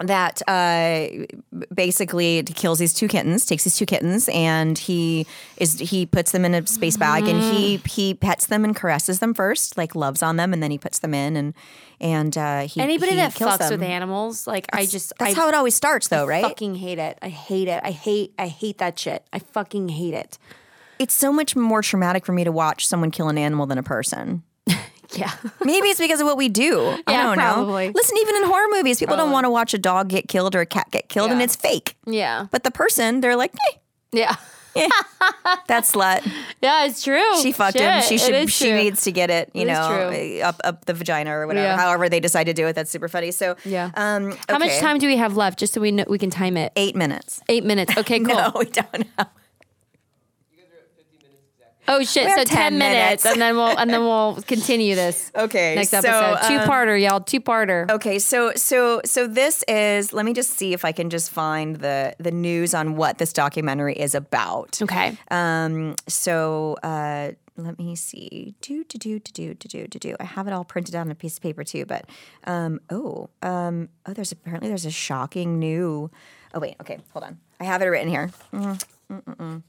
that 0.00 0.42
uh, 0.48 1.06
basically 1.72 2.42
kills 2.42 2.78
these 2.80 2.92
two 2.92 3.06
kittens, 3.06 3.46
takes 3.46 3.62
these 3.64 3.76
two 3.76 3.86
kittens, 3.86 4.28
and 4.32 4.76
he 4.76 5.24
is 5.56 5.78
he 5.78 6.04
puts 6.06 6.32
them 6.32 6.44
in 6.44 6.52
a 6.54 6.66
space 6.66 6.96
bag, 6.96 7.28
and 7.28 7.40
he 7.40 7.78
Mm. 7.78 7.86
he 7.86 8.14
pets 8.14 8.46
them 8.46 8.64
and 8.64 8.74
caresses 8.74 9.20
them 9.20 9.34
first, 9.34 9.76
like 9.76 9.94
loves 9.94 10.22
on 10.22 10.36
them, 10.36 10.52
and 10.52 10.62
then 10.62 10.70
he 10.72 10.78
puts 10.78 10.98
them 10.98 11.14
in, 11.14 11.36
and 11.36 11.54
and 12.00 12.36
uh, 12.36 12.60
he 12.62 12.80
Anybody 12.80 13.12
he 13.12 13.16
that 13.18 13.34
kills 13.34 13.52
fucks 13.54 13.58
them. 13.70 13.80
with 13.80 13.82
animals, 13.88 14.46
like 14.48 14.66
I 14.72 14.84
just 14.86 15.12
That's 15.18 15.36
I 15.36 15.40
how 15.40 15.48
it 15.48 15.54
always 15.54 15.74
starts, 15.76 16.08
though, 16.08 16.26
right? 16.26 16.42
fucking 16.42 16.74
hate 16.74 16.98
it. 16.98 17.16
I 17.22 17.28
hate 17.28 17.68
it. 17.68 17.80
I 17.84 17.92
hate 17.92 18.34
I 18.38 18.48
hate 18.48 18.78
that 18.78 18.98
shit. 18.98 19.24
I 19.32 19.38
fucking 19.38 19.90
hate 19.90 20.14
it. 20.14 20.38
It's 21.04 21.12
so 21.14 21.30
much 21.30 21.54
more 21.54 21.82
traumatic 21.82 22.24
for 22.24 22.32
me 22.32 22.44
to 22.44 22.50
watch 22.50 22.86
someone 22.86 23.10
kill 23.10 23.28
an 23.28 23.36
animal 23.36 23.66
than 23.66 23.76
a 23.76 23.82
person. 23.82 24.42
Yeah. 25.12 25.30
Maybe 25.62 25.88
it's 25.88 26.00
because 26.00 26.20
of 26.20 26.26
what 26.26 26.36
we 26.36 26.48
do. 26.48 26.80
I 27.06 27.12
don't 27.22 27.36
probably. 27.36 27.86
know. 27.88 27.92
Listen, 27.94 28.16
even 28.18 28.34
in 28.36 28.44
horror 28.44 28.66
movies, 28.70 28.98
people 28.98 29.16
don't 29.16 29.30
want 29.30 29.44
to 29.44 29.50
watch 29.50 29.72
a 29.72 29.78
dog 29.78 30.08
get 30.08 30.26
killed 30.26 30.56
or 30.56 30.60
a 30.62 30.66
cat 30.66 30.88
get 30.90 31.08
killed, 31.08 31.30
and 31.30 31.40
it's 31.40 31.54
fake. 31.54 31.94
yeah. 32.04 32.46
But 32.50 32.64
the 32.64 32.72
person, 32.72 33.20
they're 33.20 33.36
like, 33.36 33.52
hey, 33.52 33.78
Yeah. 34.10 34.34
that 34.74 35.84
slut. 35.84 36.28
Yeah, 36.60 36.86
it's 36.86 37.04
true. 37.04 37.22
She 37.42 37.52
fucked 37.52 37.78
him. 37.78 38.02
She 38.02 38.18
should. 38.18 38.50
She 38.50 38.64
true. 38.70 38.76
needs 38.76 39.02
to 39.02 39.12
get 39.12 39.30
it. 39.30 39.50
You 39.54 39.62
It 39.62 39.66
know, 39.66 40.40
up 40.42 40.60
up 40.64 40.84
the 40.86 40.94
vagina 40.94 41.30
or 41.30 41.46
whatever. 41.46 41.64
Yeah. 41.64 41.76
However 41.76 42.08
they 42.08 42.18
decide 42.18 42.44
to 42.44 42.52
do 42.54 42.66
it, 42.66 42.72
that's 42.72 42.90
super 42.90 43.06
funny. 43.06 43.30
So 43.30 43.54
Yeah. 43.64 43.90
Um, 43.94 44.36
How 44.48 44.58
much 44.58 44.76
time 44.80 44.98
do 44.98 45.06
we 45.06 45.16
have 45.18 45.36
left 45.36 45.60
just 45.60 45.74
so 45.74 45.80
we 45.80 45.92
know 45.92 46.04
we 46.08 46.18
can 46.18 46.30
time 46.30 46.56
it? 46.56 46.72
Eight 46.74 46.96
minutes. 46.96 47.40
Eight 47.48 47.62
minutes. 47.62 47.96
Okay, 47.96 48.18
cool. 48.26 48.34
No, 48.34 48.52
we 48.58 48.64
don't 48.64 49.06
have. 49.16 49.28
Oh 51.86 52.02
shit! 52.02 52.28
So 52.30 52.44
10 52.44 52.46
ten 52.46 52.78
minutes, 52.78 53.24
minutes. 53.24 53.26
and 53.26 53.40
then 53.40 53.56
we'll 53.56 53.78
and 53.78 53.90
then 53.90 54.00
we'll 54.00 54.40
continue 54.46 54.94
this. 54.94 55.30
Okay, 55.34 55.74
Next 55.74 55.90
so, 55.90 55.98
episode, 55.98 56.38
um, 56.40 56.48
two 56.48 56.70
parter, 56.70 57.00
y'all. 57.00 57.20
Two 57.20 57.40
parter. 57.40 57.90
Okay, 57.90 58.18
so 58.18 58.52
so 58.54 59.00
so 59.04 59.26
this 59.26 59.62
is. 59.68 60.12
Let 60.12 60.24
me 60.24 60.32
just 60.32 60.50
see 60.50 60.72
if 60.72 60.84
I 60.84 60.92
can 60.92 61.10
just 61.10 61.30
find 61.30 61.76
the 61.76 62.14
the 62.18 62.30
news 62.30 62.74
on 62.74 62.96
what 62.96 63.18
this 63.18 63.32
documentary 63.32 63.94
is 63.94 64.14
about. 64.14 64.80
Okay. 64.82 65.16
Um. 65.30 65.96
So. 66.08 66.76
uh 66.82 67.32
let 67.56 67.78
me 67.78 67.94
see. 67.94 68.56
Do 68.62 68.82
do 68.82 68.98
do 68.98 69.20
do 69.20 69.54
do 69.54 69.68
do 69.68 69.86
do 69.86 69.98
do. 70.00 70.16
I 70.18 70.24
have 70.24 70.48
it 70.48 70.52
all 70.52 70.64
printed 70.64 70.96
out 70.96 71.02
on 71.02 71.12
a 71.12 71.14
piece 71.14 71.36
of 71.36 71.42
paper 71.42 71.62
too. 71.62 71.86
But 71.86 72.06
um. 72.48 72.80
Oh. 72.90 73.28
Um. 73.42 73.90
Oh. 74.06 74.12
There's 74.12 74.32
apparently 74.32 74.68
there's 74.68 74.86
a 74.86 74.90
shocking 74.90 75.60
new. 75.60 76.10
Oh 76.52 76.58
wait. 76.58 76.74
Okay. 76.80 76.98
Hold 77.12 77.24
on. 77.24 77.38
I 77.60 77.64
have 77.64 77.80
it 77.82 77.86
written 77.86 78.08
here. 78.08 78.30
Mm, 78.52 78.84
mm, 79.10 79.22
mm, 79.22 79.36
mm. 79.36 79.62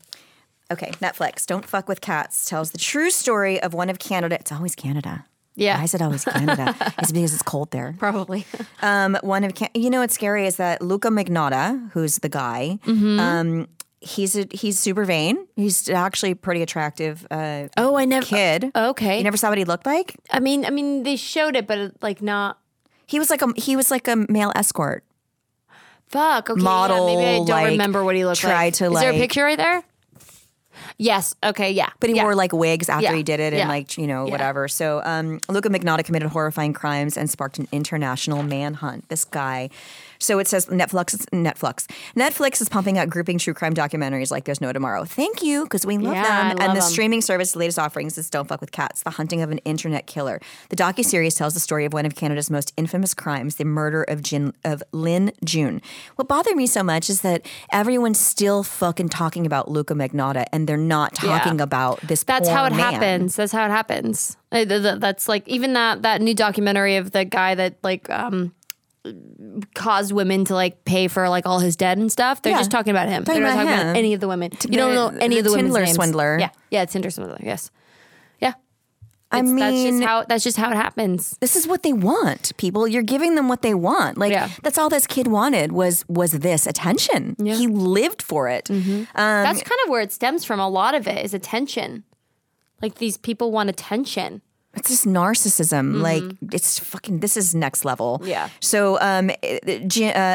Okay. 0.71 0.91
Netflix. 1.01 1.45
Don't 1.45 1.65
fuck 1.65 1.87
with 1.87 2.01
cats. 2.01 2.45
Tells 2.45 2.71
the 2.71 2.77
true 2.77 3.09
story 3.11 3.61
of 3.61 3.73
one 3.73 3.89
of 3.89 3.99
Canada. 3.99 4.35
It's 4.39 4.51
always 4.51 4.75
Canada. 4.75 5.25
Yeah. 5.55 5.77
Why 5.77 5.83
is 5.85 5.93
it 5.93 6.01
always 6.01 6.25
Canada? 6.25 6.75
it's 6.99 7.11
because 7.11 7.33
it's 7.33 7.43
cold 7.43 7.71
there. 7.71 7.95
Probably. 7.97 8.45
Um, 8.81 9.17
one 9.21 9.43
of 9.43 9.55
Can- 9.55 9.69
you 9.73 9.89
know 9.89 10.01
what's 10.01 10.13
scary 10.13 10.45
is 10.45 10.57
that 10.57 10.81
Luca 10.81 11.07
Magnotta, 11.09 11.91
who's 11.91 12.17
the 12.19 12.29
guy, 12.29 12.77
Mm-hmm. 12.85 13.19
um, 13.19 13.67
he's 14.01 14.35
a, 14.37 14.45
he's 14.51 14.77
super 14.77 15.05
vain. 15.05 15.47
He's 15.55 15.89
actually 15.89 16.33
pretty 16.35 16.61
attractive 16.61 17.25
uh, 17.31 17.67
Oh, 17.77 17.95
I 17.95 18.05
never. 18.05 18.25
kid. 18.25 18.71
Okay. 18.75 19.17
You 19.17 19.23
never 19.23 19.37
saw 19.37 19.49
what 19.49 19.57
he 19.57 19.63
looked 19.65 19.85
like? 19.87 20.15
I 20.29 20.39
mean, 20.39 20.65
I 20.65 20.69
mean, 20.71 21.03
they 21.03 21.15
showed 21.15 21.55
it, 21.55 21.65
but 21.67 21.93
like 22.01 22.21
not. 22.21 22.59
He 23.07 23.17
was 23.17 23.29
like 23.29 23.41
a 23.41 23.47
he 23.55 23.75
was 23.75 23.89
like 23.91 24.07
a 24.07 24.15
male 24.29 24.51
escort. 24.55 25.03
Fuck. 26.09 26.49
Okay. 26.49 26.61
Model, 26.61 27.09
Yeah, 27.09 27.15
maybe 27.15 27.27
I 27.27 27.37
don't 27.37 27.47
like, 27.47 27.67
remember 27.71 28.03
what 28.03 28.15
he 28.15 28.25
looked 28.25 28.41
tried 28.41 28.65
like. 28.65 28.73
to, 28.75 28.91
Is 28.91 28.99
there 28.99 29.11
a 29.11 29.13
picture 29.13 29.43
right 29.43 29.57
there? 29.57 29.83
Yes. 30.97 31.35
Okay. 31.43 31.71
Yeah. 31.71 31.89
But 31.99 32.09
he 32.09 32.15
yeah. 32.15 32.23
wore 32.23 32.35
like 32.35 32.53
wigs 32.53 32.87
after 32.89 33.03
Yeah. 33.03 33.15
he 33.15 33.23
did 33.23 33.39
it 33.39 33.53
and 33.53 33.57
Yeah. 33.57 33.67
like, 33.67 33.97
you 33.97 34.07
know, 34.07 34.25
whatever. 34.25 34.67
So 34.67 35.01
um, 35.03 35.39
Luca 35.49 35.69
Magnotta 35.69 36.05
committed 36.05 36.29
horrifying 36.29 36.73
crimes 36.73 37.17
and 37.17 37.29
sparked 37.29 37.57
an 37.59 37.67
international 37.71 38.43
manhunt. 38.43 39.09
This 39.09 39.25
guy. 39.25 39.69
So 40.17 40.39
it 40.39 40.47
says 40.47 40.67
Netflix, 40.67 41.13
Netflix. 41.31 41.85
Netflix 42.15 42.61
is 42.61 42.69
pumping 42.69 42.97
out 42.97 43.09
grouping 43.09 43.37
true 43.37 43.53
crime 43.53 43.73
documentaries 43.73 44.31
like 44.31 44.45
There's 44.45 44.61
No 44.61 44.71
Tomorrow. 44.71 45.03
Thank 45.03 45.43
you, 45.43 45.63
because 45.63 45.85
we 45.85 45.97
love 45.97 46.13
Yeah, 46.15 46.23
them. 46.23 46.45
I 46.45 46.49
and 46.51 46.59
love 46.59 46.75
the 46.75 46.79
them. 46.81 46.89
streaming 46.89 47.21
service's 47.21 47.55
latest 47.57 47.77
offerings 47.77 48.17
is 48.17 48.29
Don't 48.29 48.47
Fuck 48.47 48.61
with 48.61 48.71
Cats, 48.71 49.03
the 49.03 49.09
hunting 49.11 49.41
of 49.41 49.51
an 49.51 49.57
internet 49.59 50.07
killer. 50.07 50.39
The 50.69 50.77
docu 50.77 51.03
series 51.03 51.35
tells 51.35 51.53
the 51.53 51.59
story 51.59 51.83
of 51.83 51.91
one 51.91 52.05
of 52.05 52.15
Canada's 52.15 52.49
most 52.49 52.71
infamous 52.77 53.13
crimes, 53.13 53.55
the 53.55 53.65
murder 53.65 54.03
of, 54.03 54.23
Jin, 54.23 54.53
of 54.63 54.81
Lin 54.93 55.33
Jun. 55.43 55.81
What 56.15 56.29
bothered 56.29 56.55
me 56.55 56.65
so 56.65 56.81
much 56.81 57.09
is 57.09 57.19
that 57.21 57.45
everyone's 57.73 58.19
still 58.19 58.63
fucking 58.63 59.09
talking 59.09 59.45
about 59.45 59.69
Luca 59.69 59.93
Magnotta 59.93 60.45
and 60.53 60.65
they're 60.65 60.77
not 60.87 61.15
talking 61.15 61.59
about 61.61 61.99
this 62.01 62.23
That's 62.23 62.47
how 62.49 62.65
it 62.65 62.71
man. 62.71 62.79
happens. 62.93 63.35
That's 63.35 63.51
how 63.51 63.65
it 63.65 63.69
happens. 63.71 64.37
Uh, 64.51 64.65
th- 64.65 64.81
th- 64.81 64.99
That's 64.99 65.27
like 65.27 65.47
even 65.47 65.73
that 65.73 66.01
that 66.03 66.21
new 66.21 66.33
documentary 66.33 66.95
of 66.97 67.11
the 67.11 67.25
guy 67.25 67.55
that 67.55 67.75
like 67.83 68.09
um 68.09 68.53
caused 69.73 70.11
women 70.11 70.45
to 70.45 70.53
like 70.55 70.83
pay 70.85 71.07
for 71.07 71.29
like 71.29 71.45
all 71.45 71.59
his 71.59 71.75
debt 71.75 71.97
and 71.97 72.11
stuff. 72.11 72.41
They're 72.41 72.53
Yeah. 72.53 72.57
just 72.59 72.71
talking 72.71 72.91
about 72.91 73.07
him. 73.07 73.23
Talking 73.23 73.41
They're 73.43 73.51
not 73.51 73.61
about 73.61 73.63
talking 73.71 73.79
him. 73.81 73.87
about 73.89 73.97
any 73.97 74.13
of 74.13 74.19
the 74.19 74.27
women. 74.27 74.51
To 74.51 74.69
you 74.69 74.77
don't 74.77 74.93
know 74.95 75.07
any 75.19 75.37
of 75.37 75.43
the 75.43 75.51
the 75.51 75.55
women's 75.57 75.75
names. 75.75 75.93
swindler. 75.93 76.37
Yeah, 76.39 76.49
yeah, 76.71 76.85
Tinder 76.85 77.09
swindler. 77.11 77.39
Yes, 77.43 77.69
yeah. 77.73 77.81
I 79.35 79.39
It's- 79.39 79.59
that's 79.59 79.73
mean- 79.73 79.93
just 79.99 80.03
how 80.09 80.23
that's 80.29 80.43
just 80.43 80.57
how 80.57 80.69
it 80.71 80.75
happens. 80.75 81.37
this 81.41 81.55
is 81.55 81.67
what 81.67 81.81
they 81.83 81.93
want 81.93 82.55
people 82.57 82.87
you're 82.87 83.03
giving 83.15 83.35
them 83.35 83.47
what 83.47 83.61
they 83.61 83.73
want 83.73 84.17
like 84.17 84.31
Yeah. 84.31 84.49
that's 84.63 84.77
all 84.77 84.89
this 84.89 85.05
kid 85.07 85.27
wanted 85.27 85.71
was 85.71 86.03
was 86.07 86.31
this 86.31 86.65
attention 86.65 87.35
he 87.61 87.67
lived 87.67 88.21
for 88.21 88.47
it 88.49 88.65
Mm-hmm. 88.65 88.99
Um, 89.23 89.43
That's 89.47 89.61
kind 89.61 89.79
of 89.83 89.89
where 89.91 90.01
it 90.01 90.11
stems 90.11 90.43
from. 90.45 90.59
A 90.59 90.67
lot 90.69 90.93
of 90.95 91.07
it 91.07 91.23
is 91.25 91.33
attention. 91.33 92.03
Like 92.81 92.95
these 92.95 93.17
people 93.17 93.51
want 93.51 93.69
attention. 93.69 94.41
It's 94.75 94.89
just 94.89 95.05
narcissism 95.05 96.01
like 96.01 96.23
it's 96.53 96.79
fucking 96.79 97.19
this 97.19 97.37
is 97.37 97.55
next 97.55 97.85
level 97.85 98.19
Mm-hmm. 98.19 98.27
Yeah. 98.29 98.49
so 98.59 98.99
um 99.01 99.29
eh, 99.41 99.59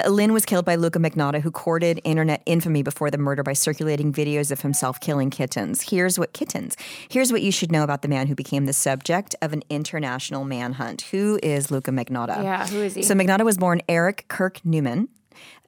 uh, 0.04 0.08
Lin 0.10 0.32
was 0.32 0.44
killed 0.44 0.64
by 0.64 0.74
luca 0.76 0.98
magnotta 0.98 1.40
who 1.40 1.50
courted 1.50 2.00
internet 2.04 2.42
infamy 2.46 2.82
before 2.82 3.10
the 3.10 3.18
murder 3.18 3.42
by 3.42 3.52
circulating 3.52 4.12
videos 4.12 4.50
of 4.50 4.60
himself 4.62 4.98
killing 5.00 5.30
kittens 5.30 5.82
here's 5.82 6.18
what 6.18 6.32
kittens 6.32 6.76
here's 7.08 7.30
what 7.32 7.42
you 7.42 7.52
should 7.52 7.70
know 7.70 7.82
about 7.84 8.02
the 8.02 8.08
man 8.08 8.26
who 8.26 8.34
became 8.34 8.64
the 8.66 8.72
subject 8.72 9.34
of 9.42 9.52
an 9.52 9.62
international 9.70 10.44
manhunt 10.44 11.02
who 11.12 11.38
is 11.42 11.70
luca 11.70 11.90
magnotta 11.90 12.42
Yeah, 12.42 12.66
who 12.66 12.78
is 12.82 12.94
he? 12.94 13.02
so 13.02 13.14
magnotta 13.14 13.44
was 13.44 13.58
born 13.58 13.80
eric 13.88 14.24
kirk 14.28 14.60
newman 14.64 15.08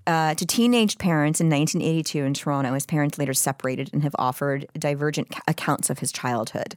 uh, 0.06 0.34
to 0.34 0.44
teenage 0.44 0.98
parents 0.98 1.40
in 1.40 1.48
1982 1.48 2.24
in 2.24 2.34
Toronto. 2.34 2.74
His 2.74 2.86
parents 2.86 3.18
later 3.18 3.32
separated 3.32 3.88
and 3.92 4.02
have 4.02 4.16
offered 4.18 4.66
divergent 4.76 5.30
ca- 5.30 5.42
accounts 5.46 5.90
of 5.90 6.00
his 6.00 6.10
childhood. 6.10 6.76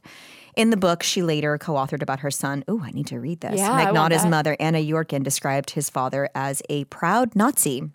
In 0.56 0.70
the 0.70 0.76
book, 0.78 1.02
she 1.02 1.22
later 1.22 1.56
co 1.58 1.74
authored 1.74 2.02
about 2.02 2.20
her 2.20 2.30
son. 2.30 2.64
Oh, 2.66 2.80
I 2.82 2.90
need 2.90 3.06
to 3.08 3.20
read 3.20 3.40
this. 3.40 3.58
Yeah, 3.60 3.76
Magnotta's 3.76 4.24
mother, 4.24 4.56
Anna 4.58 4.78
Yourkin, 4.78 5.22
described 5.22 5.70
his 5.70 5.90
father 5.90 6.30
as 6.34 6.62
a 6.70 6.84
proud 6.84 7.36
Nazi 7.36 7.90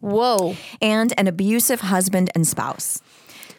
Whoa. 0.00 0.54
and 0.82 1.14
an 1.16 1.26
abusive 1.26 1.80
husband 1.80 2.30
and 2.34 2.46
spouse. 2.46 3.00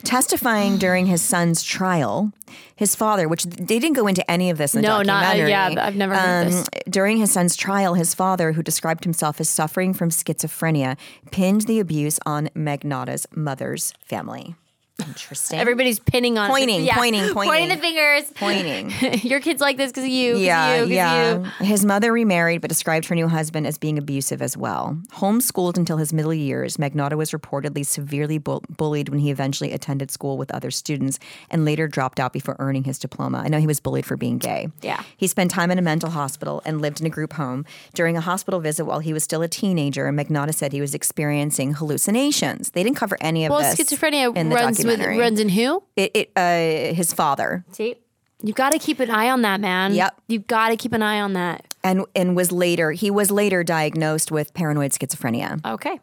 Testifying 0.03 0.77
during 0.77 1.05
his 1.05 1.21
son's 1.21 1.63
trial, 1.63 2.33
his 2.75 2.93
father, 2.93 3.27
which 3.29 3.45
they 3.45 3.79
didn't 3.79 3.93
go 3.93 4.05
into 4.05 4.29
any 4.29 4.49
of 4.49 4.57
this 4.57 4.75
in 4.75 4.81
the 4.81 4.87
No, 4.87 5.01
not- 5.01 5.33
uh, 5.33 5.45
yeah, 5.45 5.73
I've 5.77 5.95
never 5.95 6.13
heard 6.13 6.47
this. 6.47 6.67
During 6.89 7.17
his 7.17 7.31
son's 7.31 7.55
trial, 7.55 7.93
his 7.93 8.13
father, 8.13 8.51
who 8.51 8.61
described 8.61 9.05
himself 9.05 9.39
as 9.39 9.47
suffering 9.47 9.93
from 9.93 10.09
schizophrenia, 10.09 10.97
pinned 11.31 11.61
the 11.61 11.79
abuse 11.79 12.19
on 12.25 12.49
Magnotta's 12.53 13.25
mother's 13.33 13.93
family. 14.03 14.55
Interesting. 14.99 15.59
Everybody's 15.59 15.99
pinning 15.99 16.37
on 16.37 16.49
Pointing, 16.49 16.87
pointing, 16.87 17.33
pointing 17.33 17.33
pointing. 17.51 17.69
the 17.69 17.77
fingers. 17.77 18.31
pointing. 18.35 19.19
Your 19.27 19.39
kid's 19.39 19.59
like 19.59 19.75
this 19.77 19.91
because 19.91 20.03
of 20.03 20.09
you. 20.11 20.37
Yeah, 20.37 20.83
you, 20.83 20.93
yeah. 20.93 21.39
You. 21.39 21.65
His 21.65 21.83
mother 21.83 22.13
remarried, 22.13 22.61
but 22.61 22.69
described 22.69 23.07
her 23.07 23.15
new 23.15 23.27
husband 23.27 23.65
as 23.65 23.79
being 23.79 23.97
abusive 23.97 24.39
as 24.41 24.55
well. 24.55 24.95
Homeschooled 25.13 25.77
until 25.77 25.97
his 25.97 26.13
middle 26.13 26.33
years, 26.33 26.77
Magnotta 26.77 27.15
was 27.15 27.31
reportedly 27.31 27.83
severely 27.83 28.37
bu- 28.37 28.59
bullied 28.69 29.09
when 29.09 29.17
he 29.19 29.31
eventually 29.31 29.71
attended 29.71 30.11
school 30.11 30.37
with 30.37 30.51
other 30.51 30.69
students 30.69 31.17
and 31.49 31.65
later 31.65 31.87
dropped 31.87 32.19
out 32.19 32.31
before 32.31 32.55
earning 32.59 32.83
his 32.83 32.99
diploma. 32.99 33.39
I 33.43 33.47
know 33.47 33.59
he 33.59 33.67
was 33.67 33.79
bullied 33.79 34.05
for 34.05 34.15
being 34.15 34.37
gay. 34.37 34.67
Yeah. 34.83 35.01
He 35.17 35.25
spent 35.25 35.49
time 35.49 35.71
in 35.71 35.79
a 35.79 35.83
mental 35.83 36.11
hospital 36.11 36.61
and 36.65 36.81
lived 36.81 37.01
in 37.01 37.07
a 37.07 37.09
group 37.09 37.33
home. 37.33 37.65
During 37.95 38.15
a 38.15 38.21
hospital 38.21 38.59
visit 38.59 38.85
while 38.85 38.99
he 38.99 39.11
was 39.11 39.23
still 39.23 39.41
a 39.41 39.47
teenager, 39.47 40.05
Magnotta 40.11 40.53
said 40.53 40.71
he 40.71 40.81
was 40.81 40.93
experiencing 40.93 41.73
hallucinations. 41.73 42.69
They 42.71 42.83
didn't 42.83 42.97
cover 42.97 43.17
any 43.21 43.45
of 43.45 43.49
Well, 43.49 43.59
this 43.59 43.75
schizophrenia 43.75 44.37
in 44.37 44.49
the 44.49 44.55
runs 44.55 44.82
documentary. 44.83 45.17
runs 45.17 45.39
in 45.39 45.49
who? 45.49 45.83
it, 45.95 46.11
it, 46.13 46.31
uh, 46.35 46.93
his 46.95 47.13
father. 47.13 47.63
See, 47.71 47.95
you 48.41 48.53
got 48.53 48.71
to 48.71 48.79
keep 48.79 48.99
an 48.99 49.09
eye 49.09 49.29
on 49.29 49.41
that, 49.43 49.59
man. 49.59 49.93
Yep. 49.93 50.21
You 50.27 50.39
got 50.39 50.69
to 50.69 50.77
keep 50.77 50.93
an 50.93 51.01
eye 51.01 51.19
on 51.21 51.33
that. 51.33 51.73
and 51.83 52.05
and 52.15 52.35
was 52.35 52.51
later 52.51 52.91
he 52.91 53.09
was 53.11 53.31
later 53.31 53.63
diagnosed 53.63 54.31
with 54.31 54.53
paranoid 54.53 54.91
schizophrenia. 54.91 55.63
Okay. 55.65 55.99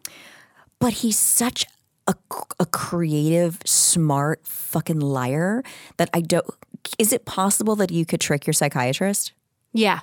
But 0.79 0.95
he's 0.95 1.19
such 1.19 1.67
a, 2.07 2.15
a 2.59 2.67
creative, 2.67 3.59
smart 3.67 4.47
fucking 4.47 5.01
liar 5.01 5.63
that 5.99 6.09
I 6.15 6.23
don't. 6.23 6.47
Is 6.99 7.13
it 7.13 7.27
possible 7.27 7.77
that 7.77 7.91
you 7.91 8.07
could 8.07 8.21
trick 8.21 8.47
your 8.47 8.55
psychiatrist? 8.55 9.33
Yeah. 9.73 10.01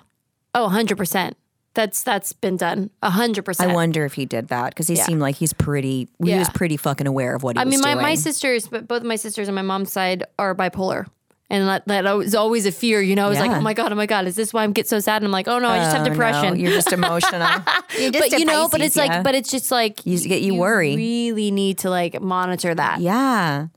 Oh, 0.54 0.70
100%. 0.72 1.34
That's 1.78 2.02
that's 2.02 2.34
been 2.34 2.58
done. 2.58 2.90
100%. 3.04 3.62
I 3.62 3.72
wonder 3.72 4.04
if 4.04 4.14
he 4.16 4.26
did 4.26 4.48
that 4.48 4.72
because 4.72 4.88
he 4.88 4.96
Yeah. 4.96 5.04
seemed 5.04 5.22
like 5.22 5.36
he's 5.36 5.54
pretty. 5.54 6.10
He 6.22 6.32
Yeah. 6.32 6.40
was 6.40 6.50
pretty 6.50 6.76
fucking 6.76 7.06
aware 7.06 7.36
of 7.36 7.44
what 7.44 7.56
he 7.56 7.62
I 7.62 7.66
was 7.66 7.72
mean, 7.72 7.82
my, 7.82 7.94
doing. 7.94 8.02
my 8.04 8.16
sisters, 8.16 8.68
but 8.68 8.88
both 8.88 9.04
my 9.04 9.16
sisters 9.16 9.48
on 9.48 9.54
my 9.54 9.62
mom's 9.62 9.92
side 9.92 10.24
are 10.40 10.56
bipolar. 10.56 11.06
And 11.50 11.66
that, 11.70 11.86
that 11.88 12.04
was 12.18 12.36
always 12.36 12.66
a 12.66 12.74
fear, 12.74 13.00
you 13.00 13.16
know. 13.16 13.28
I 13.28 13.30
was 13.30 13.40
like, 13.40 13.52
oh 13.52 13.62
my 13.62 13.74
God, 13.74 13.94
oh 13.94 13.96
my 13.96 14.06
God, 14.06 14.28
is 14.28 14.36
this 14.36 14.52
why 14.54 14.64
I 14.64 14.68
get 14.68 14.90
so 14.90 15.00
sad? 15.00 15.18
And 15.22 15.28
I'm 15.28 15.32
like, 15.32 15.48
oh 15.48 15.60
no, 15.60 15.70
I 15.70 15.78
just 15.78 15.92
have 15.96 16.02
Oh, 16.02 16.10
no, 16.10 16.10
depression. 16.10 16.60
you're 16.60 16.72
just 16.74 16.92
emotional. 16.92 17.48
You're 17.98 18.12
just 18.12 18.32
but 18.32 18.40
you 18.40 18.46
know, 18.46 18.68
but 18.68 18.82
Pisces, 18.82 18.88
it's 18.88 18.96
like, 18.98 19.24
but 19.24 19.34
it's 19.34 19.50
just 19.50 19.72
like 19.72 20.06
You 20.06 20.20
get- 20.20 20.42
you 20.42 20.56
worry. 20.56 20.96
Really 20.98 21.52
need 21.52 21.78
to 21.80 21.90
like 21.90 22.20
monitor 22.20 22.76
that. 22.76 23.00
Yeah. 23.00 23.68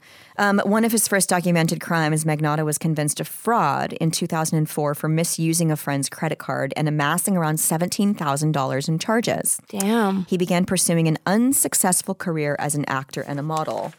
Um, 0.41 0.59
one 0.64 0.86
of 0.86 0.93
his 0.93 1.07
first 1.07 1.28
documented 1.28 1.82
crimes, 1.82 2.24
Magnotta 2.24 2.64
was 2.64 2.78
convinced 2.78 3.20
of 3.20 3.28
fraud 3.28 3.93
in 3.93 4.11
2004 4.11 4.95
for 4.95 5.07
misusing 5.07 5.70
a 5.70 5.76
friend's 5.76 6.09
credit 6.09 6.38
card 6.38 6.72
and 6.78 6.88
amassing 6.88 7.36
around 7.36 7.57
$17,000 7.57 8.88
in 8.88 8.99
charges. 8.99 9.61
Damn. 9.68 10.24
He 10.24 10.38
began 10.38 10.64
pursuing 10.64 11.09
an 11.09 11.18
unsuccessful 11.26 12.14
career 12.14 12.57
as 12.59 12.74
an 12.74 12.86
actor 12.86 13.20
and 13.20 13.38
a 13.38 13.43
model. 13.43 13.93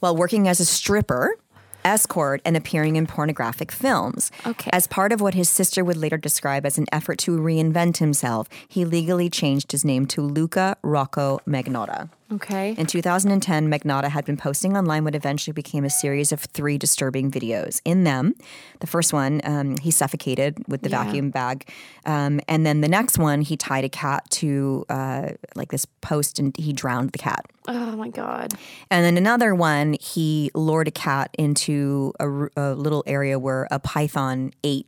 While 0.00 0.16
working 0.16 0.46
as 0.46 0.60
a 0.60 0.66
stripper, 0.66 1.34
escort, 1.82 2.42
and 2.44 2.54
appearing 2.54 2.96
in 2.96 3.06
pornographic 3.06 3.72
films. 3.72 4.30
Okay. 4.46 4.68
As 4.70 4.86
part 4.86 5.12
of 5.12 5.22
what 5.22 5.32
his 5.32 5.48
sister 5.48 5.82
would 5.82 5.96
later 5.96 6.18
describe 6.18 6.66
as 6.66 6.76
an 6.76 6.84
effort 6.92 7.16
to 7.20 7.38
reinvent 7.38 7.96
himself, 7.96 8.50
he 8.68 8.84
legally 8.84 9.30
changed 9.30 9.72
his 9.72 9.82
name 9.82 10.04
to 10.08 10.20
Luca 10.20 10.76
Rocco 10.82 11.40
Magnotta. 11.46 12.10
Okay. 12.32 12.74
In 12.78 12.86
2010, 12.86 13.68
Magnotta 13.68 14.08
had 14.08 14.24
been 14.24 14.36
posting 14.36 14.76
online 14.76 15.02
what 15.02 15.16
eventually 15.16 15.52
became 15.52 15.84
a 15.84 15.90
series 15.90 16.30
of 16.30 16.40
three 16.40 16.78
disturbing 16.78 17.30
videos. 17.30 17.80
In 17.84 18.04
them, 18.04 18.34
the 18.78 18.86
first 18.86 19.12
one, 19.12 19.40
um, 19.44 19.76
he 19.78 19.90
suffocated 19.90 20.56
with 20.68 20.82
the 20.82 20.88
vacuum 20.88 21.30
bag. 21.30 21.68
Um, 22.06 22.40
and 22.46 22.64
then 22.64 22.82
the 22.82 22.88
next 22.88 23.18
one, 23.18 23.40
he 23.40 23.56
tied 23.56 23.84
a 23.84 23.88
cat 23.88 24.30
to 24.30 24.84
uh, 24.88 25.30
like 25.56 25.70
this 25.70 25.86
post 25.86 26.38
and 26.38 26.56
he 26.56 26.72
drowned 26.72 27.10
the 27.10 27.18
cat. 27.18 27.46
oh 27.66 27.96
my 27.96 28.08
God. 28.08 28.54
And 28.90 29.04
then 29.04 29.16
another 29.16 29.54
one, 29.54 29.96
he 30.00 30.50
lured 30.54 30.86
a 30.86 30.92
cat 30.92 31.34
into 31.36 32.12
a 32.20 32.74
little 32.74 33.02
area 33.06 33.38
where 33.38 33.66
a 33.70 33.80
python 33.80 34.52
ate. 34.62 34.86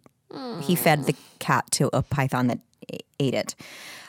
He 0.63 0.77
fed 0.77 1.05
the 1.05 1.15
cat 1.41 1.71
to 1.73 1.91
a 1.93 2.03
python 2.03 2.47
that 2.47 2.61
ate 3.19 3.35
it. 3.35 3.55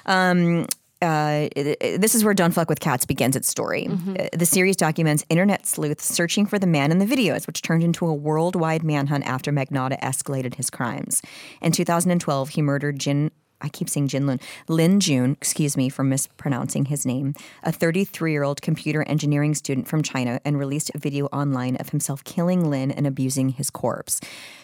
Um, 0.06 0.68
uh, 1.04 1.50
this 1.98 2.16
is 2.16 2.24
where 2.24 2.34
Don't 2.34 2.52
Fuck 2.52 2.70
with 2.70 2.80
Cats 2.80 3.06
begins 3.06 3.36
its 3.36 3.48
story. 3.50 3.88
Uh, 3.88 4.30
The 4.34 4.46
series 4.46 4.76
documents 4.78 5.26
internet 5.30 5.66
sleuths 5.66 6.06
searching 6.06 6.46
for 6.46 6.58
the 6.58 6.68
man 6.68 6.92
in 6.92 7.00
the 7.00 7.06
videos, 7.06 7.46
which 7.48 7.62
turned 7.62 7.84
into 7.84 8.06
a 8.06 8.14
worldwide 8.14 8.84
manhunt 8.84 9.26
after 9.26 9.52
Magnotta 9.52 10.00
escalated 10.02 10.56
his 10.56 10.70
crimes. 10.70 11.22
In 11.62 11.72
2012, 11.72 12.50
he 12.50 12.62
murdered 12.62 13.00
Jin. 13.00 13.32
I 13.62 13.70
keep 13.70 13.90
saying 13.90 14.10
Jin 14.10 14.28
Lin. 14.28 14.42
Lin 14.68 15.00
Jun, 15.00 15.32
excuse 15.34 15.78
me 15.78 15.88
for 15.88 16.04
mispronouncing 16.04 16.86
his 16.86 17.06
name, 17.06 17.34
a 17.64 17.72
33 17.72 18.32
year 18.34 18.44
old 18.44 18.62
computer 18.62 19.04
engineering 19.04 19.56
student 19.56 19.88
from 19.88 20.04
China, 20.04 20.42
and 20.44 20.60
released 20.60 20.92
a 20.94 20.98
video 20.98 21.28
online 21.28 21.78
of 21.78 21.90
himself 21.90 22.24
killing 22.26 22.70
Lin 22.70 22.92
and 22.92 23.08
abusing 23.08 23.50
his 23.50 23.70
corpse. 23.70 24.20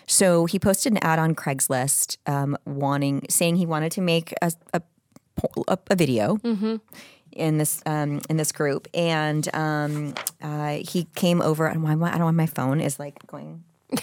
So 0.06 0.46
he 0.48 0.60
posted 0.60 0.92
an 0.94 1.00
ad 1.02 1.18
on 1.18 1.34
Craigslist, 1.34 2.18
um, 2.26 2.58
wanting, 2.66 3.26
saying 3.30 3.56
he 3.56 3.66
wanted 3.66 3.94
to 3.94 4.02
make 4.02 4.34
a, 4.42 4.52
a 4.74 4.82
a, 5.68 5.78
a 5.90 5.96
video 5.96 6.38
in 7.34 7.58
this 7.58 7.82
um, 7.86 8.22
in 8.30 8.38
this 8.38 8.52
group, 8.52 8.88
and 8.94 9.48
um, 9.54 10.14
uh, 10.42 10.78
he 10.82 11.06
came 11.16 11.42
over. 11.42 11.68
And 11.68 11.84
why 11.84 11.92
I 11.92 11.96
don't 11.96 12.20
know. 12.20 12.26
Why 12.26 12.32
my 12.32 12.46
phone 12.46 12.82
is 12.82 13.00
like 13.00 13.26
going. 13.28 13.64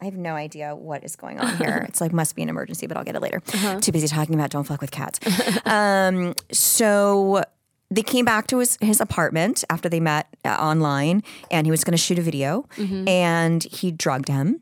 I 0.00 0.06
have 0.06 0.16
no 0.16 0.34
idea 0.34 0.76
what 0.76 1.02
is 1.02 1.16
going 1.16 1.40
on 1.40 1.56
here. 1.56 1.86
It's 1.88 2.00
like 2.00 2.12
must 2.12 2.36
be 2.36 2.42
an 2.42 2.48
emergency, 2.48 2.86
but 2.86 2.96
I'll 2.96 3.04
get 3.04 3.14
it 3.14 3.22
later. 3.22 3.40
Too 3.80 3.92
busy 3.92 4.06
talking 4.06 4.34
about 4.34 4.50
don't 4.50 4.64
fuck 4.64 4.80
with 4.80 4.90
cats. 4.90 5.18
um, 5.64 6.34
so 6.52 7.42
they 7.90 8.02
came 8.02 8.24
back 8.24 8.46
to 8.48 8.58
his 8.58 8.76
his 8.80 9.00
apartment 9.00 9.64
after 9.70 9.88
they 9.88 10.00
met 10.00 10.26
uh, 10.44 10.48
online, 10.50 11.22
and 11.50 11.66
he 11.66 11.70
was 11.70 11.84
going 11.84 11.92
to 11.92 11.98
shoot 11.98 12.18
a 12.18 12.22
video, 12.22 12.68
and 13.06 13.62
he 13.64 13.90
drugged 13.90 14.28
him 14.28 14.60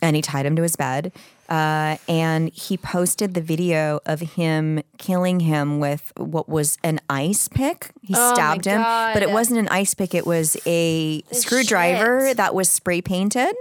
and 0.00 0.16
he 0.16 0.22
tied 0.22 0.46
him 0.46 0.56
to 0.56 0.62
his 0.62 0.76
bed. 0.76 1.12
Uh, 1.48 1.96
and 2.08 2.50
he 2.52 2.76
posted 2.76 3.32
the 3.32 3.40
video 3.40 4.00
of 4.04 4.20
him 4.20 4.82
killing 4.98 5.40
him 5.40 5.78
with 5.80 6.12
what 6.16 6.48
was 6.48 6.76
an 6.84 7.00
ice 7.08 7.48
pick. 7.48 7.90
He 8.02 8.14
Oh 8.16 8.34
stabbed 8.34 8.66
him, 8.66 8.82
but 8.82 9.22
it 9.22 9.30
wasn't 9.30 9.58
an 9.60 9.68
ice 9.68 9.94
pick. 9.94 10.14
It 10.14 10.26
was 10.26 10.56
a 10.66 11.22
screwdriver 11.32 12.28
shit. 12.28 12.36
that 12.36 12.54
was 12.54 12.68
spray 12.68 13.00
painted. 13.00 13.54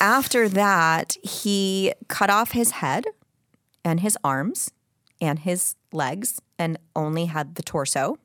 After 0.00 0.48
that, 0.48 1.16
he 1.22 1.92
cut 2.08 2.30
off 2.30 2.52
his 2.52 2.70
head 2.72 3.04
and 3.84 4.00
his 4.00 4.16
arms 4.22 4.70
and 5.20 5.40
his 5.40 5.74
legs 5.92 6.40
and 6.58 6.78
only 6.96 7.26
had 7.26 7.56
the 7.56 7.62
torso 7.62 8.16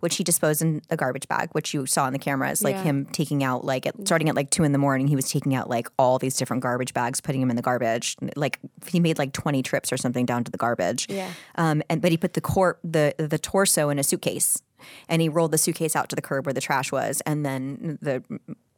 which 0.00 0.16
he 0.16 0.24
disposed 0.24 0.60
in 0.62 0.82
a 0.90 0.96
garbage 0.96 1.28
bag, 1.28 1.48
which 1.52 1.72
you 1.72 1.86
saw 1.86 2.06
in 2.06 2.12
the 2.12 2.18
cameras, 2.18 2.62
like 2.62 2.74
Yeah. 2.76 2.82
him 2.84 3.06
taking 3.12 3.44
out 3.44 3.64
like 3.64 3.86
at, 3.86 3.94
starting 4.06 4.28
at 4.28 4.34
like 4.34 4.50
two 4.50 4.64
in 4.64 4.72
the 4.72 4.78
morning, 4.78 5.06
he 5.06 5.16
was 5.16 5.30
taking 5.30 5.54
out 5.54 5.70
like 5.70 5.88
all 5.98 6.18
these 6.18 6.36
different 6.36 6.62
garbage 6.62 6.92
bags, 6.92 7.20
putting 7.20 7.40
them 7.40 7.50
in 7.50 7.56
the 7.56 7.62
garbage. 7.62 8.16
Like 8.36 8.58
he 8.86 9.00
made 9.00 9.18
like 9.18 9.32
twenty 9.32 9.62
trips 9.62 9.92
or 9.92 9.96
something 9.96 10.26
down 10.26 10.44
to 10.44 10.50
the 10.50 10.58
garbage. 10.58 11.06
Yeah. 11.08 11.30
Um, 11.54 11.82
and 11.88 12.00
but 12.02 12.10
he 12.10 12.16
put 12.16 12.32
the 12.34 12.40
cor- 12.40 12.78
the 12.84 13.14
the 13.18 13.38
torso 13.38 13.88
in 13.90 13.98
a 13.98 14.02
suitcase, 14.02 14.60
and 15.08 15.22
he 15.22 15.28
rolled 15.28 15.50
the 15.52 15.58
suitcase 15.58 15.94
out 15.94 16.08
to 16.10 16.16
the 16.16 16.22
curb 16.22 16.46
where 16.46 16.52
the 16.54 16.60
trash 16.60 16.90
was, 16.90 17.20
and 17.26 17.44
then 17.46 17.98
the 18.02 18.22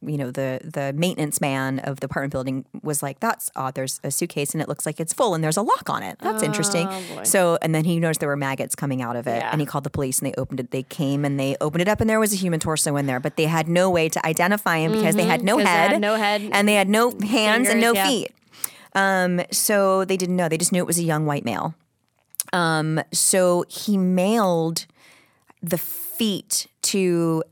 you 0.05 0.17
know 0.17 0.31
the 0.31 0.59
the 0.63 0.93
maintenance 0.93 1.39
man 1.41 1.79
of 1.79 1.99
the 1.99 2.05
apartment 2.05 2.31
building 2.31 2.65
was 2.81 3.01
like, 3.03 3.19
"That's 3.19 3.49
odd. 3.55 3.75
There's 3.75 3.99
a 4.03 4.11
suitcase 4.11 4.53
and 4.53 4.61
it 4.61 4.67
looks 4.67 4.85
like 4.85 4.99
it's 4.99 5.13
full, 5.13 5.33
and 5.35 5.43
there's 5.43 5.57
a 5.57 5.61
lock 5.61 5.89
on 5.89 6.03
it. 6.03 6.17
That's 6.19 6.43
interesting." 6.43 6.89
So 7.23 7.57
and 7.61 7.73
then 7.73 7.85
he 7.85 7.99
noticed 7.99 8.19
there 8.19 8.29
were 8.29 8.35
maggots 8.35 8.75
coming 8.75 9.01
out 9.01 9.15
of 9.15 9.27
it, 9.27 9.37
Yeah. 9.37 9.49
and 9.51 9.61
he 9.61 9.65
called 9.67 9.83
the 9.83 9.89
police, 9.89 10.19
and 10.19 10.27
they 10.27 10.33
opened 10.37 10.59
it. 10.59 10.71
They 10.71 10.83
came 10.83 11.25
and 11.25 11.39
they 11.39 11.55
opened 11.61 11.81
it 11.81 11.87
up, 11.87 12.01
and 12.01 12.09
there 12.09 12.19
was 12.19 12.33
a 12.33 12.37
human 12.37 12.59
torso 12.59 12.95
in 12.95 13.05
there, 13.05 13.19
but 13.19 13.35
they 13.37 13.45
had 13.45 13.67
no 13.67 13.89
way 13.89 14.09
to 14.09 14.25
identify 14.25 14.77
him 14.77 14.91
because 14.91 15.15
they 15.15 15.23
had 15.25 15.43
no 15.43 15.55
'cause 15.57 15.65
they 15.65 15.69
head, 15.69 15.91
had 15.91 16.01
no 16.01 16.15
head, 16.15 16.49
and 16.51 16.67
they 16.67 16.75
had 16.75 16.89
no 16.89 17.11
hands 17.21 17.67
and 17.69 17.79
no 17.81 17.93
yeah. 17.93 18.07
feet. 18.07 18.31
Um, 18.95 19.41
so 19.51 20.05
they 20.05 20.17
didn't 20.17 20.35
know. 20.35 20.47
They 20.49 20.57
just 20.57 20.71
knew 20.71 20.79
it 20.81 20.87
was 20.87 20.99
a 20.99 21.03
young 21.03 21.25
white 21.25 21.45
male. 21.45 21.73
Um, 22.51 23.01
so 23.11 23.65
he 23.67 23.97
mailed 23.97 24.85
the 25.61 25.77
feet 25.77 26.67
to 26.83 27.43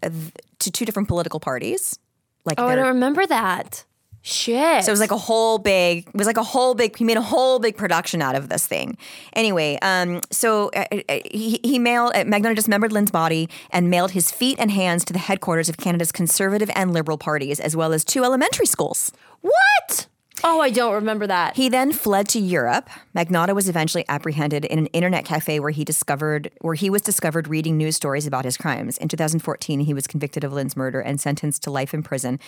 to 0.60 0.70
two 0.72 0.86
different 0.86 1.08
political 1.08 1.39
parties. 1.39 1.97
Like 2.46 2.60
Oh, 2.60 2.68
I 2.68 2.76
don't 2.76 2.88
remember 2.88 3.26
that. 3.26 3.86
Shit. 4.24 4.84
so 4.84 4.92
it 4.92 4.94
was 4.94 5.00
like 5.00 5.10
a 5.10 5.18
whole 5.18 5.58
big, 5.58 6.08
it 6.08 6.14
was 6.14 6.28
like 6.28 6.38
a 6.38 6.44
whole 6.44 6.76
big, 6.76 6.96
he 6.96 7.04
made 7.04 7.18
a 7.18 7.24
whole 7.24 7.58
big 7.58 7.76
production 7.76 8.22
out 8.22 8.36
of 8.36 8.50
this 8.50 8.68
thing. 8.68 8.96
Anyway, 9.34 9.80
um, 9.82 10.22
so 10.30 10.70
uh, 10.76 10.86
uh, 11.10 11.20
he, 11.32 11.60
he 11.64 11.80
mailed, 11.80 12.12
uh, 12.14 12.24
Magnotta 12.24 12.56
dismembered 12.56 12.92
Lin's 12.92 13.10
body 13.10 13.50
and 13.72 13.89
mailed 13.89 14.12
his 14.12 14.32
feet 14.32 14.60
and 14.60 14.70
hands 14.70 15.04
to 15.06 15.14
the 15.14 15.18
headquarters 15.18 15.70
of 15.70 15.78
Canada's 15.78 16.12
conservative 16.12 16.70
and 16.76 16.94
liberal 16.94 17.18
parties, 17.18 17.60
as 17.60 17.76
well 17.76 17.94
as 17.94 18.06
two 18.06 18.24
elementary 18.24 18.68
schools. 18.68 19.12
what? 19.42 20.06
Oh, 20.44 20.60
I 20.60 20.70
don't 20.70 20.94
remember 20.94 21.28
that. 21.28 21.56
He 21.56 21.70
then 21.70 21.92
fled 21.92 22.28
to 22.30 22.39
Europe. 22.39 22.89
Magnotta 23.16 23.54
was 23.54 23.70
eventually 23.70 24.06
apprehended 24.10 24.66
in 24.66 24.80
an 24.80 24.88
internet 24.88 25.26
cafe 25.26 25.60
where 25.60 25.72
he 25.72 25.86
discovered 25.86 26.52
where 26.62 26.74
he 26.74 26.89
was 26.89 27.02
discovered 27.02 27.48
reading 27.48 27.78
news 27.78 27.96
stories 27.96 28.26
about 28.26 28.46
his 28.46 28.58
crimes. 28.58 28.98
In 28.98 29.08
2014, 29.08 29.82
he 29.82 29.94
was 29.94 30.08
convicted 30.08 30.44
of 30.44 30.54
Lin's 30.54 30.76
murder 30.76 31.00
and 31.00 31.22
sentenced 31.22 31.64
to 31.64 31.72
life 31.72 31.94
in 31.94 32.02
prison. 32.02 32.39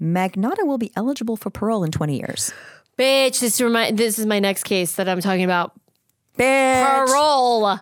Magnotta 0.00 0.64
will 0.64 0.78
be 0.78 0.92
eligible 0.94 1.36
for 1.36 1.50
parole 1.50 1.82
in 1.82 1.90
20 1.90 2.16
years. 2.16 2.52
Bitch, 2.96 3.40
this 3.40 3.60
remind 3.60 3.98
this 3.98 4.18
is 4.18 4.26
my 4.26 4.38
next 4.38 4.64
case 4.64 4.94
that 4.96 5.08
I'm 5.08 5.20
talking 5.20 5.44
about. 5.44 5.72
Bitch. 6.36 7.06
Parole. 7.06 7.80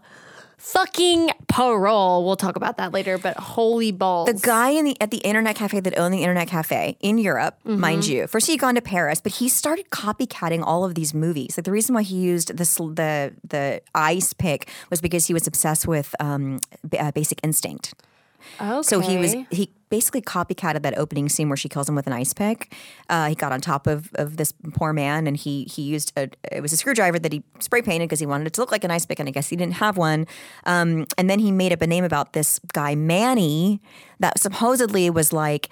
Fucking 0.59 1.31
parole. 1.49 2.25
We'll 2.25 2.37
talk 2.37 2.57
about 2.57 2.79
that 2.79 2.93
later, 2.93 3.19
but 3.19 3.37
holy 3.37 3.93
balls. 3.93 4.27
The 4.27 4.35
guy 4.47 4.71
in 4.71 4.85
the 4.87 4.97
at 5.01 5.11
the 5.11 5.19
internet 5.19 5.55
cafe 5.55 5.81
that 5.81 5.99
owned 5.99 6.15
the 6.15 6.23
internet 6.23 6.49
cafe 6.49 6.97
in 7.01 7.19
Europe, 7.19 7.59
mind 7.65 8.07
you. 8.07 8.27
First 8.27 8.47
he'd 8.47 8.59
gone 8.59 8.75
to 8.75 8.81
Paris, 8.81 9.21
but 9.21 9.33
he 9.33 9.49
started 9.49 9.91
copycatting 9.91 10.63
all 10.65 10.85
of 10.85 10.95
these 10.95 11.13
movies. 11.13 11.57
Like 11.59 11.65
the 11.65 11.73
reason 11.73 11.95
why 11.95 12.03
he 12.03 12.17
used 12.17 12.57
the 12.57 12.65
the 12.95 13.35
the 13.47 13.83
ice 13.95 14.33
pick 14.33 14.69
was 14.91 15.01
because 15.01 15.27
he 15.27 15.35
was 15.35 15.47
obsessed 15.47 15.87
with 15.87 16.15
um, 16.21 16.59
B- 16.89 16.99
uh, 16.99 17.13
Basic 17.13 17.39
Instinct. 17.45 17.93
okay. 18.61 18.83
So 18.83 19.01
he 19.01 19.19
was 19.19 19.35
he 19.51 19.71
basically 19.89 20.21
copycatted 20.21 20.83
that 20.83 20.99
opening 20.99 21.29
scene 21.29 21.49
where 21.49 21.57
she 21.57 21.69
kills 21.69 21.89
him 21.89 21.95
with 21.95 22.07
an 22.07 22.13
ice 22.13 22.33
pick. 22.33 22.75
Uh, 23.09 23.29
he 23.29 23.35
got 23.35 23.53
on 23.53 23.61
top 23.61 23.87
of, 23.87 24.11
of 24.15 24.37
this 24.37 24.53
poor 24.75 24.93
man 24.93 25.27
and 25.27 25.37
he 25.37 25.65
he 25.65 25.83
used 25.83 26.13
a 26.17 26.29
it 26.51 26.61
was 26.61 26.73
a 26.73 26.77
screwdriver 26.77 27.19
that 27.19 27.33
he 27.33 27.43
spray 27.61 27.83
painted 27.83 28.09
because 28.09 28.21
he 28.21 28.27
wanted 28.27 28.47
it 28.49 28.53
to 28.55 28.61
look 28.61 28.73
like 28.73 28.85
an 28.85 28.91
ice 28.91 29.07
pick 29.07 29.21
and 29.21 29.29
I 29.29 29.33
guess 29.33 29.49
he 29.49 29.57
didn't 29.57 29.75
have 29.75 29.97
one. 29.97 30.27
Um, 30.65 31.07
and 31.17 31.31
then 31.31 31.39
he 31.39 31.53
made 31.53 31.73
up 31.73 31.83
a 31.83 31.87
name 31.87 32.05
about 32.05 32.33
this 32.33 32.59
guy 32.73 32.95
Manny 32.95 33.81
that 34.21 34.39
supposedly 34.41 35.09
was 35.11 35.33
like. 35.33 35.69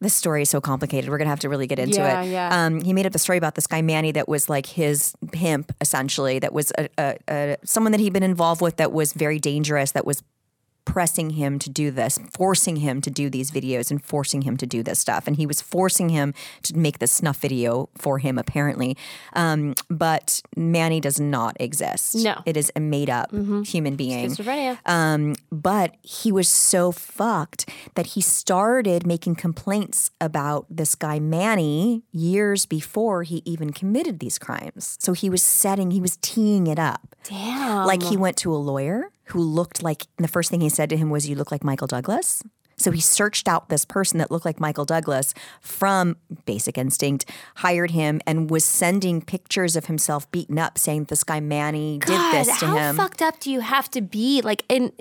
This 0.00 0.14
story 0.14 0.40
is 0.42 0.48
so 0.48 0.62
complicated. 0.62 1.10
We're 1.10 1.18
gonna 1.18 1.28
have 1.28 1.40
to 1.40 1.48
really 1.50 1.66
get 1.66 1.78
into 1.78 1.98
Yeah, 1.98 2.22
it. 2.22 2.30
yeah. 2.30 2.64
Um, 2.64 2.80
he 2.80 2.94
made 2.94 3.04
up 3.04 3.14
a 3.14 3.18
story 3.18 3.36
about 3.36 3.54
this 3.54 3.66
guy 3.66 3.82
Manny 3.82 4.12
that 4.12 4.26
was 4.26 4.48
like 4.48 4.64
his 4.64 5.12
pimp, 5.30 5.72
essentially. 5.82 6.38
That 6.38 6.54
was 6.54 6.72
a, 6.78 6.88
a, 6.96 7.16
a 7.28 7.56
someone 7.64 7.92
that 7.92 8.00
he'd 8.00 8.14
been 8.14 8.22
involved 8.22 8.62
with 8.62 8.78
that 8.78 8.92
was 8.92 9.12
very 9.12 9.38
dangerous. 9.38 9.92
That 9.92 10.06
was 10.06 10.22
pressing 10.88 11.30
him 11.30 11.58
to 11.58 11.68
do 11.68 11.90
this, 11.90 12.18
forcing 12.32 12.76
him 12.76 13.02
to 13.02 13.10
do 13.10 13.28
these 13.28 13.50
videos 13.50 13.90
and 13.90 14.02
forcing 14.02 14.42
him 14.42 14.56
to 14.56 14.66
do 14.66 14.82
this 14.82 14.98
stuff. 14.98 15.26
And 15.26 15.36
he 15.36 15.44
was 15.44 15.60
forcing 15.60 16.08
him 16.08 16.32
to 16.62 16.74
make 16.74 16.98
the 16.98 17.06
snuff 17.06 17.36
video 17.36 17.90
for 17.94 18.18
him, 18.18 18.38
apparently. 18.38 18.96
Um, 19.34 19.74
but 19.90 20.40
Manny 20.56 20.98
does 20.98 21.20
not 21.20 21.58
exist. 21.60 22.14
No. 22.14 22.40
It 22.46 22.56
is 22.56 22.72
a 22.74 22.80
made 22.80 23.10
up 23.10 23.30
human 23.66 23.96
being. 23.96 24.24
Um, 24.86 25.34
but 25.52 25.94
he 26.00 26.32
was 26.32 26.48
so 26.48 26.90
fucked 26.90 27.68
that 27.94 28.06
he 28.06 28.22
started 28.22 29.06
making 29.06 29.34
complaints 29.34 30.10
about 30.22 30.64
this 30.70 30.94
guy 30.94 31.18
Manny 31.18 32.02
years 32.12 32.64
before 32.64 33.24
he 33.24 33.42
even 33.44 33.74
committed 33.74 34.20
these 34.20 34.38
crimes. 34.38 34.96
So 35.00 35.12
he 35.12 35.28
was 35.28 35.42
setting, 35.42 35.90
he 35.90 36.00
was 36.00 36.16
teeing 36.22 36.66
it 36.66 36.78
up. 36.78 37.14
Damn. 37.24 37.86
Like 37.86 38.02
he 38.02 38.16
went 38.16 38.38
to 38.38 38.54
a 38.54 38.56
lawyer 38.56 39.10
who 39.30 39.40
looked 39.40 39.82
like, 39.82 40.06
the 40.16 40.28
first 40.28 40.50
thing 40.50 40.60
he 40.60 40.68
said 40.68 40.90
to 40.90 40.96
him 40.96 41.10
was, 41.10 41.28
You 41.28 41.36
look 41.36 41.50
like 41.50 41.64
Michael 41.64 41.86
Douglas. 41.86 42.42
So 42.78 42.90
he 42.90 43.00
searched 43.00 43.48
out 43.48 43.68
this 43.68 43.84
person 43.84 44.18
that 44.18 44.30
looked 44.30 44.44
like 44.44 44.60
Michael 44.60 44.84
Douglas 44.84 45.34
from 45.60 46.16
Basic 46.46 46.78
Instinct, 46.78 47.24
hired 47.56 47.90
him, 47.90 48.20
and 48.26 48.48
was 48.50 48.64
sending 48.64 49.20
pictures 49.20 49.76
of 49.76 49.86
himself 49.86 50.30
beaten 50.30 50.58
up, 50.58 50.78
saying 50.78 51.04
this 51.04 51.24
guy 51.24 51.40
Manny 51.40 51.98
did 51.98 52.08
this 52.32 52.58
to 52.60 52.66
how 52.66 52.76
him. 52.76 52.96
How 52.96 53.02
fucked 53.04 53.22
up 53.22 53.40
do 53.40 53.50
you 53.50 53.60
have 53.60 53.90
to 53.90 54.00
be? 54.00 54.40
Like, 54.42 54.64
and 54.70 54.92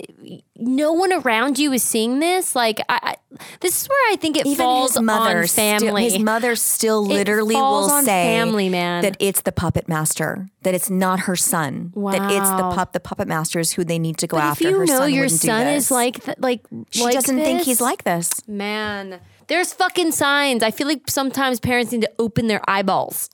no 0.56 0.92
one 0.94 1.14
around 1.14 1.60
you 1.60 1.72
is 1.72 1.84
seeing 1.84 2.20
this. 2.20 2.56
Like, 2.56 2.80
I, 2.90 3.00
I 3.02 3.16
this 3.62 3.82
is 3.82 3.88
where 3.88 4.12
I 4.14 4.16
think 4.16 4.38
it 4.38 4.46
Even 4.46 4.58
falls 4.58 4.94
his 4.94 5.02
mother, 5.02 5.40
on 5.40 5.48
still- 5.48 5.80
family. 5.80 6.04
his 6.10 6.20
mother 6.20 6.56
still 6.56 7.06
literally 7.06 7.56
will 7.56 7.90
say 8.02 8.06
family, 8.06 8.70
man. 8.70 9.04
that 9.04 9.16
it's 9.20 9.42
the 9.42 9.52
puppet 9.52 9.88
master, 9.88 10.50
that 10.64 10.74
it's 10.74 10.90
not 10.90 11.22
her 11.22 11.36
son, 11.36 11.92
wow. 11.94 12.12
that 12.12 12.32
it's 12.32 12.50
the 12.50 12.72
pup, 12.76 12.94
the 12.94 13.00
puppet 13.00 13.28
masters 13.28 13.74
who 13.74 13.84
they 13.84 14.00
need 14.00 14.18
to 14.18 14.28
go 14.28 14.38
but 14.38 14.44
after. 14.44 14.68
if 14.68 14.72
you 14.72 14.80
her 14.80 14.86
know 14.86 14.98
son 15.00 15.14
your 15.14 15.30
son 15.30 15.68
is 15.68 15.92
like, 15.92 16.24
th- 16.24 16.38
like, 16.40 16.62
she 16.90 17.04
like 17.04 17.14
doesn't 17.14 17.38
think 17.38 17.67
he's 17.68 17.82
like 17.82 18.04
this. 18.04 18.48
Man, 18.48 19.20
there's 19.48 19.74
fucking 19.74 20.12
signs. 20.12 20.64
I 20.64 20.72
feel 20.72 20.88
like 20.88 21.10
sometimes 21.10 21.60
parents 21.60 21.92
need 21.92 22.02
to 22.02 22.12
open 22.18 22.48
their 22.48 22.62
eyeballs. 22.68 23.30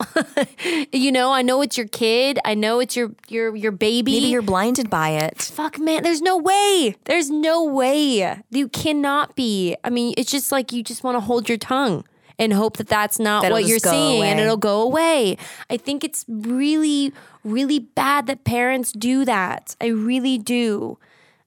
you 0.92 1.12
know, 1.12 1.32
I 1.32 1.42
know 1.42 1.62
it's 1.62 1.78
your 1.78 1.88
kid. 1.88 2.40
I 2.44 2.56
know 2.56 2.80
it's 2.80 2.96
your 2.96 3.12
your 3.30 3.56
your 3.56 3.72
baby. 3.72 4.14
Maybe 4.14 4.28
you're 4.28 4.42
blinded 4.42 4.90
by 4.90 5.10
it. 5.10 5.42
Fuck, 5.42 5.80
man, 5.80 6.04
there's 6.04 6.22
no 6.22 6.38
way. 6.38 6.96
There's 7.06 7.30
no 7.30 7.64
way. 7.64 8.42
You 8.50 8.68
cannot 8.70 9.36
be. 9.36 9.76
I 9.84 9.90
mean, 9.90 10.14
it's 10.18 10.32
just 10.32 10.52
like 10.52 10.74
you 10.74 10.84
just 10.84 11.04
want 11.04 11.16
to 11.16 11.22
hold 11.22 11.48
your 11.48 11.58
tongue 11.58 12.04
and 12.40 12.52
hope 12.52 12.78
that 12.78 12.88
that's 12.88 13.20
not 13.20 13.44
That'll 13.44 13.58
what 13.58 13.66
you're 13.66 13.80
seeing 13.80 14.24
and 14.24 14.40
it'll 14.40 14.58
go 14.58 14.82
away. 14.82 15.38
I 15.70 15.78
think 15.78 16.04
it's 16.04 16.26
really, 16.28 17.14
really 17.44 17.80
bad 17.80 18.26
that 18.28 18.44
parents 18.44 18.92
do 18.92 19.24
that. 19.26 19.76
I 19.80 19.88
really 19.88 20.40
do. 20.40 20.98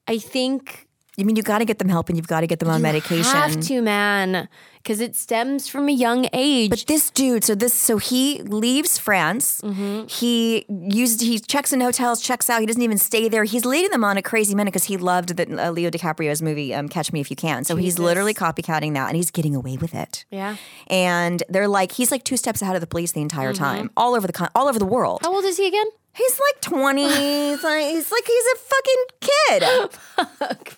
I 0.07 0.19
think 0.19 0.86
I 1.19 1.23
mean, 1.23 1.37
you 1.37 1.43
got 1.43 1.59
to 1.59 1.65
get 1.65 1.79
them 1.79 1.89
help 1.89 2.09
and 2.09 2.17
you've 2.19 2.27
got 2.27 2.41
to 2.41 2.47
get 2.47 2.59
them 2.59 2.69
on 2.69 2.83
medication. 2.83 3.25
You 3.25 3.25
have 3.25 3.59
to, 3.59 3.81
man, 3.81 4.49
because 4.77 5.01
it 5.01 5.17
stems 5.17 5.67
from 5.67 5.89
a 5.89 5.93
young 5.93 6.29
age. 6.35 6.69
But 6.69 6.85
this 6.87 7.09
dude, 7.09 7.43
so 7.43 7.55
this, 7.55 7.73
so 7.73 7.97
he 7.97 8.43
leaves 8.43 8.99
France. 8.99 9.63
Mm-hmm. 9.63 10.09
He 10.09 10.67
used, 10.69 11.23
he 11.23 11.39
checks 11.39 11.73
in 11.73 11.81
hotels, 11.81 12.21
checks 12.21 12.51
out. 12.51 12.61
He 12.61 12.67
doesn't 12.67 12.83
even 12.83 12.99
stay 12.99 13.31
there. 13.31 13.45
He's 13.45 13.65
leading 13.65 13.93
them 13.93 14.05
on 14.05 14.19
a 14.19 14.23
crazy 14.23 14.55
minute 14.55 14.73
because 14.73 14.85
he 14.85 14.99
loved 14.99 15.37
the, 15.37 15.67
uh, 15.67 15.71
Leo 15.71 15.89
DiCaprio's 15.91 16.43
movie 16.43 16.75
um, 16.75 16.87
Catch 16.87 17.13
Me 17.15 17.21
If 17.21 17.31
You 17.31 17.37
Can. 17.37 17.65
So 17.65 17.77
he's 17.77 17.99
literally 17.99 18.35
copycatting 18.35 18.93
that, 18.93 19.09
and 19.09 19.17
he's 19.17 19.31
getting 19.31 19.57
away 19.57 19.79
with 19.79 19.95
it. 19.95 20.27
Yeah. 20.31 20.57
And 20.89 21.43
they're 21.49 21.67
like, 21.67 21.93
he's 21.93 22.11
like 22.11 22.25
two 22.25 22.37
steps 22.37 22.61
ahead 22.61 22.75
of 22.75 22.83
the 22.83 22.87
police 22.87 23.13
the 23.13 23.23
entire 23.23 23.55
time, 23.55 23.91
all 23.97 24.15
over 24.15 24.27
the 24.27 24.35
con- 24.35 24.51
all 24.55 24.69
over 24.69 24.79
the 24.79 24.85
world. 24.85 25.21
How 25.23 25.35
old 25.35 25.45
is 25.45 25.57
he 25.57 25.67
again? 25.67 25.87
He's 26.17 26.41
like 26.41 26.61
twenty. 26.63 27.03
he's 27.09 27.63
like 27.63 27.85
he's 27.85 28.11
like 28.11 28.25
he's 28.27 28.45
a 28.55 28.57
fucking 28.57 29.05
kid. 29.21 29.91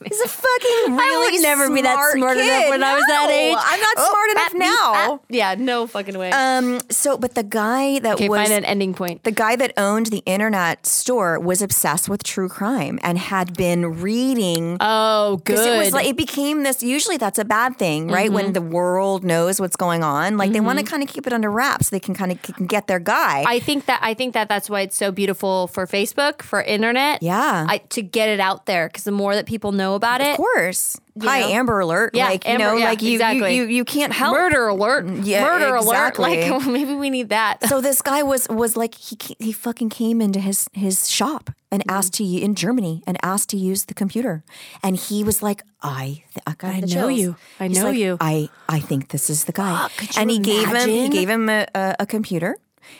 He's 0.05 0.21
a 0.21 0.29
fucking 0.29 0.97
really 0.97 1.33
would 1.33 1.43
never 1.43 1.73
be 1.73 1.83
that 1.83 1.95
smart 1.95 2.17
smart 2.17 2.37
enough 2.39 2.63
kid. 2.63 2.71
when 2.71 2.83
I 2.83 2.95
was 2.95 3.05
that 3.07 3.31
age. 3.31 3.57
I'm 3.59 3.81
not 3.81 3.95
Oh, 3.99 4.09
smart 4.11 4.31
enough 4.31 4.55
now. 4.71 5.15
at- 5.15 5.21
yeah, 5.29 5.55
no 5.59 5.87
fucking 5.87 6.19
way. 6.19 6.31
Um. 6.33 6.81
So, 6.91 7.17
but 7.17 7.35
the 7.35 7.43
guy 7.45 7.99
that 8.01 8.15
okay, 8.15 8.29
was 8.29 8.41
find 8.41 8.53
an 8.53 8.65
ending 8.65 8.95
point. 8.95 9.23
the 9.25 9.31
guy 9.31 9.55
that 9.57 9.73
owned 9.77 10.07
the 10.07 10.23
internet 10.27 10.87
store 10.87 11.39
was 11.39 11.63
obsessed 11.63 12.09
with 12.09 12.23
true 12.25 12.49
crime 12.49 12.99
and 13.03 13.17
had 13.19 13.55
been 13.57 14.01
reading. 14.01 14.77
oh, 14.81 15.37
good. 15.45 15.59
It 15.75 15.79
was 15.79 15.93
like 15.93 16.07
it 16.07 16.17
became 16.17 16.65
this. 16.65 16.83
Usually, 16.83 17.17
that's 17.17 17.39
a 17.39 17.45
bad 17.45 17.77
thing, 17.79 18.09
right? 18.09 18.33
When 18.33 18.55
the 18.55 18.63
world 18.63 19.23
knows 19.25 19.61
what's 19.61 19.77
going 19.77 20.03
on, 20.03 20.37
like 20.37 20.53
they 20.53 20.61
want 20.61 20.79
to 20.81 20.85
kind 20.85 21.03
of 21.03 21.09
keep 21.09 21.27
it 21.29 21.33
under 21.33 21.51
wraps. 21.51 21.89
So 21.89 21.97
they 21.97 22.01
can 22.01 22.15
kind 22.15 22.33
of 22.33 22.67
get 22.67 22.89
their 22.89 22.99
guy. 22.99 23.45
I 23.47 23.61
think 23.61 23.87
that 23.87 24.01
I 24.03 24.15
think 24.15 24.35
that 24.35 24.49
that's 24.49 24.69
why 24.69 24.81
it's 24.81 24.97
so 24.97 25.13
beautiful 25.13 25.28
beautiful 25.29 25.67
for 25.67 25.87
Facebook, 25.87 26.41
for 26.41 26.63
internet. 26.63 27.23
Yeah. 27.23 27.67
I, 27.69 27.79
to 27.91 28.01
get 28.03 28.31
it 28.31 28.41
out 28.41 28.65
there 28.65 28.89
because 28.89 29.05
the 29.05 29.11
more 29.13 29.35
that 29.35 29.45
people 29.47 29.73
know 29.73 29.95
about 29.95 30.23
it, 30.23 30.31
Of 30.31 30.37
course. 30.39 30.99
Hi, 31.21 31.41
know? 31.41 31.49
Amber 31.49 31.81
Alert. 31.81 32.15
Yeah, 32.15 32.27
like, 32.29 32.47
you 32.47 32.57
know, 32.59 32.77
yeah, 32.77 32.87
like 32.87 33.03
you, 33.03 33.13
exactly. 33.15 33.57
you, 33.57 33.65
you, 33.65 33.69
you 33.79 33.85
can't 33.85 34.13
help. 34.13 34.35
murder 34.35 34.69
alert, 34.69 35.05
Yeah, 35.25 35.43
murder 35.45 35.77
exactly. 35.83 36.25
alert. 36.49 36.51
Like 36.63 36.67
maybe 36.67 36.95
we 36.95 37.11
need 37.11 37.29
that. 37.31 37.65
So 37.69 37.81
this 37.83 38.01
guy 38.03 38.23
was 38.23 38.49
was 38.49 38.77
like 38.77 38.95
he 38.95 39.19
he 39.41 39.53
fucking 39.53 39.89
came 39.91 40.21
into 40.23 40.39
his 40.41 40.69
his 40.73 41.11
shop 41.11 41.51
and 41.71 41.83
Mm-hmm. 41.83 41.91
asked 41.99 42.15
to 42.15 42.25
in 42.25 42.55
Germany 42.55 43.03
and 43.07 43.19
asked 43.23 43.51
to 43.51 43.57
use 43.59 43.85
the 43.87 43.95
computer, 43.95 44.43
and 44.83 44.97
he 44.97 45.23
was 45.25 45.43
like, 45.43 45.63
I 45.83 46.23
th- 46.33 46.45
I, 46.47 46.55
I 46.67 46.81
know 46.81 46.87
chills. 46.87 47.19
you. 47.21 47.37
I 47.61 47.67
He's 47.69 47.77
know 47.79 47.89
like, 47.91 47.99
you. 47.99 48.17
I 48.21 48.49
I 48.69 48.79
think 48.81 49.09
this 49.09 49.29
is 49.29 49.45
the 49.45 49.53
guy, 49.53 49.89
you 50.01 50.09
and 50.17 50.31
he 50.31 50.39
gave 50.39 50.69
him 50.69 50.89
he 50.89 51.09
gave 51.11 51.29
him 51.29 51.49
a, 51.51 51.67
a, 51.75 51.97
a 52.01 52.07
computer. 52.07 52.57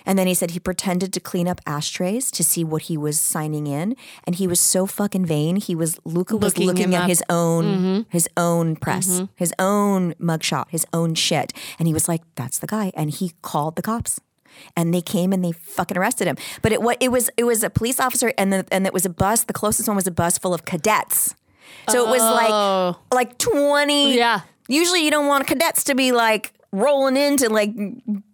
And 0.07 0.19
then 0.19 0.27
he 0.27 0.35
said 0.35 0.53
he 0.53 0.59
pretended 0.61 1.13
to 1.13 1.21
clean 1.21 1.47
up 1.49 1.61
ashtrays 1.67 2.31
to 2.33 2.43
see 2.45 2.65
what 2.65 2.83
he 2.83 2.97
was 2.97 3.21
signing 3.21 3.67
in, 3.67 3.97
and 4.25 4.37
he 4.37 4.47
was 4.47 4.61
so 4.61 4.87
fucking 4.87 5.25
vain. 5.27 5.57
He 5.57 5.75
was 5.75 5.99
Luka 6.05 6.37
was 6.37 6.53
Looking 6.57 6.67
looking 6.67 6.95
at 6.95 7.03
up. 7.03 7.09
his 7.09 7.23
own 7.29 7.65
Mm-hmm. 7.65 8.01
his 8.11 8.29
own 8.37 8.77
press, 8.77 9.23
his 9.37 9.53
own 9.59 10.15
mugshot, 10.15 10.67
his 10.71 10.87
own 10.93 11.15
shit, 11.15 11.53
and 11.79 11.87
he 11.89 11.95
was 11.95 12.09
like, 12.09 12.23
"That's 12.37 12.59
the 12.59 12.67
guy," 12.67 12.93
and 12.95 13.11
he 13.11 13.33
called 13.43 13.77
the 13.77 13.83
cops 13.83 14.21
and 14.77 14.93
they 14.93 15.01
came 15.01 15.33
and 15.33 15.45
they 15.45 15.53
fucking 15.53 15.97
arrested 15.97 16.27
him. 16.27 16.37
But 16.63 16.73
it 16.73 16.83
what 16.83 16.97
it 17.01 17.13
was 17.13 17.31
it 17.37 17.45
was 17.45 17.63
a 17.63 17.71
police 17.71 18.01
officer 18.01 18.33
and 18.37 18.53
the, 18.53 18.67
and 18.73 18.87
it 18.87 18.93
was 18.93 19.07
a 19.07 19.11
bus. 19.11 19.45
The 19.45 19.53
closest 19.53 19.89
one 19.89 19.95
was 19.97 20.07
a 20.07 20.11
bus 20.11 20.37
full 20.39 20.53
of 20.55 20.65
cadets. 20.65 21.35
So 21.89 22.05
it 22.07 22.11
was 22.11 22.21
like 22.23 22.97
like 23.13 23.39
twenty. 23.39 24.17
Yeah. 24.17 24.41
Usually 24.69 25.05
you 25.05 25.11
don't 25.11 25.27
want 25.29 25.47
cadets 25.47 25.85
to 25.85 25.95
be 25.95 26.13
like 26.13 26.53
rolling 26.71 27.17
in 27.17 27.37
to 27.39 27.49
like 27.49 27.71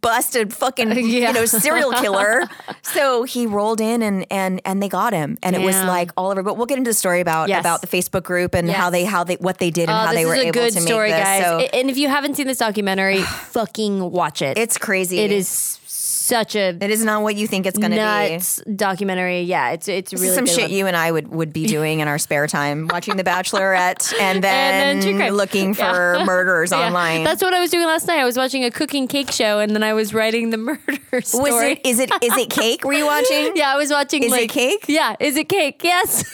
bust 0.01 0.35
a 0.35 0.47
fucking 0.47 0.91
Yeah. 0.97 1.29
you 1.29 1.33
know 1.33 1.45
serial 1.47 1.93
killer. 1.93 2.43
so 2.83 3.23
he 3.23 3.47
rolled 3.47 3.81
in 3.81 4.03
and 4.03 4.27
and 4.31 4.61
and 4.65 4.83
they 4.83 4.89
got 4.89 5.13
him 5.13 5.39
and 5.43 5.55
it 5.55 5.61
was 5.61 5.77
like 5.77 6.11
all 6.17 6.31
over. 6.31 6.43
But 6.43 6.57
we'll 6.57 6.67
get 6.67 6.79
into 6.79 6.91
the 6.91 6.95
story 6.95 7.21
about 7.21 7.49
Yes. 7.49 7.61
about 7.61 7.81
the 7.81 7.87
Facebook 7.87 8.25
group 8.25 8.55
and 8.55 8.69
how 8.71 8.91
they 8.91 9.05
how 9.05 9.23
they 9.25 9.37
what 9.37 9.59
they 9.59 9.71
did 9.71 9.89
and 9.89 9.93
Oh, 9.93 10.07
how 10.07 10.13
they 10.13 10.27
were 10.27 10.35
able 10.35 10.53
good 10.53 10.73
to 10.73 10.81
story, 10.81 11.11
make 11.11 11.19
this. 11.19 11.25
guys. 11.25 11.45
So 11.45 11.59
and 11.61 11.91
if 11.91 11.97
you 11.97 12.09
haven't 12.09 12.35
seen 12.37 12.47
this 12.49 12.59
documentary, 12.59 13.23
fucking 13.23 14.11
watch 14.11 14.43
it. 14.43 14.59
it's 14.59 14.79
crazy. 14.79 15.19
it 15.21 15.31
is 15.31 15.79
such 16.25 16.57
a 16.57 16.69
It 16.81 16.91
is 16.91 17.05
not 17.05 17.23
what 17.23 17.37
you 17.37 17.47
think 17.47 17.67
it's 17.67 17.79
going 17.79 17.93
to 17.93 18.65
be. 18.67 18.73
documentary. 18.77 19.43
Yeah, 19.43 19.71
it's 19.73 19.89
it's 19.89 20.11
This 20.11 20.21
really 20.21 20.35
some 20.35 20.47
shit 20.47 20.63
one. 20.65 20.71
you 20.73 20.87
and 20.87 20.97
I 20.97 21.11
would, 21.13 21.29
would 21.29 21.53
be 21.53 21.67
doing 21.67 22.01
in 22.01 22.09
our 22.09 22.19
spare 22.19 22.47
time, 22.47 22.89
watching 22.89 23.17
The 23.17 23.25
Bachelorette 23.25 24.13
and 24.21 24.43
then, 24.43 25.01
then 25.01 25.35
looking 25.35 25.75
for 25.75 26.23
murderers 26.25 26.71
Yeah. 26.71 26.87
online. 26.87 27.25
That's 27.25 27.43
what 27.43 27.55
I 27.55 27.61
was 27.61 27.71
doing 27.71 27.87
last 27.87 28.07
night. 28.07 28.19
I 28.19 28.25
was 28.25 28.37
watching 28.37 28.65
a 28.65 28.71
cooking 28.71 29.07
cake 29.09 29.31
show, 29.31 29.59
and 29.59 29.75
then 29.75 29.83
I 29.83 29.93
was 29.93 30.15
writing 30.15 30.51
the 30.51 30.57
murder 30.69 31.21
story. 31.23 31.51
Was 31.53 31.63
it? 31.63 31.81
Is 31.87 31.99
it? 32.01 32.11
Is 32.23 32.37
it 32.37 32.51
cake? 32.51 32.85
Were 32.85 32.93
you 32.93 33.07
watching? 33.07 33.53
Yeah, 33.57 33.73
I 33.73 33.77
was 33.77 33.91
watching. 33.91 34.23
Is 34.23 34.33
it 34.33 34.49
cake? 34.51 34.85
Yeah, 34.89 35.17
is 35.21 35.37
it 35.37 35.49
cake? 35.49 35.81
Yes. 35.85 36.25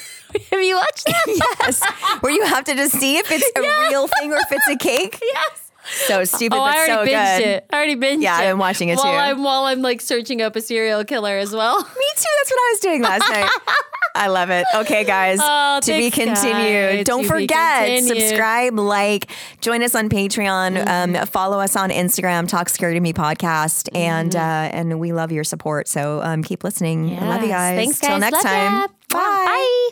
Have 0.52 0.62
you 0.62 0.76
watched 0.76 1.06
that? 1.06 1.26
yes. 1.60 1.82
Where 2.20 2.32
you 2.32 2.44
have 2.44 2.62
to 2.64 2.74
just 2.76 2.94
see 2.94 3.18
if 3.18 3.28
it's 3.32 3.50
a 3.56 3.60
real 3.88 4.06
thing 4.06 4.32
or 4.32 4.36
if 4.36 4.52
it's 4.52 4.68
a 4.68 4.76
cake. 4.76 5.18
yes. 5.20 5.69
So 6.06 6.24
stupid, 6.24 6.56
Oh, 6.56 6.62
I 6.62 6.86
so 6.86 6.98
binged 7.06 7.38
good. 7.38 7.46
it. 7.46 7.66
I 7.70 7.76
already 7.76 7.96
binged 7.96 8.22
Yeah, 8.22 8.38
it. 8.38 8.42
I've 8.44 8.50
been 8.52 8.58
watching 8.58 8.88
it 8.88 8.96
while 8.98 9.04
too. 9.12 9.18
I'm 9.18 9.42
while 9.42 9.64
I'm 9.64 9.82
like 9.82 10.00
searching 10.00 10.40
up 10.42 10.56
a 10.56 10.60
serial 10.60 11.04
killer 11.04 11.36
as 11.38 11.52
well. 11.52 11.78
Me 11.78 11.84
too. 12.16 12.24
That's 12.38 12.50
what 12.50 12.58
I 12.58 12.70
was 12.72 12.80
doing 12.80 13.02
last 13.02 13.28
night. 13.28 13.50
I 14.14 14.26
love 14.26 14.50
it. 14.50 14.64
Okay, 14.74 15.04
guys. 15.04 15.38
Oh, 15.72 15.80
to 15.82 15.92
be 15.92 16.10
continued. 16.10 16.96
guys. 16.98 17.04
Don't 17.06 17.22
To 17.22 17.28
forget, 17.28 17.86
continued. 17.86 18.20
subscribe, 18.28 18.78
like, 18.78 19.30
join 19.60 19.82
us 19.82 19.94
on 19.94 20.08
Patreon, 20.08 20.76
Mm-hmm. 20.84 21.16
um, 21.16 21.26
follow 21.26 21.58
us 21.60 21.76
on 21.76 21.90
Instagram, 21.90 22.48
Talk 22.48 22.68
Scary 22.68 22.94
to 22.94 23.00
Me 23.00 23.12
podcast, 23.12 23.88
and 23.94 24.32
Mm-hmm. 24.32 24.38
uh, 24.40 24.78
and 24.78 25.00
we 25.00 25.12
love 25.12 25.30
your 25.32 25.44
support. 25.44 25.86
So 25.88 26.20
um, 26.22 26.42
keep 26.42 26.64
listening. 26.64 27.16
I 27.18 27.28
love 27.28 27.42
you 27.42 27.48
guys. 27.48 27.76
Thanks, 27.76 27.98
Till 28.00 28.18
next 28.18 28.32
Love 28.34 28.42
time. 28.42 28.88
Bye. 29.10 29.18
Bye. 29.46 29.90